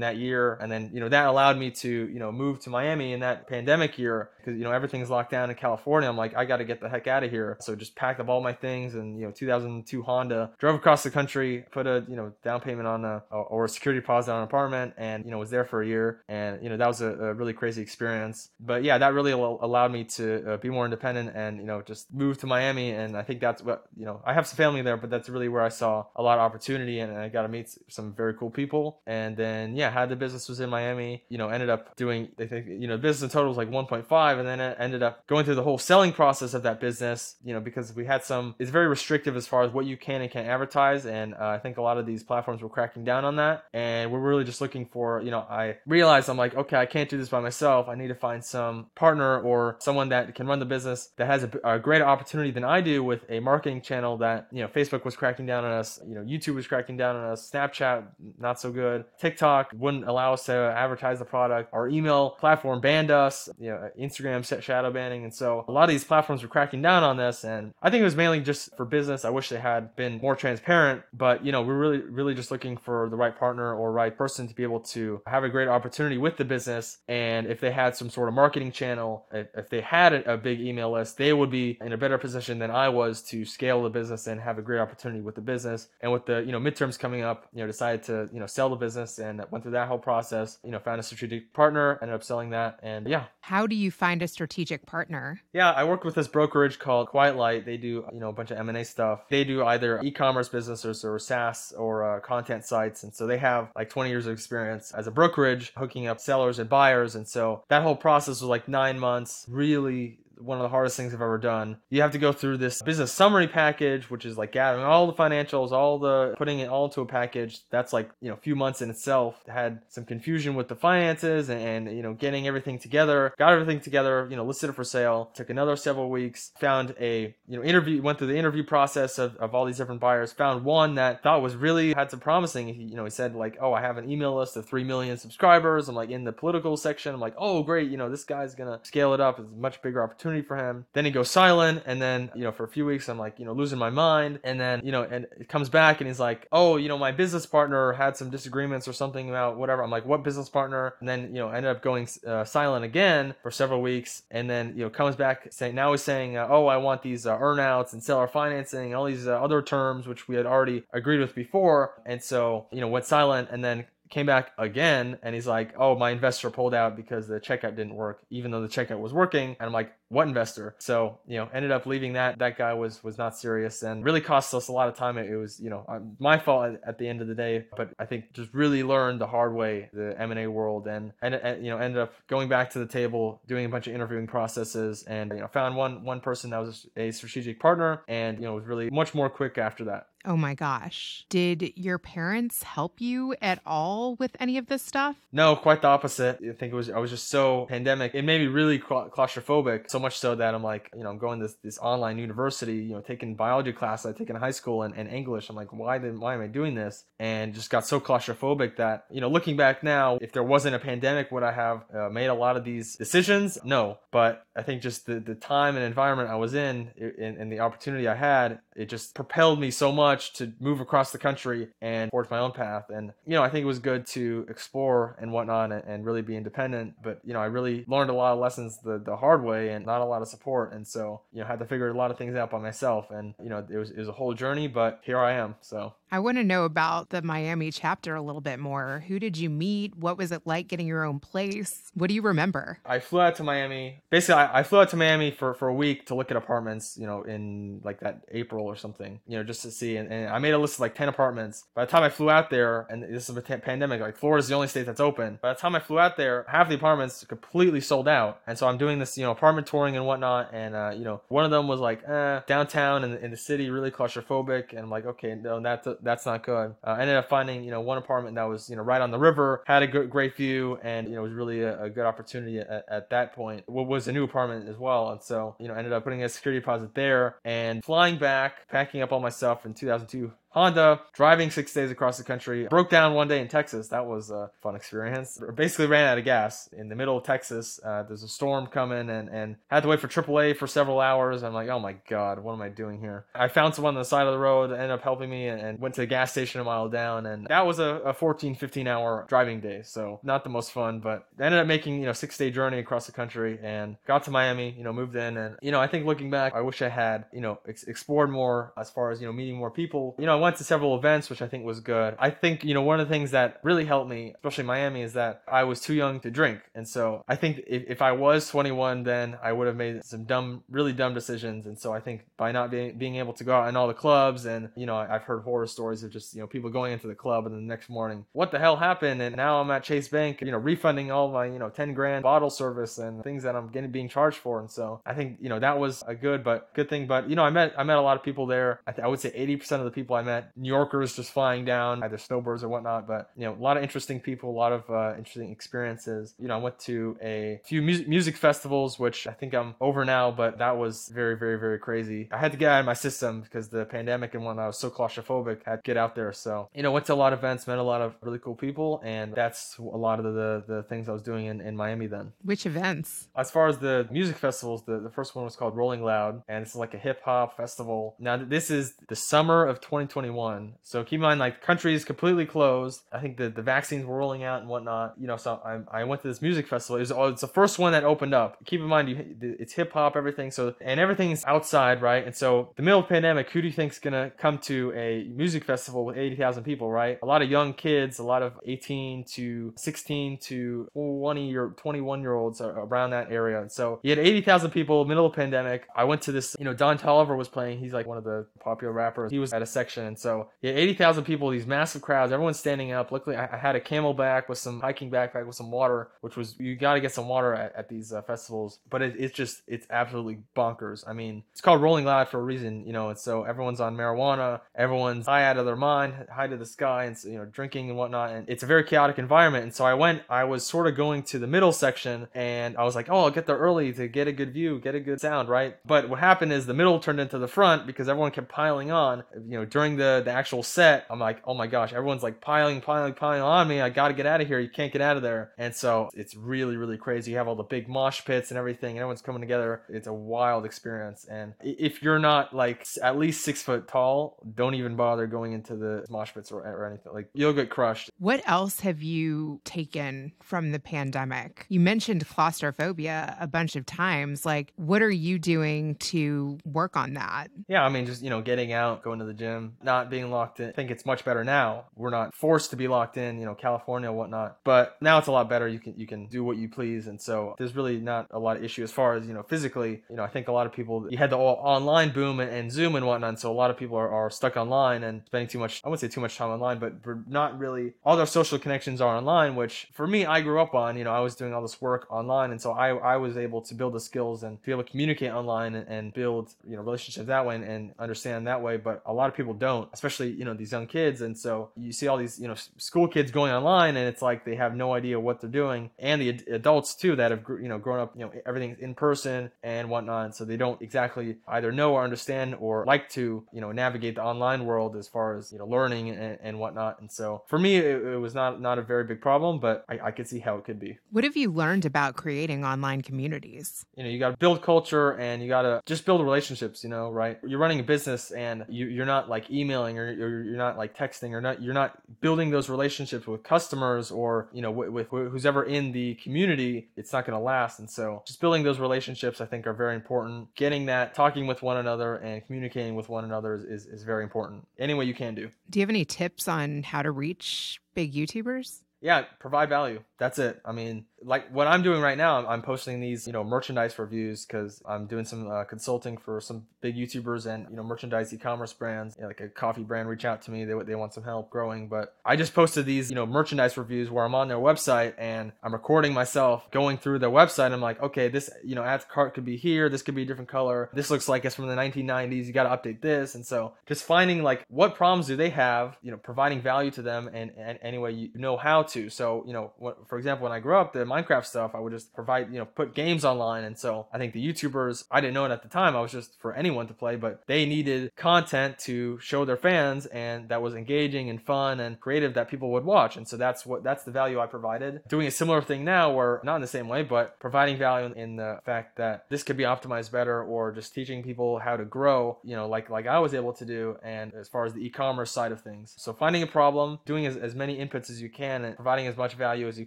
that 0.00 0.16
year 0.16 0.54
and 0.60 0.70
then 0.70 0.90
you 0.92 1.00
know 1.00 1.08
that 1.08 1.26
allowed 1.26 1.56
me 1.58 1.70
to 1.70 1.88
you 1.88 2.18
know 2.18 2.32
move 2.32 2.60
to 2.60 2.70
miami 2.70 3.12
in 3.12 3.20
that 3.20 3.46
pandemic 3.48 3.98
year 3.98 4.30
because 4.38 4.58
you 4.58 4.64
know 4.64 4.72
everything's 4.72 5.10
locked 5.10 5.30
down 5.30 5.50
in 5.50 5.56
california 5.56 6.08
i'm 6.08 6.16
like 6.16 6.34
i 6.36 6.44
got 6.44 6.58
to 6.58 6.64
get 6.64 6.80
the 6.80 6.88
heck 6.88 7.06
out 7.06 7.22
of 7.22 7.30
here 7.30 7.56
so 7.60 7.74
just 7.74 7.94
packed 7.96 8.20
up 8.20 8.28
all 8.28 8.40
my 8.40 8.52
things 8.52 8.94
and 8.94 9.18
you 9.18 9.26
know 9.26 9.32
2002 9.32 10.02
honda 10.02 10.50
drove 10.58 10.74
across 10.74 11.02
the 11.02 11.10
country 11.10 11.64
put 11.70 11.86
a 11.86 12.04
you 12.08 12.16
know 12.16 12.32
down 12.44 12.60
payment 12.60 12.86
on 12.86 13.04
a 13.04 13.22
or 13.30 13.64
a 13.64 13.68
security 13.68 14.00
deposit 14.00 14.32
on 14.32 14.38
an 14.38 14.44
apartment 14.44 14.94
and 14.96 15.24
you 15.24 15.30
know 15.30 15.38
was 15.38 15.50
there 15.50 15.64
for 15.64 15.82
a 15.82 15.86
year 15.86 16.22
and 16.28 16.62
you 16.62 16.68
know 16.68 16.76
that 16.76 16.88
was 16.88 17.00
a, 17.00 17.08
a 17.08 17.34
really 17.34 17.52
crazy 17.52 17.82
experience 17.82 18.50
but 18.60 18.82
yeah 18.84 18.98
that 18.98 19.14
really 19.14 19.32
allowed 19.32 19.92
me 19.92 20.04
to 20.04 20.52
uh, 20.52 20.56
be 20.58 20.70
more 20.70 20.84
independent 20.84 21.32
and 21.34 21.58
you 21.58 21.64
know 21.64 21.71
just 21.80 22.12
move 22.12 22.38
to 22.38 22.46
miami 22.46 22.90
and 22.90 23.16
i 23.16 23.22
think 23.22 23.40
that's 23.40 23.62
what 23.62 23.86
you 23.96 24.04
know 24.04 24.20
i 24.26 24.32
have 24.32 24.46
some 24.46 24.56
family 24.56 24.82
there 24.82 24.96
but 24.96 25.08
that's 25.08 25.28
really 25.28 25.48
where 25.48 25.62
i 25.62 25.68
saw 25.68 26.04
a 26.16 26.22
lot 26.22 26.38
of 26.38 26.42
opportunity 26.42 27.00
and 27.00 27.16
i 27.16 27.28
got 27.28 27.42
to 27.42 27.48
meet 27.48 27.68
some 27.88 28.12
very 28.12 28.34
cool 28.34 28.50
people. 28.50 29.00
And 29.06 29.36
then 29.36 29.76
yeah 29.76 29.90
had 29.90 30.08
the 30.08 30.16
business 30.16 30.48
was 30.48 30.60
in 30.60 30.68
miami 30.68 31.22
you 31.28 31.38
know 31.38 31.48
ended 31.48 31.70
up 31.70 31.96
doing 31.96 32.28
they 32.36 32.46
think 32.46 32.66
you 32.66 32.88
know 32.88 32.96
business 32.96 33.22
in 33.22 33.28
total 33.30 33.48
was 33.48 33.56
like 33.56 33.70
1.5 33.70 34.38
and 34.38 34.48
then 34.48 34.60
it 34.60 34.76
ended 34.78 35.02
up 35.02 35.26
going 35.26 35.44
through 35.44 35.54
the 35.54 35.62
whole 35.62 35.78
selling 35.78 36.12
process 36.12 36.54
of 36.54 36.64
that 36.64 36.80
business 36.80 37.36
you 37.44 37.54
know 37.54 37.60
because 37.60 37.94
we 37.94 38.04
had 38.04 38.24
some 38.24 38.54
it's 38.58 38.70
very 38.70 38.88
restrictive 38.88 39.36
as 39.36 39.46
far 39.46 39.62
as 39.62 39.72
what 39.72 39.86
you 39.86 39.96
can 39.96 40.20
and 40.20 40.30
can't 40.30 40.48
advertise 40.48 41.06
and 41.06 41.34
uh, 41.34 41.48
i 41.48 41.58
think 41.58 41.76
a 41.76 41.82
lot 41.82 41.98
of 41.98 42.06
these 42.06 42.22
platforms 42.22 42.62
were 42.62 42.68
cracking 42.68 43.04
down 43.04 43.24
on 43.24 43.36
that 43.36 43.64
and 43.72 44.10
we're 44.10 44.20
really 44.20 44.44
just 44.44 44.60
looking 44.60 44.86
for 44.86 45.20
you 45.22 45.30
know 45.30 45.40
i 45.40 45.76
realized 45.86 46.28
i'm 46.28 46.36
like 46.36 46.54
okay 46.54 46.76
i 46.76 46.86
can't 46.86 47.08
do 47.12 47.18
this 47.18 47.28
by 47.28 47.40
myself. 47.40 47.88
I 47.88 47.94
need 47.94 48.08
to 48.08 48.14
find 48.14 48.44
some 48.44 48.86
partner 48.94 49.40
or 49.40 49.76
someone 49.80 50.08
that 50.08 50.34
can 50.34 50.46
run 50.46 50.58
the 50.58 50.64
business 50.64 51.10
that 51.16 51.26
has 51.26 51.44
a, 51.44 51.50
a 51.64 51.78
greater 51.78 52.04
opportunity 52.04 52.50
than 52.50 52.64
i 52.64 52.80
do 52.80 53.02
with 53.02 53.24
a 53.28 53.40
marketing 53.40 53.80
channel 53.80 54.16
that 54.16 54.46
you 54.52 54.60
know 54.60 54.68
facebook 54.68 55.04
was 55.04 55.16
cracking 55.16 55.46
down 55.46 55.64
on 55.64 55.72
us 55.72 56.00
you 56.06 56.14
know 56.14 56.22
youtube 56.22 56.54
was 56.54 56.66
cracking 56.66 56.96
down 56.96 57.16
on 57.16 57.24
us 57.30 57.50
snapchat 57.50 58.04
not 58.38 58.60
so 58.60 58.70
good 58.70 59.04
tiktok 59.18 59.70
wouldn't 59.74 60.06
allow 60.06 60.32
us 60.32 60.44
to 60.44 60.52
advertise 60.52 61.18
the 61.18 61.24
product 61.24 61.72
our 61.72 61.88
email 61.88 62.30
platform 62.30 62.80
banned 62.80 63.10
us 63.10 63.48
you 63.58 63.70
know 63.70 63.90
instagram 64.00 64.44
set 64.44 64.62
shadow 64.62 64.90
banning 64.90 65.24
and 65.24 65.34
so 65.34 65.64
a 65.68 65.72
lot 65.72 65.84
of 65.84 65.90
these 65.90 66.04
platforms 66.04 66.42
were 66.42 66.48
cracking 66.48 66.82
down 66.82 67.02
on 67.02 67.16
this 67.16 67.44
and 67.44 67.72
i 67.82 67.90
think 67.90 68.00
it 68.00 68.04
was 68.04 68.16
mainly 68.16 68.40
just 68.40 68.74
for 68.76 68.84
business. 68.84 69.24
I 69.24 69.30
wish 69.30 69.48
they 69.48 69.58
had 69.58 69.94
been 69.96 70.18
more 70.18 70.36
transparent 70.36 71.02
but 71.12 71.44
you 71.44 71.52
know 71.52 71.62
we're 71.62 71.78
really 71.78 71.98
really 71.98 72.34
just 72.34 72.50
looking 72.50 72.76
for 72.76 73.08
the 73.08 73.16
right 73.16 73.36
partner 73.36 73.74
or 73.74 73.92
right 73.92 74.16
person 74.16 74.48
to 74.48 74.54
be 74.54 74.62
able 74.62 74.80
to 74.80 75.22
have 75.26 75.44
a 75.44 75.48
great 75.48 75.68
opportunity 75.68 76.18
with 76.18 76.36
the 76.36 76.44
business 76.44 76.98
and 77.08 77.46
if 77.46 77.60
they 77.60 77.70
had 77.70 77.96
some 77.96 78.10
sort 78.10 78.28
of 78.28 78.34
marketing 78.34 78.72
channel 78.72 79.26
if, 79.32 79.68
they 79.70 79.80
had 79.80 80.12
a 80.12 80.36
big 80.36 80.60
email 80.60 80.92
list 80.92 81.16
they 81.16 81.32
would 81.32 81.50
be 81.52 81.78
in 81.80 81.92
a 81.92 81.96
better 81.96 82.18
position 82.18 82.58
than 82.58 82.70
i 82.70 82.88
was 82.88 83.22
to 83.22 83.44
scale 83.44 83.82
the 83.82 83.90
business 83.90 84.26
and 84.26 84.40
have 84.40 84.58
a 84.58 84.62
great 84.62 84.80
opportunity 84.80 85.20
with 85.20 85.34
the 85.36 85.40
business 85.40 85.88
and 86.00 86.10
with 86.10 86.26
the 86.26 86.40
you 86.40 86.50
know 86.52 86.58
midterms 86.58 86.98
coming 86.98 87.22
up 87.22 87.46
you 87.54 87.60
know 87.60 87.66
decided 87.66 88.02
to 88.02 88.28
you 88.32 88.40
know 88.40 88.46
sell 88.46 88.68
the 88.70 88.76
business 88.76 89.18
and 89.18 89.44
went 89.50 89.62
through 89.62 89.72
that 89.72 89.86
whole 89.86 89.98
process 89.98 90.58
you 90.64 90.70
know 90.70 90.78
found 90.80 90.98
a 90.98 91.02
strategic 91.02 91.52
partner 91.52 91.98
ended 92.02 92.14
up 92.14 92.24
selling 92.24 92.50
that 92.50 92.80
and 92.82 93.06
yeah 93.06 93.24
How 93.42 93.66
do 93.66 93.76
you 93.76 93.90
find 93.90 94.22
a 94.22 94.28
strategic 94.28 94.86
partner? 94.86 95.40
yeah, 95.52 95.70
I 95.70 95.84
work 95.84 96.04
with 96.04 96.14
this 96.14 96.28
brokerage 96.28 96.78
called 96.78 97.08
Quiet 97.08 97.36
Light. 97.36 97.66
They 97.66 97.76
do, 97.76 98.04
you 98.12 98.20
know, 98.20 98.28
a 98.28 98.32
bunch 98.32 98.50
of 98.50 98.58
M&A 98.58 98.84
stuff. 98.84 99.28
They 99.28 99.44
do 99.44 99.64
either 99.64 100.00
e-commerce 100.02 100.48
businesses 100.48 101.04
or 101.04 101.18
SaaS 101.18 101.72
or 101.76 101.92
uh, 102.04 102.20
content 102.20 102.64
sites. 102.64 103.02
And 103.02 103.12
so 103.14 103.26
they 103.26 103.38
have 103.38 103.70
like 103.76 103.90
20 103.90 104.08
years 104.10 104.26
of 104.26 104.32
experience 104.32 104.92
as 104.92 105.06
a 105.06 105.10
brokerage 105.10 105.72
hooking 105.76 106.06
up 106.06 106.20
sellers 106.20 106.58
and 106.58 106.68
buyers. 106.70 107.14
And 107.14 107.26
so 107.28 107.64
that 107.68 107.82
whole 107.82 107.96
process 107.96 108.40
was 108.40 108.48
like 108.56 108.68
nine 108.68 108.98
months, 108.98 109.44
really 109.48 110.18
one 110.42 110.58
of 110.58 110.62
the 110.62 110.68
hardest 110.68 110.96
things 110.96 111.14
I've 111.14 111.22
ever 111.22 111.38
done. 111.38 111.78
You 111.90 112.02
have 112.02 112.12
to 112.12 112.18
go 112.18 112.32
through 112.32 112.58
this 112.58 112.82
business 112.82 113.12
summary 113.12 113.48
package, 113.48 114.10
which 114.10 114.24
is 114.24 114.36
like 114.36 114.52
gathering 114.52 114.84
all 114.84 115.06
the 115.06 115.12
financials, 115.12 115.72
all 115.72 115.98
the 115.98 116.34
putting 116.36 116.60
it 116.60 116.68
all 116.68 116.86
into 116.86 117.00
a 117.00 117.06
package. 117.06 117.60
That's 117.70 117.92
like, 117.92 118.10
you 118.20 118.28
know, 118.28 118.34
a 118.34 118.40
few 118.40 118.56
months 118.56 118.82
in 118.82 118.90
itself. 118.90 119.42
Had 119.46 119.80
some 119.88 120.04
confusion 120.04 120.54
with 120.54 120.68
the 120.68 120.76
finances 120.76 121.48
and, 121.48 121.88
and, 121.88 121.96
you 121.96 122.02
know, 122.02 122.14
getting 122.14 122.46
everything 122.46 122.78
together. 122.78 123.32
Got 123.38 123.52
everything 123.52 123.80
together, 123.80 124.26
you 124.30 124.36
know, 124.36 124.44
listed 124.44 124.70
it 124.70 124.74
for 124.74 124.84
sale. 124.84 125.30
Took 125.34 125.50
another 125.50 125.76
several 125.76 126.10
weeks. 126.10 126.52
Found 126.60 126.94
a, 127.00 127.34
you 127.46 127.56
know, 127.56 127.62
interview, 127.62 128.02
went 128.02 128.18
through 128.18 128.28
the 128.28 128.36
interview 128.36 128.64
process 128.64 129.18
of, 129.18 129.36
of 129.36 129.54
all 129.54 129.64
these 129.64 129.76
different 129.76 130.00
buyers. 130.00 130.32
Found 130.32 130.64
one 130.64 130.96
that 130.96 131.22
thought 131.22 131.42
was 131.42 131.54
really 131.54 131.94
had 131.94 132.10
some 132.10 132.20
promising. 132.20 132.68
He, 132.68 132.82
you 132.84 132.96
know, 132.96 133.04
he 133.04 133.10
said 133.10 133.34
like, 133.34 133.56
oh, 133.60 133.72
I 133.72 133.80
have 133.80 133.98
an 133.98 134.10
email 134.10 134.36
list 134.36 134.56
of 134.56 134.66
3 134.66 134.84
million 134.84 135.16
subscribers. 135.16 135.88
I'm 135.88 135.94
like 135.94 136.10
in 136.10 136.24
the 136.24 136.32
political 136.32 136.76
section. 136.76 137.14
I'm 137.14 137.20
like, 137.20 137.34
oh, 137.38 137.62
great. 137.62 137.90
You 137.90 137.96
know, 137.96 138.10
this 138.10 138.24
guy's 138.24 138.54
going 138.54 138.78
to 138.78 138.84
scale 138.86 139.14
it 139.14 139.20
up. 139.20 139.38
It's 139.38 139.50
a 139.50 139.54
much 139.54 139.80
bigger 139.82 140.02
opportunity 140.02 140.31
opportunity 140.32 140.46
for 140.46 140.56
him. 140.56 140.86
Then 140.92 141.04
he 141.04 141.10
goes 141.10 141.30
silent, 141.30 141.82
and 141.86 142.00
then 142.00 142.30
you 142.34 142.42
know 142.42 142.52
for 142.52 142.64
a 142.64 142.68
few 142.68 142.86
weeks 142.86 143.08
I'm 143.08 143.18
like 143.18 143.38
you 143.38 143.44
know 143.44 143.52
losing 143.52 143.78
my 143.78 143.90
mind, 143.90 144.40
and 144.44 144.60
then 144.60 144.80
you 144.84 144.92
know 144.92 145.02
and 145.02 145.26
it 145.38 145.48
comes 145.48 145.68
back 145.68 146.00
and 146.00 146.08
he's 146.08 146.20
like, 146.20 146.46
oh 146.52 146.76
you 146.76 146.88
know 146.88 146.98
my 146.98 147.12
business 147.12 147.46
partner 147.46 147.92
had 147.92 148.16
some 148.16 148.30
disagreements 148.30 148.88
or 148.88 148.92
something 148.92 149.28
about 149.28 149.56
whatever. 149.56 149.82
I'm 149.82 149.90
like, 149.90 150.06
what 150.06 150.24
business 150.24 150.48
partner? 150.48 150.94
And 151.00 151.08
then 151.08 151.34
you 151.34 151.40
know 151.40 151.48
ended 151.48 151.70
up 151.70 151.82
going 151.82 152.08
uh, 152.26 152.44
silent 152.44 152.84
again 152.84 153.34
for 153.42 153.50
several 153.50 153.82
weeks, 153.82 154.22
and 154.30 154.48
then 154.48 154.74
you 154.76 154.84
know 154.84 154.90
comes 154.90 155.16
back 155.16 155.48
saying 155.50 155.74
now 155.74 155.92
he's 155.92 156.02
saying, 156.02 156.36
uh, 156.36 156.46
oh 156.50 156.66
I 156.66 156.76
want 156.78 157.02
these 157.02 157.26
uh, 157.26 157.36
earnouts 157.38 157.92
and 157.92 158.02
seller 158.02 158.28
financing, 158.28 158.94
all 158.94 159.04
these 159.04 159.26
uh, 159.26 159.42
other 159.42 159.62
terms 159.62 160.06
which 160.06 160.28
we 160.28 160.36
had 160.36 160.46
already 160.46 160.84
agreed 160.92 161.20
with 161.20 161.34
before, 161.34 162.02
and 162.06 162.22
so 162.22 162.66
you 162.72 162.80
know 162.80 162.88
went 162.88 163.04
silent, 163.04 163.48
and 163.50 163.64
then 163.64 163.84
came 164.12 164.26
back 164.26 164.52
again 164.58 165.18
and 165.22 165.34
he's 165.34 165.46
like, 165.46 165.72
"Oh, 165.76 165.96
my 165.96 166.10
investor 166.10 166.50
pulled 166.50 166.74
out 166.74 166.96
because 166.96 167.26
the 167.26 167.40
checkout 167.40 167.76
didn't 167.76 167.94
work, 167.94 168.20
even 168.28 168.50
though 168.50 168.60
the 168.60 168.68
checkout 168.68 169.00
was 169.00 169.14
working." 169.14 169.56
And 169.58 169.66
I'm 169.66 169.72
like, 169.72 169.90
"What 170.12 170.28
investor?" 170.28 170.74
So 170.78 171.18
you 171.26 171.38
know, 171.38 171.48
ended 171.52 171.70
up 171.70 171.86
leaving 171.86 172.12
that. 172.14 172.38
That 172.38 172.56
guy 172.58 172.74
was 172.74 173.02
was 173.02 173.18
not 173.18 173.36
serious 173.36 173.82
and 173.82 174.04
really 174.04 174.20
cost 174.20 174.54
us 174.54 174.68
a 174.68 174.72
lot 174.72 174.88
of 174.88 174.96
time. 174.96 175.18
It, 175.18 175.32
was 175.36 175.58
you 175.58 175.70
know 175.70 175.84
uh, 175.88 176.00
my 176.18 176.38
fault 176.38 176.76
at, 176.86 176.98
the 176.98 177.08
end 177.08 177.20
of 177.20 177.28
the 177.28 177.34
day, 177.34 177.64
but 177.76 177.90
I 177.98 178.04
think 178.04 178.32
just 178.32 178.52
really 178.52 178.82
learned 178.82 179.20
the 179.20 179.26
hard 179.26 179.54
way 179.54 179.88
the 179.92 180.14
M 180.20 180.30
and 180.30 180.40
A 180.40 180.46
world 180.46 180.86
and, 180.86 181.12
and 181.22 181.34
and 181.34 181.64
you 181.64 181.70
know 181.70 181.78
ended 181.78 182.00
up 182.00 182.12
going 182.28 182.48
back 182.48 182.70
to 182.70 182.78
the 182.78 182.86
table, 182.86 183.40
doing 183.46 183.64
a 183.64 183.68
bunch 183.68 183.86
of 183.86 183.94
interviewing 183.94 184.26
processes, 184.26 185.02
and 185.04 185.32
you 185.32 185.40
know 185.40 185.48
found 185.48 185.76
one 185.76 186.04
one 186.04 186.20
person 186.20 186.50
that 186.50 186.58
was 186.58 186.86
a 186.96 187.10
strategic 187.10 187.58
partner, 187.58 188.02
and 188.08 188.38
you 188.38 188.44
know 188.44 188.54
was 188.54 188.66
really 188.66 188.90
much 188.90 189.14
more 189.14 189.30
quick 189.30 189.58
after 189.58 189.84
that. 189.84 190.06
Oh 190.24 190.36
my 190.36 190.54
gosh. 190.54 191.26
Did 191.28 191.72
your 191.76 191.98
parents 191.98 192.62
help 192.62 193.00
you 193.00 193.34
at 193.42 193.60
all 193.66 194.14
with 194.16 194.36
any 194.38 194.56
of 194.56 194.66
this 194.66 194.82
stuff? 194.82 195.16
No, 195.32 195.56
quite 195.56 195.82
the 195.82 195.88
opposite. 195.88 196.38
I 196.48 196.52
think 196.52 196.72
it 196.72 196.76
was 196.76 196.90
I 196.90 196.98
was 196.98 197.10
just 197.10 197.28
so 197.28 197.66
pandemic. 197.68 198.14
It 198.14 198.22
made 198.22 198.40
me 198.40 198.46
really 198.46 198.78
claustrophobic, 198.78 199.90
so 199.90 199.98
much 200.02 200.18
so 200.18 200.34
that 200.34 200.54
I'm 200.54 200.62
like, 200.62 200.90
you 200.94 201.02
know, 201.02 201.10
I'm 201.10 201.18
going 201.18 201.38
this 201.38 201.54
this 201.62 201.78
online 201.78 202.18
university, 202.18 202.74
you 202.74 202.92
know, 202.94 203.00
taking 203.00 203.34
biology 203.34 203.72
class 203.72 204.04
I 204.04 204.12
take 204.12 204.28
in 204.28 204.36
high 204.36 204.50
school 204.50 204.82
and, 204.82 204.94
and 204.94 205.08
English. 205.08 205.48
I'm 205.48 205.56
like, 205.56 205.72
why 205.72 205.98
why 205.98 206.34
am 206.34 206.42
I 206.42 206.48
doing 206.48 206.74
this? 206.74 207.04
And 207.18 207.54
just 207.54 207.70
got 207.70 207.86
so 207.86 208.00
claustrophobic 208.00 208.76
that, 208.76 209.06
you 209.10 209.20
know, 209.20 209.28
looking 209.28 209.56
back 209.56 209.82
now, 209.82 210.18
if 210.20 210.32
there 210.32 210.42
wasn't 210.42 210.74
a 210.74 210.78
pandemic, 210.78 211.30
would 211.32 211.42
I 211.42 211.52
have 211.52 211.84
uh, 211.94 212.08
made 212.10 212.26
a 212.26 212.34
lot 212.34 212.56
of 212.56 212.64
these 212.64 212.96
decisions? 212.96 213.58
No, 213.64 213.98
but 214.10 214.44
I 214.54 214.62
think 214.62 214.82
just 214.82 215.06
the 215.06 215.20
the 215.20 215.34
time 215.34 215.76
and 215.76 215.84
environment 215.84 216.28
I 216.28 216.36
was 216.36 216.54
in 216.54 216.90
and, 216.98 217.36
and 217.38 217.52
the 217.52 217.60
opportunity 217.60 218.08
I 218.08 218.14
had, 218.14 218.60
it 218.76 218.88
just 218.88 219.14
propelled 219.14 219.60
me 219.60 219.70
so 219.70 219.92
much 219.92 220.32
to 220.34 220.52
move 220.60 220.80
across 220.80 221.12
the 221.12 221.18
country 221.18 221.68
and 221.80 222.10
forge 222.10 222.30
my 222.30 222.38
own 222.38 222.52
path. 222.52 222.90
And, 222.90 223.12
you 223.26 223.34
know, 223.34 223.42
I 223.42 223.48
think 223.48 223.62
it 223.62 223.66
was 223.66 223.78
good 223.78 224.06
to 224.08 224.46
explore 224.48 225.16
and 225.20 225.32
whatnot 225.32 225.72
and, 225.72 225.84
and 225.84 226.04
really 226.04 226.22
be 226.22 226.36
independent. 226.36 226.94
But, 227.02 227.20
you 227.24 227.32
know, 227.32 227.40
I 227.40 227.46
really 227.46 227.84
learned 227.88 228.10
a 228.10 228.14
lot 228.14 228.32
of 228.32 228.38
lessons 228.38 228.78
the, 228.82 228.98
the 228.98 229.16
hard 229.16 229.44
way 229.44 229.70
and 229.70 229.84
not 229.84 230.00
a 230.00 230.04
lot 230.04 230.22
of 230.22 230.28
support. 230.28 230.72
And 230.72 230.86
so, 230.86 231.20
you 231.32 231.40
know, 231.40 231.46
I 231.46 231.48
had 231.48 231.58
to 231.58 231.66
figure 231.66 231.88
a 231.88 231.96
lot 231.96 232.10
of 232.10 232.18
things 232.18 232.34
out 232.36 232.50
by 232.50 232.58
myself. 232.58 233.10
And, 233.10 233.34
you 233.42 233.48
know, 233.48 233.66
it 233.68 233.76
was, 233.76 233.90
it 233.90 233.98
was 233.98 234.08
a 234.08 234.12
whole 234.12 234.34
journey, 234.34 234.68
but 234.68 235.00
here 235.04 235.18
I 235.18 235.32
am. 235.32 235.56
So 235.60 235.94
I 236.12 236.18
want 236.18 236.36
to 236.36 236.44
know 236.44 236.66
about 236.66 237.08
the 237.08 237.22
Miami 237.22 237.72
chapter 237.72 238.14
a 238.14 238.20
little 238.20 238.42
bit 238.42 238.58
more. 238.58 239.02
Who 239.08 239.18
did 239.18 239.38
you 239.38 239.48
meet? 239.48 239.96
What 239.96 240.18
was 240.18 240.30
it 240.30 240.42
like 240.44 240.68
getting 240.68 240.86
your 240.86 241.04
own 241.04 241.20
place? 241.20 241.90
What 241.94 242.08
do 242.08 242.14
you 242.14 242.20
remember? 242.20 242.80
I 242.84 242.98
flew 242.98 243.22
out 243.22 243.36
to 243.36 243.42
Miami. 243.42 244.02
Basically, 244.10 244.34
I, 244.34 244.58
I 244.58 244.62
flew 244.62 244.82
out 244.82 244.90
to 244.90 244.96
Miami 244.96 245.30
for, 245.30 245.54
for 245.54 245.68
a 245.68 245.74
week 245.74 246.04
to 246.08 246.14
look 246.14 246.30
at 246.30 246.36
apartments, 246.36 246.98
you 247.00 247.06
know, 247.06 247.22
in 247.22 247.80
like 247.82 248.00
that 248.00 248.26
April 248.30 248.66
or 248.66 248.76
something, 248.76 249.20
you 249.26 249.38
know, 249.38 249.42
just 249.42 249.62
to 249.62 249.70
see. 249.70 249.96
And, 249.96 250.12
and 250.12 250.28
I 250.28 250.38
made 250.38 250.50
a 250.50 250.58
list 250.58 250.74
of 250.74 250.80
like 250.80 250.94
10 250.94 251.08
apartments. 251.08 251.64
By 251.74 251.86
the 251.86 251.90
time 251.90 252.02
I 252.02 252.10
flew 252.10 252.28
out 252.28 252.50
there, 252.50 252.86
and 252.90 253.02
this 253.02 253.30
is 253.30 253.34
a 253.34 253.40
t- 253.40 253.56
pandemic, 253.56 254.02
like 254.02 254.18
Florida's 254.18 254.48
the 254.48 254.54
only 254.54 254.68
state 254.68 254.84
that's 254.84 255.00
open. 255.00 255.38
By 255.40 255.54
the 255.54 255.58
time 255.58 255.74
I 255.74 255.80
flew 255.80 255.98
out 255.98 256.18
there, 256.18 256.44
half 256.46 256.68
the 256.68 256.74
apartments 256.74 257.24
completely 257.24 257.80
sold 257.80 258.06
out. 258.06 258.42
And 258.46 258.58
so 258.58 258.68
I'm 258.68 258.76
doing 258.76 258.98
this, 258.98 259.16
you 259.16 259.24
know, 259.24 259.30
apartment 259.30 259.66
touring 259.66 259.96
and 259.96 260.04
whatnot. 260.04 260.50
And, 260.52 260.74
uh, 260.74 260.92
you 260.94 261.04
know, 261.04 261.22
one 261.28 261.46
of 261.46 261.50
them 261.50 261.68
was 261.68 261.80
like, 261.80 262.06
eh, 262.06 262.40
downtown 262.46 263.02
in, 263.02 263.16
in 263.16 263.30
the 263.30 263.36
city, 263.38 263.70
really 263.70 263.90
claustrophobic. 263.90 264.72
And 264.72 264.80
I'm 264.80 264.90
like, 264.90 265.06
okay, 265.06 265.34
no, 265.34 265.58
that's, 265.58 265.88
that's 266.02 266.26
not 266.26 266.44
good. 266.44 266.74
Uh, 266.84 266.90
I 266.90 267.00
ended 267.00 267.16
up 267.16 267.28
finding, 267.28 267.64
you 267.64 267.70
know, 267.70 267.80
one 267.80 267.98
apartment 267.98 268.34
that 268.36 268.44
was, 268.44 268.68
you 268.68 268.76
know, 268.76 268.82
right 268.82 269.00
on 269.00 269.10
the 269.10 269.18
river, 269.18 269.62
had 269.66 269.82
a 269.82 269.86
good, 269.86 270.10
great 270.10 270.36
view, 270.36 270.78
and, 270.82 271.08
you 271.08 271.14
know, 271.14 271.22
was 271.22 271.32
really 271.32 271.62
a, 271.62 271.84
a 271.84 271.90
good 271.90 272.04
opportunity 272.04 272.58
at, 272.58 272.84
at, 272.88 273.10
that 273.10 273.34
point. 273.34 273.62
What 273.66 273.86
was 273.86 274.08
a 274.08 274.12
new 274.12 274.24
apartment 274.24 274.68
as 274.68 274.76
well. 274.76 275.10
And 275.10 275.22
so, 275.22 275.56
you 275.58 275.68
know, 275.68 275.74
ended 275.74 275.92
up 275.92 276.04
putting 276.04 276.22
a 276.22 276.28
security 276.28 276.60
deposit 276.60 276.94
there 276.94 277.36
and 277.44 277.84
flying 277.84 278.18
back, 278.18 278.68
packing 278.68 279.02
up 279.02 279.12
all 279.12 279.20
my 279.20 279.30
stuff 279.30 279.64
in 279.64 279.74
2002 279.74 280.32
Honda, 280.52 281.00
driving 281.14 281.50
six 281.50 281.72
days 281.72 281.90
across 281.90 282.18
the 282.18 282.24
country. 282.24 282.66
Broke 282.68 282.90
down 282.90 283.14
one 283.14 283.26
day 283.26 283.40
in 283.40 283.48
Texas. 283.48 283.88
That 283.88 284.06
was 284.06 284.30
a 284.30 284.50
fun 284.62 284.76
experience. 284.76 285.40
Basically 285.54 285.86
ran 285.86 286.06
out 286.06 286.18
of 286.18 286.24
gas 286.24 286.68
in 286.76 286.88
the 286.90 286.94
middle 286.94 287.16
of 287.16 287.24
Texas. 287.24 287.80
Uh, 287.82 288.02
there's 288.02 288.22
a 288.22 288.28
storm 288.28 288.66
coming 288.66 289.08
and, 289.08 289.30
and 289.30 289.56
had 289.68 289.82
to 289.82 289.88
wait 289.88 290.00
for 290.00 290.08
AAA 290.08 290.56
for 290.56 290.66
several 290.66 291.00
hours. 291.00 291.42
I'm 291.42 291.54
like, 291.54 291.68
oh 291.68 291.78
my 291.78 291.96
God, 292.08 292.38
what 292.38 292.52
am 292.52 292.60
I 292.60 292.68
doing 292.68 293.00
here? 293.00 293.24
I 293.34 293.48
found 293.48 293.74
someone 293.74 293.94
on 293.94 294.00
the 294.00 294.04
side 294.04 294.26
of 294.26 294.32
the 294.34 294.38
road 294.38 294.72
ended 294.72 294.90
up 294.90 295.02
helping 295.02 295.30
me 295.30 295.48
and, 295.48 295.60
and 295.60 295.78
went 295.80 295.94
to 295.94 296.02
a 296.02 296.06
gas 296.06 296.32
station 296.32 296.60
a 296.60 296.64
mile 296.64 296.88
down. 296.90 297.24
And 297.24 297.46
that 297.46 297.66
was 297.66 297.78
a, 297.78 298.00
a 298.04 298.12
14, 298.12 298.54
15 298.54 298.86
hour 298.86 299.24
driving 299.28 299.60
day. 299.60 299.80
So 299.82 300.20
not 300.22 300.44
the 300.44 300.50
most 300.50 300.72
fun, 300.72 301.00
but 301.00 301.26
ended 301.40 301.60
up 301.60 301.66
making, 301.66 301.98
you 301.98 302.06
know, 302.06 302.12
six 302.12 302.36
day 302.36 302.50
journey 302.50 302.78
across 302.78 303.06
the 303.06 303.12
country 303.12 303.58
and 303.62 303.96
got 304.06 304.24
to 304.24 304.30
Miami, 304.30 304.74
you 304.76 304.84
know, 304.84 304.92
moved 304.92 305.16
in. 305.16 305.38
And, 305.38 305.56
you 305.62 305.70
know, 305.70 305.80
I 305.80 305.86
think 305.86 306.04
looking 306.04 306.30
back, 306.30 306.54
I 306.54 306.60
wish 306.60 306.82
I 306.82 306.90
had, 306.90 307.24
you 307.32 307.40
know, 307.40 307.58
ex- 307.66 307.84
explored 307.84 308.30
more 308.30 308.74
as 308.76 308.90
far 308.90 309.10
as, 309.10 309.20
you 309.20 309.26
know, 309.26 309.32
meeting 309.32 309.56
more 309.56 309.70
people. 309.70 310.14
You 310.18 310.26
know, 310.26 310.41
went 310.42 310.56
to 310.56 310.64
several 310.64 310.96
events, 310.96 311.30
which 311.30 311.40
I 311.40 311.48
think 311.48 311.64
was 311.64 311.80
good. 311.80 312.14
I 312.18 312.30
think, 312.30 312.64
you 312.64 312.74
know, 312.74 312.82
one 312.82 313.00
of 313.00 313.08
the 313.08 313.12
things 313.12 313.30
that 313.30 313.60
really 313.62 313.84
helped 313.84 314.10
me, 314.10 314.34
especially 314.34 314.64
Miami, 314.64 315.02
is 315.02 315.14
that 315.14 315.42
I 315.48 315.64
was 315.64 315.80
too 315.80 315.94
young 315.94 316.20
to 316.20 316.30
drink. 316.30 316.60
And 316.74 316.86
so 316.86 317.24
I 317.28 317.36
think 317.36 317.62
if, 317.66 317.84
if 317.88 318.02
I 318.02 318.12
was 318.12 318.48
21, 318.48 319.04
then 319.04 319.38
I 319.42 319.52
would 319.52 319.66
have 319.66 319.76
made 319.76 320.04
some 320.04 320.24
dumb, 320.24 320.64
really 320.70 320.92
dumb 320.92 321.14
decisions. 321.14 321.66
And 321.66 321.78
so 321.78 321.92
I 321.92 322.00
think 322.00 322.26
by 322.36 322.52
not 322.52 322.70
being, 322.70 322.98
being 322.98 323.16
able 323.16 323.32
to 323.34 323.44
go 323.44 323.54
out 323.54 323.68
in 323.68 323.76
all 323.76 323.88
the 323.88 323.94
clubs 323.94 324.44
and, 324.44 324.70
you 324.76 324.86
know, 324.86 324.96
I've 324.96 325.22
heard 325.22 325.42
horror 325.42 325.66
stories 325.66 326.02
of 326.02 326.10
just, 326.10 326.34
you 326.34 326.40
know, 326.40 326.46
people 326.46 326.70
going 326.70 326.92
into 326.92 327.06
the 327.06 327.14
club 327.14 327.46
and 327.46 327.54
the 327.54 327.60
next 327.60 327.88
morning, 327.88 328.26
what 328.32 328.50
the 328.50 328.58
hell 328.58 328.76
happened? 328.76 329.22
And 329.22 329.36
now 329.36 329.60
I'm 329.60 329.70
at 329.70 329.84
Chase 329.84 330.08
Bank, 330.08 330.40
you 330.40 330.50
know, 330.50 330.58
refunding 330.58 331.10
all 331.10 331.30
my, 331.30 331.46
you 331.46 331.58
know, 331.58 331.70
10 331.70 331.94
grand 331.94 332.22
bottle 332.22 332.50
service 332.50 332.98
and 332.98 333.22
things 333.22 333.42
that 333.44 333.54
I'm 333.54 333.68
getting 333.68 333.90
being 333.90 334.08
charged 334.08 334.38
for. 334.38 334.60
And 334.60 334.70
so 334.70 335.00
I 335.06 335.14
think, 335.14 335.38
you 335.40 335.48
know, 335.48 335.60
that 335.60 335.78
was 335.78 336.02
a 336.06 336.14
good, 336.14 336.42
but 336.42 336.74
good 336.74 336.88
thing. 336.88 337.06
But, 337.06 337.28
you 337.28 337.36
know, 337.36 337.44
I 337.44 337.50
met, 337.50 337.74
I 337.78 337.84
met 337.84 337.98
a 337.98 338.02
lot 338.02 338.16
of 338.16 338.22
people 338.22 338.46
there. 338.46 338.80
I, 338.86 338.92
th- 338.92 339.04
I 339.04 339.08
would 339.08 339.20
say 339.20 339.30
80% 339.30 339.78
of 339.78 339.84
the 339.84 339.90
people 339.90 340.16
I 340.16 340.22
met, 340.22 340.31
New 340.56 340.68
Yorkers 340.68 341.16
just 341.16 341.30
flying 341.30 341.64
down, 341.64 342.02
either 342.02 342.18
snowbirds 342.18 342.62
or 342.64 342.68
whatnot. 342.68 343.06
But 343.06 343.30
you 343.36 343.44
know, 343.44 343.52
a 343.52 343.62
lot 343.62 343.76
of 343.76 343.82
interesting 343.82 344.20
people, 344.20 344.50
a 344.50 344.52
lot 344.52 344.72
of 344.72 344.88
uh, 344.90 345.14
interesting 345.16 345.50
experiences. 345.50 346.34
You 346.38 346.48
know, 346.48 346.54
I 346.54 346.60
went 346.60 346.78
to 346.80 347.16
a 347.22 347.60
few 347.64 347.82
music 347.82 348.08
music 348.08 348.36
festivals, 348.36 348.98
which 348.98 349.26
I 349.26 349.32
think 349.32 349.54
I'm 349.54 349.74
over 349.80 350.04
now, 350.04 350.30
but 350.30 350.58
that 350.58 350.76
was 350.76 351.10
very, 351.12 351.36
very, 351.36 351.58
very 351.58 351.78
crazy. 351.78 352.28
I 352.32 352.38
had 352.38 352.52
to 352.52 352.58
get 352.58 352.70
out 352.70 352.80
of 352.80 352.86
my 352.86 352.94
system 352.94 353.40
because 353.40 353.68
the 353.68 353.84
pandemic 353.84 354.34
and 354.34 354.44
whatnot. 354.44 354.64
I 354.64 354.66
was 354.68 354.78
so 354.78 354.90
claustrophobic. 354.90 355.60
I 355.66 355.70
had 355.70 355.76
to 355.76 355.82
get 355.82 355.96
out 355.96 356.14
there. 356.14 356.32
So 356.32 356.68
you 356.74 356.82
know, 356.82 356.92
went 356.92 357.06
to 357.06 357.14
a 357.14 357.16
lot 357.16 357.32
of 357.32 357.40
events, 357.40 357.66
met 357.66 357.78
a 357.78 357.82
lot 357.82 358.00
of 358.00 358.14
really 358.20 358.38
cool 358.38 358.54
people, 358.54 359.00
and 359.04 359.34
that's 359.34 359.76
a 359.78 359.82
lot 359.82 360.18
of 360.18 360.24
the 360.24 360.64
the 360.66 360.82
things 360.84 361.08
I 361.08 361.12
was 361.12 361.22
doing 361.22 361.46
in, 361.46 361.60
in 361.60 361.76
Miami 361.76 362.06
then. 362.06 362.32
Which 362.42 362.66
events? 362.66 363.28
As 363.36 363.50
far 363.50 363.68
as 363.68 363.78
the 363.78 364.06
music 364.10 364.36
festivals, 364.36 364.84
the, 364.84 364.98
the 365.00 365.10
first 365.10 365.34
one 365.34 365.44
was 365.44 365.56
called 365.56 365.76
Rolling 365.76 366.02
Loud, 366.02 366.42
and 366.48 366.62
it's 366.62 366.74
like 366.74 366.94
a 366.94 366.98
hip 366.98 367.22
hop 367.24 367.56
festival. 367.56 368.14
Now 368.18 368.36
this 368.36 368.70
is 368.70 368.94
the 369.08 369.16
summer 369.16 369.66
of 369.66 369.80
2021, 370.22 370.74
so 370.82 371.04
keep 371.04 371.18
in 371.18 371.20
mind 371.20 371.40
like 371.40 371.62
country 371.62 371.94
is 371.94 372.04
completely 372.04 372.46
closed. 372.46 373.02
I 373.12 373.18
think 373.20 373.36
the, 373.36 373.48
the 373.48 373.62
vaccines 373.62 374.04
were 374.04 374.16
rolling 374.16 374.44
out 374.44 374.60
and 374.60 374.68
whatnot. 374.68 375.14
You 375.18 375.26
know, 375.26 375.36
so 375.36 375.60
I, 375.64 376.00
I 376.00 376.04
went 376.04 376.22
to 376.22 376.28
this 376.28 376.42
music 376.42 376.66
festival. 376.66 376.96
It 376.96 377.00
was, 377.00 377.12
oh, 377.12 377.24
it's 377.28 377.40
the 377.40 377.48
first 377.48 377.78
one 377.78 377.92
that 377.92 378.04
opened 378.04 378.34
up. 378.34 378.64
Keep 378.64 378.80
in 378.80 378.86
mind 378.86 379.08
you, 379.08 379.36
it's 379.40 379.72
hip 379.72 379.92
hop, 379.92 380.16
everything. 380.16 380.50
So 380.50 380.74
and 380.80 381.00
everything's 381.00 381.44
outside, 381.44 382.02
right? 382.02 382.24
And 382.24 382.34
so 382.34 382.72
the 382.76 382.82
middle 382.82 383.00
of 383.00 383.06
the 383.06 383.14
pandemic, 383.14 383.50
who 383.50 383.60
do 383.60 383.68
you 383.68 383.72
think's 383.72 383.98
gonna 383.98 384.30
come 384.38 384.58
to 384.58 384.92
a 384.94 385.24
music 385.34 385.64
festival 385.64 386.04
with 386.04 386.16
80,000 386.16 386.64
people, 386.64 386.90
right? 386.90 387.18
A 387.22 387.26
lot 387.26 387.42
of 387.42 387.50
young 387.50 387.74
kids, 387.74 388.18
a 388.18 388.24
lot 388.24 388.42
of 388.42 388.54
18 388.64 389.24
to 389.34 389.74
16 389.76 390.38
to 390.38 390.88
20 390.94 391.56
or 391.56 391.70
21 391.70 392.20
year 392.20 392.34
olds 392.34 392.60
around 392.60 393.10
that 393.10 393.30
area. 393.30 393.60
And 393.60 393.70
so 393.70 394.00
you 394.02 394.10
had 394.10 394.18
80,000 394.18 394.70
people, 394.70 395.04
middle 395.04 395.26
of 395.26 395.34
pandemic. 395.34 395.86
I 395.94 396.04
went 396.04 396.22
to 396.22 396.32
this, 396.32 396.56
you 396.58 396.64
know, 396.64 396.74
Don 396.74 396.98
Toliver 396.98 397.36
was 397.36 397.48
playing. 397.48 397.78
He's 397.78 397.92
like 397.92 398.06
one 398.06 398.18
of 398.18 398.24
the 398.24 398.46
popular 398.60 398.92
rappers. 398.92 399.30
He 399.30 399.38
was 399.38 399.52
at 399.52 399.62
a 399.62 399.66
section, 399.66 400.11
and 400.12 400.18
so 400.18 400.50
yeah, 400.60 400.72
80,000 400.72 401.24
people, 401.24 401.48
these 401.48 401.66
massive 401.66 402.02
crowds, 402.02 402.32
everyone's 402.32 402.58
standing 402.58 402.92
up. 402.92 403.10
Luckily, 403.12 403.34
I, 403.34 403.56
had 403.56 403.76
a 403.76 403.80
CamelBak 403.80 404.46
with 404.46 404.58
some 404.58 404.78
hiking 404.80 405.10
backpack 405.10 405.46
with 405.46 405.56
some 405.56 405.70
water, 405.70 406.10
which 406.20 406.36
was, 406.36 406.54
you 406.58 406.76
got 406.76 406.94
to 406.94 407.00
get 407.00 407.12
some 407.12 407.28
water 407.28 407.54
at, 407.54 407.74
at 407.74 407.88
these 407.88 408.12
uh, 408.12 408.20
festivals. 408.20 408.78
But 408.90 409.00
it, 409.00 409.14
it's 409.18 409.34
just, 409.34 409.62
it's 409.66 409.86
absolutely 409.88 410.40
bonkers. 410.54 411.02
I 411.08 411.14
mean, 411.14 411.44
it's 411.52 411.62
called 411.62 411.80
Rolling 411.80 412.04
Loud 412.04 412.28
for 412.28 412.40
a 412.40 412.42
reason, 412.42 412.84
you 412.86 412.92
know, 412.92 413.08
and 413.08 413.18
so 413.18 413.44
everyone's 413.44 413.80
on 413.80 413.96
marijuana, 413.96 414.60
everyone's 414.74 415.24
high 415.24 415.44
out 415.44 415.56
of 415.56 415.64
their 415.64 415.76
mind, 415.76 416.12
high 416.30 416.46
to 416.46 416.58
the 416.58 416.66
sky, 416.66 417.04
and, 417.04 417.16
you 417.24 417.38
know, 417.38 417.46
drinking 417.46 417.88
and 417.88 417.98
whatnot. 417.98 418.32
And 418.32 418.46
it's 418.50 418.62
a 418.62 418.66
very 418.66 418.84
chaotic 418.84 419.18
environment. 419.18 419.64
And 419.64 419.74
so 419.74 419.86
I 419.86 419.94
went, 419.94 420.22
I 420.28 420.44
was 420.44 420.66
sort 420.66 420.86
of 420.88 420.94
going 420.94 421.22
to 421.24 421.38
the 421.38 421.46
middle 421.46 421.72
section, 421.72 422.28
and 422.34 422.76
I 422.76 422.84
was 422.84 422.94
like, 422.94 423.08
oh, 423.08 423.20
I'll 423.20 423.30
get 423.30 423.46
there 423.46 423.56
early 423.56 423.94
to 423.94 424.08
get 424.08 424.28
a 424.28 424.32
good 424.32 424.52
view, 424.52 424.78
get 424.78 424.94
a 424.94 425.00
good 425.00 425.22
sound, 425.22 425.48
right? 425.48 425.76
But 425.86 426.10
what 426.10 426.18
happened 426.18 426.52
is 426.52 426.66
the 426.66 426.74
middle 426.74 427.00
turned 427.00 427.20
into 427.20 427.38
the 427.38 427.48
front 427.48 427.86
because 427.86 428.08
everyone 428.08 428.32
kept 428.32 428.48
piling 428.48 428.90
on. 428.90 429.24
You 429.34 429.58
know, 429.58 429.64
during 429.64 429.96
the 430.02 430.22
the 430.24 430.30
actual 430.30 430.62
set, 430.62 431.06
I'm 431.10 431.18
like, 431.18 431.42
oh 431.44 431.54
my 431.54 431.66
gosh, 431.66 431.92
everyone's 431.92 432.22
like 432.22 432.40
piling, 432.40 432.80
piling, 432.80 433.14
piling 433.14 433.42
on 433.42 433.68
me. 433.68 433.80
I 433.80 433.88
got 433.88 434.08
to 434.08 434.14
get 434.14 434.26
out 434.26 434.40
of 434.40 434.48
here. 434.48 434.58
You 434.58 434.68
can't 434.68 434.92
get 434.92 435.02
out 435.02 435.16
of 435.16 435.22
there. 435.22 435.52
And 435.56 435.74
so 435.74 436.10
it's 436.14 436.34
really, 436.34 436.76
really 436.76 436.98
crazy. 436.98 437.30
You 437.30 437.36
have 437.38 437.48
all 437.48 437.56
the 437.56 437.62
big 437.62 437.88
mosh 437.88 438.24
pits 438.24 438.50
and 438.50 438.58
everything. 438.58 438.90
And 438.90 438.98
everyone's 438.98 439.22
coming 439.22 439.40
together. 439.40 439.82
It's 439.88 440.06
a 440.06 440.12
wild 440.12 440.64
experience. 440.64 441.24
And 441.24 441.54
if 441.60 442.02
you're 442.02 442.18
not 442.18 442.54
like 442.54 442.86
at 443.02 443.18
least 443.18 443.44
six 443.44 443.62
foot 443.62 443.88
tall, 443.88 444.38
don't 444.54 444.74
even 444.74 444.96
bother 444.96 445.26
going 445.26 445.52
into 445.52 445.76
the 445.76 446.04
mosh 446.08 446.34
pits 446.34 446.50
or, 446.50 446.60
or 446.60 446.86
anything. 446.86 447.12
Like 447.12 447.28
you'll 447.34 447.52
get 447.52 447.70
crushed. 447.70 448.10
What 448.18 448.42
else 448.46 448.80
have 448.80 449.02
you 449.02 449.60
taken 449.64 450.32
from 450.42 450.72
the 450.72 450.80
pandemic? 450.80 451.66
You 451.68 451.80
mentioned 451.80 452.26
claustrophobia 452.26 453.36
a 453.40 453.46
bunch 453.46 453.76
of 453.76 453.86
times. 453.86 454.44
Like, 454.44 454.72
what 454.76 455.02
are 455.02 455.10
you 455.10 455.38
doing 455.38 455.94
to 455.96 456.58
work 456.64 456.96
on 456.96 457.14
that? 457.14 457.48
Yeah, 457.68 457.84
I 457.84 457.88
mean, 457.88 458.06
just, 458.06 458.22
you 458.22 458.30
know, 458.30 458.40
getting 458.40 458.72
out, 458.72 459.02
going 459.02 459.18
to 459.18 459.24
the 459.24 459.34
gym, 459.34 459.76
not 459.84 460.10
being 460.10 460.30
locked 460.30 460.60
in. 460.60 460.68
I 460.68 460.72
think 460.72 460.90
it's 460.90 461.06
much 461.06 461.24
better 461.24 461.44
now. 461.44 461.84
We're 461.96 462.10
not 462.10 462.34
forced 462.34 462.70
to 462.70 462.76
be 462.76 462.88
locked 462.88 463.16
in, 463.16 463.38
you 463.38 463.44
know, 463.44 463.54
California 463.54 464.08
and 464.08 464.18
whatnot. 464.18 464.58
But 464.64 464.96
now 465.00 465.18
it's 465.18 465.28
a 465.28 465.32
lot 465.32 465.48
better. 465.48 465.68
You 465.68 465.78
can 465.78 465.94
you 465.96 466.06
can 466.06 466.26
do 466.26 466.44
what 466.44 466.56
you 466.56 466.68
please. 466.68 467.06
And 467.06 467.20
so 467.20 467.54
there's 467.58 467.74
really 467.74 467.98
not 467.98 468.26
a 468.30 468.38
lot 468.38 468.56
of 468.56 468.64
issue 468.64 468.82
as 468.82 468.92
far 468.92 469.14
as, 469.14 469.26
you 469.26 469.34
know, 469.34 469.42
physically. 469.42 470.02
You 470.10 470.16
know, 470.16 470.22
I 470.22 470.28
think 470.28 470.48
a 470.48 470.52
lot 470.52 470.66
of 470.66 470.72
people 470.72 471.06
you 471.10 471.18
had 471.18 471.30
the 471.30 471.36
all 471.36 471.58
online 471.62 472.10
boom 472.12 472.40
and, 472.40 472.50
and 472.50 472.70
Zoom 472.70 472.94
and 472.96 473.06
whatnot. 473.06 473.30
And 473.30 473.38
so 473.38 473.50
a 473.50 473.54
lot 473.54 473.70
of 473.70 473.76
people 473.76 473.96
are, 473.96 474.10
are 474.10 474.30
stuck 474.30 474.56
online 474.56 475.02
and 475.02 475.22
spending 475.26 475.48
too 475.48 475.58
much 475.58 475.80
I 475.84 475.88
wouldn't 475.88 476.00
say 476.00 476.08
too 476.08 476.20
much 476.20 476.36
time 476.36 476.50
online, 476.50 476.78
but 476.78 476.94
we're 477.04 477.22
not 477.26 477.58
really 477.58 477.94
all 478.04 478.16
their 478.16 478.26
social 478.26 478.58
connections 478.58 479.00
are 479.00 479.16
online, 479.16 479.56
which 479.56 479.88
for 479.92 480.06
me 480.06 480.26
I 480.26 480.40
grew 480.40 480.60
up 480.60 480.74
on, 480.74 480.96
you 480.96 481.04
know, 481.04 481.12
I 481.12 481.20
was 481.20 481.34
doing 481.34 481.54
all 481.54 481.62
this 481.62 481.80
work 481.80 482.06
online 482.10 482.50
and 482.50 482.60
so 482.60 482.72
I, 482.72 482.90
I 482.90 483.16
was 483.16 483.36
able 483.36 483.62
to 483.62 483.74
build 483.74 483.94
the 483.94 484.00
skills 484.00 484.42
and 484.42 484.62
be 484.62 484.72
able 484.72 484.84
to 484.84 484.90
communicate 484.90 485.32
online 485.32 485.74
and, 485.74 485.88
and 485.88 486.14
build, 486.14 486.52
you 486.68 486.76
know, 486.76 486.82
relationships 486.82 487.26
that 487.26 487.46
way 487.46 487.56
and, 487.56 487.64
and 487.64 487.94
understand 487.98 488.46
that 488.46 488.62
way. 488.62 488.76
But 488.76 489.02
a 489.06 489.12
lot 489.12 489.28
of 489.28 489.36
people 489.36 489.54
don't, 489.54 489.71
especially, 489.92 490.30
you 490.30 490.44
know, 490.44 490.54
these 490.54 490.72
young 490.72 490.86
kids. 490.86 491.20
And 491.20 491.36
so 491.36 491.70
you 491.76 491.92
see 491.92 492.08
all 492.08 492.16
these, 492.16 492.38
you 492.38 492.48
know, 492.48 492.56
school 492.76 493.08
kids 493.08 493.30
going 493.30 493.52
online 493.52 493.96
and 493.96 494.06
it's 494.08 494.22
like 494.22 494.44
they 494.44 494.56
have 494.56 494.74
no 494.74 494.94
idea 494.94 495.18
what 495.18 495.40
they're 495.40 495.50
doing. 495.50 495.90
And 495.98 496.20
the 496.22 496.30
ad- 496.30 496.44
adults 496.48 496.94
too 496.94 497.16
that 497.16 497.30
have, 497.30 497.44
you 497.48 497.68
know, 497.68 497.78
grown 497.78 498.00
up, 498.00 498.12
you 498.16 498.22
know, 498.24 498.32
everything's 498.46 498.78
in 498.78 498.94
person 498.94 499.50
and 499.62 499.88
whatnot. 499.90 500.36
So 500.36 500.44
they 500.44 500.56
don't 500.56 500.80
exactly 500.82 501.36
either 501.48 501.72
know 501.72 501.94
or 501.94 502.04
understand 502.04 502.56
or 502.58 502.84
like 502.86 503.08
to, 503.10 503.44
you 503.52 503.60
know, 503.60 503.72
navigate 503.72 504.16
the 504.16 504.22
online 504.22 504.64
world 504.64 504.96
as 504.96 505.08
far 505.08 505.36
as, 505.36 505.52
you 505.52 505.58
know, 505.58 505.66
learning 505.66 506.10
and, 506.10 506.38
and 506.42 506.58
whatnot. 506.58 507.00
And 507.00 507.10
so 507.10 507.42
for 507.46 507.58
me, 507.58 507.76
it, 507.76 508.02
it 508.02 508.18
was 508.18 508.34
not, 508.34 508.60
not 508.60 508.78
a 508.78 508.82
very 508.82 509.04
big 509.04 509.20
problem, 509.20 509.58
but 509.60 509.84
I, 509.88 509.98
I 510.04 510.10
could 510.10 510.28
see 510.28 510.38
how 510.38 510.56
it 510.56 510.64
could 510.64 510.80
be. 510.80 510.98
What 511.10 511.24
have 511.24 511.36
you 511.36 511.50
learned 511.52 511.84
about 511.84 512.16
creating 512.16 512.64
online 512.64 513.02
communities? 513.02 513.84
You 513.96 514.04
know, 514.04 514.10
you 514.10 514.18
got 514.18 514.30
to 514.30 514.36
build 514.36 514.62
culture 514.62 515.12
and 515.18 515.42
you 515.42 515.48
got 515.48 515.62
to 515.62 515.80
just 515.86 516.04
build 516.04 516.22
relationships, 516.22 516.82
you 516.82 516.90
know, 516.90 517.10
right? 517.10 517.38
You're 517.46 517.58
running 517.58 517.80
a 517.80 517.84
business 517.84 518.30
and 518.30 518.64
you, 518.68 518.86
you're 518.86 519.06
not 519.06 519.28
like 519.28 519.50
emailing 519.62 519.98
or 519.98 520.12
you're, 520.12 520.42
you're 520.42 520.56
not 520.56 520.76
like 520.76 520.96
texting 520.96 521.32
or 521.32 521.40
not, 521.40 521.62
you're 521.62 521.74
not 521.74 521.98
building 522.20 522.50
those 522.50 522.68
relationships 522.68 523.26
with 523.26 523.42
customers 523.42 524.10
or, 524.10 524.48
you 524.52 524.62
know, 524.62 524.70
with, 524.70 524.90
with 524.90 525.08
who's 525.08 525.46
ever 525.46 525.64
in 525.64 525.92
the 525.92 526.14
community, 526.16 526.88
it's 526.96 527.12
not 527.12 527.26
going 527.26 527.38
to 527.38 527.42
last. 527.42 527.78
And 527.78 527.88
so 527.88 528.22
just 528.26 528.40
building 528.40 528.62
those 528.62 528.78
relationships, 528.78 529.40
I 529.40 529.46
think 529.46 529.66
are 529.66 529.72
very 529.72 529.94
important. 529.94 530.54
Getting 530.54 530.86
that, 530.86 531.14
talking 531.14 531.46
with 531.46 531.62
one 531.62 531.76
another 531.76 532.16
and 532.16 532.44
communicating 532.44 532.94
with 532.94 533.08
one 533.08 533.24
another 533.24 533.54
is, 533.54 533.62
is, 533.64 533.86
is 533.86 534.02
very 534.02 534.22
important. 534.22 534.66
Any 534.78 534.94
way 534.94 535.04
you 535.04 535.14
can 535.14 535.34
do. 535.34 535.50
Do 535.70 535.78
you 535.78 535.82
have 535.82 535.90
any 535.90 536.04
tips 536.04 536.48
on 536.48 536.82
how 536.82 537.02
to 537.02 537.10
reach 537.10 537.80
big 537.94 538.12
YouTubers? 538.12 538.82
Yeah, 539.02 539.24
provide 539.40 539.68
value. 539.68 540.02
That's 540.18 540.38
it. 540.38 540.60
I 540.64 540.70
mean, 540.70 541.04
like 541.24 541.52
what 541.52 541.66
I'm 541.66 541.82
doing 541.82 542.00
right 542.00 542.16
now, 542.16 542.46
I'm, 542.46 542.62
posting 542.62 543.00
these, 543.00 543.26
you 543.26 543.32
know, 543.32 543.42
merchandise 543.42 543.98
reviews 543.98 544.46
because 544.46 544.80
I'm 544.86 545.06
doing 545.06 545.24
some 545.24 545.50
uh, 545.50 545.64
consulting 545.64 546.16
for 546.16 546.40
some 546.40 546.64
big 546.80 546.94
YouTubers 546.96 547.46
and 547.46 547.66
you 547.68 547.76
know 547.76 547.82
merchandise 547.82 548.32
e-commerce 548.32 548.72
brands. 548.72 549.16
You 549.16 549.22
know, 549.22 549.28
like 549.28 549.40
a 549.40 549.48
coffee 549.48 549.82
brand 549.82 550.08
reach 550.08 550.24
out 550.24 550.42
to 550.42 550.52
me, 550.52 550.64
they 550.64 550.74
they 550.84 550.94
want 550.94 551.12
some 551.12 551.24
help 551.24 551.50
growing. 551.50 551.88
But 551.88 552.14
I 552.24 552.36
just 552.36 552.54
posted 552.54 552.86
these, 552.86 553.10
you 553.10 553.16
know, 553.16 553.26
merchandise 553.26 553.76
reviews 553.76 554.10
where 554.10 554.24
I'm 554.24 554.34
on 554.36 554.46
their 554.46 554.58
website 554.58 555.14
and 555.18 555.50
I'm 555.62 555.72
recording 555.72 556.12
myself 556.12 556.70
going 556.70 556.98
through 556.98 557.18
their 557.18 557.30
website. 557.30 557.72
I'm 557.72 557.80
like, 557.80 558.00
okay, 558.00 558.28
this, 558.28 558.48
you 558.64 558.76
know, 558.76 558.84
add 558.84 559.08
cart 559.08 559.34
could 559.34 559.44
be 559.44 559.56
here. 559.56 559.88
This 559.88 560.02
could 560.02 560.14
be 560.14 560.22
a 560.22 560.26
different 560.26 560.48
color. 560.48 560.88
This 560.92 561.10
looks 561.10 561.28
like 561.28 561.44
it's 561.44 561.56
from 561.56 561.66
the 561.66 561.74
1990s. 561.74 562.46
You 562.46 562.52
got 562.52 562.64
to 562.64 562.90
update 562.90 563.00
this. 563.00 563.34
And 563.34 563.44
so 563.44 563.74
just 563.86 564.04
finding 564.04 564.44
like 564.44 564.64
what 564.68 564.94
problems 564.94 565.26
do 565.26 565.34
they 565.34 565.50
have, 565.50 565.96
you 566.02 566.12
know, 566.12 566.16
providing 566.16 566.60
value 566.60 566.92
to 566.92 567.02
them 567.02 567.28
and, 567.32 567.50
and 567.58 567.80
any 567.82 567.98
way 567.98 568.12
you 568.12 568.30
know 568.34 568.56
how 568.56 568.84
to. 568.84 568.91
So 569.10 569.44
you 569.46 569.52
know, 569.52 569.72
what, 569.78 570.08
for 570.08 570.18
example, 570.18 570.44
when 570.44 570.52
I 570.52 570.60
grew 570.60 570.76
up, 570.76 570.92
the 570.92 571.00
Minecraft 571.00 571.44
stuff, 571.44 571.72
I 571.74 571.80
would 571.80 571.92
just 571.92 572.12
provide, 572.14 572.52
you 572.52 572.58
know, 572.58 572.64
put 572.64 572.94
games 572.94 573.24
online. 573.24 573.64
And 573.64 573.78
so 573.78 574.06
I 574.12 574.18
think 574.18 574.32
the 574.32 574.44
YouTubers, 574.44 575.04
I 575.10 575.20
didn't 575.20 575.34
know 575.34 575.44
it 575.44 575.50
at 575.50 575.62
the 575.62 575.68
time. 575.68 575.96
I 575.96 576.00
was 576.00 576.12
just 576.12 576.40
for 576.40 576.54
anyone 576.54 576.86
to 576.88 576.94
play, 576.94 577.16
but 577.16 577.42
they 577.46 577.66
needed 577.66 578.14
content 578.16 578.78
to 578.80 579.18
show 579.20 579.44
their 579.44 579.56
fans 579.56 580.06
and 580.06 580.48
that 580.48 580.62
was 580.62 580.74
engaging 580.74 581.30
and 581.30 581.42
fun 581.42 581.80
and 581.80 581.98
creative 582.00 582.34
that 582.34 582.48
people 582.48 582.70
would 582.72 582.84
watch. 582.84 583.16
And 583.16 583.26
so 583.26 583.36
that's 583.36 583.64
what, 583.64 583.82
that's 583.82 584.04
the 584.04 584.10
value 584.10 584.40
I 584.40 584.46
provided. 584.46 585.02
Doing 585.08 585.26
a 585.26 585.30
similar 585.30 585.62
thing 585.62 585.84
now 585.84 586.12
where 586.12 586.40
not 586.44 586.56
in 586.56 586.62
the 586.62 586.68
same 586.68 586.88
way, 586.88 587.02
but 587.02 587.38
providing 587.40 587.78
value 587.78 588.12
in 588.14 588.36
the 588.36 588.60
fact 588.64 588.96
that 588.96 589.26
this 589.28 589.42
could 589.42 589.56
be 589.56 589.64
optimized 589.64 590.10
better 590.12 590.42
or 590.42 590.72
just 590.72 590.94
teaching 590.94 591.22
people 591.22 591.58
how 591.58 591.76
to 591.76 591.84
grow, 591.84 592.38
you 592.44 592.56
know, 592.56 592.68
like, 592.68 592.90
like 592.90 593.06
I 593.06 593.18
was 593.18 593.34
able 593.34 593.52
to 593.54 593.64
do. 593.64 593.96
And 594.02 594.34
as 594.34 594.48
far 594.48 594.64
as 594.64 594.72
the 594.72 594.84
e-commerce 594.84 595.30
side 595.30 595.52
of 595.52 595.60
things. 595.60 595.94
So 595.96 596.12
finding 596.12 596.42
a 596.42 596.46
problem, 596.46 596.98
doing 597.06 597.26
as, 597.26 597.36
as 597.36 597.54
many 597.54 597.78
inputs 597.78 598.10
as 598.10 598.20
you 598.20 598.28
can 598.28 598.64
and 598.64 598.76
providing 598.82 599.06
as 599.06 599.16
much 599.16 599.34
value 599.34 599.68
as 599.68 599.78
you 599.78 599.86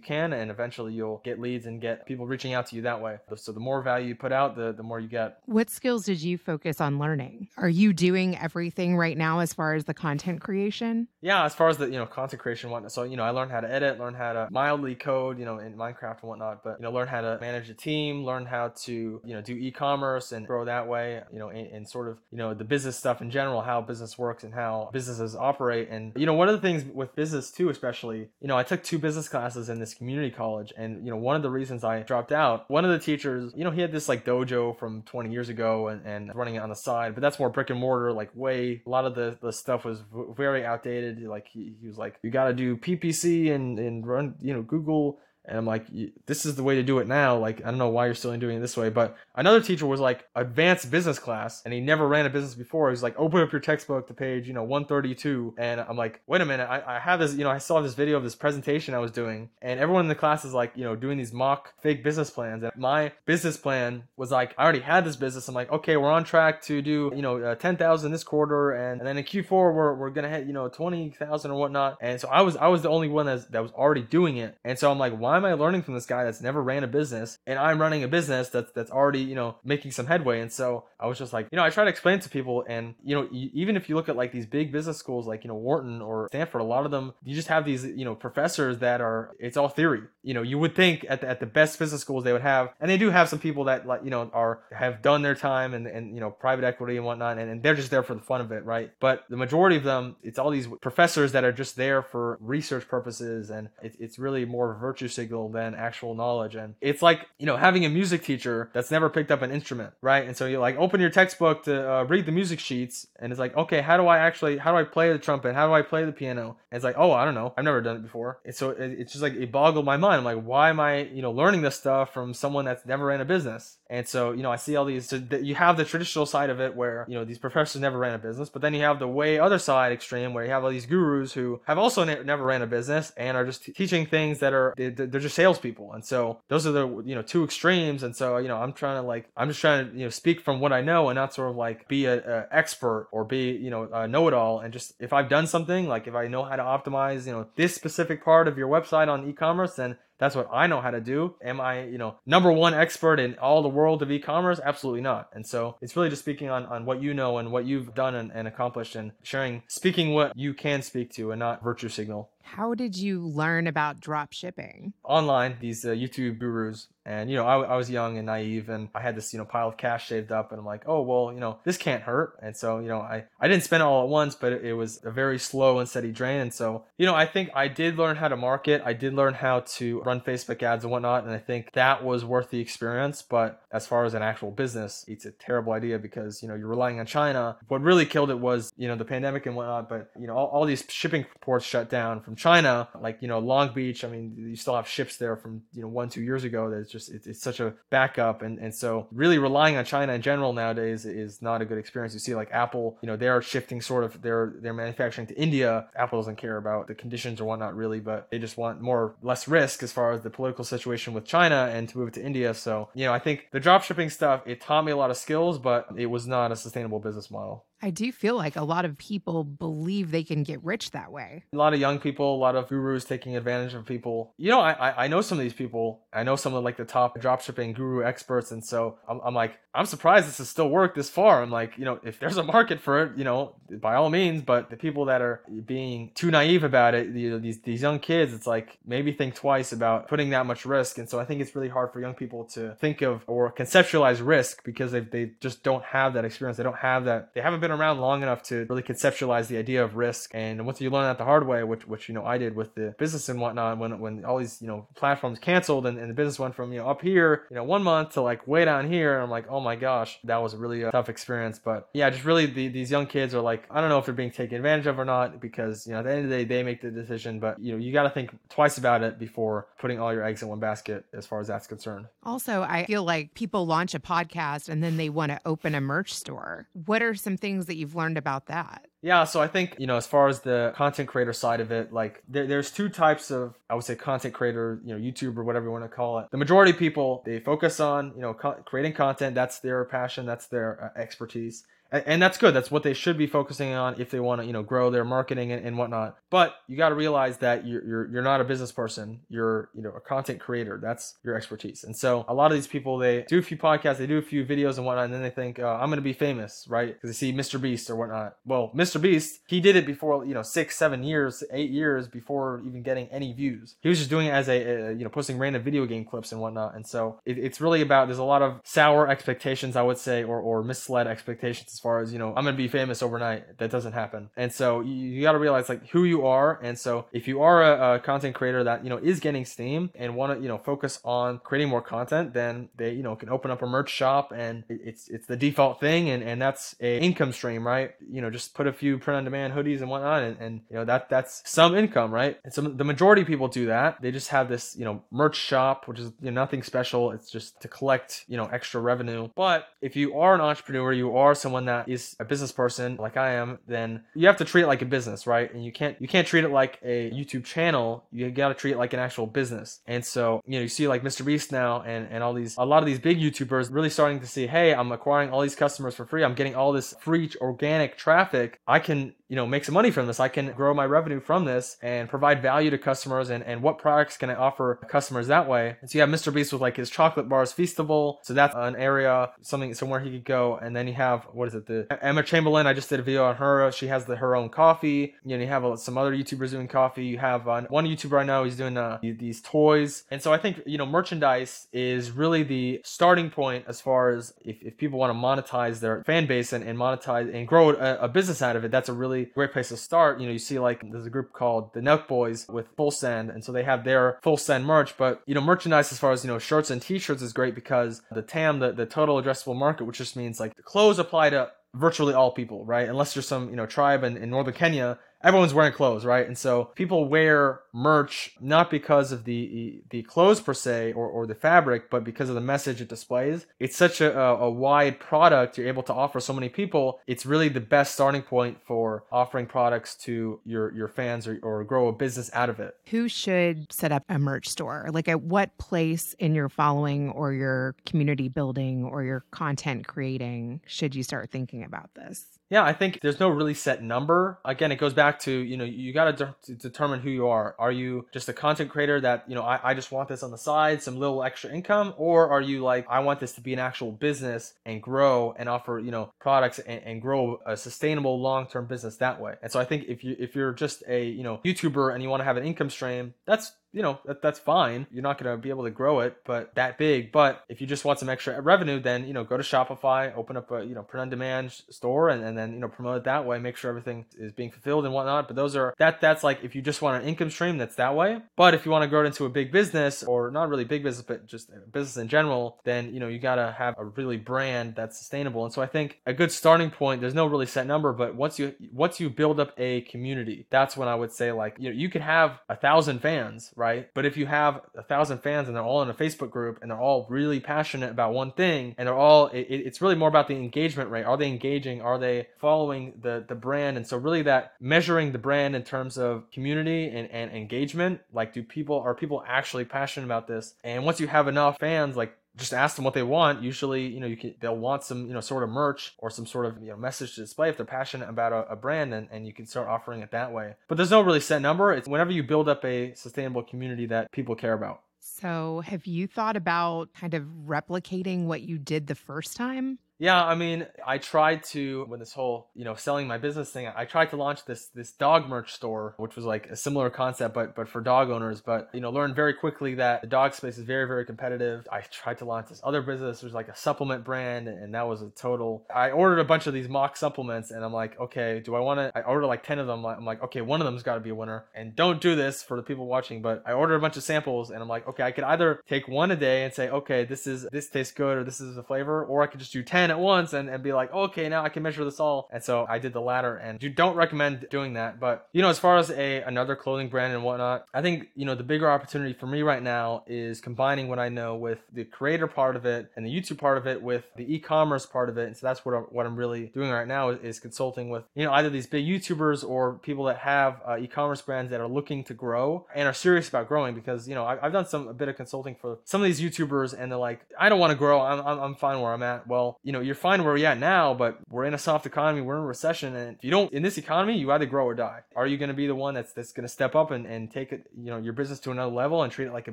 can. 0.00 0.32
And 0.32 0.50
eventually 0.50 0.94
you'll 0.94 1.20
get 1.22 1.38
leads 1.38 1.66
and 1.66 1.80
get 1.82 2.06
people 2.06 2.26
reaching 2.26 2.54
out 2.54 2.66
to 2.68 2.76
you 2.76 2.82
that 2.82 3.02
way. 3.02 3.18
So 3.36 3.52
the 3.52 3.60
more 3.60 3.82
value 3.82 4.08
you 4.08 4.14
put 4.14 4.32
out, 4.32 4.56
the, 4.56 4.72
the 4.72 4.82
more 4.82 4.98
you 4.98 5.08
get. 5.08 5.38
What 5.44 5.68
skills 5.68 6.06
did 6.06 6.22
you 6.22 6.38
focus 6.38 6.80
on 6.80 6.98
learning? 6.98 7.48
Are 7.58 7.68
you 7.68 7.92
doing 7.92 8.38
everything 8.38 8.96
right 8.96 9.18
now 9.18 9.40
as 9.40 9.52
far 9.52 9.74
as 9.74 9.84
the 9.84 9.92
content 9.92 10.40
creation? 10.40 11.08
Yeah, 11.20 11.44
as 11.44 11.54
far 11.54 11.68
as 11.68 11.76
the, 11.76 11.86
you 11.86 11.98
know, 11.98 12.06
content 12.06 12.40
creation 12.40 12.70
whatnot. 12.70 12.90
So, 12.92 13.02
you 13.02 13.16
know, 13.16 13.24
I 13.24 13.30
learned 13.30 13.50
how 13.50 13.60
to 13.60 13.70
edit, 13.70 13.98
learn 13.98 14.14
how 14.14 14.32
to 14.32 14.48
mildly 14.50 14.94
code, 14.94 15.38
you 15.38 15.44
know, 15.44 15.58
in 15.58 15.74
Minecraft 15.74 16.20
and 16.22 16.28
whatnot, 16.30 16.64
but, 16.64 16.78
you 16.78 16.84
know, 16.84 16.90
learn 16.90 17.08
how 17.08 17.20
to 17.20 17.38
manage 17.40 17.68
a 17.68 17.74
team, 17.74 18.24
learn 18.24 18.46
how 18.46 18.72
to, 18.84 19.20
you 19.22 19.34
know, 19.34 19.42
do 19.42 19.52
e-commerce 19.52 20.32
and 20.32 20.46
grow 20.46 20.64
that 20.64 20.88
way, 20.88 21.20
you 21.30 21.38
know, 21.38 21.50
and, 21.50 21.66
and 21.68 21.88
sort 21.88 22.08
of, 22.08 22.16
you 22.30 22.38
know, 22.38 22.54
the 22.54 22.64
business 22.64 22.96
stuff 22.96 23.20
in 23.20 23.30
general, 23.30 23.60
how 23.60 23.82
business 23.82 24.16
works 24.16 24.42
and 24.42 24.54
how 24.54 24.88
businesses 24.92 25.36
operate. 25.36 25.88
And, 25.90 26.12
you 26.16 26.24
know, 26.24 26.34
one 26.34 26.48
of 26.48 26.54
the 26.54 26.60
things 26.60 26.84
with 26.84 27.14
business 27.14 27.50
too, 27.50 27.68
especially, 27.68 28.28
you 28.40 28.48
know, 28.48 28.56
I 28.56 28.62
took 28.62 28.82
two 28.86 28.98
business 28.98 29.28
classes 29.28 29.68
in 29.68 29.78
this 29.80 29.94
community 29.94 30.30
college. 30.30 30.72
And, 30.76 31.04
you 31.04 31.10
know, 31.10 31.16
one 31.16 31.36
of 31.36 31.42
the 31.42 31.50
reasons 31.50 31.84
I 31.84 32.00
dropped 32.02 32.32
out, 32.32 32.70
one 32.70 32.84
of 32.84 32.90
the 32.90 32.98
teachers, 32.98 33.52
you 33.56 33.64
know, 33.64 33.70
he 33.70 33.80
had 33.80 33.92
this 33.92 34.08
like 34.08 34.24
dojo 34.24 34.78
from 34.78 35.02
20 35.02 35.30
years 35.30 35.48
ago 35.48 35.88
and, 35.88 36.06
and 36.06 36.34
running 36.34 36.54
it 36.54 36.58
on 36.58 36.68
the 36.68 36.76
side, 36.76 37.14
but 37.14 37.20
that's 37.20 37.38
more 37.38 37.50
brick 37.50 37.70
and 37.70 37.80
mortar, 37.80 38.12
like 38.12 38.30
way, 38.34 38.82
a 38.86 38.88
lot 38.88 39.04
of 39.04 39.14
the, 39.14 39.36
the 39.42 39.52
stuff 39.52 39.84
was 39.84 40.02
very 40.36 40.64
outdated. 40.64 41.20
Like 41.22 41.48
he, 41.48 41.74
he 41.80 41.86
was 41.86 41.98
like, 41.98 42.16
you 42.22 42.30
got 42.30 42.46
to 42.46 42.54
do 42.54 42.76
PPC 42.76 43.52
and, 43.54 43.78
and 43.78 44.06
run, 44.06 44.36
you 44.40 44.54
know, 44.54 44.62
Google 44.62 45.18
and 45.48 45.56
I'm 45.56 45.66
like, 45.66 45.86
this 46.26 46.46
is 46.46 46.56
the 46.56 46.62
way 46.62 46.76
to 46.76 46.82
do 46.82 46.98
it 46.98 47.06
now. 47.06 47.36
Like, 47.36 47.60
I 47.62 47.70
don't 47.70 47.78
know 47.78 47.88
why 47.88 48.06
you're 48.06 48.14
still 48.14 48.36
doing 48.36 48.58
it 48.58 48.60
this 48.60 48.76
way. 48.76 48.88
But 48.88 49.16
another 49.34 49.60
teacher 49.60 49.86
was 49.86 50.00
like, 50.00 50.24
advanced 50.34 50.90
business 50.90 51.18
class, 51.18 51.62
and 51.64 51.72
he 51.72 51.80
never 51.80 52.06
ran 52.06 52.26
a 52.26 52.30
business 52.30 52.54
before. 52.54 52.90
He's 52.90 53.02
like, 53.02 53.18
open 53.18 53.40
up 53.40 53.52
your 53.52 53.60
textbook 53.60 54.08
to 54.08 54.14
page, 54.14 54.48
you 54.48 54.54
know, 54.54 54.64
132. 54.64 55.54
And 55.58 55.80
I'm 55.80 55.96
like, 55.96 56.20
wait 56.26 56.40
a 56.40 56.44
minute, 56.44 56.68
I, 56.68 56.96
I 56.96 56.98
have 56.98 57.20
this, 57.20 57.34
you 57.34 57.44
know, 57.44 57.50
I 57.50 57.58
saw 57.58 57.80
this 57.80 57.94
video 57.94 58.16
of 58.16 58.24
this 58.24 58.34
presentation 58.34 58.94
I 58.94 58.98
was 58.98 59.10
doing, 59.10 59.50
and 59.62 59.78
everyone 59.80 60.04
in 60.04 60.08
the 60.08 60.14
class 60.14 60.44
is 60.44 60.52
like, 60.52 60.72
you 60.74 60.84
know, 60.84 60.96
doing 60.96 61.18
these 61.18 61.32
mock 61.32 61.72
fake 61.80 62.02
business 62.02 62.30
plans. 62.30 62.62
And 62.62 62.72
my 62.76 63.12
business 63.24 63.56
plan 63.56 64.04
was 64.16 64.30
like, 64.30 64.54
I 64.58 64.64
already 64.64 64.80
had 64.80 65.04
this 65.04 65.16
business. 65.16 65.48
I'm 65.48 65.54
like, 65.54 65.70
okay, 65.70 65.96
we're 65.96 66.10
on 66.10 66.24
track 66.24 66.62
to 66.62 66.82
do, 66.82 67.12
you 67.14 67.22
know, 67.22 67.42
uh, 67.42 67.54
10,000 67.54 68.12
this 68.12 68.24
quarter, 68.24 68.72
and, 68.72 69.00
and 69.00 69.08
then 69.08 69.18
in 69.18 69.24
Q4 69.24 69.50
we're, 69.50 69.94
we're 69.94 70.10
gonna 70.10 70.28
hit, 70.28 70.46
you 70.46 70.52
know, 70.52 70.68
20,000 70.68 71.50
or 71.50 71.58
whatnot. 71.58 71.98
And 72.00 72.20
so 72.20 72.28
I 72.28 72.42
was 72.42 72.56
I 72.56 72.68
was 72.68 72.82
the 72.82 72.88
only 72.88 73.08
one 73.08 73.26
that 73.26 73.50
that 73.52 73.62
was 73.62 73.72
already 73.72 74.02
doing 74.02 74.36
it. 74.38 74.56
And 74.64 74.78
so 74.78 74.90
I'm 74.90 74.98
like, 74.98 75.16
why 75.16 75.35
am 75.36 75.44
I 75.44 75.54
learning 75.54 75.82
from 75.82 75.94
this 75.94 76.06
guy 76.06 76.24
that's 76.24 76.40
never 76.40 76.62
ran 76.62 76.84
a 76.84 76.86
business 76.86 77.38
and 77.46 77.58
I'm 77.58 77.80
running 77.80 78.04
a 78.04 78.08
business 78.08 78.48
that's 78.48 78.72
that's 78.72 78.90
already, 78.90 79.20
you 79.20 79.34
know, 79.34 79.56
making 79.64 79.92
some 79.92 80.06
headway. 80.06 80.40
And 80.40 80.52
so 80.52 80.84
I 80.98 81.06
was 81.06 81.18
just 81.18 81.32
like, 81.32 81.48
you 81.52 81.56
know, 81.56 81.64
I 81.64 81.70
try 81.70 81.84
to 81.84 81.90
explain 81.90 82.20
to 82.20 82.28
people 82.28 82.64
and, 82.68 82.94
you 83.04 83.14
know, 83.14 83.28
even 83.32 83.76
if 83.76 83.88
you 83.88 83.94
look 83.94 84.08
at 84.08 84.16
like 84.16 84.32
these 84.32 84.46
big 84.46 84.72
business 84.72 84.96
schools 84.96 85.26
like, 85.26 85.44
you 85.44 85.48
know, 85.48 85.54
Wharton 85.54 86.00
or 86.00 86.28
Stanford, 86.28 86.60
a 86.60 86.64
lot 86.64 86.84
of 86.84 86.90
them, 86.90 87.12
you 87.24 87.34
just 87.34 87.48
have 87.48 87.64
these, 87.64 87.84
you 87.84 88.04
know, 88.04 88.14
professors 88.14 88.78
that 88.78 89.00
are, 89.00 89.34
it's 89.38 89.56
all 89.56 89.68
theory. 89.68 90.02
You 90.22 90.34
know, 90.34 90.42
you 90.42 90.58
would 90.58 90.74
think 90.74 91.04
at 91.08 91.20
the, 91.20 91.28
at 91.28 91.40
the 91.40 91.46
best 91.46 91.78
business 91.78 92.00
schools 92.00 92.24
they 92.24 92.32
would 92.32 92.42
have, 92.42 92.70
and 92.80 92.90
they 92.90 92.98
do 92.98 93.10
have 93.10 93.28
some 93.28 93.38
people 93.38 93.64
that 93.64 93.86
like, 93.86 94.02
you 94.04 94.10
know, 94.10 94.30
are, 94.32 94.60
have 94.72 95.02
done 95.02 95.22
their 95.22 95.34
time 95.34 95.74
and, 95.74 95.86
and 95.86 96.14
you 96.14 96.20
know, 96.20 96.30
private 96.30 96.64
equity 96.64 96.96
and 96.96 97.04
whatnot, 97.04 97.38
and, 97.38 97.50
and 97.50 97.62
they're 97.62 97.74
just 97.74 97.90
there 97.90 98.02
for 98.02 98.14
the 98.14 98.20
fun 98.20 98.40
of 98.40 98.52
it, 98.52 98.64
right? 98.64 98.92
But 99.00 99.24
the 99.28 99.36
majority 99.36 99.76
of 99.76 99.84
them, 99.84 100.16
it's 100.22 100.38
all 100.38 100.50
these 100.50 100.68
professors 100.80 101.32
that 101.32 101.44
are 101.44 101.52
just 101.52 101.76
there 101.76 102.02
for 102.02 102.38
research 102.40 102.88
purposes, 102.88 103.50
and 103.50 103.68
it, 103.82 103.96
it's 103.98 104.18
really 104.18 104.44
more 104.44 104.76
virtue 104.80 105.08
signal 105.26 105.48
than 105.48 105.74
actual 105.74 106.14
knowledge. 106.14 106.54
And 106.54 106.74
it's 106.80 107.02
like, 107.02 107.26
you 107.38 107.46
know, 107.46 107.56
having 107.56 107.84
a 107.84 107.88
music 107.88 108.22
teacher 108.22 108.70
that's 108.72 108.90
never 108.90 109.10
picked 109.10 109.30
up 109.30 109.42
an 109.42 109.50
instrument, 109.50 109.92
right? 110.00 110.26
And 110.26 110.36
so 110.36 110.46
you 110.46 110.58
like 110.58 110.76
open 110.76 111.00
your 111.00 111.10
textbook 111.10 111.64
to 111.64 111.92
uh, 111.92 112.02
read 112.04 112.26
the 112.26 112.32
music 112.32 112.60
sheets, 112.60 113.06
and 113.18 113.32
it's 113.32 113.40
like, 113.40 113.56
okay, 113.56 113.80
how 113.80 113.96
do 113.96 114.06
I 114.06 114.18
actually, 114.18 114.58
how 114.58 114.72
do 114.72 114.78
I 114.78 114.84
play 114.84 115.12
the 115.12 115.18
trumpet? 115.18 115.54
How 115.54 115.66
do 115.66 115.72
I 115.72 115.82
play 115.82 116.04
the 116.04 116.12
piano? 116.12 116.56
And 116.70 116.76
it's 116.76 116.84
like, 116.84 116.96
oh, 116.98 117.12
I 117.12 117.24
don't 117.24 117.34
know, 117.34 117.52
I've 117.56 117.64
never 117.64 117.80
done 117.80 117.96
it 117.96 118.02
before. 118.02 118.40
And 118.44 118.54
so 118.54 118.70
it, 118.70 119.00
it's 119.00 119.12
just 119.12 119.22
like 119.22 119.34
it 119.34 119.50
boggled 119.50 119.84
my 119.84 119.96
mind. 119.96 120.18
I'm 120.18 120.24
like, 120.24 120.44
why 120.44 120.70
am 120.70 120.80
I, 120.80 121.02
you 121.02 121.22
know, 121.22 121.32
learning 121.32 121.62
this 121.62 121.76
stuff 121.76 122.12
from 122.12 122.34
someone 122.34 122.64
that's 122.64 122.86
never 122.86 123.06
ran 123.06 123.20
a 123.20 123.24
business? 123.24 123.78
And 123.88 124.06
so, 124.08 124.32
you 124.32 124.42
know, 124.42 124.50
I 124.50 124.56
see 124.56 124.74
all 124.76 124.84
these, 124.84 125.08
so 125.08 125.22
you 125.40 125.54
have 125.54 125.76
the 125.76 125.84
traditional 125.84 126.26
side 126.26 126.50
of 126.50 126.60
it 126.60 126.74
where, 126.74 127.04
you 127.08 127.14
know, 127.14 127.24
these 127.24 127.38
professors 127.38 127.80
never 127.80 127.98
ran 127.98 128.14
a 128.14 128.18
business, 128.18 128.48
but 128.48 128.62
then 128.62 128.74
you 128.74 128.82
have 128.82 128.98
the 128.98 129.06
way 129.06 129.38
other 129.38 129.58
side 129.58 129.92
extreme 129.92 130.34
where 130.34 130.44
you 130.44 130.50
have 130.50 130.64
all 130.64 130.70
these 130.70 130.86
gurus 130.86 131.32
who 131.32 131.60
have 131.66 131.78
also 131.78 132.02
ne- 132.02 132.22
never 132.24 132.44
ran 132.44 132.62
a 132.62 132.66
business 132.66 133.12
and 133.16 133.36
are 133.36 133.44
just 133.44 133.64
t- 133.64 133.72
teaching 133.72 134.04
things 134.04 134.40
that 134.40 134.52
are, 134.52 134.74
they, 134.76 134.88
they're 134.88 135.20
just 135.20 135.36
salespeople. 135.36 135.92
And 135.92 136.04
so 136.04 136.40
those 136.48 136.66
are 136.66 136.72
the, 136.72 137.02
you 137.04 137.14
know, 137.14 137.22
two 137.22 137.44
extremes. 137.44 138.02
And 138.02 138.16
so, 138.16 138.38
you 138.38 138.48
know, 138.48 138.56
I'm 138.56 138.72
trying 138.72 139.00
to 139.00 139.06
like, 139.06 139.30
I'm 139.36 139.48
just 139.48 139.60
trying 139.60 139.90
to, 139.90 139.96
you 139.96 140.04
know, 140.04 140.10
speak 140.10 140.40
from 140.40 140.58
what 140.58 140.72
I 140.72 140.80
know 140.80 141.08
and 141.08 141.16
not 141.16 141.32
sort 141.32 141.50
of 141.50 141.56
like 141.56 141.86
be 141.88 142.06
a, 142.06 142.16
a 142.16 142.46
expert 142.50 143.08
or 143.12 143.24
be, 143.24 143.52
you 143.52 143.70
know, 143.70 143.88
a 143.92 144.08
know 144.08 144.26
it 144.26 144.34
all. 144.34 144.60
And 144.60 144.72
just, 144.72 144.94
if 144.98 145.12
I've 145.12 145.28
done 145.28 145.46
something, 145.46 145.86
like 145.86 146.08
if 146.08 146.14
I 146.14 146.26
know 146.26 146.44
how 146.44 146.56
to 146.56 146.62
optimize, 146.62 147.26
you 147.26 147.32
know, 147.32 147.46
this 147.54 147.74
specific 147.74 148.24
part 148.24 148.48
of 148.48 148.58
your 148.58 148.68
website 148.68 149.08
on 149.08 149.28
e-commerce, 149.28 149.74
then 149.74 149.96
that's 150.18 150.34
what 150.34 150.48
I 150.52 150.66
know 150.66 150.80
how 150.80 150.90
to 150.90 151.00
do. 151.00 151.34
Am 151.42 151.60
I, 151.60 151.84
you 151.84 151.98
know, 151.98 152.16
number 152.26 152.52
one 152.52 152.74
expert 152.74 153.20
in 153.20 153.38
all 153.38 153.62
the 153.62 153.68
world 153.68 154.02
of 154.02 154.10
e-commerce? 154.10 154.60
Absolutely 154.64 155.02
not. 155.02 155.28
And 155.32 155.46
so 155.46 155.76
it's 155.80 155.96
really 155.96 156.10
just 156.10 156.22
speaking 156.22 156.48
on, 156.48 156.66
on 156.66 156.84
what 156.84 157.02
you 157.02 157.14
know 157.14 157.38
and 157.38 157.52
what 157.52 157.66
you've 157.66 157.94
done 157.94 158.14
and, 158.14 158.30
and 158.32 158.48
accomplished 158.48 158.96
and 158.96 159.12
sharing, 159.22 159.62
speaking 159.68 160.14
what 160.14 160.36
you 160.36 160.54
can 160.54 160.82
speak 160.82 161.12
to 161.14 161.32
and 161.32 161.38
not 161.38 161.62
virtue 161.62 161.88
signal. 161.88 162.30
How 162.46 162.74
did 162.74 162.96
you 162.96 163.26
learn 163.26 163.66
about 163.66 163.98
drop 163.98 164.32
shipping? 164.32 164.92
Online, 165.02 165.56
these 165.60 165.84
uh, 165.84 165.88
YouTube 165.88 166.38
gurus 166.38 166.86
and 167.06 167.30
you 167.30 167.36
know 167.36 167.46
I, 167.46 167.62
I 167.62 167.76
was 167.76 167.88
young 167.88 168.18
and 168.18 168.26
naive 168.26 168.68
and 168.68 168.88
i 168.94 169.00
had 169.00 169.16
this 169.16 169.32
you 169.32 169.38
know 169.38 169.44
pile 169.44 169.68
of 169.68 169.76
cash 169.76 170.08
saved 170.08 170.32
up 170.32 170.50
and 170.50 170.58
i'm 170.58 170.66
like 170.66 170.82
oh 170.86 171.00
well 171.02 171.32
you 171.32 171.40
know 171.40 171.58
this 171.64 171.78
can't 171.78 172.02
hurt 172.02 172.36
and 172.42 172.54
so 172.54 172.80
you 172.80 172.88
know 172.88 172.98
i 172.98 173.24
i 173.40 173.48
didn't 173.48 173.62
spend 173.62 173.82
it 173.82 173.86
all 173.86 174.02
at 174.02 174.08
once 174.08 174.34
but 174.34 174.52
it, 174.52 174.74
was 174.76 175.00
a 175.04 175.10
very 175.10 175.38
slow 175.38 175.78
and 175.78 175.88
steady 175.88 176.12
drain 176.12 176.40
and 176.40 176.52
so 176.52 176.84
you 176.98 177.06
know 177.06 177.14
i 177.14 177.24
think 177.24 177.48
i 177.54 177.68
did 177.68 177.96
learn 177.96 178.16
how 178.16 178.28
to 178.28 178.36
market 178.36 178.82
i 178.84 178.92
did 178.92 179.14
learn 179.14 179.32
how 179.32 179.60
to 179.60 180.02
run 180.02 180.20
facebook 180.20 180.62
ads 180.62 180.84
and 180.84 180.90
whatnot 180.90 181.24
and 181.24 181.32
i 181.32 181.38
think 181.38 181.72
that 181.72 182.04
was 182.04 182.24
worth 182.24 182.50
the 182.50 182.60
experience 182.60 183.22
but 183.22 183.62
as 183.72 183.86
far 183.86 184.04
as 184.04 184.12
an 184.12 184.22
actual 184.22 184.50
business 184.50 185.04
it's 185.08 185.24
a 185.24 185.30
terrible 185.30 185.72
idea 185.72 185.98
because 185.98 186.42
you 186.42 186.48
know 186.48 186.54
you're 186.54 186.66
relying 186.66 187.00
on 187.00 187.06
china 187.06 187.56
what 187.68 187.80
really 187.80 188.04
killed 188.04 188.28
it 188.28 188.38
was 188.38 188.70
you 188.76 188.88
know 188.88 188.96
the 188.96 189.04
pandemic 189.04 189.46
and 189.46 189.56
whatnot 189.56 189.88
but 189.88 190.10
you 190.18 190.26
know 190.26 190.36
all, 190.36 190.48
all 190.48 190.66
these 190.66 190.84
shipping 190.88 191.24
ports 191.40 191.64
shut 191.64 191.88
down 191.88 192.20
from 192.20 192.35
china 192.36 192.88
like 193.00 193.18
you 193.20 193.28
know 193.28 193.38
long 193.38 193.72
beach 193.74 194.04
i 194.04 194.08
mean 194.08 194.34
you 194.36 194.56
still 194.56 194.76
have 194.76 194.86
ships 194.86 195.16
there 195.16 195.36
from 195.36 195.62
you 195.72 195.82
know 195.82 195.88
one 195.88 196.08
two 196.08 196.22
years 196.22 196.44
ago 196.44 196.70
that's 196.70 196.90
just 196.90 197.10
it's, 197.10 197.26
it's 197.26 197.42
such 197.42 197.60
a 197.60 197.74
backup. 197.90 198.42
And, 198.42 198.58
and 198.58 198.74
so 198.74 199.08
really 199.12 199.38
relying 199.38 199.76
on 199.76 199.84
china 199.84 200.12
in 200.12 200.22
general 200.22 200.52
nowadays 200.52 201.04
is 201.04 201.42
not 201.42 201.62
a 201.62 201.64
good 201.64 201.78
experience. 201.78 202.14
You 202.14 202.20
see 202.20 202.34
like 202.34 202.50
apple 202.52 202.98
you 203.02 203.06
know 203.06 203.16
they're 203.16 203.42
shifting 203.42 203.80
sort 203.80 204.04
of 204.04 204.20
their 204.22 204.54
their 204.60 204.74
manufacturing 204.74 205.26
to 205.28 205.34
india. 205.34 205.88
Apple 205.96 206.18
doesn't 206.20 206.36
care 206.36 206.56
about 206.56 206.88
the 206.88 206.94
conditions 206.94 207.40
or 207.40 207.44
whatnot 207.44 207.74
really 207.74 208.00
but 208.00 208.28
they 208.30 208.38
just 208.38 208.56
want 208.56 208.80
more 208.80 209.16
less 209.22 209.48
risk 209.48 209.82
as 209.82 209.92
far 209.92 210.12
as 210.12 210.20
the 210.22 210.30
political 210.30 210.64
situation 210.64 211.14
with 211.14 211.24
china 211.24 211.70
and 211.72 211.88
to 211.88 211.98
move 211.98 212.08
it 212.08 212.14
to 212.14 212.24
india. 212.24 212.54
So 212.54 212.88
you 212.94 213.04
know 213.06 213.12
i 213.12 213.18
think 213.18 213.48
the 213.52 213.60
drop 213.60 213.82
shipping 213.82 214.10
stuff 214.10 214.42
it 214.46 214.60
taught 214.60 214.84
me 214.84 214.92
a 214.92 214.96
lot 214.96 215.10
of 215.10 215.16
skills 215.16 215.58
but 215.58 215.86
it 215.96 216.06
was 216.06 216.26
not 216.26 216.52
a 216.52 216.56
sustainable 216.56 217.00
business 217.00 217.30
model 217.30 217.64
I 217.86 217.90
do 217.90 218.10
feel 218.10 218.34
like 218.34 218.56
a 218.56 218.64
lot 218.64 218.84
of 218.84 218.98
people 218.98 219.44
believe 219.44 220.10
they 220.10 220.24
can 220.24 220.42
get 220.42 220.60
rich 220.64 220.90
that 220.90 221.12
way. 221.12 221.44
a 221.52 221.56
lot 221.56 221.72
of 221.72 221.78
young 221.78 222.00
people, 222.00 222.34
a 222.34 222.42
lot 222.46 222.56
of 222.56 222.68
gurus 222.68 223.04
taking 223.04 223.36
advantage 223.36 223.74
of 223.74 223.86
people. 223.86 224.34
You 224.38 224.50
know, 224.50 224.60
I 224.60 225.04
I- 225.04 225.06
know 225.06 225.20
some 225.20 225.38
of 225.38 225.44
these 225.44 225.52
people. 225.52 226.00
I 226.12 226.24
know 226.24 226.34
some 226.34 226.52
of 226.54 226.64
like 226.64 226.76
the 226.78 226.84
top 226.84 227.16
dropshipping 227.20 227.76
guru 227.76 228.04
experts, 228.04 228.50
and 228.50 228.64
so 228.64 228.98
I'm, 229.08 229.20
I'm 229.24 229.34
like, 229.34 229.52
I'm 229.72 229.86
surprised 229.86 230.26
this 230.26 230.38
has 230.38 230.48
still 230.48 230.68
worked 230.70 230.96
this 230.96 231.10
far. 231.10 231.42
I'm 231.42 231.50
like, 231.50 231.78
you 231.78 231.84
know, 231.84 232.00
if 232.02 232.18
there's 232.18 232.38
a 232.38 232.42
market 232.42 232.80
for 232.80 233.02
it, 233.02 233.18
you 233.18 233.24
know, 233.24 233.54
by 233.70 233.94
all 233.94 234.10
means. 234.10 234.42
But 234.42 234.70
the 234.70 234.76
people 234.76 235.04
that 235.04 235.20
are 235.20 235.42
being 235.66 236.10
too 236.14 236.30
naive 236.30 236.64
about 236.64 236.94
it, 236.94 237.14
you 237.14 237.30
know, 237.30 237.38
these 237.38 237.60
these 237.60 237.82
young 237.82 237.98
kids, 238.00 238.32
it's 238.32 238.48
like 238.48 238.78
maybe 238.84 239.12
think 239.12 239.34
twice 239.34 239.70
about 239.72 240.08
putting 240.08 240.30
that 240.30 240.46
much 240.46 240.64
risk. 240.66 240.98
And 240.98 241.08
so 241.08 241.20
I 241.20 241.24
think 241.24 241.40
it's 241.42 241.54
really 241.54 241.68
hard 241.68 241.92
for 241.92 242.00
young 242.00 242.14
people 242.14 242.44
to 242.54 242.74
think 242.80 243.02
of 243.02 243.22
or 243.28 243.52
conceptualize 243.52 244.26
risk 244.26 244.64
because 244.64 244.90
they 244.92 245.00
they 245.00 245.32
just 245.40 245.62
don't 245.62 245.84
have 245.84 246.14
that 246.14 246.24
experience. 246.24 246.56
They 246.56 246.64
don't 246.64 246.82
have 246.90 247.04
that. 247.04 247.34
They 247.34 247.42
haven't 247.42 247.60
been 247.60 247.75
around 247.78 248.00
long 248.00 248.22
enough 248.22 248.42
to 248.44 248.66
really 248.68 248.82
conceptualize 248.82 249.46
the 249.48 249.56
idea 249.56 249.82
of 249.84 249.96
risk. 249.96 250.30
And 250.34 250.64
once 250.66 250.80
you 250.80 250.90
learn 250.90 251.04
that 251.04 251.18
the 251.18 251.24
hard 251.24 251.46
way, 251.46 251.62
which 251.64 251.86
which 251.86 252.08
you 252.08 252.14
know 252.14 252.24
I 252.24 252.38
did 252.38 252.56
with 252.56 252.74
the 252.74 252.94
business 252.98 253.28
and 253.28 253.40
whatnot, 253.40 253.78
when 253.78 253.98
when 254.00 254.24
all 254.24 254.38
these 254.38 254.60
you 254.60 254.68
know 254.68 254.86
platforms 254.94 255.38
canceled 255.38 255.86
and, 255.86 255.98
and 255.98 256.10
the 256.10 256.14
business 256.14 256.38
went 256.38 256.54
from 256.54 256.72
you 256.72 256.80
know 256.80 256.88
up 256.88 257.02
here 257.02 257.46
you 257.50 257.56
know 257.56 257.64
one 257.64 257.82
month 257.82 258.12
to 258.12 258.20
like 258.20 258.46
way 258.46 258.64
down 258.64 258.90
here, 258.90 259.14
and 259.14 259.22
I'm 259.22 259.30
like, 259.30 259.46
oh 259.48 259.60
my 259.60 259.76
gosh, 259.76 260.18
that 260.24 260.42
was 260.42 260.54
a 260.54 260.58
really 260.58 260.84
uh, 260.84 260.90
tough 260.90 261.08
experience. 261.08 261.58
But 261.58 261.88
yeah, 261.92 262.10
just 262.10 262.24
really 262.24 262.46
the, 262.46 262.68
these 262.68 262.90
young 262.90 263.06
kids 263.06 263.34
are 263.34 263.40
like, 263.40 263.64
I 263.70 263.80
don't 263.80 263.90
know 263.90 263.98
if 263.98 264.04
they're 264.04 264.14
being 264.14 264.30
taken 264.30 264.56
advantage 264.56 264.86
of 264.86 264.98
or 264.98 265.04
not 265.04 265.40
because 265.40 265.86
you 265.86 265.92
know 265.92 266.00
at 266.00 266.04
the 266.04 266.12
end 266.12 266.24
of 266.24 266.30
the 266.30 266.36
day 266.36 266.44
they 266.44 266.62
make 266.62 266.82
the 266.82 266.90
decision, 266.90 267.40
but 267.40 267.58
you 267.58 267.72
know 267.72 267.78
you 267.78 267.92
got 267.92 268.04
to 268.04 268.10
think 268.10 268.36
twice 268.48 268.78
about 268.78 269.02
it 269.02 269.18
before 269.18 269.68
putting 269.78 270.00
all 270.00 270.12
your 270.12 270.24
eggs 270.24 270.42
in 270.42 270.48
one 270.48 270.60
basket 270.60 271.04
as 271.12 271.26
far 271.26 271.40
as 271.40 271.46
that's 271.46 271.66
concerned. 271.66 272.06
Also, 272.22 272.62
I 272.62 272.86
feel 272.86 273.04
like 273.04 273.34
people 273.34 273.66
launch 273.66 273.94
a 273.94 274.00
podcast 274.00 274.68
and 274.68 274.82
then 274.82 274.96
they 274.96 275.08
want 275.08 275.32
to 275.32 275.40
open 275.44 275.74
a 275.74 275.80
merch 275.80 276.12
store. 276.12 276.68
What 276.72 277.02
are 277.02 277.14
some 277.14 277.36
things 277.36 277.55
that 277.64 277.76
you've 277.76 277.94
learned 277.94 278.18
about 278.18 278.46
that? 278.46 278.86
Yeah, 279.00 279.24
so 279.24 279.40
I 279.40 279.48
think, 279.48 279.76
you 279.78 279.86
know, 279.86 279.96
as 279.96 280.06
far 280.06 280.28
as 280.28 280.40
the 280.40 280.74
content 280.76 281.08
creator 281.08 281.32
side 281.32 281.60
of 281.60 281.72
it, 281.72 281.92
like 281.92 282.22
there, 282.28 282.46
there's 282.46 282.70
two 282.70 282.90
types 282.90 283.30
of, 283.30 283.54
I 283.70 283.74
would 283.74 283.84
say, 283.84 283.94
content 283.94 284.34
creator, 284.34 284.80
you 284.84 284.94
know, 284.94 285.00
YouTube 285.00 285.38
or 285.38 285.44
whatever 285.44 285.66
you 285.66 285.72
want 285.72 285.84
to 285.84 285.88
call 285.88 286.18
it. 286.18 286.26
The 286.30 286.36
majority 286.36 286.72
of 286.72 286.78
people, 286.78 287.22
they 287.24 287.40
focus 287.40 287.80
on, 287.80 288.12
you 288.14 288.20
know, 288.20 288.34
co- 288.34 288.60
creating 288.66 288.92
content. 288.92 289.34
That's 289.34 289.60
their 289.60 289.84
passion, 289.86 290.26
that's 290.26 290.48
their 290.48 290.92
uh, 290.96 291.00
expertise. 291.00 291.64
And, 291.92 292.22
that's 292.22 292.38
good. 292.38 292.54
That's 292.54 292.70
what 292.70 292.82
they 292.82 292.94
should 292.94 293.16
be 293.16 293.26
focusing 293.26 293.72
on 293.72 294.00
if 294.00 294.10
they 294.10 294.20
want 294.20 294.40
to, 294.40 294.46
you 294.46 294.52
know, 294.52 294.62
grow 294.62 294.90
their 294.90 295.04
marketing 295.04 295.52
and, 295.52 295.64
and 295.64 295.78
whatnot. 295.78 296.16
But 296.30 296.56
you 296.66 296.76
got 296.76 296.88
to 296.88 296.94
realize 296.94 297.38
that 297.38 297.66
you're, 297.66 297.84
you're 297.84 298.10
you're 298.10 298.22
not 298.22 298.40
a 298.40 298.44
business 298.44 298.72
person. 298.72 299.20
You're 299.28 299.68
you 299.74 299.82
know 299.82 299.90
a 299.90 300.00
content 300.00 300.40
creator. 300.40 300.78
That's 300.82 301.14
your 301.22 301.36
expertise. 301.36 301.84
And 301.84 301.96
so 301.96 302.24
a 302.28 302.34
lot 302.34 302.50
of 302.50 302.56
these 302.56 302.66
people 302.66 302.98
they 302.98 303.22
do 303.22 303.38
a 303.38 303.42
few 303.42 303.56
podcasts, 303.56 303.98
they 303.98 304.06
do 304.06 304.18
a 304.18 304.22
few 304.22 304.44
videos 304.44 304.76
and 304.76 304.86
whatnot, 304.86 305.04
and 305.04 305.14
then 305.14 305.22
they 305.22 305.30
think 305.30 305.58
uh, 305.58 305.78
I'm 305.80 305.88
going 305.88 305.98
to 305.98 306.02
be 306.02 306.12
famous, 306.12 306.66
right? 306.68 306.92
Because 306.92 307.10
they 307.10 307.14
see 307.14 307.32
Mr. 307.32 307.60
Beast 307.60 307.88
or 307.90 307.96
whatnot. 307.96 308.36
Well, 308.44 308.72
Mr. 308.74 309.00
Beast 309.00 309.40
he 309.46 309.60
did 309.60 309.76
it 309.76 309.86
before 309.86 310.24
you 310.24 310.34
know 310.34 310.42
six, 310.42 310.76
seven 310.76 311.04
years, 311.04 311.44
eight 311.52 311.70
years 311.70 312.08
before 312.08 312.62
even 312.66 312.82
getting 312.82 313.06
any 313.08 313.32
views. 313.32 313.76
He 313.80 313.88
was 313.88 313.98
just 313.98 314.10
doing 314.10 314.26
it 314.26 314.32
as 314.32 314.48
a, 314.48 314.88
a 314.88 314.92
you 314.92 315.04
know 315.04 315.10
posting 315.10 315.38
random 315.38 315.62
video 315.62 315.86
game 315.86 316.04
clips 316.04 316.32
and 316.32 316.40
whatnot. 316.40 316.74
And 316.74 316.86
so 316.86 317.20
it, 317.24 317.38
it's 317.38 317.60
really 317.60 317.82
about 317.82 318.08
there's 318.08 318.18
a 318.18 318.24
lot 318.24 318.42
of 318.42 318.60
sour 318.64 319.08
expectations, 319.08 319.76
I 319.76 319.82
would 319.82 319.98
say, 319.98 320.24
or 320.24 320.40
or 320.40 320.62
misled 320.64 321.06
expectations 321.06 321.75
as 321.76 321.80
far 321.80 322.00
as 322.00 322.10
you 322.10 322.18
know 322.18 322.32
I'm 322.34 322.46
to 322.46 322.52
be 322.54 322.68
famous 322.68 323.02
overnight. 323.02 323.58
That 323.58 323.70
doesn't 323.70 323.92
happen. 323.92 324.30
And 324.34 324.50
so 324.50 324.80
you, 324.80 324.94
you 324.94 325.22
got 325.22 325.32
to 325.32 325.38
realize 325.38 325.68
like 325.68 325.86
who 325.88 326.04
you 326.04 326.26
are. 326.26 326.58
And 326.62 326.78
so 326.78 327.04
if 327.12 327.28
you 327.28 327.42
are 327.42 327.62
a, 327.62 327.96
a 327.96 327.98
content 327.98 328.34
creator 328.34 328.64
that 328.64 328.82
you 328.82 328.88
know 328.88 328.96
is 328.96 329.20
getting 329.20 329.44
steam 329.44 329.90
and 329.94 330.16
want 330.16 330.38
to 330.38 330.42
you 330.42 330.48
know 330.48 330.56
focus 330.56 331.00
on 331.04 331.38
creating 331.40 331.68
more 331.68 331.82
content, 331.82 332.32
then 332.32 332.70
they 332.76 332.92
you 332.92 333.02
know 333.02 333.14
can 333.14 333.28
open 333.28 333.50
up 333.50 333.60
a 333.60 333.66
merch 333.66 333.90
shop 333.90 334.32
and 334.34 334.64
it's 334.70 335.08
it's 335.08 335.26
the 335.26 335.36
default 335.36 335.80
thing 335.80 336.08
and 336.08 336.22
and 336.22 336.40
that's 336.40 336.74
a 336.80 336.98
income 336.98 337.32
stream, 337.32 337.66
right? 337.66 337.94
You 338.10 338.22
know 338.22 338.30
just 338.30 338.54
put 338.54 338.66
a 338.66 338.72
few 338.72 338.96
print 338.98 339.18
on 339.18 339.24
demand 339.24 339.52
hoodies 339.52 339.82
and 339.82 339.90
whatnot 339.90 340.22
and, 340.22 340.38
and 340.40 340.60
you 340.70 340.76
know 340.76 340.86
that 340.86 341.10
that's 341.10 341.42
some 341.44 341.76
income, 341.76 342.10
right? 342.10 342.38
And 342.42 342.54
so 342.54 342.62
the 342.62 342.84
majority 342.84 343.20
of 343.20 343.28
people 343.28 343.48
do 343.48 343.66
that. 343.66 344.00
They 344.00 344.12
just 344.12 344.28
have 344.28 344.48
this 344.48 344.74
you 344.78 344.86
know 344.86 345.02
merch 345.10 345.36
shop, 345.36 345.88
which 345.88 345.98
is 345.98 346.12
you 346.22 346.30
know, 346.30 346.40
nothing 346.40 346.62
special. 346.62 347.10
It's 347.10 347.30
just 347.30 347.60
to 347.60 347.68
collect 347.68 348.24
you 348.28 348.38
know 348.38 348.46
extra 348.46 348.80
revenue. 348.80 349.28
But 349.34 349.68
if 349.82 349.94
you 349.94 350.18
are 350.18 350.34
an 350.34 350.40
entrepreneur, 350.40 350.92
you 350.92 351.16
are 351.18 351.34
someone 351.34 351.65
that 351.66 351.88
is 351.88 352.16
a 352.18 352.24
business 352.24 352.52
person 352.52 352.96
like 352.96 353.16
I 353.16 353.32
am, 353.32 353.58
then 353.66 354.02
you 354.14 354.26
have 354.26 354.36
to 354.38 354.44
treat 354.44 354.62
it 354.62 354.66
like 354.66 354.82
a 354.82 354.86
business, 354.86 355.26
right? 355.26 355.52
And 355.52 355.64
you 355.64 355.72
can't 355.72 356.00
you 356.00 356.08
can't 356.08 356.26
treat 356.26 356.44
it 356.44 356.50
like 356.50 356.78
a 356.82 357.10
YouTube 357.10 357.44
channel. 357.44 358.04
You 358.10 358.30
got 358.30 358.48
to 358.48 358.54
treat 358.54 358.72
it 358.72 358.78
like 358.78 358.92
an 358.92 359.00
actual 359.00 359.26
business. 359.26 359.80
And 359.86 360.04
so 360.04 360.42
you 360.46 360.58
know 360.58 360.62
you 360.62 360.68
see 360.68 360.88
like 360.88 361.02
Mr. 361.02 361.24
Beast 361.24 361.52
now 361.52 361.82
and 361.82 362.08
and 362.10 362.22
all 362.22 362.34
these 362.34 362.56
a 362.56 362.64
lot 362.64 362.82
of 362.82 362.86
these 362.86 362.98
big 362.98 363.18
YouTubers 363.18 363.72
really 363.72 363.90
starting 363.90 364.20
to 364.20 364.26
see, 364.26 364.46
hey, 364.46 364.74
I'm 364.74 364.92
acquiring 364.92 365.30
all 365.30 365.42
these 365.42 365.56
customers 365.56 365.94
for 365.94 366.06
free. 366.06 366.24
I'm 366.24 366.34
getting 366.34 366.54
all 366.54 366.72
this 366.72 366.94
free 367.00 367.30
organic 367.40 367.96
traffic. 367.96 368.60
I 368.66 368.78
can 368.78 369.14
you 369.28 369.36
know 369.36 369.46
make 369.46 369.64
some 369.64 369.74
money 369.74 369.90
from 369.90 370.06
this. 370.06 370.20
I 370.20 370.28
can 370.28 370.52
grow 370.52 370.74
my 370.74 370.86
revenue 370.86 371.20
from 371.20 371.44
this 371.44 371.76
and 371.82 372.08
provide 372.08 372.42
value 372.42 372.70
to 372.70 372.78
customers 372.78 373.30
and, 373.30 373.42
and 373.44 373.62
what 373.62 373.78
products 373.78 374.16
can 374.16 374.30
i 374.30 374.34
offer 374.34 374.78
customers 374.88 375.26
that 375.28 375.48
way. 375.48 375.76
And 375.80 375.90
so 375.90 375.98
you 375.98 376.00
have 376.00 376.10
mr 376.10 376.32
beast 376.32 376.52
with 376.52 376.62
like 376.62 376.76
his 376.76 376.90
chocolate 376.90 377.28
bars 377.28 377.52
feastable. 377.52 378.18
So 378.22 378.34
that's 378.34 378.54
an 378.56 378.76
area 378.76 379.30
something 379.42 379.74
somewhere 379.74 380.00
he 380.00 380.10
could 380.10 380.24
go. 380.24 380.56
And 380.56 380.74
then 380.76 380.86
you 380.86 380.94
have 380.94 381.24
what 381.32 381.48
is 381.48 381.54
it 381.54 381.66
the 381.66 381.86
emma 382.00 382.22
chamberlain. 382.22 382.66
I 382.66 382.72
just 382.72 382.88
did 382.88 383.00
a 383.00 383.02
video 383.02 383.24
on 383.24 383.36
her. 383.36 383.70
She 383.72 383.88
has 383.88 384.04
the 384.04 384.16
her 384.16 384.36
own 384.36 384.48
coffee. 384.48 385.14
You 385.24 385.36
know 385.36 385.42
you 385.42 385.48
have 385.48 385.64
uh, 385.64 385.76
some 385.76 385.98
other 385.98 386.12
youtubers 386.12 386.50
doing 386.50 386.68
coffee. 386.68 387.04
You 387.04 387.18
have 387.18 387.48
uh, 387.48 387.62
one 387.68 387.86
youtuber 387.86 388.20
i 388.20 388.24
know 388.24 388.44
he's 388.44 388.56
doing 388.56 388.76
uh, 388.76 388.98
these 389.02 389.40
toys. 389.42 390.04
And 390.10 390.22
so 390.22 390.32
i 390.32 390.38
think 390.38 390.62
you 390.66 390.78
know 390.78 390.86
merchandise 390.86 391.66
is 391.72 392.10
really 392.10 392.42
the 392.42 392.80
starting 392.84 393.30
point 393.30 393.64
as 393.68 393.80
far 393.80 394.10
as 394.10 394.34
if, 394.44 394.62
if 394.62 394.76
people 394.76 394.98
want 394.98 395.12
to 395.12 395.18
monetize 395.18 395.80
their 395.80 396.04
fan 396.04 396.26
base 396.26 396.52
and, 396.52 396.64
and 396.64 396.78
monetize 396.78 397.32
and 397.34 397.46
grow 397.48 397.70
a, 397.70 397.96
a 398.02 398.08
business 398.08 398.42
out 398.42 398.56
of 398.56 398.64
it 398.64 398.70
that's 398.70 398.88
a 398.88 398.92
really 398.92 399.15
great 399.24 399.52
place 399.52 399.68
to 399.70 399.76
start. 399.76 400.20
You 400.20 400.26
know, 400.26 400.32
you 400.32 400.38
see 400.38 400.58
like 400.58 400.82
there's 400.90 401.06
a 401.06 401.10
group 401.10 401.32
called 401.32 401.72
the 401.74 401.80
Nelk 401.80 402.06
Boys 402.06 402.46
with 402.48 402.68
Full 402.76 402.90
Send, 402.90 403.30
and 403.30 403.44
so 403.44 403.52
they 403.52 403.64
have 403.64 403.84
their 403.84 404.18
Full 404.22 404.36
Send 404.36 404.66
merch. 404.66 404.96
But 404.96 405.22
you 405.26 405.34
know, 405.34 405.40
merchandise 405.40 405.90
as 405.92 405.98
far 405.98 406.12
as 406.12 406.24
you 406.24 406.30
know, 406.30 406.38
shirts 406.38 406.70
and 406.70 406.80
T-shirts 406.80 407.22
is 407.22 407.32
great 407.32 407.54
because 407.54 408.02
the 408.12 408.22
TAM, 408.22 408.58
the, 408.58 408.72
the 408.72 408.86
total 408.86 409.20
addressable 409.20 409.56
market, 409.56 409.84
which 409.84 409.98
just 409.98 410.16
means 410.16 410.38
like 410.38 410.54
the 410.56 410.62
clothes 410.62 410.98
apply 410.98 411.30
to 411.30 411.50
virtually 411.74 412.14
all 412.14 412.32
people, 412.32 412.64
right? 412.64 412.88
Unless 412.88 413.16
you're 413.16 413.22
some 413.22 413.50
you 413.50 413.56
know 413.56 413.66
tribe 413.66 414.04
in, 414.04 414.16
in 414.16 414.30
northern 414.30 414.54
Kenya. 414.54 414.98
Everyone's 415.26 415.52
wearing 415.52 415.72
clothes, 415.72 416.04
right? 416.04 416.26
And 416.26 416.38
so 416.38 416.66
people 416.76 417.08
wear 417.08 417.60
merch 417.74 418.36
not 418.40 418.70
because 418.70 419.10
of 419.10 419.24
the 419.24 419.82
the 419.90 420.02
clothes 420.04 420.40
per 420.40 420.54
se 420.54 420.92
or, 420.92 421.08
or 421.08 421.26
the 421.26 421.34
fabric, 421.34 421.90
but 421.90 422.04
because 422.04 422.28
of 422.28 422.36
the 422.36 422.40
message 422.40 422.80
it 422.80 422.88
displays. 422.88 423.46
It's 423.58 423.76
such 423.76 424.00
a, 424.00 424.16
a 424.18 424.50
wide 424.50 425.00
product 425.00 425.58
you're 425.58 425.66
able 425.66 425.82
to 425.84 425.92
offer 425.92 426.20
so 426.20 426.32
many 426.32 426.48
people. 426.48 427.00
It's 427.08 427.26
really 427.26 427.48
the 427.48 427.60
best 427.60 427.94
starting 427.94 428.22
point 428.22 428.58
for 428.64 429.04
offering 429.10 429.46
products 429.46 429.96
to 430.04 430.40
your 430.44 430.72
your 430.72 430.88
fans 430.88 431.26
or, 431.26 431.40
or 431.42 431.64
grow 431.64 431.88
a 431.88 431.92
business 431.92 432.30
out 432.32 432.48
of 432.48 432.60
it. 432.60 432.76
Who 432.90 433.08
should 433.08 433.72
set 433.72 433.90
up 433.90 434.04
a 434.08 434.18
merch 434.18 434.48
store? 434.48 434.88
Like 434.92 435.08
at 435.08 435.22
what 435.22 435.58
place 435.58 436.14
in 436.14 436.36
your 436.36 436.48
following 436.48 437.10
or 437.10 437.32
your 437.32 437.74
community 437.84 438.28
building 438.28 438.84
or 438.84 439.02
your 439.02 439.24
content 439.32 439.88
creating 439.88 440.60
should 440.66 440.94
you 440.94 441.02
start 441.02 441.32
thinking 441.32 441.64
about 441.64 441.90
this? 441.94 442.35
Yeah, 442.48 442.62
I 442.62 442.72
think 442.72 443.00
there's 443.02 443.18
no 443.18 443.28
really 443.28 443.54
set 443.54 443.82
number. 443.82 444.38
Again, 444.44 444.70
it 444.70 444.76
goes 444.76 444.94
back 444.94 445.18
to, 445.20 445.32
you 445.32 445.56
know, 445.56 445.64
you 445.64 445.92
got 445.92 446.16
to 446.16 446.34
de- 446.46 446.54
determine 446.54 447.00
who 447.00 447.10
you 447.10 447.26
are. 447.26 447.56
Are 447.58 447.72
you 447.72 448.06
just 448.12 448.28
a 448.28 448.32
content 448.32 448.70
creator 448.70 449.00
that, 449.00 449.24
you 449.26 449.34
know, 449.34 449.42
I, 449.42 449.70
I 449.70 449.74
just 449.74 449.90
want 449.90 450.08
this 450.08 450.22
on 450.22 450.30
the 450.30 450.38
side, 450.38 450.80
some 450.80 450.96
little 450.96 451.24
extra 451.24 451.50
income? 451.50 451.92
Or 451.96 452.30
are 452.30 452.40
you 452.40 452.62
like, 452.62 452.86
I 452.88 453.00
want 453.00 453.18
this 453.18 453.32
to 453.32 453.40
be 453.40 453.52
an 453.52 453.58
actual 453.58 453.90
business 453.90 454.54
and 454.64 454.80
grow 454.80 455.34
and 455.36 455.48
offer, 455.48 455.80
you 455.80 455.90
know, 455.90 456.12
products 456.20 456.60
and, 456.60 456.80
and 456.84 457.02
grow 457.02 457.40
a 457.44 457.56
sustainable 457.56 458.20
long-term 458.20 458.66
business 458.66 458.96
that 458.98 459.20
way? 459.20 459.34
And 459.42 459.50
so 459.50 459.58
I 459.58 459.64
think 459.64 459.86
if 459.88 460.04
you, 460.04 460.14
if 460.16 460.36
you're 460.36 460.52
just 460.52 460.84
a, 460.86 461.04
you 461.04 461.24
know, 461.24 461.40
YouTuber 461.44 461.92
and 461.92 462.00
you 462.00 462.08
want 462.08 462.20
to 462.20 462.24
have 462.24 462.36
an 462.36 462.44
income 462.44 462.70
stream, 462.70 463.14
that's 463.26 463.52
you 463.76 463.82
know 463.82 463.98
that, 464.06 464.22
that's 464.22 464.38
fine. 464.38 464.86
You're 464.90 465.02
not 465.02 465.22
going 465.22 465.30
to 465.30 465.40
be 465.40 465.50
able 465.50 465.64
to 465.64 465.70
grow 465.70 466.00
it 466.00 466.16
but 466.24 466.54
that 466.54 466.78
big. 466.78 467.12
But 467.12 467.44
if 467.48 467.60
you 467.60 467.66
just 467.66 467.84
want 467.84 467.98
some 467.98 468.08
extra 468.08 468.40
revenue 468.40 468.80
then 468.80 469.06
you 469.06 469.12
know 469.12 469.22
go 469.22 469.36
to 469.36 469.42
shopify 469.42 470.16
open 470.16 470.36
up 470.36 470.50
a 470.50 470.64
you 470.64 470.74
know 470.74 470.82
print 470.82 471.02
on 471.02 471.10
demand 471.10 471.52
store 471.52 472.08
and, 472.08 472.24
and 472.24 472.36
then 472.36 472.54
you 472.54 472.58
know 472.60 472.68
promote 472.68 472.96
it 472.96 473.04
that 473.04 473.26
way 473.26 473.38
make 473.38 473.56
sure 473.56 473.68
everything 473.68 474.06
is 474.18 474.32
being 474.32 474.50
fulfilled 474.50 474.86
and 474.86 474.94
whatnot. 474.94 475.28
But 475.28 475.36
those 475.36 475.54
are 475.54 475.74
that 475.78 476.00
that's 476.00 476.24
like 476.24 476.42
if 476.42 476.54
you 476.54 476.62
just 476.62 476.80
want 476.80 477.02
an 477.02 477.08
income 477.08 477.30
stream 477.30 477.58
that's 477.58 477.76
that 477.76 477.94
way. 477.94 478.22
But 478.34 478.54
if 478.54 478.64
you 478.64 478.72
want 478.72 478.82
to 478.82 478.88
grow 478.88 479.02
it 479.02 479.06
into 479.06 479.26
a 479.26 479.28
big 479.28 479.52
business 479.52 480.02
or 480.02 480.30
not 480.30 480.48
really 480.48 480.64
big 480.64 480.82
business 480.82 481.04
but 481.06 481.26
just 481.26 481.50
business 481.70 481.98
in 481.98 482.08
general 482.08 482.58
then 482.64 482.94
you 482.94 483.00
know 483.00 483.08
you 483.08 483.18
got 483.18 483.34
to 483.34 483.54
have 483.58 483.74
a 483.78 483.84
really 483.84 484.16
brand 484.16 484.74
that's 484.74 484.98
sustainable. 484.98 485.44
And 485.44 485.52
so 485.52 485.60
i 485.60 485.66
think 485.66 486.00
a 486.06 486.14
good 486.14 486.32
starting 486.32 486.70
point 486.70 487.02
there's 487.02 487.14
no 487.14 487.26
really 487.26 487.46
set 487.46 487.66
number 487.66 487.92
but 487.92 488.14
once 488.14 488.38
you 488.38 488.54
once 488.72 489.00
you 489.00 489.10
build 489.10 489.38
up 489.38 489.52
a 489.58 489.82
community 489.82 490.46
that's 490.50 490.76
when 490.76 490.88
i 490.88 490.94
would 490.94 491.12
say 491.12 491.32
like 491.32 491.56
you 491.58 491.68
know 491.68 491.76
you 491.76 491.88
could 491.88 492.02
have 492.02 492.38
a 492.48 492.56
thousand 492.56 493.00
fans 493.00 493.52
right 493.56 493.65
right? 493.66 493.88
But 493.94 494.06
if 494.06 494.16
you 494.16 494.26
have 494.26 494.60
a 494.74 494.82
thousand 494.82 495.18
fans 495.18 495.48
and 495.48 495.56
they're 495.56 495.64
all 495.64 495.82
in 495.82 495.90
a 495.90 495.94
Facebook 495.94 496.30
group 496.30 496.58
and 496.62 496.70
they're 496.70 496.78
all 496.78 497.06
really 497.08 497.40
passionate 497.40 497.90
about 497.90 498.12
one 498.12 498.32
thing 498.32 498.74
and 498.78 498.86
they're 498.86 498.94
all, 498.94 499.26
it, 499.28 499.46
it's 499.50 499.80
really 499.80 499.94
more 499.94 500.08
about 500.08 500.28
the 500.28 500.34
engagement 500.34 500.90
rate. 500.90 501.04
Are 501.04 501.16
they 501.16 501.28
engaging? 501.28 501.80
Are 501.82 501.98
they 501.98 502.28
following 502.38 502.94
the, 503.02 503.24
the 503.26 503.34
brand? 503.34 503.76
And 503.76 503.86
so 503.86 503.96
really 503.96 504.22
that 504.22 504.52
measuring 504.60 505.12
the 505.12 505.18
brand 505.18 505.56
in 505.56 505.62
terms 505.62 505.98
of 505.98 506.30
community 506.30 506.88
and, 506.88 507.10
and 507.10 507.30
engagement, 507.32 508.00
like 508.12 508.32
do 508.32 508.42
people, 508.42 508.78
are 508.78 508.94
people 508.94 509.24
actually 509.26 509.64
passionate 509.64 510.06
about 510.06 510.26
this? 510.26 510.54
And 510.62 510.84
once 510.84 511.00
you 511.00 511.08
have 511.08 511.28
enough 511.28 511.58
fans, 511.58 511.96
like 511.96 512.16
just 512.36 512.52
ask 512.52 512.76
them 512.76 512.84
what 512.84 512.94
they 512.94 513.02
want. 513.02 513.42
Usually, 513.42 513.86
you 513.86 514.00
know, 514.00 514.06
you 514.06 514.16
can 514.16 514.34
they'll 514.40 514.56
want 514.56 514.84
some, 514.84 515.06
you 515.06 515.14
know, 515.14 515.20
sort 515.20 515.42
of 515.42 515.48
merch 515.48 515.94
or 515.98 516.10
some 516.10 516.26
sort 516.26 516.46
of 516.46 516.62
you 516.62 516.68
know 516.68 516.76
message 516.76 517.14
to 517.14 517.22
display 517.22 517.48
if 517.48 517.56
they're 517.56 517.66
passionate 517.66 518.08
about 518.08 518.32
a, 518.32 518.52
a, 518.52 518.56
brand, 518.56 518.92
and, 518.92 519.08
and 519.10 519.26
you 519.26 519.32
can 519.32 519.46
start 519.46 519.68
offering 519.68 520.00
it 520.00 520.10
that 520.10 520.32
way. 520.32 520.54
But 520.68 520.76
there's 520.76 520.90
no 520.90 521.00
really 521.00 521.20
set 521.20 521.40
number. 521.40 521.72
It's 521.72 521.88
whenever 521.88 522.12
you 522.12 522.22
build 522.22 522.48
up 522.48 522.64
a 522.64 522.94
sustainable 522.94 523.42
community 523.42 523.86
that 523.86 524.12
people 524.12 524.34
care 524.34 524.52
about. 524.52 524.82
So, 524.98 525.62
have 525.64 525.86
you 525.86 526.06
thought 526.06 526.36
about 526.36 526.92
kind 526.92 527.14
of 527.14 527.24
replicating 527.46 528.24
what 528.24 528.42
you 528.42 528.58
did 528.58 528.86
the 528.86 528.94
first 528.94 529.36
time? 529.36 529.78
Yeah, 529.98 530.22
I 530.22 530.34
mean, 530.34 530.66
I 530.86 530.98
tried 530.98 531.44
to 531.44 531.84
when 531.88 532.00
this 532.00 532.12
whole 532.12 532.50
you 532.54 532.64
know 532.64 532.74
selling 532.74 533.06
my 533.06 533.16
business 533.16 533.50
thing. 533.50 533.66
I 533.74 533.86
tried 533.86 534.10
to 534.10 534.16
launch 534.16 534.44
this 534.44 534.66
this 534.74 534.92
dog 534.92 535.28
merch 535.28 535.54
store, 535.54 535.94
which 535.96 536.16
was 536.16 536.24
like 536.24 536.46
a 536.46 536.56
similar 536.56 536.90
concept, 536.90 537.34
but 537.34 537.56
but 537.56 537.68
for 537.68 537.80
dog 537.80 538.10
owners. 538.10 538.42
But 538.42 538.68
you 538.74 538.80
know, 538.80 538.90
learned 538.90 539.16
very 539.16 539.32
quickly 539.32 539.76
that 539.76 540.02
the 540.02 540.06
dog 540.06 540.34
space 540.34 540.58
is 540.58 540.64
very 540.64 540.86
very 540.86 541.06
competitive. 541.06 541.66
I 541.72 541.80
tried 541.80 542.18
to 542.18 542.26
launch 542.26 542.48
this 542.48 542.60
other 542.62 542.82
business, 542.82 543.22
was 543.22 543.32
like 543.32 543.48
a 543.48 543.56
supplement 543.56 544.04
brand, 544.04 544.48
and 544.48 544.74
that 544.74 544.86
was 544.86 545.00
a 545.00 545.08
total. 545.10 545.64
I 545.74 545.90
ordered 545.90 546.18
a 546.18 546.24
bunch 546.24 546.46
of 546.46 546.52
these 546.52 546.68
mock 546.68 546.96
supplements, 546.98 547.50
and 547.50 547.64
I'm 547.64 547.72
like, 547.72 547.98
okay, 547.98 548.40
do 548.44 548.54
I 548.54 548.60
want 548.60 548.78
to? 548.80 548.92
I 548.94 549.02
ordered 549.02 549.26
like 549.26 549.44
ten 549.44 549.58
of 549.58 549.66
them. 549.66 549.86
I'm 549.86 550.04
like, 550.04 550.22
okay, 550.24 550.42
one 550.42 550.60
of 550.60 550.66
them's 550.66 550.82
got 550.82 550.96
to 550.96 551.00
be 551.00 551.10
a 551.10 551.14
winner. 551.14 551.46
And 551.54 551.74
don't 551.74 552.02
do 552.02 552.14
this 552.14 552.42
for 552.42 552.58
the 552.58 552.62
people 552.62 552.86
watching, 552.86 553.22
but 553.22 553.42
I 553.46 553.52
ordered 553.52 553.76
a 553.76 553.80
bunch 553.80 553.96
of 553.96 554.02
samples, 554.02 554.50
and 554.50 554.60
I'm 554.60 554.68
like, 554.68 554.86
okay, 554.88 555.04
I 555.04 555.12
could 555.12 555.24
either 555.24 555.62
take 555.66 555.88
one 555.88 556.10
a 556.10 556.16
day 556.16 556.44
and 556.44 556.52
say, 556.52 556.68
okay, 556.68 557.04
this 557.06 557.26
is 557.26 557.46
this 557.50 557.70
tastes 557.70 557.94
good, 557.94 558.18
or 558.18 558.24
this 558.24 558.42
is 558.42 558.56
the 558.56 558.62
flavor, 558.62 559.02
or 559.02 559.22
I 559.22 559.26
could 559.26 559.40
just 559.40 559.54
do 559.54 559.62
ten 559.62 559.85
at 559.90 559.98
once 559.98 560.32
and, 560.32 560.48
and 560.48 560.62
be 560.62 560.72
like, 560.72 560.92
okay, 560.92 561.28
now 561.28 561.44
I 561.44 561.48
can 561.48 561.62
measure 561.62 561.84
this 561.84 562.00
all. 562.00 562.28
And 562.32 562.42
so 562.42 562.66
I 562.68 562.78
did 562.78 562.92
the 562.92 563.00
latter 563.00 563.36
and 563.36 563.62
you 563.62 563.70
don't 563.70 563.96
recommend 563.96 564.46
doing 564.50 564.74
that. 564.74 565.00
But, 565.00 565.28
you 565.32 565.42
know, 565.42 565.48
as 565.48 565.58
far 565.58 565.76
as 565.76 565.90
a 565.90 566.22
another 566.22 566.56
clothing 566.56 566.88
brand 566.88 567.12
and 567.12 567.22
whatnot, 567.22 567.66
I 567.72 567.82
think, 567.82 568.08
you 568.14 568.24
know, 568.24 568.34
the 568.34 568.42
bigger 568.42 568.70
opportunity 568.70 569.12
for 569.12 569.26
me 569.26 569.42
right 569.42 569.62
now 569.62 570.04
is 570.06 570.40
combining 570.40 570.88
what 570.88 570.98
I 570.98 571.08
know 571.08 571.36
with 571.36 571.58
the 571.72 571.84
creator 571.84 572.26
part 572.26 572.56
of 572.56 572.66
it 572.66 572.90
and 572.96 573.04
the 573.04 573.10
YouTube 573.10 573.38
part 573.38 573.58
of 573.58 573.66
it 573.66 573.82
with 573.82 574.04
the 574.16 574.34
e-commerce 574.34 574.86
part 574.86 575.08
of 575.08 575.18
it. 575.18 575.26
And 575.26 575.36
so 575.36 575.46
that's 575.46 575.64
what 575.64 575.74
I'm, 575.74 575.82
what 575.84 576.06
I'm 576.06 576.16
really 576.16 576.46
doing 576.46 576.70
right 576.70 576.88
now 576.88 577.10
is, 577.10 577.20
is 577.22 577.40
consulting 577.40 577.90
with, 577.90 578.04
you 578.14 578.24
know, 578.24 578.32
either 578.32 578.50
these 578.50 578.66
big 578.66 578.86
YouTubers 578.86 579.48
or 579.48 579.74
people 579.74 580.04
that 580.04 580.18
have 580.18 580.60
uh, 580.66 580.76
e-commerce 580.78 581.22
brands 581.22 581.50
that 581.50 581.60
are 581.60 581.68
looking 581.68 582.04
to 582.04 582.14
grow 582.14 582.66
and 582.74 582.88
are 582.88 582.94
serious 582.94 583.28
about 583.28 583.48
growing 583.48 583.74
because, 583.74 584.08
you 584.08 584.14
know, 584.14 584.24
I, 584.24 584.36
have 584.40 584.52
done 584.52 584.66
some 584.66 584.88
a 584.88 584.94
bit 584.94 585.08
of 585.08 585.16
consulting 585.16 585.54
for 585.54 585.78
some 585.84 586.00
of 586.00 586.06
these 586.06 586.20
YouTubers 586.20 586.78
and 586.78 586.90
they're 586.90 586.98
like, 586.98 587.20
I 587.38 587.48
don't 587.48 587.58
want 587.58 587.70
to 587.70 587.76
grow. 587.76 588.00
I'm, 588.00 588.20
I'm, 588.20 588.38
I'm 588.38 588.54
fine 588.54 588.80
where 588.80 588.92
I'm 588.92 589.02
at. 589.02 589.26
Well, 589.26 589.58
you 589.62 589.72
know, 589.72 589.75
you're 589.80 589.94
fine 589.94 590.24
where 590.24 590.34
we're 590.34 590.46
at 590.46 590.58
now, 590.58 590.94
but 590.94 591.18
we're 591.28 591.44
in 591.44 591.54
a 591.54 591.58
soft 591.58 591.86
economy, 591.86 592.20
we're 592.20 592.36
in 592.36 592.42
a 592.42 592.46
recession, 592.46 592.94
and 592.94 593.16
if 593.16 593.24
you 593.24 593.30
don't 593.30 593.52
in 593.52 593.62
this 593.62 593.78
economy, 593.78 594.18
you 594.18 594.30
either 594.32 594.46
grow 594.46 594.64
or 594.64 594.74
die. 594.74 595.00
Are 595.14 595.26
you 595.26 595.36
going 595.36 595.48
to 595.48 595.54
be 595.54 595.66
the 595.66 595.74
one 595.74 595.94
that's 595.94 596.12
that's 596.12 596.32
going 596.32 596.46
to 596.46 596.52
step 596.52 596.74
up 596.74 596.90
and, 596.90 597.06
and 597.06 597.30
take 597.30 597.52
it, 597.52 597.70
you 597.76 597.90
know, 597.90 597.98
your 597.98 598.12
business 598.12 598.40
to 598.40 598.50
another 598.50 598.72
level 598.72 599.02
and 599.02 599.12
treat 599.12 599.26
it 599.26 599.32
like 599.32 599.48
a 599.48 599.52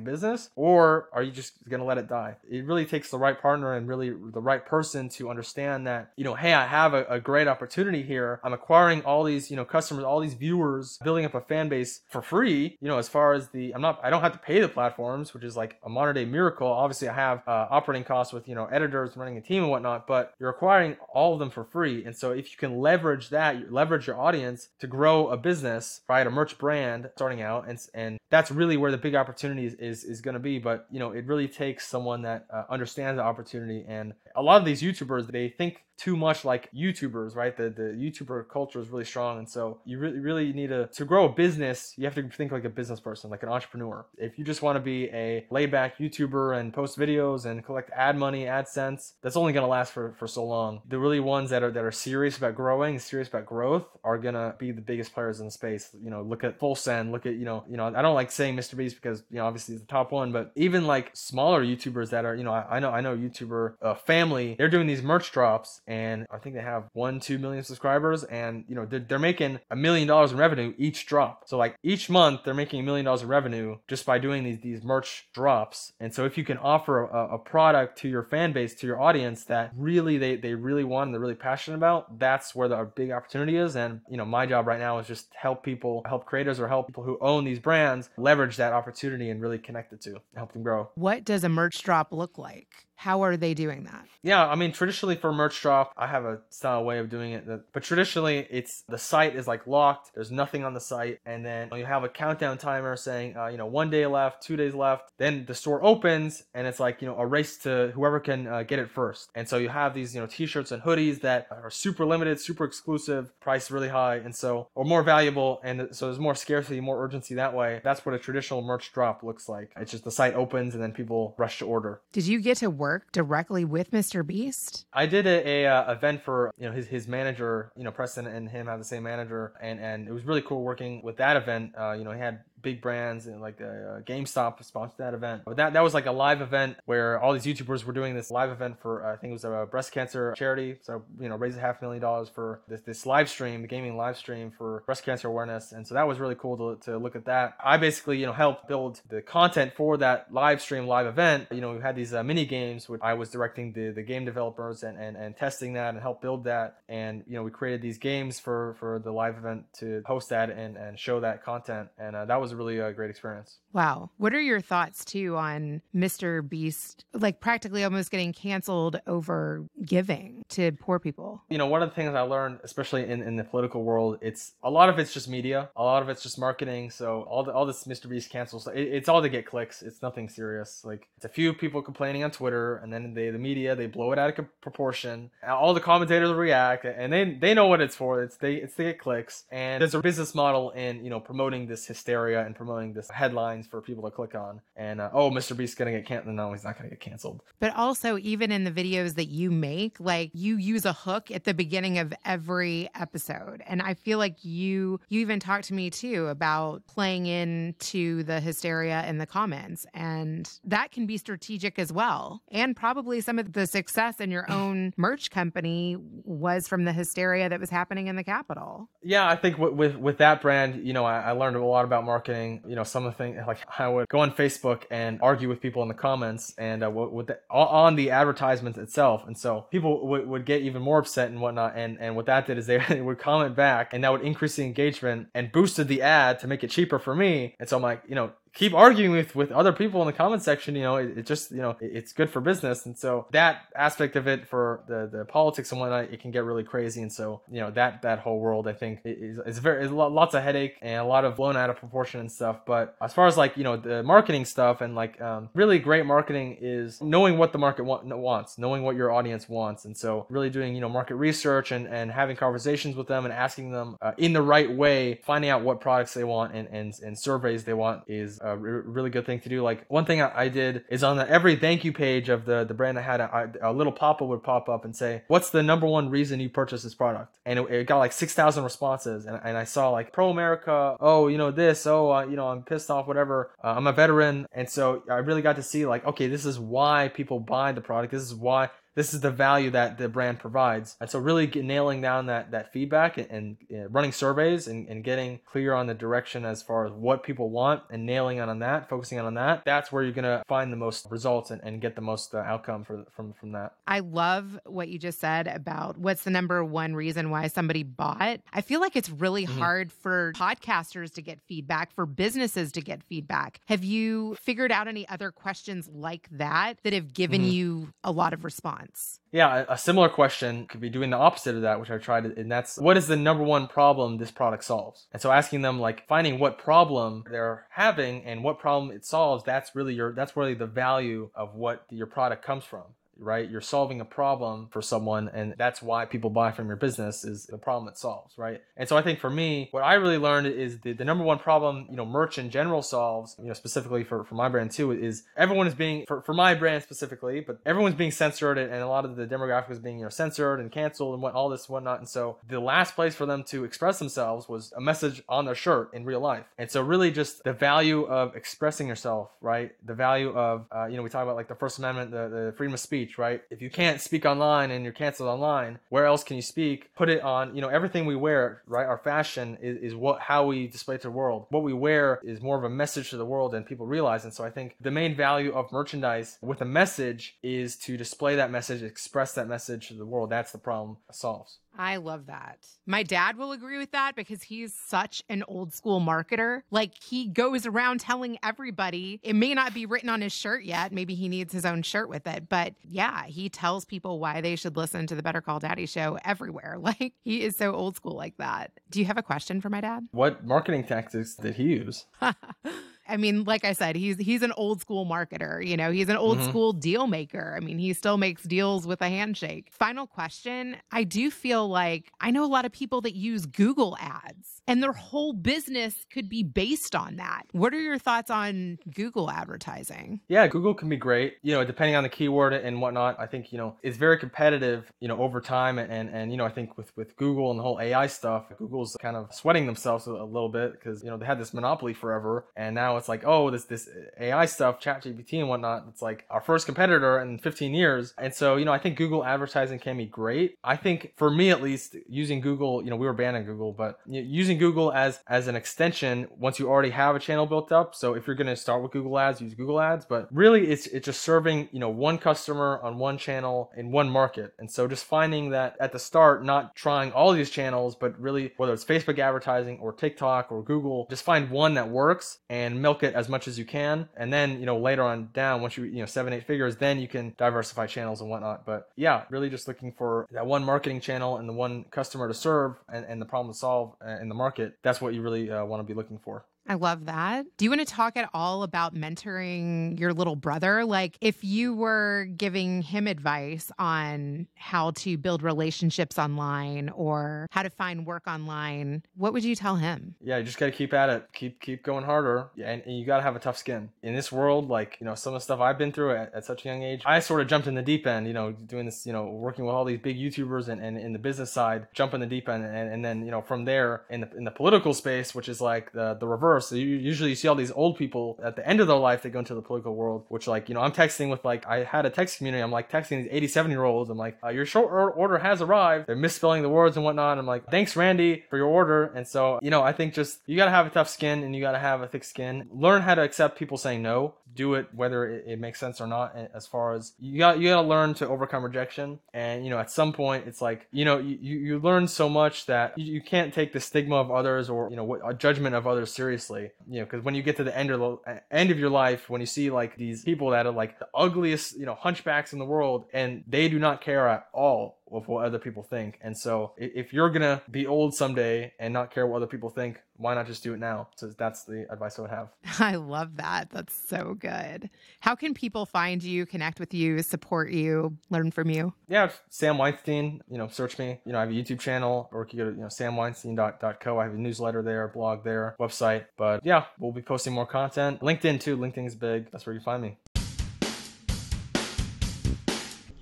business, 0.00 0.50
or 0.56 1.08
are 1.12 1.22
you 1.22 1.32
just 1.32 1.52
going 1.68 1.80
to 1.80 1.86
let 1.86 1.98
it 1.98 2.08
die? 2.08 2.36
It 2.50 2.64
really 2.64 2.86
takes 2.86 3.10
the 3.10 3.18
right 3.18 3.40
partner 3.40 3.74
and 3.74 3.88
really 3.88 4.10
the 4.10 4.40
right 4.40 4.64
person 4.64 5.08
to 5.10 5.30
understand 5.30 5.86
that, 5.86 6.12
you 6.16 6.24
know, 6.24 6.34
hey, 6.34 6.54
I 6.54 6.66
have 6.66 6.94
a, 6.94 7.04
a 7.06 7.20
great 7.20 7.48
opportunity 7.48 8.02
here. 8.02 8.40
I'm 8.44 8.52
acquiring 8.52 9.02
all 9.02 9.24
these, 9.24 9.50
you 9.50 9.56
know, 9.56 9.64
customers, 9.64 10.04
all 10.04 10.20
these 10.20 10.34
viewers, 10.34 10.98
building 11.02 11.24
up 11.24 11.34
a 11.34 11.40
fan 11.40 11.68
base 11.68 12.00
for 12.08 12.22
free. 12.22 12.76
You 12.80 12.88
know, 12.88 12.98
as 12.98 13.08
far 13.08 13.34
as 13.34 13.48
the, 13.48 13.74
I'm 13.74 13.80
not, 13.80 14.00
I 14.02 14.10
don't 14.10 14.22
have 14.22 14.32
to 14.32 14.38
pay 14.38 14.60
the 14.60 14.68
platforms, 14.68 15.34
which 15.34 15.44
is 15.44 15.56
like 15.56 15.78
a 15.84 15.88
modern 15.88 16.14
day 16.14 16.24
miracle. 16.24 16.68
Obviously, 16.68 17.08
I 17.08 17.14
have 17.14 17.42
uh, 17.46 17.66
operating 17.70 18.04
costs 18.04 18.32
with, 18.32 18.48
you 18.48 18.54
know, 18.54 18.66
editors 18.66 19.16
running 19.16 19.36
a 19.36 19.40
team 19.40 19.62
and 19.62 19.70
whatnot, 19.70 20.06
but 20.06 20.13
you're 20.38 20.50
acquiring 20.50 20.96
all 21.12 21.32
of 21.32 21.38
them 21.38 21.50
for 21.50 21.64
free. 21.64 22.04
And 22.04 22.14
so 22.16 22.32
if 22.32 22.50
you 22.50 22.56
can 22.58 22.78
leverage 22.78 23.30
that, 23.30 23.72
leverage 23.72 24.06
your 24.06 24.18
audience 24.18 24.68
to 24.80 24.86
grow 24.86 25.28
a 25.28 25.36
business, 25.36 26.00
right, 26.08 26.26
a 26.26 26.30
merch 26.30 26.58
brand 26.58 27.10
starting 27.16 27.42
out, 27.42 27.68
and 27.68 27.78
and 27.94 28.18
that's 28.30 28.50
really 28.50 28.76
where 28.76 28.90
the 28.90 28.98
big 28.98 29.14
opportunity 29.14 29.66
is 29.66 29.74
is, 29.74 30.04
is 30.04 30.20
going 30.20 30.34
to 30.34 30.40
be. 30.40 30.58
But 30.58 30.86
you 30.90 30.98
know, 30.98 31.12
it 31.12 31.26
really 31.26 31.48
takes 31.48 31.86
someone 31.86 32.22
that 32.22 32.46
uh, 32.52 32.64
understands 32.70 33.18
the 33.18 33.24
opportunity. 33.24 33.84
And 33.86 34.14
a 34.34 34.42
lot 34.42 34.58
of 34.58 34.64
these 34.64 34.82
YouTubers, 34.82 35.30
they 35.30 35.48
think 35.48 35.84
too 35.96 36.16
much 36.16 36.44
like 36.44 36.70
YouTubers, 36.72 37.36
right? 37.36 37.56
The 37.56 37.70
the 37.70 37.82
YouTuber 37.96 38.48
culture 38.48 38.80
is 38.80 38.88
really 38.88 39.04
strong, 39.04 39.38
and 39.38 39.48
so 39.48 39.78
you 39.84 39.98
really 39.98 40.18
really 40.18 40.52
need 40.52 40.68
to 40.68 40.86
to 40.88 41.04
grow 41.04 41.26
a 41.26 41.28
business. 41.28 41.94
You 41.96 42.04
have 42.04 42.14
to 42.16 42.28
think 42.28 42.52
like 42.52 42.64
a 42.64 42.68
business 42.68 43.00
person, 43.00 43.30
like 43.30 43.42
an 43.42 43.48
entrepreneur. 43.48 44.06
If 44.16 44.38
you 44.38 44.44
just 44.44 44.62
want 44.62 44.76
to 44.76 44.80
be 44.80 45.04
a 45.10 45.46
laid 45.50 45.70
back 45.70 45.98
YouTuber 45.98 46.58
and 46.58 46.72
post 46.72 46.98
videos 46.98 47.46
and 47.46 47.64
collect 47.64 47.90
ad 47.90 48.16
money, 48.16 48.44
AdSense, 48.44 49.12
that's 49.22 49.36
only 49.36 49.52
gonna 49.52 49.68
last 49.68 49.92
for 49.92 50.14
for 50.18 50.26
so 50.26 50.44
long. 50.44 50.82
The 50.88 50.98
really 50.98 51.20
ones 51.20 51.50
that 51.50 51.62
are 51.62 51.70
that 51.70 51.84
are 51.84 51.92
serious 51.92 52.36
about 52.36 52.56
growing, 52.56 52.98
serious 52.98 53.28
about 53.28 53.46
growth, 53.46 53.86
are 54.02 54.18
gonna 54.18 54.54
be 54.58 54.72
the 54.72 54.82
biggest 54.82 55.14
players 55.14 55.40
in 55.40 55.46
the 55.46 55.52
space. 55.52 55.94
You 56.02 56.10
know, 56.10 56.22
look 56.22 56.42
at 56.44 56.58
Full 56.58 56.74
Send, 56.74 57.12
look 57.12 57.26
at 57.26 57.34
you 57.34 57.44
know 57.44 57.64
you 57.68 57.76
know 57.76 57.86
I 57.86 58.02
don't 58.02 58.14
like 58.14 58.32
saying 58.32 58.56
Mr. 58.56 58.76
Beast 58.76 58.96
because 58.96 59.22
you 59.30 59.38
know 59.38 59.46
obviously 59.46 59.74
he's 59.74 59.82
the 59.82 59.86
top 59.86 60.10
one, 60.10 60.32
but 60.32 60.50
even 60.56 60.86
like 60.86 61.10
smaller 61.14 61.64
YouTubers 61.64 62.10
that 62.10 62.24
are 62.24 62.34
you 62.34 62.44
know 62.44 62.52
I, 62.52 62.76
I 62.76 62.80
know 62.80 62.90
I 62.90 63.00
know 63.00 63.16
YouTuber 63.16 63.74
uh, 63.80 63.94
family, 63.94 64.23
they're 64.58 64.68
doing 64.68 64.86
these 64.86 65.02
merch 65.02 65.32
drops 65.32 65.80
and 65.86 66.26
I 66.30 66.38
think 66.38 66.54
they 66.54 66.62
have 66.62 66.88
one, 66.92 67.20
two 67.20 67.38
million 67.38 67.64
subscribers, 67.64 68.24
and 68.24 68.64
you 68.68 68.74
know 68.74 68.86
they're, 68.86 69.00
they're 69.00 69.18
making 69.18 69.60
a 69.70 69.76
million 69.76 70.08
dollars 70.08 70.32
in 70.32 70.38
revenue 70.38 70.74
each 70.78 71.06
drop. 71.06 71.44
So 71.46 71.56
like 71.56 71.76
each 71.82 72.10
month 72.10 72.40
they're 72.44 72.54
making 72.54 72.80
a 72.80 72.82
million 72.82 73.04
dollars 73.04 73.22
in 73.22 73.28
revenue 73.28 73.76
just 73.88 74.06
by 74.06 74.18
doing 74.18 74.44
these 74.44 74.60
these 74.60 74.82
merch 74.82 75.28
drops. 75.34 75.92
And 76.00 76.14
so 76.14 76.24
if 76.24 76.36
you 76.38 76.44
can 76.44 76.58
offer 76.58 77.04
a, 77.04 77.34
a 77.34 77.38
product 77.38 77.98
to 77.98 78.08
your 78.08 78.24
fan 78.24 78.52
base, 78.52 78.74
to 78.76 78.86
your 78.86 79.00
audience 79.00 79.44
that 79.44 79.72
really 79.76 80.18
they 80.18 80.36
they 80.36 80.54
really 80.54 80.84
want 80.84 81.08
and 81.08 81.14
they're 81.14 81.20
really 81.20 81.34
passionate 81.34 81.76
about, 81.76 82.18
that's 82.18 82.54
where 82.54 82.68
the 82.68 82.90
big 82.94 83.10
opportunity 83.10 83.56
is. 83.56 83.76
And 83.76 84.00
you 84.08 84.16
know 84.16 84.24
my 84.24 84.46
job 84.46 84.66
right 84.66 84.80
now 84.80 84.98
is 84.98 85.06
just 85.06 85.28
help 85.34 85.62
people, 85.62 86.02
help 86.06 86.24
creators, 86.26 86.60
or 86.60 86.68
help 86.68 86.86
people 86.86 87.04
who 87.04 87.18
own 87.20 87.44
these 87.44 87.58
brands 87.58 88.10
leverage 88.16 88.56
that 88.56 88.72
opportunity 88.72 89.30
and 89.30 89.40
really 89.40 89.58
connect 89.58 89.90
the 89.90 89.96
two, 89.96 90.16
help 90.36 90.52
them 90.52 90.62
grow. 90.62 90.90
What 90.94 91.24
does 91.24 91.44
a 91.44 91.48
merch 91.48 91.82
drop 91.82 92.12
look 92.12 92.38
like? 92.38 92.68
How 92.96 93.22
are 93.22 93.36
they 93.36 93.54
doing 93.54 93.84
that? 93.84 94.06
Yeah, 94.22 94.46
I 94.46 94.54
mean, 94.54 94.72
traditionally 94.72 95.16
for 95.16 95.32
merch 95.32 95.60
drop, 95.60 95.92
I 95.96 96.06
have 96.06 96.24
a 96.24 96.38
style 96.48 96.84
way 96.84 96.98
of 96.98 97.10
doing 97.10 97.32
it. 97.32 97.46
That, 97.46 97.72
but 97.72 97.82
traditionally, 97.82 98.46
it's 98.50 98.82
the 98.88 98.96
site 98.96 99.36
is 99.36 99.46
like 99.46 99.66
locked. 99.66 100.12
There's 100.14 100.30
nothing 100.30 100.64
on 100.64 100.72
the 100.72 100.80
site, 100.80 101.20
and 101.26 101.44
then 101.44 101.68
you 101.74 101.84
have 101.84 102.04
a 102.04 102.08
countdown 102.08 102.56
timer 102.56 102.96
saying, 102.96 103.36
uh, 103.36 103.48
you 103.48 103.58
know, 103.58 103.66
one 103.66 103.90
day 103.90 104.06
left, 104.06 104.42
two 104.42 104.56
days 104.56 104.74
left. 104.74 105.10
Then 105.18 105.44
the 105.44 105.54
store 105.54 105.84
opens, 105.84 106.44
and 106.54 106.66
it's 106.66 106.80
like 106.80 107.02
you 107.02 107.08
know 107.08 107.16
a 107.18 107.26
race 107.26 107.58
to 107.58 107.92
whoever 107.94 108.20
can 108.20 108.46
uh, 108.46 108.62
get 108.62 108.78
it 108.78 108.90
first. 108.90 109.28
And 109.34 109.46
so 109.46 109.58
you 109.58 109.68
have 109.68 109.92
these 109.92 110.14
you 110.14 110.20
know 110.20 110.26
t-shirts 110.26 110.72
and 110.72 110.82
hoodies 110.82 111.20
that 111.20 111.46
are 111.50 111.70
super 111.70 112.06
limited, 112.06 112.40
super 112.40 112.64
exclusive, 112.64 113.38
price 113.40 113.70
really 113.70 113.88
high, 113.88 114.16
and 114.16 114.34
so 114.34 114.68
or 114.74 114.86
more 114.86 115.02
valuable, 115.02 115.60
and 115.62 115.88
so 115.90 116.06
there's 116.06 116.18
more 116.18 116.34
scarcity, 116.34 116.80
more 116.80 117.04
urgency 117.04 117.34
that 117.34 117.52
way. 117.52 117.82
That's 117.84 118.06
what 118.06 118.14
a 118.14 118.18
traditional 118.18 118.62
merch 118.62 118.92
drop 118.94 119.22
looks 119.22 119.48
like. 119.48 119.72
It's 119.76 119.90
just 119.90 120.04
the 120.04 120.10
site 120.10 120.34
opens, 120.34 120.72
and 120.72 120.82
then 120.82 120.92
people 120.92 121.34
rush 121.36 121.58
to 121.58 121.66
order. 121.66 122.00
Did 122.12 122.26
you 122.26 122.40
get 122.40 122.58
to 122.58 122.70
work 122.70 122.83
directly 123.12 123.64
with 123.64 123.90
Mr. 123.90 124.26
Beast? 124.26 124.86
I 124.92 125.06
did 125.06 125.26
a, 125.26 125.64
a 125.64 125.66
uh, 125.66 125.92
event 125.92 126.22
for 126.22 126.52
you 126.58 126.66
know 126.66 126.72
his 126.72 126.86
his 126.86 127.08
manager, 127.08 127.72
you 127.76 127.84
know 127.84 127.90
Preston 127.90 128.26
and 128.26 128.48
him 128.48 128.66
have 128.66 128.78
the 128.78 128.84
same 128.84 129.02
manager, 129.02 129.52
and 129.60 129.80
and 129.80 130.08
it 130.08 130.12
was 130.12 130.24
really 130.24 130.42
cool 130.42 130.62
working 130.62 131.02
with 131.02 131.16
that 131.18 131.36
event. 131.36 131.72
Uh, 131.78 131.92
you 131.92 132.04
know 132.04 132.12
he 132.12 132.20
had 132.20 132.40
big 132.64 132.80
brands 132.80 133.26
and 133.26 133.40
like 133.40 133.60
uh, 133.60 134.00
GameStop 134.00 134.64
sponsored 134.64 134.98
that 134.98 135.14
event. 135.14 135.42
But 135.44 135.56
that 135.56 135.74
that 135.74 135.82
was 135.82 135.94
like 135.94 136.06
a 136.06 136.12
live 136.12 136.40
event 136.40 136.76
where 136.86 137.20
all 137.20 137.32
these 137.32 137.44
YouTubers 137.44 137.84
were 137.84 137.92
doing 137.92 138.14
this 138.14 138.30
live 138.30 138.50
event 138.50 138.80
for 138.80 139.04
uh, 139.06 139.12
I 139.12 139.16
think 139.16 139.30
it 139.30 139.34
was 139.34 139.44
a 139.44 139.68
breast 139.70 139.92
cancer 139.92 140.34
charity. 140.36 140.76
So 140.82 141.04
you 141.20 141.28
know 141.28 141.36
raise 141.36 141.56
a 141.56 141.60
half 141.60 141.80
million 141.82 142.00
dollars 142.00 142.28
for 142.28 142.62
this 142.66 142.80
this 142.80 143.06
live 143.06 143.28
stream, 143.28 143.62
the 143.62 143.68
gaming 143.68 143.96
live 143.96 144.16
stream 144.16 144.50
for 144.50 144.82
breast 144.86 145.04
cancer 145.04 145.28
awareness, 145.28 145.72
and 145.72 145.86
so 145.86 145.94
that 145.94 146.08
was 146.08 146.18
really 146.18 146.34
cool 146.34 146.56
to 146.56 146.90
to 146.90 146.98
look 146.98 147.14
at 147.14 147.26
that. 147.26 147.56
I 147.62 147.76
basically 147.76 148.18
you 148.18 148.26
know 148.26 148.32
helped 148.32 148.66
build 148.66 149.00
the 149.08 149.22
content 149.22 149.74
for 149.76 149.96
that 149.98 150.32
live 150.32 150.60
stream 150.60 150.86
live 150.86 151.06
event. 151.06 151.48
You 151.52 151.60
know 151.60 151.74
we 151.74 151.82
had 151.82 151.94
these 151.94 152.14
uh, 152.14 152.22
mini 152.22 152.46
games 152.46 152.88
which 152.88 153.00
I 153.02 153.14
was 153.14 153.30
directing 153.30 153.72
the 153.72 153.90
the 153.90 154.02
game 154.02 154.24
developers 154.24 154.82
and 154.82 154.98
and 154.98 155.16
and 155.16 155.36
testing 155.36 155.74
that 155.74 155.90
and 155.90 156.00
help 156.00 156.22
build 156.22 156.44
that, 156.44 156.78
and 156.88 157.22
you 157.26 157.34
know 157.34 157.42
we 157.42 157.50
created 157.50 157.82
these 157.82 157.98
games 157.98 158.40
for 158.40 158.74
for 158.80 158.98
the 158.98 159.12
live 159.12 159.36
event 159.36 159.64
to 159.80 160.02
host 160.06 160.30
that 160.30 160.50
and 160.50 160.76
and 160.76 160.98
show 160.98 161.20
that 161.20 161.44
content, 161.44 161.88
and 161.98 162.16
uh, 162.16 162.24
that 162.24 162.40
was 162.40 162.53
a 162.54 162.56
really 162.56 162.80
uh, 162.80 162.92
great 162.92 163.10
experience. 163.10 163.58
Wow. 163.74 164.10
What 164.18 164.32
are 164.32 164.40
your 164.40 164.60
thoughts 164.60 165.04
too 165.04 165.36
on 165.36 165.82
Mr. 165.92 166.48
Beast, 166.48 167.04
like 167.12 167.40
practically 167.40 167.82
almost 167.82 168.12
getting 168.12 168.32
canceled 168.32 169.00
over 169.08 169.66
giving 169.84 170.44
to 170.50 170.70
poor 170.72 171.00
people? 171.00 171.42
You 171.50 171.58
know, 171.58 171.66
one 171.66 171.82
of 171.82 171.88
the 171.88 171.94
things 171.96 172.14
I 172.14 172.20
learned, 172.20 172.60
especially 172.62 173.08
in, 173.10 173.20
in 173.20 173.34
the 173.34 173.42
political 173.42 173.82
world, 173.82 174.18
it's 174.22 174.52
a 174.62 174.70
lot 174.70 174.90
of 174.90 175.00
it's 175.00 175.12
just 175.12 175.28
media, 175.28 175.70
a 175.74 175.82
lot 175.82 176.04
of 176.04 176.08
it's 176.08 176.22
just 176.22 176.38
marketing. 176.38 176.90
So 176.90 177.22
all 177.22 177.42
the 177.42 177.52
all 177.52 177.66
this 177.66 177.82
Mr. 177.82 178.08
Beast 178.08 178.30
cancels, 178.30 178.68
it, 178.68 178.78
it's 178.78 179.08
all 179.08 179.20
to 179.20 179.28
get 179.28 179.44
clicks. 179.44 179.82
It's 179.82 180.00
nothing 180.00 180.28
serious. 180.28 180.84
Like 180.84 181.08
it's 181.16 181.24
a 181.24 181.28
few 181.28 181.52
people 181.52 181.82
complaining 181.82 182.22
on 182.22 182.30
Twitter, 182.30 182.76
and 182.76 182.92
then 182.92 183.12
they 183.12 183.30
the 183.30 183.38
media 183.40 183.74
they 183.74 183.88
blow 183.88 184.12
it 184.12 184.20
out 184.20 184.38
of 184.38 184.60
proportion. 184.60 185.32
All 185.44 185.74
the 185.74 185.80
commentators 185.80 186.30
react, 186.30 186.84
and 186.84 187.12
they 187.12 187.34
they 187.34 187.54
know 187.54 187.66
what 187.66 187.80
it's 187.80 187.96
for. 187.96 188.22
It's 188.22 188.36
they 188.36 188.54
it's 188.54 188.76
to 188.76 188.84
get 188.84 189.00
clicks, 189.00 189.42
and 189.50 189.80
there's 189.80 189.96
a 189.96 190.00
business 190.00 190.32
model 190.32 190.70
in 190.70 191.02
you 191.02 191.10
know 191.10 191.18
promoting 191.18 191.66
this 191.66 191.86
hysteria 191.86 192.46
and 192.46 192.54
promoting 192.54 192.92
this 192.92 193.10
headlines 193.10 193.63
for 193.66 193.80
people 193.80 194.04
to 194.04 194.10
click 194.10 194.34
on. 194.34 194.60
And 194.76 195.00
uh, 195.00 195.10
oh, 195.12 195.30
Mr. 195.30 195.56
Beast's 195.56 195.74
gonna 195.74 195.92
get 195.92 196.06
canceled. 196.06 196.34
No, 196.34 196.52
he's 196.52 196.64
not 196.64 196.76
gonna 196.76 196.90
get 196.90 197.00
canceled. 197.00 197.42
But 197.60 197.74
also, 197.74 198.18
even 198.18 198.52
in 198.52 198.64
the 198.64 198.70
videos 198.70 199.14
that 199.14 199.26
you 199.26 199.50
make, 199.50 199.98
like 200.00 200.30
you 200.34 200.56
use 200.56 200.84
a 200.84 200.92
hook 200.92 201.30
at 201.30 201.44
the 201.44 201.54
beginning 201.54 201.98
of 201.98 202.12
every 202.24 202.88
episode, 202.94 203.62
and 203.66 203.82
I 203.82 203.94
feel 203.94 204.18
like 204.18 204.44
you 204.44 205.00
you 205.08 205.20
even 205.20 205.40
talked 205.40 205.64
to 205.64 205.74
me 205.74 205.90
too 205.90 206.26
about 206.28 206.86
playing 206.86 207.26
into 207.26 208.22
the 208.22 208.40
hysteria 208.40 209.04
in 209.06 209.18
the 209.18 209.26
comments, 209.26 209.86
and 209.94 210.50
that 210.64 210.92
can 210.92 211.06
be 211.06 211.16
strategic 211.16 211.78
as 211.78 211.92
well. 211.92 212.42
And 212.50 212.76
probably 212.76 213.20
some 213.20 213.38
of 213.38 213.52
the 213.52 213.66
success 213.66 214.20
in 214.20 214.30
your 214.30 214.50
own 214.50 214.92
merch 214.96 215.30
company 215.30 215.96
was 215.98 216.68
from 216.68 216.84
the 216.84 216.92
hysteria 216.92 217.48
that 217.48 217.60
was 217.60 217.70
happening 217.70 218.06
in 218.06 218.16
the 218.16 218.24
Capitol. 218.24 218.88
Yeah, 219.02 219.28
I 219.28 219.36
think 219.36 219.58
with 219.58 219.72
with, 219.72 219.96
with 219.96 220.18
that 220.18 220.40
brand, 220.40 220.86
you 220.86 220.92
know, 220.92 221.04
I, 221.04 221.20
I 221.20 221.30
learned 221.32 221.56
a 221.56 221.64
lot 221.64 221.84
about 221.84 222.04
marketing. 222.04 222.62
You 222.66 222.76
know, 222.76 222.84
some 222.84 223.04
of 223.06 223.12
the 223.12 223.18
things 223.18 223.38
like 223.46 223.53
I 223.78 223.88
would 223.88 224.08
go 224.08 224.20
on 224.20 224.32
Facebook 224.32 224.84
and 224.90 225.18
argue 225.22 225.48
with 225.48 225.60
people 225.60 225.82
in 225.82 225.88
the 225.88 225.94
comments 225.94 226.54
and 226.58 226.84
uh, 226.84 226.90
with 226.90 227.28
the, 227.28 227.38
on 227.50 227.96
the 227.96 228.10
advertisements 228.10 228.78
itself, 228.78 229.24
and 229.26 229.36
so 229.36 229.66
people 229.70 230.06
would, 230.08 230.26
would 230.26 230.46
get 230.46 230.62
even 230.62 230.82
more 230.82 230.98
upset 230.98 231.30
and 231.30 231.40
whatnot. 231.40 231.74
And 231.76 231.98
and 232.00 232.16
what 232.16 232.26
that 232.26 232.46
did 232.46 232.58
is 232.58 232.66
they 232.66 233.00
would 233.00 233.18
comment 233.18 233.56
back, 233.56 233.92
and 233.92 234.04
that 234.04 234.12
would 234.12 234.22
increase 234.22 234.56
the 234.56 234.64
engagement 234.64 235.28
and 235.34 235.52
boosted 235.52 235.88
the 235.88 236.02
ad 236.02 236.38
to 236.40 236.46
make 236.46 236.64
it 236.64 236.70
cheaper 236.70 236.98
for 236.98 237.14
me. 237.14 237.54
And 237.58 237.68
so 237.68 237.76
I'm 237.76 237.82
like, 237.82 238.02
you 238.08 238.14
know, 238.14 238.32
keep 238.54 238.72
arguing 238.72 239.10
with 239.10 239.34
with 239.34 239.50
other 239.50 239.72
people 239.72 240.00
in 240.00 240.06
the 240.06 240.12
comment 240.12 240.40
section 240.40 240.76
you 240.76 240.82
know 240.82 240.96
it, 240.96 241.18
it 241.18 241.26
just 241.26 241.50
you 241.50 241.60
know 241.60 241.70
it, 241.80 241.90
it's 241.92 242.12
good 242.12 242.30
for 242.30 242.40
business. 242.40 242.86
And 242.86 242.96
so 242.96 243.26
that 243.32 243.62
aspect 243.74 244.16
of 244.16 244.28
it 244.28 244.46
for 244.46 244.82
the 244.86 245.08
the 245.10 245.24
politics 245.24 245.72
and 245.72 245.80
whatnot 245.80 246.12
it 246.12 246.20
can 246.20 246.30
get 246.30 246.44
really 246.44 246.64
crazy. 246.64 247.02
And 247.02 247.12
so 247.12 247.42
you 247.50 247.60
know 247.60 247.70
that 247.72 248.02
that 248.02 248.20
whole 248.20 248.38
world 248.38 248.68
i 248.68 248.72
think 248.72 249.00
is, 249.04 249.38
is 249.38 249.58
very 249.58 249.84
is 249.84 249.90
lots 249.90 250.34
of 250.34 250.42
headache 250.42 250.76
and 250.80 251.00
a 251.00 251.04
lot 251.04 251.24
of 251.24 251.36
blown 251.36 251.56
out 251.56 251.70
of 251.70 251.76
proportion 251.76 252.20
and 252.20 252.30
stuff. 252.30 252.60
But 252.66 252.96
as 253.02 253.12
far 253.12 253.26
as 253.26 253.36
like 253.36 253.56
you 253.56 253.64
know 253.64 253.76
the 253.76 254.02
marketing 254.02 254.44
stuff 254.44 254.80
and 254.80 254.94
like 254.94 255.20
um, 255.20 255.48
really 255.54 255.78
great 255.78 256.06
marketing 256.06 256.58
is 256.60 257.00
knowing 257.02 257.38
what 257.38 257.52
the 257.52 257.58
market 257.58 257.84
wa- 257.84 258.02
wants 258.04 258.58
knowing 258.58 258.82
what 258.82 258.96
your 258.96 259.10
audience 259.10 259.48
wants. 259.48 259.84
And 259.84 259.96
so 259.96 260.26
really 260.28 260.50
doing 260.50 260.74
you 260.74 260.80
know 260.80 260.88
market 260.88 261.16
research 261.16 261.72
and 261.72 261.88
and 261.88 262.10
having 262.10 262.36
conversations 262.36 262.94
with 262.94 263.08
them 263.08 263.24
and 263.24 263.34
asking 263.34 263.72
them 263.72 263.96
uh, 264.00 264.12
in 264.18 264.32
the 264.32 264.42
right 264.42 264.70
way 264.70 265.20
finding 265.24 265.50
out 265.50 265.62
what 265.62 265.80
products 265.80 266.14
they 266.14 266.24
want 266.24 266.54
and 266.54 266.68
and, 266.68 266.94
and 267.02 267.18
surveys 267.18 267.64
they 267.64 267.74
want 267.74 268.02
is 268.06 268.40
a 268.44 268.56
really 268.56 269.10
good 269.10 269.26
thing 269.26 269.40
to 269.40 269.48
do. 269.48 269.62
Like 269.62 269.84
one 269.88 270.04
thing 270.04 270.20
I, 270.20 270.42
I 270.42 270.48
did 270.48 270.84
is 270.88 271.02
on 271.02 271.16
the, 271.16 271.28
every 271.28 271.56
thank 271.56 271.84
you 271.84 271.92
page 271.92 272.28
of 272.28 272.44
the 272.44 272.64
the 272.64 272.74
brand 272.74 272.98
I 272.98 273.02
had, 273.02 273.20
a, 273.20 273.52
a 273.62 273.72
little 273.72 273.92
pop 273.92 274.20
up 274.20 274.28
would 274.28 274.42
pop 274.42 274.68
up 274.68 274.84
and 274.84 274.94
say, 274.94 275.22
"What's 275.28 275.50
the 275.50 275.62
number 275.62 275.86
one 275.86 276.10
reason 276.10 276.40
you 276.40 276.50
purchased 276.50 276.84
this 276.84 276.94
product?" 276.94 277.38
And 277.46 277.58
it, 277.58 277.70
it 277.70 277.86
got 277.86 277.98
like 277.98 278.12
six 278.12 278.34
thousand 278.34 278.64
responses, 278.64 279.26
and, 279.26 279.40
and 279.42 279.56
I 279.56 279.64
saw 279.64 279.88
like 279.90 280.12
pro 280.12 280.30
America, 280.30 280.96
oh 281.00 281.28
you 281.28 281.38
know 281.38 281.50
this, 281.50 281.86
oh 281.86 282.12
uh, 282.12 282.26
you 282.26 282.36
know 282.36 282.48
I'm 282.48 282.62
pissed 282.62 282.90
off, 282.90 283.06
whatever. 283.06 283.50
Uh, 283.62 283.74
I'm 283.76 283.86
a 283.86 283.92
veteran, 283.92 284.46
and 284.52 284.68
so 284.68 285.02
I 285.10 285.16
really 285.16 285.42
got 285.42 285.56
to 285.56 285.62
see 285.62 285.86
like, 285.86 286.04
okay, 286.06 286.26
this 286.26 286.44
is 286.44 286.58
why 286.58 287.08
people 287.08 287.40
buy 287.40 287.72
the 287.72 287.80
product. 287.80 288.12
This 288.12 288.22
is 288.22 288.34
why 288.34 288.70
this 288.94 289.12
is 289.12 289.20
the 289.20 289.30
value 289.30 289.70
that 289.70 289.98
the 289.98 290.08
brand 290.08 290.38
provides. 290.38 290.96
And 291.00 291.10
so 291.10 291.18
really 291.18 291.46
get, 291.46 291.64
nailing 291.64 292.00
down 292.00 292.26
that 292.26 292.50
that 292.52 292.72
feedback 292.72 293.18
and, 293.18 293.56
and 293.68 293.94
running 293.94 294.12
surveys 294.12 294.68
and, 294.68 294.88
and 294.88 295.02
getting 295.02 295.40
clear 295.44 295.74
on 295.74 295.86
the 295.86 295.94
direction 295.94 296.44
as 296.44 296.62
far 296.62 296.86
as 296.86 296.92
what 296.92 297.22
people 297.22 297.50
want 297.50 297.82
and 297.90 298.06
nailing 298.06 298.40
on 298.40 298.58
that, 298.60 298.88
focusing 298.88 299.18
on 299.18 299.34
that, 299.34 299.64
that's 299.64 299.90
where 299.90 300.02
you're 300.02 300.12
going 300.12 300.24
to 300.24 300.42
find 300.46 300.72
the 300.72 300.76
most 300.76 301.06
results 301.10 301.50
and, 301.50 301.60
and 301.62 301.80
get 301.80 301.96
the 301.96 302.02
most 302.02 302.34
uh, 302.34 302.38
outcome 302.38 302.84
for, 302.84 303.04
from, 303.10 303.32
from 303.32 303.52
that. 303.52 303.74
I 303.86 304.00
love 304.00 304.58
what 304.64 304.88
you 304.88 304.98
just 304.98 305.20
said 305.20 305.46
about 305.46 305.98
what's 305.98 306.24
the 306.24 306.30
number 306.30 306.64
one 306.64 306.94
reason 306.94 307.30
why 307.30 307.48
somebody 307.48 307.82
bought. 307.82 308.40
I 308.52 308.60
feel 308.60 308.80
like 308.80 308.96
it's 308.96 309.10
really 309.10 309.46
mm-hmm. 309.46 309.58
hard 309.58 309.92
for 309.92 310.32
podcasters 310.36 311.12
to 311.14 311.22
get 311.22 311.40
feedback, 311.48 311.92
for 311.92 312.06
businesses 312.06 312.72
to 312.72 312.80
get 312.80 313.02
feedback. 313.02 313.60
Have 313.66 313.84
you 313.84 314.36
figured 314.36 314.72
out 314.72 314.88
any 314.88 315.08
other 315.08 315.30
questions 315.30 315.88
like 315.92 316.28
that 316.30 316.78
that 316.82 316.92
have 316.92 317.12
given 317.12 317.42
mm-hmm. 317.42 317.50
you 317.50 317.88
a 318.02 318.12
lot 318.12 318.32
of 318.32 318.44
response? 318.44 318.83
Yeah, 319.32 319.64
a, 319.68 319.76
similar 319.76 320.08
question 320.08 320.66
could 320.66 320.80
be 320.80 320.90
doing 320.90 321.10
the 321.10 321.16
opposite 321.16 321.56
of 321.56 321.62
that, 321.62 321.80
which 321.80 321.90
I 321.90 321.98
tried, 321.98 322.24
and 322.24 322.50
that's 322.50 322.78
what 322.78 322.96
is 322.96 323.06
the 323.06 323.16
number 323.16 323.42
one 323.42 323.66
problem 323.66 324.18
this 324.18 324.30
product 324.30 324.64
solves? 324.64 325.06
And 325.12 325.20
so 325.20 325.30
asking 325.32 325.62
them 325.62 325.80
like 325.80 326.06
finding 326.06 326.38
what 326.38 326.58
problem 326.58 327.24
they're 327.30 327.66
having 327.70 328.24
and 328.24 328.44
what 328.44 328.58
problem 328.58 328.94
it 328.94 329.04
solves. 329.04 329.44
That's 329.44 329.74
really 329.74 329.94
your 329.94 330.14
that's 330.14 330.36
really 330.36 330.54
the 330.54 330.66
value 330.66 331.30
of 331.34 331.54
what 331.54 331.84
your 331.90 332.06
product 332.06 332.44
comes 332.44 332.64
from 332.64 332.84
right? 333.18 333.48
You're 333.48 333.60
solving 333.60 334.00
a 334.00 334.04
problem 334.04 334.68
for 334.70 334.82
someone, 334.82 335.28
and 335.28 335.54
that's 335.56 335.82
why 335.82 336.04
people 336.04 336.30
buy 336.30 336.52
from 336.52 336.68
your 336.68 336.76
business 336.76 337.24
is 337.24 337.46
the 337.46 337.58
problem 337.58 337.88
it 337.88 337.98
solves, 337.98 338.36
right? 338.38 338.62
And 338.76 338.88
so 338.88 338.96
I 338.96 339.02
think 339.02 339.20
for 339.20 339.30
me, 339.30 339.68
what 339.70 339.82
I 339.82 339.94
really 339.94 340.18
learned 340.18 340.46
is 340.46 340.80
the, 340.80 340.92
the 340.92 341.04
number 341.04 341.24
one 341.24 341.38
problem, 341.38 341.86
you 341.90 341.96
know, 341.96 342.06
merch 342.06 342.38
in 342.38 342.50
general 342.50 342.82
solves, 342.82 343.36
you 343.38 343.46
know, 343.46 343.52
specifically 343.52 344.04
for, 344.04 344.24
for 344.24 344.34
my 344.34 344.48
brand 344.48 344.70
too, 344.70 344.92
is 344.92 345.24
everyone 345.36 345.66
is 345.66 345.74
being, 345.74 346.04
for, 346.06 346.22
for 346.22 346.34
my 346.34 346.54
brand 346.54 346.82
specifically, 346.82 347.40
but 347.40 347.58
everyone's 347.66 347.94
being 347.94 348.10
censored 348.10 348.58
and, 348.58 348.72
and 348.72 348.82
a 348.82 348.88
lot 348.88 349.04
of 349.04 349.16
the 349.16 349.26
demographic 349.26 349.70
is 349.70 349.78
being, 349.78 349.98
you 349.98 350.04
know, 350.04 350.10
censored 350.10 350.60
and 350.60 350.72
canceled 350.72 351.14
and 351.14 351.22
what 351.22 351.34
all 351.34 351.48
this 351.48 351.68
whatnot. 351.68 351.98
And 351.98 352.08
so 352.08 352.38
the 352.48 352.60
last 352.60 352.94
place 352.94 353.14
for 353.14 353.26
them 353.26 353.44
to 353.44 353.64
express 353.64 353.98
themselves 353.98 354.48
was 354.48 354.72
a 354.76 354.80
message 354.80 355.22
on 355.28 355.44
their 355.44 355.54
shirt 355.54 355.92
in 355.94 356.04
real 356.04 356.20
life. 356.20 356.44
And 356.58 356.70
so 356.70 356.82
really 356.82 357.10
just 357.10 357.44
the 357.44 357.52
value 357.52 358.04
of 358.04 358.34
expressing 358.36 358.88
yourself, 358.88 359.30
right? 359.40 359.72
The 359.84 359.94
value 359.94 360.30
of, 360.30 360.66
uh, 360.74 360.86
you 360.86 360.96
know, 360.96 361.02
we 361.02 361.10
talk 361.10 361.22
about 361.22 361.36
like 361.36 361.48
the 361.48 361.54
First 361.54 361.78
Amendment, 361.78 362.10
the, 362.10 362.28
the 362.28 362.54
freedom 362.56 362.74
of 362.74 362.80
speech, 362.80 363.03
speech, 363.04 363.18
right? 363.18 363.42
If 363.50 363.60
you 363.60 363.70
can't 363.70 364.00
speak 364.00 364.24
online 364.24 364.70
and 364.70 364.84
you're 364.84 364.92
canceled 364.92 365.28
online, 365.28 365.78
where 365.88 366.06
else 366.06 366.24
can 366.24 366.36
you 366.36 366.42
speak? 366.42 366.94
Put 366.94 367.08
it 367.08 367.22
on, 367.22 367.54
you 367.54 367.60
know, 367.60 367.68
everything 367.68 368.06
we 368.06 368.16
wear, 368.16 368.62
right? 368.66 368.86
Our 368.86 368.98
fashion 368.98 369.58
is, 369.60 369.78
is 369.78 369.94
what 369.94 370.20
how 370.20 370.46
we 370.46 370.66
display 370.66 370.96
to 370.96 371.02
the 371.02 371.10
world. 371.10 371.46
What 371.50 371.62
we 371.62 371.72
wear 371.72 372.20
is 372.24 372.40
more 372.40 372.56
of 372.56 372.64
a 372.64 372.70
message 372.70 373.10
to 373.10 373.16
the 373.16 373.24
world 373.24 373.52
than 373.52 373.64
people 373.64 373.86
realize. 373.86 374.24
And 374.24 374.32
so 374.32 374.44
I 374.44 374.50
think 374.50 374.76
the 374.80 374.90
main 374.90 375.16
value 375.16 375.52
of 375.52 375.70
merchandise 375.72 376.38
with 376.40 376.60
a 376.60 376.66
message 376.66 377.36
is 377.42 377.76
to 377.76 377.96
display 377.96 378.36
that 378.36 378.50
message, 378.50 378.82
express 378.82 379.34
that 379.34 379.48
message 379.48 379.88
to 379.88 379.94
the 379.94 380.06
world. 380.06 380.30
That's 380.30 380.52
the 380.52 380.58
problem 380.58 380.96
solves. 381.12 381.58
I 381.76 381.96
love 381.96 382.26
that. 382.26 382.58
My 382.86 383.02
dad 383.02 383.36
will 383.36 383.52
agree 383.52 383.78
with 383.78 383.92
that 383.92 384.14
because 384.14 384.42
he's 384.42 384.74
such 384.74 385.22
an 385.28 385.42
old 385.48 385.72
school 385.72 386.00
marketer. 386.00 386.62
Like 386.70 386.92
he 387.02 387.26
goes 387.28 387.66
around 387.66 388.00
telling 388.00 388.38
everybody, 388.42 389.20
it 389.22 389.34
may 389.34 389.54
not 389.54 389.74
be 389.74 389.86
written 389.86 390.08
on 390.08 390.20
his 390.20 390.32
shirt 390.32 390.64
yet. 390.64 390.92
Maybe 390.92 391.14
he 391.14 391.28
needs 391.28 391.52
his 391.52 391.64
own 391.64 391.82
shirt 391.82 392.08
with 392.08 392.26
it. 392.26 392.48
But 392.48 392.74
yeah, 392.82 393.24
he 393.24 393.48
tells 393.48 393.84
people 393.84 394.18
why 394.18 394.40
they 394.40 394.56
should 394.56 394.76
listen 394.76 395.06
to 395.08 395.14
the 395.14 395.22
Better 395.22 395.40
Call 395.40 395.58
Daddy 395.58 395.86
show 395.86 396.18
everywhere. 396.24 396.78
Like 396.84 397.14
he 397.24 397.42
is 397.42 397.56
so 397.56 397.72
old 397.72 397.96
school 397.96 398.14
like 398.14 398.36
that. 398.36 398.70
Do 398.90 399.00
you 399.00 399.06
have 399.06 399.16
a 399.16 399.22
question 399.22 399.62
for 399.62 399.70
my 399.70 399.80
dad? 399.80 400.06
What 400.12 400.44
marketing 400.44 400.84
tactics 400.84 401.34
did 401.34 401.54
he 401.54 401.62
use? 401.64 402.04
I 403.08 403.16
mean, 403.16 403.44
like 403.44 403.64
I 403.64 403.72
said, 403.72 403.96
he's 403.96 404.16
he's 404.18 404.42
an 404.42 404.52
old 404.56 404.80
school 404.80 405.06
marketer. 405.06 405.66
You 405.66 405.76
know, 405.76 405.90
he's 405.90 406.08
an 406.08 406.16
old 406.16 406.38
Mhm. 406.38 406.48
school 406.48 406.72
deal 406.72 407.06
maker. 407.06 407.54
I 407.56 407.60
mean, 407.60 407.78
he 407.78 407.92
still 407.92 408.16
makes 408.16 408.42
deals 408.44 408.86
with 408.86 409.00
a 409.02 409.08
handshake. 409.08 409.68
Final 409.72 410.06
question. 410.06 410.76
I 410.90 411.04
do 411.04 411.30
feel 411.30 411.68
like 411.68 412.10
I 412.20 412.30
know 412.30 412.44
a 412.44 412.46
lot 412.46 412.64
of 412.64 412.72
people 412.72 413.00
that 413.02 413.14
use 413.14 413.46
Google 413.46 413.96
ads 414.00 414.60
and 414.66 414.82
their 414.82 414.92
whole 414.92 415.32
business 415.32 416.06
could 416.12 416.28
be 416.28 416.42
based 416.42 416.94
on 416.94 417.16
that. 417.16 417.42
What 417.52 417.74
are 417.74 417.80
your 417.80 417.98
thoughts 417.98 418.30
on 418.30 418.78
Google 418.94 419.30
advertising? 419.30 420.20
Yeah, 420.28 420.46
Google 420.46 420.74
can 420.74 420.88
be 420.88 420.96
great. 420.96 421.36
You 421.42 421.54
know, 421.54 421.64
depending 421.64 421.96
on 421.96 422.02
the 422.02 422.08
keyword 422.08 422.52
and 422.54 422.80
whatnot. 422.80 423.18
I 423.18 423.26
think 423.26 423.52
you 423.52 423.58
know 423.58 423.76
it's 423.82 423.96
very 423.96 424.18
competitive. 424.18 424.90
You 425.00 425.08
know, 425.08 425.18
over 425.18 425.40
time, 425.40 425.78
and 425.78 426.08
and 426.10 426.30
you 426.30 426.36
know, 426.36 426.44
I 426.44 426.50
think 426.50 426.76
with 426.76 426.96
with 426.96 427.16
Google 427.16 427.50
and 427.50 427.58
the 427.58 427.62
whole 427.62 427.78
AI 427.80 428.06
stuff, 428.06 428.46
Google's 428.58 428.96
kind 429.00 429.16
of 429.16 429.32
sweating 429.34 429.66
themselves 429.66 430.06
a 430.06 430.12
little 430.12 430.48
bit 430.48 430.72
because 430.72 431.02
you 431.02 431.10
know 431.10 431.16
they 431.16 431.26
had 431.26 431.38
this 431.38 431.52
monopoly 431.54 431.92
forever, 431.94 432.46
and 432.56 432.74
now 432.74 432.93
it's 432.96 433.08
like, 433.08 433.24
oh, 433.24 433.50
this 433.50 433.64
this 433.64 433.88
AI 434.18 434.46
stuff, 434.46 434.80
ChatGPT 434.80 435.38
and 435.40 435.48
whatnot. 435.48 435.86
It's 435.88 436.02
like 436.02 436.24
our 436.30 436.40
first 436.40 436.66
competitor 436.66 437.20
in 437.20 437.38
15 437.38 437.74
years, 437.74 438.14
and 438.18 438.34
so 438.34 438.56
you 438.56 438.64
know, 438.64 438.72
I 438.72 438.78
think 438.78 438.96
Google 438.96 439.24
advertising 439.24 439.78
can 439.78 439.96
be 439.96 440.06
great. 440.06 440.58
I 440.62 440.76
think 440.76 441.12
for 441.16 441.30
me 441.30 441.50
at 441.50 441.62
least, 441.62 441.96
using 442.08 442.40
Google, 442.40 442.82
you 442.82 442.90
know, 442.90 442.96
we 442.96 443.06
were 443.06 443.12
banned 443.12 443.36
on 443.36 443.44
Google, 443.44 443.72
but 443.72 443.98
using 444.06 444.58
Google 444.58 444.92
as 444.92 445.20
as 445.26 445.48
an 445.48 445.56
extension 445.56 446.28
once 446.38 446.58
you 446.58 446.68
already 446.68 446.90
have 446.90 447.16
a 447.16 447.18
channel 447.18 447.46
built 447.46 447.72
up. 447.72 447.94
So 447.94 448.14
if 448.14 448.26
you're 448.26 448.36
going 448.36 448.48
to 448.48 448.56
start 448.56 448.82
with 448.82 448.92
Google 448.92 449.18
Ads, 449.18 449.40
use 449.40 449.54
Google 449.54 449.80
Ads. 449.80 450.06
But 450.06 450.28
really, 450.32 450.68
it's 450.68 450.86
it's 450.86 451.06
just 451.06 451.22
serving 451.22 451.68
you 451.72 451.80
know 451.80 451.88
one 451.88 452.18
customer 452.18 452.80
on 452.82 452.98
one 452.98 453.18
channel 453.18 453.70
in 453.76 453.90
one 453.90 454.10
market. 454.10 454.54
And 454.58 454.70
so 454.70 454.86
just 454.88 455.04
finding 455.04 455.50
that 455.50 455.76
at 455.80 455.92
the 455.92 455.98
start, 455.98 456.44
not 456.44 456.74
trying 456.74 457.12
all 457.12 457.32
these 457.32 457.50
channels, 457.50 457.94
but 457.94 458.18
really 458.20 458.52
whether 458.56 458.72
it's 458.72 458.84
Facebook 458.84 459.18
advertising 459.18 459.78
or 459.80 459.92
TikTok 459.92 460.52
or 460.52 460.62
Google, 460.62 461.06
just 461.10 461.24
find 461.24 461.50
one 461.50 461.74
that 461.74 461.88
works 461.88 462.38
and 462.48 462.80
milk 462.84 463.02
it 463.02 463.14
as 463.14 463.28
much 463.28 463.48
as 463.48 463.58
you 463.58 463.64
can. 463.64 464.08
And 464.16 464.32
then 464.32 464.60
you 464.60 464.66
know 464.66 464.78
later 464.78 465.02
on 465.02 465.30
down, 465.32 465.62
once 465.62 465.76
you 465.76 465.84
you 465.84 466.00
know 466.02 466.06
seven 466.06 466.32
eight 466.32 466.46
figures, 466.46 466.76
then 466.76 467.00
you 467.00 467.08
can 467.08 467.34
diversify 467.36 467.86
channels 467.86 468.20
and 468.20 468.28
whatnot. 468.30 468.66
But 468.70 468.80
yeah, 468.94 469.24
really 469.30 469.50
just 469.50 469.66
looking 469.66 469.92
for 469.92 470.26
that 470.30 470.46
one 470.46 470.64
marketing 470.64 471.00
channel 471.00 471.38
and 471.38 471.48
the 471.48 471.52
one 471.64 471.84
customer 471.90 472.28
to 472.28 472.34
serve 472.34 472.70
and, 472.92 473.04
and 473.06 473.20
the 473.20 473.26
problem 473.26 473.52
to 473.52 473.58
solve 473.58 473.94
uh, 474.06 474.20
in 474.22 474.28
the 474.28 474.34
market. 474.34 474.76
That's 474.82 475.00
what 475.00 475.14
you 475.14 475.22
really 475.22 475.50
uh, 475.50 475.64
want 475.64 475.80
to 475.80 475.84
be 475.84 475.94
looking 475.94 476.18
for. 476.18 476.44
I 476.66 476.74
love 476.74 477.06
that. 477.06 477.44
Do 477.58 477.64
you 477.64 477.70
want 477.70 477.86
to 477.86 477.92
talk 477.92 478.16
at 478.16 478.30
all 478.32 478.62
about 478.62 478.94
mentoring 478.94 479.98
your 480.00 480.14
little 480.14 480.34
brother? 480.34 480.84
Like, 480.84 481.18
if 481.20 481.44
you 481.44 481.74
were 481.74 482.26
giving 482.36 482.80
him 482.80 483.06
advice 483.06 483.70
on 483.78 484.46
how 484.54 484.92
to 484.92 485.18
build 485.18 485.42
relationships 485.42 486.18
online 486.18 486.88
or 486.88 487.48
how 487.50 487.64
to 487.64 487.70
find 487.70 488.06
work 488.06 488.26
online, 488.26 489.02
what 489.14 489.34
would 489.34 489.44
you 489.44 489.54
tell 489.54 489.76
him? 489.76 490.14
Yeah, 490.22 490.38
you 490.38 490.44
just 490.44 490.56
got 490.56 490.66
to 490.66 490.72
keep 490.72 490.94
at 490.94 491.10
it. 491.10 491.28
Keep 491.34 491.60
keep 491.60 491.82
going 491.82 492.04
harder. 492.04 492.48
And, 492.62 492.82
and 492.86 492.98
you 492.98 493.04
got 493.04 493.18
to 493.18 493.22
have 493.22 493.36
a 493.36 493.40
tough 493.40 493.58
skin. 493.58 493.90
In 494.02 494.14
this 494.14 494.32
world, 494.32 494.70
like, 494.70 494.96
you 495.00 495.06
know, 495.06 495.14
some 495.14 495.34
of 495.34 495.40
the 495.40 495.44
stuff 495.44 495.60
I've 495.60 495.76
been 495.76 495.92
through 495.92 496.16
at, 496.16 496.34
at 496.34 496.46
such 496.46 496.64
a 496.64 496.68
young 496.68 496.82
age, 496.82 497.02
I 497.04 497.20
sort 497.20 497.42
of 497.42 497.46
jumped 497.46 497.66
in 497.66 497.74
the 497.74 497.82
deep 497.82 498.06
end, 498.06 498.26
you 498.26 498.32
know, 498.32 498.52
doing 498.52 498.86
this, 498.86 499.04
you 499.04 499.12
know, 499.12 499.26
working 499.26 499.66
with 499.66 499.74
all 499.74 499.84
these 499.84 500.00
big 500.00 500.16
YouTubers 500.16 500.68
and, 500.68 500.80
and 500.82 500.96
in 500.96 501.12
the 501.12 501.18
business 501.18 501.52
side, 501.52 501.88
jump 501.92 502.14
in 502.14 502.20
the 502.20 502.26
deep 502.26 502.48
end. 502.48 502.64
And, 502.64 502.90
and 502.90 503.04
then, 503.04 503.22
you 503.22 503.30
know, 503.30 503.42
from 503.42 503.66
there 503.66 504.04
in 504.08 504.22
the, 504.22 504.34
in 504.34 504.44
the 504.44 504.50
political 504.50 504.94
space, 504.94 505.34
which 505.34 505.50
is 505.50 505.60
like 505.60 505.92
the, 505.92 506.14
the 506.14 506.26
reverse. 506.26 506.53
So 506.60 506.74
you 506.74 506.96
usually 506.96 507.30
you 507.30 507.36
see 507.36 507.48
all 507.48 507.54
these 507.54 507.72
old 507.72 507.96
people 507.96 508.38
at 508.42 508.56
the 508.56 508.66
end 508.66 508.80
of 508.80 508.86
their 508.86 508.96
life, 508.96 509.22
they 509.22 509.30
go 509.30 509.38
into 509.38 509.54
the 509.54 509.62
political 509.62 509.94
world, 509.94 510.24
which 510.28 510.46
like, 510.46 510.68
you 510.68 510.74
know, 510.74 510.80
I'm 510.80 510.92
texting 510.92 511.30
with 511.30 511.44
like, 511.44 511.66
I 511.66 511.84
had 511.84 512.06
a 512.06 512.10
text 512.10 512.38
community. 512.38 512.62
I'm 512.62 512.70
like 512.70 512.90
texting 512.90 513.22
these 513.22 513.28
87 513.30 513.70
year 513.70 513.84
olds. 513.84 514.10
I'm 514.10 514.18
like, 514.18 514.38
uh, 514.42 514.48
your 514.48 514.66
short 514.66 514.90
order 515.16 515.38
has 515.38 515.62
arrived. 515.62 516.06
They're 516.06 516.16
misspelling 516.16 516.62
the 516.62 516.68
words 516.68 516.96
and 516.96 517.04
whatnot. 517.04 517.38
I'm 517.38 517.46
like, 517.46 517.70
thanks, 517.70 517.96
Randy, 517.96 518.44
for 518.50 518.56
your 518.56 518.68
order. 518.68 519.04
And 519.04 519.26
so, 519.26 519.58
you 519.62 519.70
know, 519.70 519.82
I 519.82 519.92
think 519.92 520.14
just 520.14 520.40
you 520.46 520.56
got 520.56 520.66
to 520.66 520.70
have 520.70 520.86
a 520.86 520.90
tough 520.90 521.08
skin 521.08 521.42
and 521.42 521.54
you 521.54 521.60
got 521.60 521.72
to 521.72 521.78
have 521.78 522.02
a 522.02 522.08
thick 522.08 522.24
skin. 522.24 522.68
Learn 522.72 523.02
how 523.02 523.14
to 523.14 523.22
accept 523.22 523.58
people 523.58 523.76
saying 523.76 524.02
no. 524.02 524.34
Do 524.54 524.74
it 524.74 524.88
whether 524.94 525.26
it, 525.26 525.44
it 525.46 525.60
makes 525.60 525.80
sense 525.80 526.00
or 526.00 526.06
not. 526.06 526.36
As 526.54 526.66
far 526.66 526.94
as 526.94 527.12
you 527.18 527.38
got, 527.38 527.58
you 527.58 527.68
got 527.68 527.82
to 527.82 527.88
learn 527.88 528.14
to 528.14 528.28
overcome 528.28 528.62
rejection. 528.62 529.18
And 529.32 529.64
you 529.64 529.70
know, 529.70 529.78
at 529.78 529.90
some 529.90 530.12
point, 530.12 530.46
it's 530.46 530.62
like 530.62 530.86
you 530.92 531.04
know, 531.04 531.18
you, 531.18 531.36
you 531.36 531.78
learn 531.78 532.06
so 532.08 532.28
much 532.28 532.66
that 532.66 532.96
you, 532.98 533.14
you 533.14 533.20
can't 533.20 533.52
take 533.52 533.72
the 533.72 533.80
stigma 533.80 534.16
of 534.16 534.30
others 534.30 534.70
or 534.70 534.90
you 534.90 534.96
know, 534.96 535.04
what, 535.04 535.20
a 535.24 535.34
judgment 535.34 535.74
of 535.74 535.86
others 535.86 536.12
seriously. 536.12 536.70
You 536.88 537.00
know, 537.00 537.04
because 537.04 537.24
when 537.24 537.34
you 537.34 537.42
get 537.42 537.56
to 537.56 537.64
the 537.64 537.76
end 537.76 537.90
of 537.90 538.00
the 538.00 538.42
end 538.50 538.70
of 538.70 538.78
your 538.78 538.90
life, 538.90 539.28
when 539.28 539.40
you 539.40 539.46
see 539.46 539.70
like 539.70 539.96
these 539.96 540.24
people 540.24 540.50
that 540.50 540.66
are 540.66 540.72
like 540.72 540.98
the 540.98 541.08
ugliest, 541.14 541.78
you 541.78 541.86
know, 541.86 541.94
hunchbacks 541.94 542.52
in 542.52 542.58
the 542.58 542.64
world, 542.64 543.06
and 543.12 543.44
they 543.46 543.68
do 543.68 543.78
not 543.78 544.00
care 544.00 544.28
at 544.28 544.46
all 544.52 544.98
of 545.16 545.28
what 545.28 545.44
other 545.44 545.58
people 545.58 545.82
think. 545.82 546.18
And 546.22 546.36
so 546.36 546.72
if 546.76 547.12
you're 547.12 547.30
gonna 547.30 547.62
be 547.70 547.86
old 547.86 548.14
someday 548.14 548.72
and 548.78 548.92
not 548.92 549.10
care 549.10 549.26
what 549.26 549.36
other 549.36 549.46
people 549.46 549.70
think, 549.70 550.00
why 550.16 550.34
not 550.34 550.46
just 550.46 550.62
do 550.62 550.74
it 550.74 550.78
now? 550.80 551.08
So 551.16 551.28
that's 551.36 551.64
the 551.64 551.86
advice 551.90 552.18
I 552.18 552.22
would 552.22 552.30
have. 552.30 552.48
I 552.78 552.96
love 552.96 553.36
that. 553.36 553.70
That's 553.70 553.94
so 553.94 554.34
good. 554.34 554.90
How 555.20 555.34
can 555.34 555.54
people 555.54 555.86
find 555.86 556.22
you, 556.22 556.46
connect 556.46 556.78
with 556.78 556.94
you, 556.94 557.22
support 557.22 557.70
you, 557.70 558.16
learn 558.30 558.50
from 558.50 558.70
you? 558.70 558.92
Yeah, 559.08 559.30
Sam 559.50 559.78
Weinstein, 559.78 560.42
you 560.48 560.58
know, 560.58 560.68
search 560.68 560.98
me. 560.98 561.20
You 561.24 561.32
know, 561.32 561.38
I 561.38 561.42
have 561.42 561.50
a 561.50 561.54
YouTube 561.54 561.80
channel 561.80 562.28
or 562.32 562.42
you 562.42 562.48
can 562.48 562.58
go 562.58 562.64
to, 562.70 562.76
you 562.76 562.82
know, 562.82 562.88
samweinstein.co. 562.88 564.18
I 564.18 564.24
have 564.24 564.34
a 564.34 564.38
newsletter 564.38 564.82
there, 564.82 565.08
blog 565.08 565.44
there, 565.44 565.74
website. 565.80 566.26
But 566.36 566.64
yeah, 566.64 566.84
we'll 566.98 567.12
be 567.12 567.22
posting 567.22 567.52
more 567.52 567.66
content. 567.66 568.20
LinkedIn 568.20 568.60
too. 568.60 568.76
LinkedIn's 568.76 569.14
big. 569.14 569.50
That's 569.50 569.66
where 569.66 569.74
you 569.74 569.80
find 569.80 570.02
me. 570.02 570.16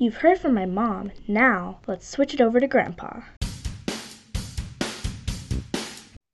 You've 0.03 0.17
heard 0.17 0.41
from 0.41 0.55
my 0.55 0.67
mom. 0.67 1.13
Now, 1.29 1.79
let's 1.87 2.09
switch 2.09 2.35
it 2.35 2.41
over 2.41 2.59
to 2.59 2.67
Grandpa. 2.67 3.21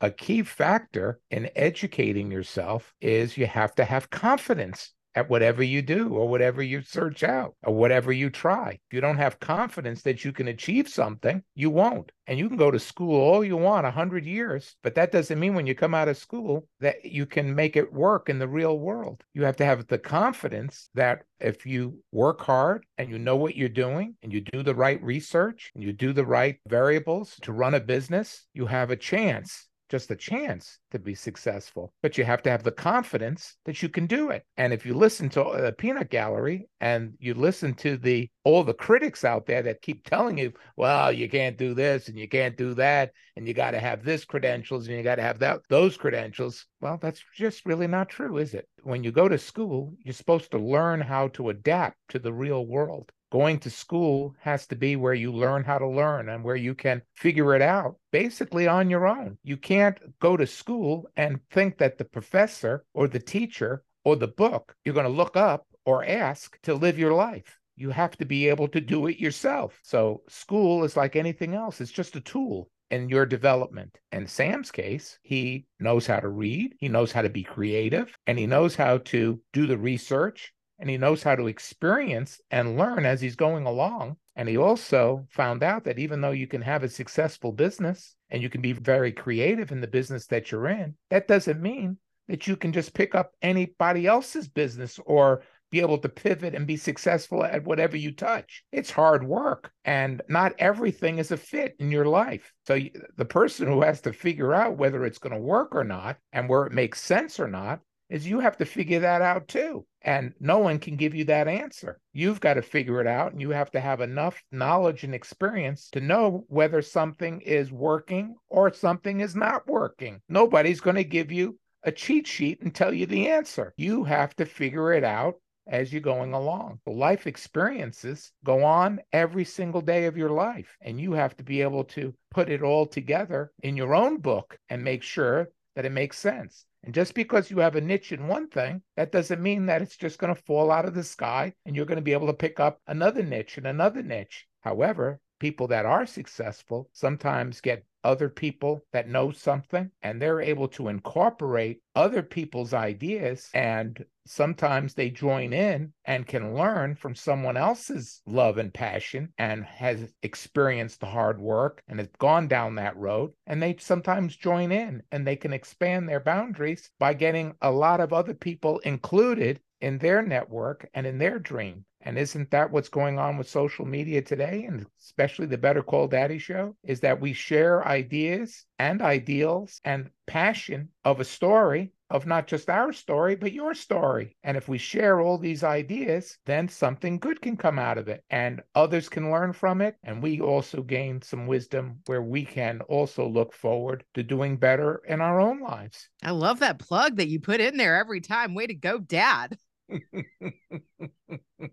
A 0.01 0.11
key 0.11 0.43
factor 0.43 1.21
in 1.31 1.51
educating 1.55 2.31
yourself 2.31 2.95
is 3.03 3.37
you 3.37 3.47
have 3.47 3.75
to 3.75 3.85
have 3.85 4.09
confidence 4.09 4.95
at 5.19 5.29
whatever 5.29 5.65
you 5.65 5.83
do 5.83 6.11
or 6.11 6.29
whatever 6.29 6.63
you 6.63 6.81
search 6.81 7.25
out 7.25 7.57
or 7.65 7.75
whatever 7.75 8.13
you 8.13 8.31
try. 8.31 8.71
If 8.71 8.95
you 8.95 9.01
don't 9.01 9.17
have 9.17 9.41
confidence 9.41 10.03
that 10.03 10.25
you 10.25 10.31
can 10.31 10.47
achieve 10.47 10.89
something, 10.89 11.43
you 11.57 11.71
won't. 11.71 12.13
And 12.29 12.39
you 12.39 12.47
can 12.47 12.57
go 12.57 12.71
to 12.71 12.79
school 12.79 13.21
all 13.21 13.43
you 13.43 13.57
want, 13.57 13.85
a 13.85 13.91
hundred 13.91 14.25
years, 14.25 14.77
but 14.85 14.95
that 14.95 15.11
doesn't 15.11 15.41
mean 15.41 15.55
when 15.55 15.67
you 15.67 15.75
come 15.75 15.93
out 15.93 16.07
of 16.07 16.17
school 16.17 16.69
that 16.79 17.05
you 17.05 17.27
can 17.27 17.53
make 17.53 17.75
it 17.75 17.93
work 17.93 18.29
in 18.29 18.39
the 18.39 18.47
real 18.47 18.79
world. 18.79 19.25
You 19.35 19.43
have 19.43 19.57
to 19.57 19.65
have 19.65 19.89
the 19.89 19.99
confidence 19.99 20.89
that 20.95 21.23
if 21.41 21.67
you 21.67 21.99
work 22.13 22.41
hard 22.41 22.87
and 22.97 23.11
you 23.11 23.19
know 23.19 23.37
what 23.37 23.57
you're 23.57 23.69
doing 23.69 24.15
and 24.23 24.33
you 24.33 24.41
do 24.41 24.63
the 24.63 24.75
right 24.75 25.03
research 25.03 25.73
and 25.75 25.83
you 25.83 25.93
do 25.93 26.13
the 26.13 26.27
right 26.27 26.59
variables 26.69 27.35
to 27.43 27.53
run 27.53 27.75
a 27.75 27.81
business, 27.81 28.47
you 28.55 28.67
have 28.67 28.93
a 28.93 28.97
chance 28.97 29.69
just 29.89 30.11
a 30.11 30.17
chance 30.17 30.79
to 30.91 30.99
be 30.99 31.15
successful, 31.15 31.93
but 32.03 32.19
you 32.19 32.25
have 32.25 32.43
to 32.43 32.51
have 32.51 32.63
the 32.63 32.73
confidence 32.73 33.57
that 33.65 33.83
you 33.83 33.89
can 33.89 34.07
do 34.07 34.31
it. 34.31 34.45
And 34.57 34.73
if 34.73 34.85
you 34.85 34.95
listen 34.95 35.29
to 35.31 35.45
uh, 35.45 35.63
the 35.63 35.73
peanut 35.73 36.11
gallery 36.11 36.69
and 36.81 37.15
you 37.19 37.35
listen 37.35 37.75
to 37.75 37.97
the 37.97 38.29
all 38.45 38.65
the 38.65 38.75
critics 38.75 39.25
out 39.25 39.47
there 39.47 39.63
that 39.63 39.83
keep 39.83 40.05
telling 40.05 40.39
you, 40.39 40.53
well, 40.77 41.13
you 41.13 41.29
can't 41.29 41.59
do 41.59 41.75
this 41.75 42.09
and 42.09 42.19
you 42.19 42.29
can't 42.29 42.57
do 42.57 42.75
that 42.75 43.13
and 43.37 43.47
you 43.47 43.55
got 43.55 43.73
to 43.73 43.81
have 43.81 44.05
this 44.05 44.25
credentials 44.25 44.89
and 44.89 44.97
you 44.97 45.03
got 45.03 45.17
to 45.17 45.23
have 45.23 45.39
that 45.39 45.61
those 45.69 45.97
credentials, 45.97 46.67
well, 46.81 46.99
that's 47.01 47.23
just 47.35 47.67
really 47.67 47.87
not 47.87 48.09
true, 48.09 48.39
is 48.39 48.55
it? 48.55 48.69
When 48.83 49.05
you 49.05 49.13
go 49.13 49.29
to 49.29 49.39
school, 49.39 49.95
you're 50.05 50.13
supposed 50.13 50.51
to 50.53 50.59
learn 50.59 51.01
how 51.01 51.29
to 51.29 51.51
adapt 51.51 51.97
to 52.11 52.19
the 52.19 52.33
real 52.33 52.67
world 52.67 53.11
going 53.31 53.59
to 53.61 53.71
school 53.71 54.35
has 54.41 54.67
to 54.67 54.77
be 54.77 54.97
where 54.97 55.15
you 55.15 55.33
learn 55.33 55.65
how 55.65 55.79
to 55.79 55.87
learn 55.87 56.29
and 56.29 56.43
where 56.43 56.57
you 56.57 56.75
can 56.75 57.03
figure 57.15 57.55
it 57.55 57.63
out 57.63 57.97
basically 58.11 58.67
on 58.67 58.91
your 58.91 59.07
own. 59.07 59.39
You 59.43 59.57
can't 59.57 59.99
go 60.21 60.37
to 60.37 60.47
school 60.47 61.07
and 61.17 61.41
think 61.51 61.79
that 61.79 61.99
the 61.99 62.05
professor 62.05 62.85
or 62.95 63.09
the 63.09 63.19
teacher 63.19 63.83
or 64.05 64.17
the 64.17 64.29
book 64.29 64.75
you're 64.85 64.95
going 64.95 65.07
to 65.07 65.13
look 65.13 65.37
up 65.37 65.67
or 65.85 66.05
ask 66.05 66.59
to 66.63 66.75
live 66.75 66.99
your 66.99 67.13
life. 67.13 67.59
You 67.77 67.91
have 67.91 68.17
to 68.19 68.25
be 68.25 68.49
able 68.49 68.69
to 68.69 68.81
do 68.81 69.07
it 69.07 69.19
yourself. 69.19 69.79
So, 69.85 70.23
school 70.29 70.85
is 70.85 70.97
like 70.97 71.15
anything 71.15 71.55
else, 71.55 71.81
it's 71.81 71.93
just 71.93 72.17
a 72.17 72.21
tool 72.21 72.71
in 72.91 73.09
your 73.09 73.27
development. 73.27 73.99
In 74.13 74.27
Sam's 74.27 74.71
case, 74.71 75.19
he 75.23 75.67
knows 75.79 76.07
how 76.07 76.21
to 76.21 76.29
read, 76.29 76.75
he 76.81 76.89
knows 76.89 77.13
how 77.13 77.23
to 77.23 77.29
be 77.29 77.43
creative, 77.43 78.17
and 78.27 78.39
he 78.39 78.47
knows 78.47 78.75
how 78.75 78.99
to 78.99 79.41
do 79.53 79.67
the 79.67 79.79
research 79.79 80.53
and 80.79 80.89
he 80.89 80.97
knows 80.97 81.23
how 81.23 81.35
to 81.35 81.49
experience 81.49 82.41
and 82.51 82.77
learn 82.77 83.05
as 83.05 83.21
he's 83.21 83.37
going 83.37 83.67
along. 83.67 84.17
And 84.37 84.49
he 84.49 84.57
also 84.57 85.27
found 85.31 85.63
out 85.63 85.85
that 85.85 85.99
even 85.99 86.21
though 86.21 86.31
you 86.31 86.47
can 86.47 86.63
have 86.63 86.85
a 86.85 86.89
successful 86.89 87.53
business 87.53 88.15
and 88.31 88.43
you 88.43 88.49
can 88.49 88.61
be 88.61 88.73
very 88.73 89.13
creative 89.13 89.73
in 89.73 89.81
the 89.81 89.89
business 89.89 90.27
that 90.27 90.53
you're 90.53 90.69
in, 90.69 90.95
that 91.11 91.27
doesn't 91.27 91.61
mean 91.61 91.99
that 92.29 92.47
you 92.47 92.57
can 92.57 92.73
just 92.73 92.95
pick 92.95 93.15
up 93.15 93.33
anybody 93.43 94.07
else's 94.07 94.47
business 94.49 95.01
or 95.07 95.43
be 95.71 95.81
able 95.81 95.99
to 95.99 96.09
pivot 96.09 96.55
and 96.55 96.67
be 96.67 96.77
successful 96.77 97.45
at 97.45 97.65
whatever 97.65 97.97
you 97.97 98.13
touch. 98.13 98.65
It's 98.73 98.91
hard 98.91 99.27
work, 99.27 99.71
and 99.85 100.23
not 100.29 100.55
everything 100.59 101.19
is 101.19 101.31
a 101.31 101.37
fit 101.37 101.75
in 101.79 101.91
your 101.91 102.07
life. 102.07 102.53
So 102.67 102.79
the 103.17 103.25
person 103.25 103.67
who 103.67 103.83
has 103.83 104.01
to 104.03 104.13
figure 104.13 104.55
out 104.55 104.79
whether 104.79 105.05
it's 105.05 105.19
going 105.19 105.35
to 105.35 105.41
work 105.41 105.75
or 105.75 105.85
not 105.85 106.17
and 106.33 106.49
where 106.49 106.65
it 106.65 106.73
makes 106.73 107.03
sense 107.03 107.39
or 107.39 107.49
not 107.49 107.81
is 108.09 108.27
you 108.27 108.41
have 108.41 108.57
to 108.57 108.65
figure 108.65 109.01
that 109.01 109.23
out 109.23 109.49
too. 109.49 109.85
And 110.03 110.33
no 110.41 110.59
one 110.59 110.79
can 110.79 110.97
give 110.97 111.15
you 111.15 111.25
that 111.25 111.49
answer. 111.49 112.01
You've 112.13 112.41
got 112.41 112.55
to 112.55 112.63
figure 112.63 113.01
it 113.01 113.07
out, 113.07 113.33
and 113.33 113.41
you 113.41 113.51
have 113.51 113.71
to 113.73 113.81
have 113.81 114.01
enough 114.01 114.43
knowledge 114.53 115.05
and 115.05 115.15
experience 115.15 115.91
to 115.91 116.01
know 116.01 116.45
whether 116.49 116.81
something 116.83 117.41
is 117.43 117.73
working 117.73 118.37
or 118.49 118.73
something 118.73 119.21
is 119.21 119.37
not 119.37 119.67
working. 119.67 120.21
Nobody's 120.29 120.81
going 120.81 120.97
to 120.97 121.05
give 121.05 121.33
you 121.33 121.59
a 121.83 121.93
cheat 121.93 122.27
sheet 122.27 122.61
and 122.63 122.75
tell 122.75 122.93
you 122.93 123.07
the 123.07 123.29
answer. 123.29 123.75
You 123.77 124.05
have 124.05 124.35
to 124.37 124.47
figure 124.47 124.93
it 124.93 125.05
out 125.05 125.35
as 125.67 125.93
you're 125.93 126.01
going 126.01 126.33
along. 126.33 126.81
The 126.87 126.93
life 126.93 127.27
experiences 127.27 128.33
go 128.45 128.65
on 128.65 129.01
every 129.13 129.45
single 129.45 129.83
day 129.83 130.07
of 130.07 130.17
your 130.17 130.31
life, 130.31 130.77
and 130.81 131.01
you 131.01 131.13
have 131.13 131.37
to 131.37 131.45
be 131.45 131.61
able 131.61 131.85
to 131.85 132.15
put 132.31 132.49
it 132.49 132.63
all 132.63 132.87
together 132.87 133.53
in 133.63 133.77
your 133.77 133.95
own 133.95 134.19
book 134.19 134.59
and 134.71 134.83
make 134.83 135.03
sure 135.03 135.49
that 135.77 135.85
it 135.85 135.93
makes 135.93 136.19
sense. 136.19 136.65
And 136.85 136.95
just 136.95 137.15
because 137.15 137.51
you 137.51 137.59
have 137.59 137.77
a 137.77 137.81
niche 137.81 138.13
in 138.13 138.29
one 138.29 138.49
thing, 138.49 138.83
that 138.97 139.13
doesn't 139.13 139.43
mean 139.43 139.67
that 139.67 139.83
it's 139.83 139.97
just 139.97 140.19
going 140.19 140.35
to 140.35 140.43
fall 140.43 140.71
out 140.71 140.85
of 140.85 140.95
the 140.95 141.03
sky 141.03 141.53
and 141.67 141.75
you're 141.75 141.87
going 141.87 141.97
to 141.97 142.03
be 142.03 142.13
able 142.13 142.29
to 142.29 142.35
pick 142.35 142.61
up 142.61 142.81
another 142.87 143.23
niche 143.23 143.59
and 143.59 143.67
another 143.67 144.03
niche. 144.03 144.47
However, 144.61 145.21
people 145.39 145.67
that 145.69 145.87
are 145.87 146.07
successful 146.07 146.89
sometimes 146.93 147.61
get 147.61 147.85
other 148.05 148.29
people 148.29 148.85
that 148.93 149.09
know 149.09 149.31
something 149.31 149.91
and 150.03 150.23
they're 150.23 150.41
able 150.41 150.69
to 150.69 150.89
incorporate 150.89 151.83
other 151.95 152.23
people's 152.23 152.73
ideas 152.73 153.51
and 153.55 154.05
sometimes 154.29 154.95
they 154.95 155.11
join 155.11 155.53
in 155.53 155.93
and 156.05 156.27
can 156.27 156.55
learn 156.55 156.95
from 156.95 157.15
someone 157.15 157.57
else's 157.57 158.21
love 158.27 158.59
and 158.59 158.73
passion 158.73 159.33
and 159.39 159.65
has 159.65 160.13
experienced 160.23 161.01
the 161.01 161.07
hard 161.07 161.41
work 161.41 161.83
and 161.89 161.99
has 161.99 162.09
gone 162.19 162.47
down 162.47 162.75
that 162.75 162.97
road. 162.97 163.33
And 163.47 163.63
they 163.63 163.77
sometimes 163.79 164.37
join 164.37 164.71
in 164.71 165.03
and 165.11 165.27
they 165.27 165.37
can 165.37 165.53
expand 165.53 166.09
their 166.09 166.21
boundaries 166.21 166.91
by 166.99 167.15
getting 167.15 167.55
a 167.63 167.71
lot 167.71 168.01
of 168.01 168.13
other 168.13 168.35
people 168.35 168.79
included 168.81 169.61
in 169.81 169.99
their 169.99 170.23
network 170.23 170.89
and 170.95 171.07
in 171.07 171.19
their 171.19 171.39
dream 171.39 171.85
and 172.01 172.19
isn't 172.19 172.51
that 172.51 172.71
what's 172.71 172.89
going 172.89 173.19
on 173.19 173.37
with 173.37 173.49
social 173.49 173.85
media 173.85 174.23
today, 174.23 174.65
and 174.65 174.87
especially 175.01 175.47
the 175.47 175.59
Better 175.59 175.83
Call 175.83 176.09
Daddy 176.09 176.39
show? 176.39 176.77
Is 176.85 177.01
that 177.01 177.21
we 177.21 177.33
share 177.33 177.87
ideas 177.87 178.65
and 178.79 179.03
ideals 179.03 179.81
and 179.85 180.11
passion 180.27 180.91
of 181.05 181.21
a 181.21 181.25
story 181.25 181.93
of 182.11 182.27
not 182.27 182.47
just 182.47 182.71
our 182.71 182.93
story, 182.93 183.37
but 183.37 183.53
your 183.53 183.75
story. 183.75 184.35
And 184.43 184.57
if 184.57 184.69
we 184.69 184.79
share 184.79 185.21
all 185.21 185.39
these 185.39 185.63
ideas, 185.63 186.39
then 186.47 186.69
something 186.69 187.19
good 187.19 187.41
can 187.41 187.57
come 187.57 187.79
out 187.79 187.99
of 187.99 188.09
it 188.09 188.25
and 188.31 188.63
others 188.75 189.09
can 189.09 189.31
learn 189.31 189.53
from 189.53 189.81
it. 189.81 189.97
And 190.03 190.23
we 190.23 190.41
also 190.41 190.83
gain 190.83 191.21
some 191.23 191.47
wisdom 191.47 192.01
where 192.07 192.23
we 192.23 192.45
can 192.45 192.81
also 192.83 193.29
look 193.29 193.53
forward 193.53 194.05
to 194.15 194.23
doing 194.23 194.57
better 194.57 195.03
in 195.07 195.21
our 195.21 195.41
own 195.41 195.61
lives. 195.61 196.09
I 196.23 196.31
love 196.31 196.61
that 196.61 196.79
plug 196.79 197.17
that 197.17 197.29
you 197.29 197.41
put 197.41 197.61
in 197.61 197.77
there 197.77 197.97
every 197.97 198.21
time. 198.21 198.55
Way 198.55 198.67
to 198.69 198.75
go, 198.75 198.99
Dad. 198.99 199.59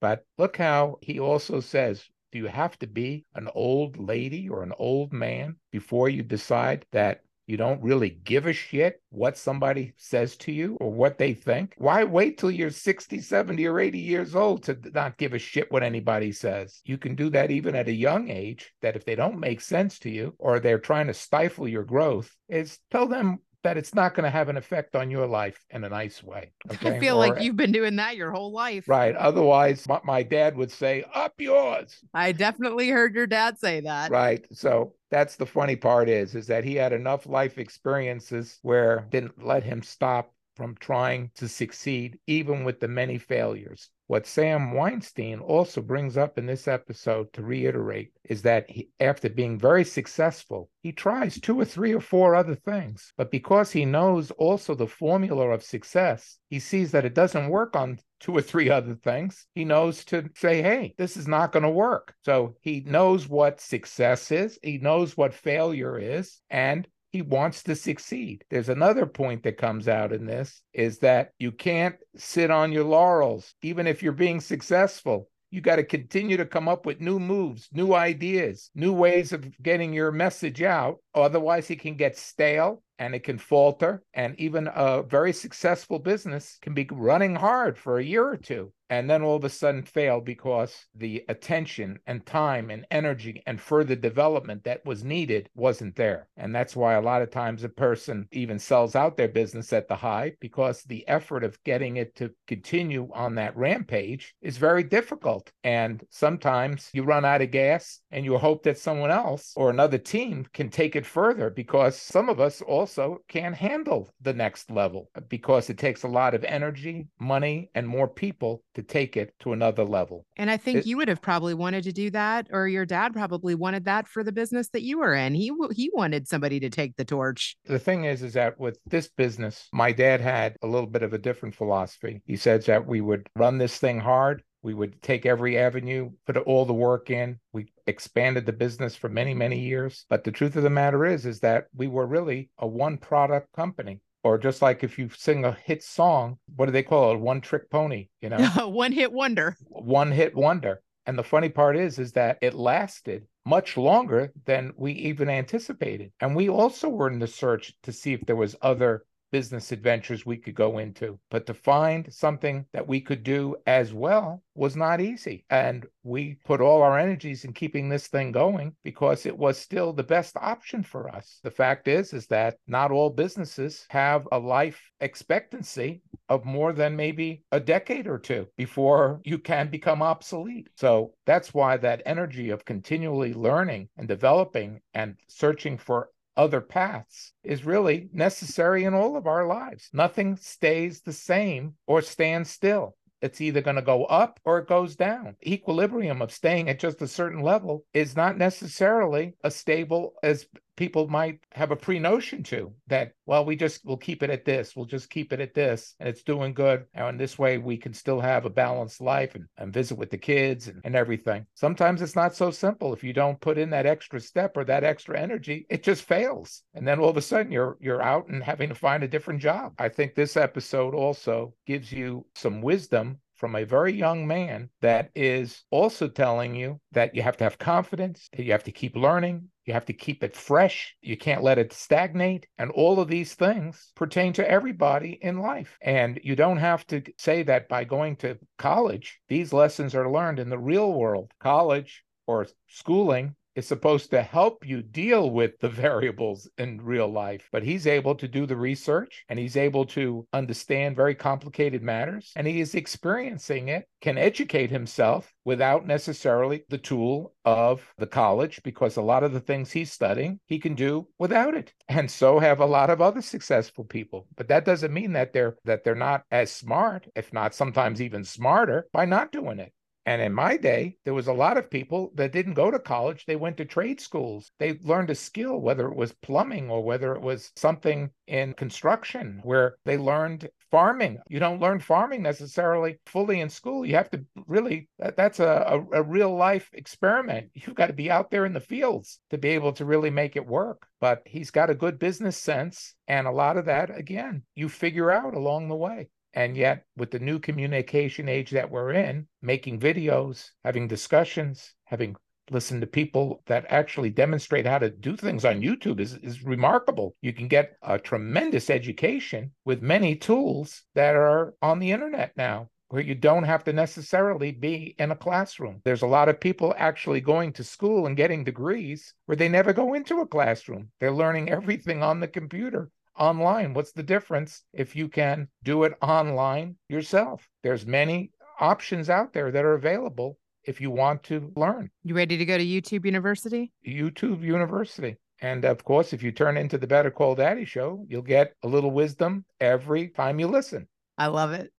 but 0.00 0.24
look 0.38 0.56
how 0.56 0.98
he 1.00 1.20
also 1.20 1.60
says, 1.60 2.04
do 2.32 2.38
you 2.38 2.46
have 2.46 2.78
to 2.78 2.86
be 2.86 3.26
an 3.34 3.48
old 3.54 3.98
lady 3.98 4.48
or 4.48 4.62
an 4.62 4.72
old 4.78 5.12
man 5.12 5.56
before 5.70 6.08
you 6.08 6.22
decide 6.22 6.86
that 6.92 7.20
you 7.46 7.56
don't 7.56 7.82
really 7.82 8.08
give 8.08 8.46
a 8.46 8.52
shit 8.52 9.02
what 9.10 9.36
somebody 9.36 9.92
says 9.98 10.36
to 10.36 10.52
you 10.52 10.76
or 10.80 10.90
what 10.90 11.18
they 11.18 11.34
think? 11.34 11.74
Why 11.76 12.04
wait 12.04 12.38
till 12.38 12.50
you're 12.50 12.70
60, 12.70 13.20
70, 13.20 13.66
or 13.66 13.78
80 13.78 13.98
years 13.98 14.34
old 14.34 14.62
to 14.64 14.78
not 14.94 15.18
give 15.18 15.34
a 15.34 15.38
shit 15.38 15.70
what 15.70 15.82
anybody 15.82 16.32
says? 16.32 16.80
You 16.84 16.96
can 16.96 17.14
do 17.14 17.28
that 17.30 17.50
even 17.50 17.74
at 17.74 17.88
a 17.88 17.92
young 17.92 18.30
age, 18.30 18.72
that 18.80 18.96
if 18.96 19.04
they 19.04 19.14
don't 19.14 19.38
make 19.38 19.60
sense 19.60 19.98
to 20.00 20.10
you 20.10 20.34
or 20.38 20.58
they're 20.58 20.78
trying 20.78 21.08
to 21.08 21.14
stifle 21.14 21.68
your 21.68 21.84
growth, 21.84 22.34
is 22.48 22.78
tell 22.90 23.06
them 23.06 23.40
that 23.62 23.76
it's 23.76 23.94
not 23.94 24.14
going 24.14 24.24
to 24.24 24.30
have 24.30 24.48
an 24.48 24.56
effect 24.56 24.96
on 24.96 25.10
your 25.10 25.26
life 25.26 25.64
in 25.70 25.84
a 25.84 25.88
nice 25.88 26.22
way. 26.22 26.52
Okay? 26.72 26.96
I 26.96 27.00
feel 27.00 27.16
or, 27.16 27.28
like 27.28 27.42
you've 27.42 27.56
been 27.56 27.72
doing 27.72 27.96
that 27.96 28.16
your 28.16 28.32
whole 28.32 28.50
life. 28.50 28.88
Right. 28.88 29.14
Otherwise, 29.14 29.86
my, 29.86 30.00
my, 30.04 30.22
dad 30.22 30.56
would 30.56 30.70
say, 30.70 31.04
up 31.14 31.34
yours. 31.38 31.98
I 32.14 32.32
definitely 32.32 32.88
heard 32.88 33.14
your 33.14 33.26
dad 33.26 33.58
say 33.58 33.80
that. 33.80 34.10
Right. 34.10 34.44
So 34.52 34.94
that's 35.10 35.36
the 35.36 35.46
funny 35.46 35.76
part 35.76 36.08
is, 36.08 36.34
is 36.34 36.46
that 36.46 36.64
he 36.64 36.74
had 36.74 36.92
enough 36.92 37.26
life 37.26 37.58
experiences 37.58 38.58
where 38.62 39.06
didn't 39.10 39.44
let 39.44 39.62
him 39.62 39.82
stop 39.82 40.32
from 40.56 40.76
trying 40.80 41.30
to 41.34 41.48
succeed, 41.48 42.18
even 42.26 42.64
with 42.64 42.80
the 42.80 42.88
many 42.88 43.18
failures. 43.18 43.90
What 44.12 44.26
Sam 44.26 44.72
Weinstein 44.72 45.38
also 45.38 45.80
brings 45.80 46.18
up 46.18 46.36
in 46.36 46.44
this 46.44 46.68
episode 46.68 47.32
to 47.32 47.42
reiterate 47.42 48.12
is 48.24 48.42
that 48.42 48.68
he, 48.68 48.90
after 49.00 49.30
being 49.30 49.58
very 49.58 49.84
successful, 49.86 50.68
he 50.82 50.92
tries 50.92 51.40
two 51.40 51.58
or 51.58 51.64
three 51.64 51.94
or 51.94 52.00
four 52.00 52.34
other 52.34 52.54
things. 52.54 53.14
But 53.16 53.30
because 53.30 53.72
he 53.72 53.86
knows 53.86 54.30
also 54.32 54.74
the 54.74 54.86
formula 54.86 55.48
of 55.48 55.62
success, 55.62 56.36
he 56.50 56.58
sees 56.58 56.90
that 56.92 57.06
it 57.06 57.14
doesn't 57.14 57.48
work 57.48 57.74
on 57.74 58.00
two 58.20 58.36
or 58.36 58.42
three 58.42 58.68
other 58.68 58.96
things. 58.96 59.46
He 59.54 59.64
knows 59.64 60.04
to 60.04 60.28
say, 60.36 60.60
hey, 60.60 60.94
this 60.98 61.16
is 61.16 61.26
not 61.26 61.50
going 61.50 61.62
to 61.62 61.70
work. 61.70 62.14
So 62.22 62.56
he 62.60 62.80
knows 62.80 63.26
what 63.26 63.62
success 63.62 64.30
is, 64.30 64.58
he 64.62 64.76
knows 64.76 65.16
what 65.16 65.32
failure 65.32 65.98
is, 65.98 66.38
and 66.50 66.86
he 67.12 67.20
wants 67.20 67.62
to 67.64 67.76
succeed. 67.76 68.44
There's 68.50 68.70
another 68.70 69.04
point 69.04 69.42
that 69.42 69.58
comes 69.58 69.86
out 69.86 70.12
in 70.12 70.24
this 70.24 70.62
is 70.72 70.98
that 71.00 71.32
you 71.38 71.52
can't 71.52 71.96
sit 72.16 72.50
on 72.50 72.72
your 72.72 72.84
laurels 72.84 73.54
even 73.62 73.86
if 73.86 74.02
you're 74.02 74.12
being 74.12 74.40
successful. 74.40 75.28
You 75.50 75.60
got 75.60 75.76
to 75.76 75.84
continue 75.84 76.38
to 76.38 76.46
come 76.46 76.66
up 76.66 76.86
with 76.86 77.02
new 77.02 77.20
moves, 77.20 77.68
new 77.70 77.92
ideas, 77.92 78.70
new 78.74 78.94
ways 78.94 79.34
of 79.34 79.62
getting 79.62 79.92
your 79.92 80.10
message 80.10 80.62
out. 80.62 81.00
Otherwise, 81.14 81.70
it 81.70 81.80
can 81.80 81.96
get 81.96 82.16
stale 82.16 82.82
and 82.98 83.14
it 83.14 83.24
can 83.24 83.38
falter. 83.38 84.02
And 84.14 84.38
even 84.38 84.68
a 84.74 85.02
very 85.02 85.32
successful 85.32 85.98
business 85.98 86.58
can 86.62 86.74
be 86.74 86.88
running 86.90 87.34
hard 87.34 87.78
for 87.78 87.98
a 87.98 88.04
year 88.04 88.26
or 88.28 88.36
two 88.36 88.72
and 88.92 89.08
then 89.08 89.22
all 89.22 89.36
of 89.36 89.44
a 89.44 89.48
sudden 89.48 89.82
fail 89.82 90.20
because 90.20 90.84
the 90.94 91.24
attention 91.30 91.98
and 92.06 92.26
time 92.26 92.68
and 92.68 92.84
energy 92.90 93.42
and 93.46 93.58
further 93.58 93.96
development 93.96 94.64
that 94.64 94.84
was 94.84 95.02
needed 95.02 95.48
wasn't 95.54 95.96
there. 95.96 96.28
And 96.36 96.54
that's 96.54 96.76
why 96.76 96.92
a 96.92 97.00
lot 97.00 97.22
of 97.22 97.30
times 97.30 97.64
a 97.64 97.70
person 97.70 98.28
even 98.32 98.58
sells 98.58 98.94
out 98.94 99.16
their 99.16 99.28
business 99.28 99.72
at 99.72 99.88
the 99.88 99.96
high 99.96 100.34
because 100.40 100.82
the 100.82 101.08
effort 101.08 101.42
of 101.42 101.56
getting 101.64 101.96
it 101.96 102.14
to 102.16 102.34
continue 102.46 103.08
on 103.14 103.36
that 103.36 103.56
rampage 103.56 104.34
is 104.42 104.58
very 104.58 104.82
difficult. 104.82 105.50
And 105.64 106.04
sometimes 106.10 106.90
you 106.92 107.02
run 107.02 107.24
out 107.24 107.40
of 107.40 107.50
gas 107.50 108.00
and 108.10 108.26
you 108.26 108.36
hope 108.36 108.62
that 108.64 108.76
someone 108.76 109.10
else 109.10 109.54
or 109.56 109.70
another 109.70 109.96
team 109.96 110.44
can 110.52 110.68
take 110.68 110.96
it 110.96 111.01
further 111.06 111.50
because 111.50 111.96
some 111.98 112.28
of 112.28 112.40
us 112.40 112.60
also 112.62 113.18
can't 113.28 113.54
handle 113.54 114.08
the 114.20 114.32
next 114.32 114.70
level 114.70 115.10
because 115.28 115.70
it 115.70 115.78
takes 115.78 116.02
a 116.02 116.08
lot 116.08 116.34
of 116.34 116.44
energy, 116.44 117.08
money, 117.20 117.70
and 117.74 117.86
more 117.86 118.08
people 118.08 118.62
to 118.74 118.82
take 118.82 119.16
it 119.16 119.34
to 119.40 119.52
another 119.52 119.84
level. 119.84 120.26
And 120.36 120.50
I 120.50 120.56
think 120.56 120.80
it, 120.80 120.86
you 120.86 120.96
would 120.96 121.08
have 121.08 121.22
probably 121.22 121.54
wanted 121.54 121.84
to 121.84 121.92
do 121.92 122.10
that, 122.10 122.48
or 122.50 122.68
your 122.68 122.86
dad 122.86 123.12
probably 123.12 123.54
wanted 123.54 123.84
that 123.84 124.08
for 124.08 124.24
the 124.24 124.32
business 124.32 124.68
that 124.70 124.82
you 124.82 124.98
were 124.98 125.14
in. 125.14 125.34
He 125.34 125.52
he 125.72 125.90
wanted 125.92 126.28
somebody 126.28 126.60
to 126.60 126.70
take 126.70 126.96
the 126.96 127.04
torch. 127.04 127.56
The 127.64 127.78
thing 127.78 128.04
is, 128.04 128.22
is 128.22 128.34
that 128.34 128.58
with 128.58 128.78
this 128.86 129.08
business, 129.08 129.68
my 129.72 129.92
dad 129.92 130.20
had 130.20 130.56
a 130.62 130.66
little 130.66 130.88
bit 130.88 131.02
of 131.02 131.12
a 131.12 131.18
different 131.18 131.54
philosophy. 131.54 132.22
He 132.26 132.36
says 132.36 132.66
that 132.66 132.86
we 132.86 133.00
would 133.00 133.26
run 133.36 133.58
this 133.58 133.78
thing 133.78 134.00
hard. 134.00 134.42
We 134.62 134.74
would 134.74 135.02
take 135.02 135.26
every 135.26 135.58
avenue, 135.58 136.10
put 136.26 136.36
all 136.36 136.64
the 136.64 136.72
work 136.72 137.10
in. 137.10 137.38
We 137.52 137.72
expanded 137.86 138.46
the 138.46 138.52
business 138.52 138.94
for 138.94 139.08
many, 139.08 139.34
many 139.34 139.58
years. 139.58 140.06
But 140.08 140.24
the 140.24 140.32
truth 140.32 140.56
of 140.56 140.62
the 140.62 140.70
matter 140.70 141.04
is, 141.04 141.26
is 141.26 141.40
that 141.40 141.66
we 141.74 141.88
were 141.88 142.06
really 142.06 142.50
a 142.58 142.66
one 142.66 142.96
product 142.96 143.52
company 143.52 144.00
or 144.24 144.38
just 144.38 144.62
like 144.62 144.84
if 144.84 144.98
you 144.98 145.08
sing 145.10 145.44
a 145.44 145.52
hit 145.64 145.82
song, 145.82 146.38
what 146.54 146.66
do 146.66 146.72
they 146.72 146.82
call 146.82 147.12
it? 147.12 147.18
One 147.18 147.40
trick 147.40 147.68
pony, 147.70 148.08
you 148.20 148.28
know? 148.28 148.38
one 148.68 148.92
hit 148.92 149.12
wonder. 149.12 149.56
One 149.68 150.12
hit 150.12 150.34
wonder. 150.34 150.82
And 151.06 151.18
the 151.18 151.24
funny 151.24 151.48
part 151.48 151.76
is, 151.76 151.98
is 151.98 152.12
that 152.12 152.38
it 152.40 152.54
lasted 152.54 153.26
much 153.44 153.76
longer 153.76 154.32
than 154.44 154.72
we 154.76 154.92
even 154.92 155.28
anticipated. 155.28 156.12
And 156.20 156.36
we 156.36 156.48
also 156.48 156.88
were 156.88 157.10
in 157.10 157.18
the 157.18 157.26
search 157.26 157.74
to 157.82 157.92
see 157.92 158.12
if 158.12 158.20
there 158.20 158.36
was 158.36 158.54
other 158.62 159.04
business 159.32 159.72
adventures 159.72 160.24
we 160.24 160.36
could 160.36 160.54
go 160.54 160.78
into. 160.78 161.18
But 161.30 161.46
to 161.46 161.54
find 161.54 162.12
something 162.12 162.66
that 162.72 162.86
we 162.86 163.00
could 163.00 163.24
do 163.24 163.56
as 163.66 163.92
well 163.92 164.42
was 164.54 164.76
not 164.76 165.00
easy. 165.00 165.44
And 165.50 165.86
we 166.04 166.36
put 166.44 166.60
all 166.60 166.82
our 166.82 166.98
energies 166.98 167.44
in 167.44 167.52
keeping 167.52 167.88
this 167.88 168.06
thing 168.06 168.30
going 168.30 168.76
because 168.84 169.26
it 169.26 169.36
was 169.36 169.58
still 169.58 169.92
the 169.92 170.02
best 170.02 170.36
option 170.36 170.82
for 170.82 171.08
us. 171.08 171.40
The 171.42 171.50
fact 171.50 171.88
is 171.88 172.12
is 172.12 172.26
that 172.28 172.56
not 172.66 172.92
all 172.92 173.10
businesses 173.10 173.86
have 173.88 174.28
a 174.30 174.38
life 174.38 174.80
expectancy 175.00 176.02
of 176.28 176.44
more 176.44 176.72
than 176.72 176.94
maybe 176.94 177.42
a 177.50 177.60
decade 177.60 178.06
or 178.06 178.18
two 178.18 178.46
before 178.56 179.20
you 179.24 179.38
can 179.38 179.68
become 179.68 180.02
obsolete. 180.02 180.68
So 180.76 181.14
that's 181.26 181.54
why 181.54 181.76
that 181.78 182.02
energy 182.06 182.50
of 182.50 182.64
continually 182.64 183.32
learning 183.32 183.88
and 183.96 184.06
developing 184.06 184.80
and 184.94 185.16
searching 185.28 185.78
for 185.78 186.10
other 186.36 186.60
paths 186.60 187.32
is 187.42 187.64
really 187.64 188.08
necessary 188.12 188.84
in 188.84 188.94
all 188.94 189.16
of 189.16 189.26
our 189.26 189.46
lives. 189.46 189.90
Nothing 189.92 190.36
stays 190.36 191.00
the 191.00 191.12
same 191.12 191.74
or 191.86 192.02
stands 192.02 192.50
still. 192.50 192.96
It's 193.20 193.40
either 193.40 193.60
going 193.60 193.76
to 193.76 193.82
go 193.82 194.04
up 194.06 194.40
or 194.44 194.58
it 194.58 194.68
goes 194.68 194.96
down. 194.96 195.36
Equilibrium 195.46 196.20
of 196.20 196.32
staying 196.32 196.68
at 196.68 196.80
just 196.80 197.00
a 197.02 197.06
certain 197.06 197.40
level 197.40 197.84
is 197.94 198.16
not 198.16 198.36
necessarily 198.36 199.34
as 199.44 199.54
stable 199.54 200.14
as 200.24 200.46
people 200.76 201.08
might 201.08 201.40
have 201.52 201.70
a 201.70 201.76
pre-notion 201.76 202.42
to 202.42 202.72
that 202.86 203.12
well 203.26 203.44
we 203.44 203.56
just 203.56 203.84
will 203.84 203.96
keep 203.96 204.22
it 204.22 204.30
at 204.30 204.44
this 204.44 204.74
we'll 204.74 204.86
just 204.86 205.10
keep 205.10 205.32
it 205.32 205.40
at 205.40 205.54
this 205.54 205.94
and 206.00 206.08
it's 206.08 206.22
doing 206.22 206.54
good. 206.54 206.84
And 206.94 207.18
this 207.18 207.38
way 207.38 207.58
we 207.58 207.76
can 207.76 207.94
still 207.94 208.20
have 208.20 208.44
a 208.44 208.50
balanced 208.50 209.00
life 209.00 209.34
and, 209.34 209.46
and 209.56 209.72
visit 209.72 209.96
with 209.96 210.10
the 210.10 210.18
kids 210.18 210.68
and, 210.68 210.80
and 210.84 210.96
everything. 210.96 211.46
Sometimes 211.54 212.02
it's 212.02 212.16
not 212.16 212.34
so 212.34 212.50
simple. 212.50 212.92
If 212.92 213.04
you 213.04 213.12
don't 213.12 213.40
put 213.40 213.58
in 213.58 213.70
that 213.70 213.86
extra 213.86 214.20
step 214.20 214.56
or 214.56 214.64
that 214.64 214.84
extra 214.84 215.18
energy 215.18 215.66
it 215.70 215.82
just 215.82 216.02
fails. 216.02 216.62
And 216.74 216.86
then 216.86 216.98
all 216.98 217.08
of 217.08 217.16
a 217.16 217.22
sudden 217.22 217.52
you're 217.52 217.76
you're 217.80 218.02
out 218.02 218.28
and 218.28 218.42
having 218.42 218.68
to 218.68 218.74
find 218.74 219.02
a 219.02 219.08
different 219.08 219.40
job. 219.40 219.74
I 219.78 219.88
think 219.88 220.14
this 220.14 220.36
episode 220.36 220.94
also 220.94 221.54
gives 221.66 221.92
you 221.92 222.26
some 222.34 222.62
wisdom 222.62 223.18
from 223.42 223.56
a 223.56 223.64
very 223.64 223.92
young 223.92 224.24
man 224.24 224.70
that 224.82 225.10
is 225.16 225.64
also 225.70 226.06
telling 226.06 226.54
you 226.54 226.80
that 226.92 227.12
you 227.12 227.22
have 227.22 227.36
to 227.36 227.44
have 227.44 227.58
confidence, 227.58 228.28
that 228.36 228.44
you 228.44 228.52
have 228.52 228.62
to 228.62 228.70
keep 228.70 228.94
learning, 228.94 229.48
you 229.64 229.72
have 229.74 229.84
to 229.86 229.92
keep 229.92 230.24
it 230.24 230.36
fresh, 230.36 230.96
you 231.00 231.16
can't 231.16 231.42
let 231.42 231.58
it 231.58 231.72
stagnate. 231.72 232.46
And 232.58 232.70
all 232.72 233.00
of 233.00 233.08
these 233.08 233.34
things 233.34 233.92
pertain 233.94 234.32
to 234.34 234.48
everybody 234.48 235.18
in 235.20 235.38
life. 235.38 235.78
And 235.80 236.20
you 236.22 236.36
don't 236.36 236.58
have 236.58 236.86
to 236.88 237.02
say 237.18 237.42
that 237.44 237.68
by 237.68 237.84
going 237.84 238.16
to 238.16 238.38
college, 238.58 239.20
these 239.28 239.52
lessons 239.52 239.94
are 239.94 240.10
learned 240.10 240.38
in 240.38 240.50
the 240.50 240.58
real 240.58 240.92
world. 240.92 241.32
College 241.38 242.04
or 242.26 242.46
schooling 242.66 243.34
is 243.54 243.66
supposed 243.66 244.10
to 244.10 244.22
help 244.22 244.66
you 244.66 244.82
deal 244.82 245.30
with 245.30 245.58
the 245.60 245.68
variables 245.82 246.48
in 246.58 246.80
real 246.82 247.08
life. 247.08 247.48
But 247.52 247.62
he's 247.62 247.86
able 247.86 248.14
to 248.16 248.28
do 248.28 248.46
the 248.46 248.56
research 248.56 249.24
and 249.28 249.38
he's 249.38 249.56
able 249.56 249.86
to 249.86 250.26
understand 250.32 250.96
very 250.96 251.14
complicated 251.14 251.82
matters 251.82 252.32
and 252.36 252.46
he 252.46 252.60
is 252.60 252.74
experiencing 252.74 253.68
it, 253.68 253.86
can 254.00 254.18
educate 254.18 254.70
himself 254.70 255.32
without 255.44 255.86
necessarily 255.86 256.64
the 256.68 256.78
tool 256.78 257.34
of 257.44 257.82
the 257.98 258.06
college 258.06 258.60
because 258.62 258.96
a 258.96 259.02
lot 259.02 259.24
of 259.24 259.32
the 259.32 259.40
things 259.40 259.70
he's 259.70 259.92
studying 259.92 260.38
he 260.46 260.58
can 260.58 260.74
do 260.74 261.06
without 261.18 261.54
it 261.54 261.72
and 261.88 262.10
so 262.10 262.38
have 262.38 262.60
a 262.60 262.66
lot 262.66 262.90
of 262.90 263.00
other 263.00 263.22
successful 263.22 263.84
people 263.84 264.26
but 264.36 264.48
that 264.48 264.64
doesn't 264.64 264.92
mean 264.92 265.12
that 265.12 265.32
they're 265.32 265.56
that 265.64 265.82
they're 265.82 265.94
not 265.94 266.22
as 266.30 266.52
smart 266.52 267.06
if 267.16 267.32
not 267.32 267.54
sometimes 267.54 268.00
even 268.00 268.24
smarter 268.24 268.86
by 268.92 269.04
not 269.04 269.32
doing 269.32 269.58
it 269.58 269.72
and 270.04 270.20
in 270.20 270.32
my 270.32 270.56
day, 270.56 270.96
there 271.04 271.14
was 271.14 271.28
a 271.28 271.32
lot 271.32 271.56
of 271.56 271.70
people 271.70 272.10
that 272.14 272.32
didn't 272.32 272.54
go 272.54 272.70
to 272.70 272.78
college. 272.78 273.24
They 273.24 273.36
went 273.36 273.56
to 273.58 273.64
trade 273.64 274.00
schools. 274.00 274.50
They 274.58 274.78
learned 274.82 275.10
a 275.10 275.14
skill, 275.14 275.60
whether 275.60 275.86
it 275.86 275.96
was 275.96 276.12
plumbing 276.12 276.70
or 276.70 276.82
whether 276.82 277.14
it 277.14 277.20
was 277.20 277.52
something 277.56 278.10
in 278.26 278.54
construction 278.54 279.40
where 279.44 279.76
they 279.84 279.96
learned 279.96 280.48
farming. 280.72 281.18
You 281.28 281.38
don't 281.38 281.60
learn 281.60 281.78
farming 281.78 282.22
necessarily 282.22 282.98
fully 283.06 283.40
in 283.40 283.48
school. 283.48 283.86
You 283.86 283.94
have 283.94 284.10
to 284.10 284.24
really, 284.46 284.88
that, 284.98 285.16
that's 285.16 285.38
a, 285.38 285.84
a, 285.92 286.00
a 286.00 286.02
real 286.02 286.34
life 286.34 286.68
experiment. 286.72 287.50
You've 287.54 287.76
got 287.76 287.86
to 287.86 287.92
be 287.92 288.10
out 288.10 288.30
there 288.30 288.46
in 288.46 288.54
the 288.54 288.60
fields 288.60 289.20
to 289.30 289.38
be 289.38 289.50
able 289.50 289.72
to 289.74 289.84
really 289.84 290.10
make 290.10 290.34
it 290.34 290.46
work. 290.46 290.86
But 291.00 291.22
he's 291.26 291.50
got 291.50 291.70
a 291.70 291.74
good 291.74 291.98
business 291.98 292.36
sense. 292.36 292.94
And 293.06 293.26
a 293.26 293.32
lot 293.32 293.56
of 293.56 293.66
that, 293.66 293.96
again, 293.96 294.42
you 294.56 294.68
figure 294.68 295.10
out 295.12 295.34
along 295.34 295.68
the 295.68 295.76
way. 295.76 296.08
And 296.34 296.56
yet, 296.56 296.84
with 296.96 297.10
the 297.10 297.18
new 297.18 297.38
communication 297.38 298.28
age 298.28 298.50
that 298.52 298.70
we're 298.70 298.92
in, 298.92 299.28
making 299.42 299.80
videos, 299.80 300.48
having 300.64 300.88
discussions, 300.88 301.74
having 301.84 302.16
listened 302.50 302.80
to 302.80 302.86
people 302.86 303.42
that 303.46 303.66
actually 303.68 304.10
demonstrate 304.10 304.66
how 304.66 304.78
to 304.78 304.90
do 304.90 305.16
things 305.16 305.44
on 305.44 305.60
YouTube 305.60 306.00
is, 306.00 306.14
is 306.14 306.42
remarkable. 306.42 307.14
You 307.22 307.32
can 307.32 307.48
get 307.48 307.76
a 307.82 307.98
tremendous 307.98 308.70
education 308.70 309.52
with 309.64 309.82
many 309.82 310.16
tools 310.16 310.82
that 310.94 311.14
are 311.14 311.54
on 311.62 311.78
the 311.78 311.92
internet 311.92 312.32
now 312.36 312.68
where 312.88 313.02
you 313.02 313.14
don't 313.14 313.44
have 313.44 313.64
to 313.64 313.72
necessarily 313.72 314.52
be 314.52 314.94
in 314.98 315.10
a 315.10 315.16
classroom. 315.16 315.80
There's 315.82 316.02
a 316.02 316.06
lot 316.06 316.28
of 316.28 316.38
people 316.38 316.74
actually 316.76 317.22
going 317.22 317.54
to 317.54 317.64
school 317.64 318.06
and 318.06 318.16
getting 318.16 318.44
degrees 318.44 319.14
where 319.24 319.36
they 319.36 319.48
never 319.48 319.72
go 319.72 319.94
into 319.94 320.20
a 320.20 320.26
classroom. 320.26 320.90
They're 321.00 321.10
learning 321.10 321.48
everything 321.48 322.02
on 322.02 322.20
the 322.20 322.28
computer 322.28 322.90
online. 323.18 323.74
What's 323.74 323.92
the 323.92 324.02
difference 324.02 324.64
if 324.72 324.96
you 324.96 325.08
can 325.08 325.48
do 325.62 325.84
it 325.84 325.94
online 326.02 326.76
yourself? 326.88 327.48
There's 327.62 327.86
many 327.86 328.30
options 328.60 329.10
out 329.10 329.32
there 329.32 329.50
that 329.50 329.64
are 329.64 329.74
available 329.74 330.38
if 330.64 330.80
you 330.80 330.90
want 330.90 331.22
to 331.24 331.52
learn. 331.56 331.90
You 332.04 332.14
ready 332.14 332.36
to 332.36 332.44
go 332.44 332.56
to 332.56 332.64
YouTube 332.64 333.04
University? 333.04 333.72
YouTube 333.86 334.42
University. 334.42 335.16
And 335.40 335.64
of 335.64 335.84
course, 335.84 336.12
if 336.12 336.22
you 336.22 336.30
turn 336.30 336.56
into 336.56 336.78
the 336.78 336.86
Better 336.86 337.10
Call 337.10 337.34
Daddy 337.34 337.64
show, 337.64 338.04
you'll 338.08 338.22
get 338.22 338.54
a 338.62 338.68
little 338.68 338.92
wisdom 338.92 339.44
every 339.60 340.08
time 340.08 340.38
you 340.38 340.46
listen. 340.46 340.86
I 341.18 341.26
love 341.26 341.52
it. 341.52 341.72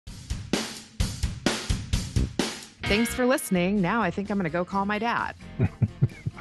Thanks 2.82 3.14
for 3.14 3.24
listening. 3.24 3.80
Now 3.80 4.02
I 4.02 4.10
think 4.10 4.30
I'm 4.30 4.36
going 4.36 4.44
to 4.44 4.50
go 4.50 4.64
call 4.64 4.84
my 4.84 4.98
dad. 4.98 5.34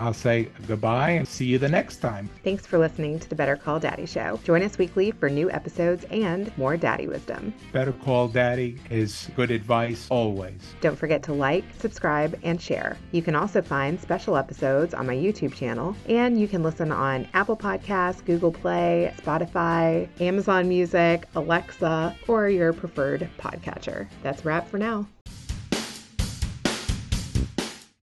I'll 0.02 0.14
say 0.14 0.50
goodbye 0.68 1.12
and 1.12 1.28
see 1.28 1.46
you 1.46 1.60
the 1.60 1.70
next 1.70 1.98
time. 1.98 2.28
Thanks 2.44 2.66
for 2.66 2.80
listening 2.80 3.20
to 3.20 3.30
the 3.30 3.36
Better 3.36 3.56
Call 3.56 3.80
Daddy 3.80 4.08
Show. 4.08 4.40
Join 4.44 4.64
us 4.64 4.80
weekly 4.80 5.12
for 5.12 5.30
new 5.30 5.52
episodes 5.52 6.06
and 6.06 6.56
more 6.58 6.76
daddy 6.76 7.08
wisdom. 7.08 7.54
Better 7.72 7.92
Call 7.92 8.28
Daddy 8.28 8.80
is 8.90 9.30
good 9.36 9.52
advice 9.52 10.08
always. 10.10 10.60
Don't 10.82 10.98
forget 10.98 11.22
to 11.24 11.34
like, 11.34 11.64
subscribe, 11.78 12.38
and 12.42 12.60
share. 12.60 12.98
You 13.12 13.22
can 13.22 13.36
also 13.36 13.62
find 13.62 14.02
special 14.02 14.36
episodes 14.36 14.96
on 14.96 15.06
my 15.06 15.16
YouTube 15.16 15.54
channel, 15.54 15.96
and 16.10 16.40
you 16.40 16.48
can 16.48 16.64
listen 16.64 16.92
on 16.92 17.28
Apple 17.36 17.56
Podcasts, 17.56 18.26
Google 18.26 18.52
Play, 18.52 19.14
Spotify, 19.22 20.10
Amazon 20.20 20.68
Music, 20.68 21.28
Alexa, 21.36 22.16
or 22.28 22.50
your 22.50 22.74
preferred 22.74 23.30
podcatcher. 23.38 24.08
That's 24.24 24.42
a 24.42 24.46
wrap 24.46 24.68
for 24.68 24.80
now. 24.80 25.08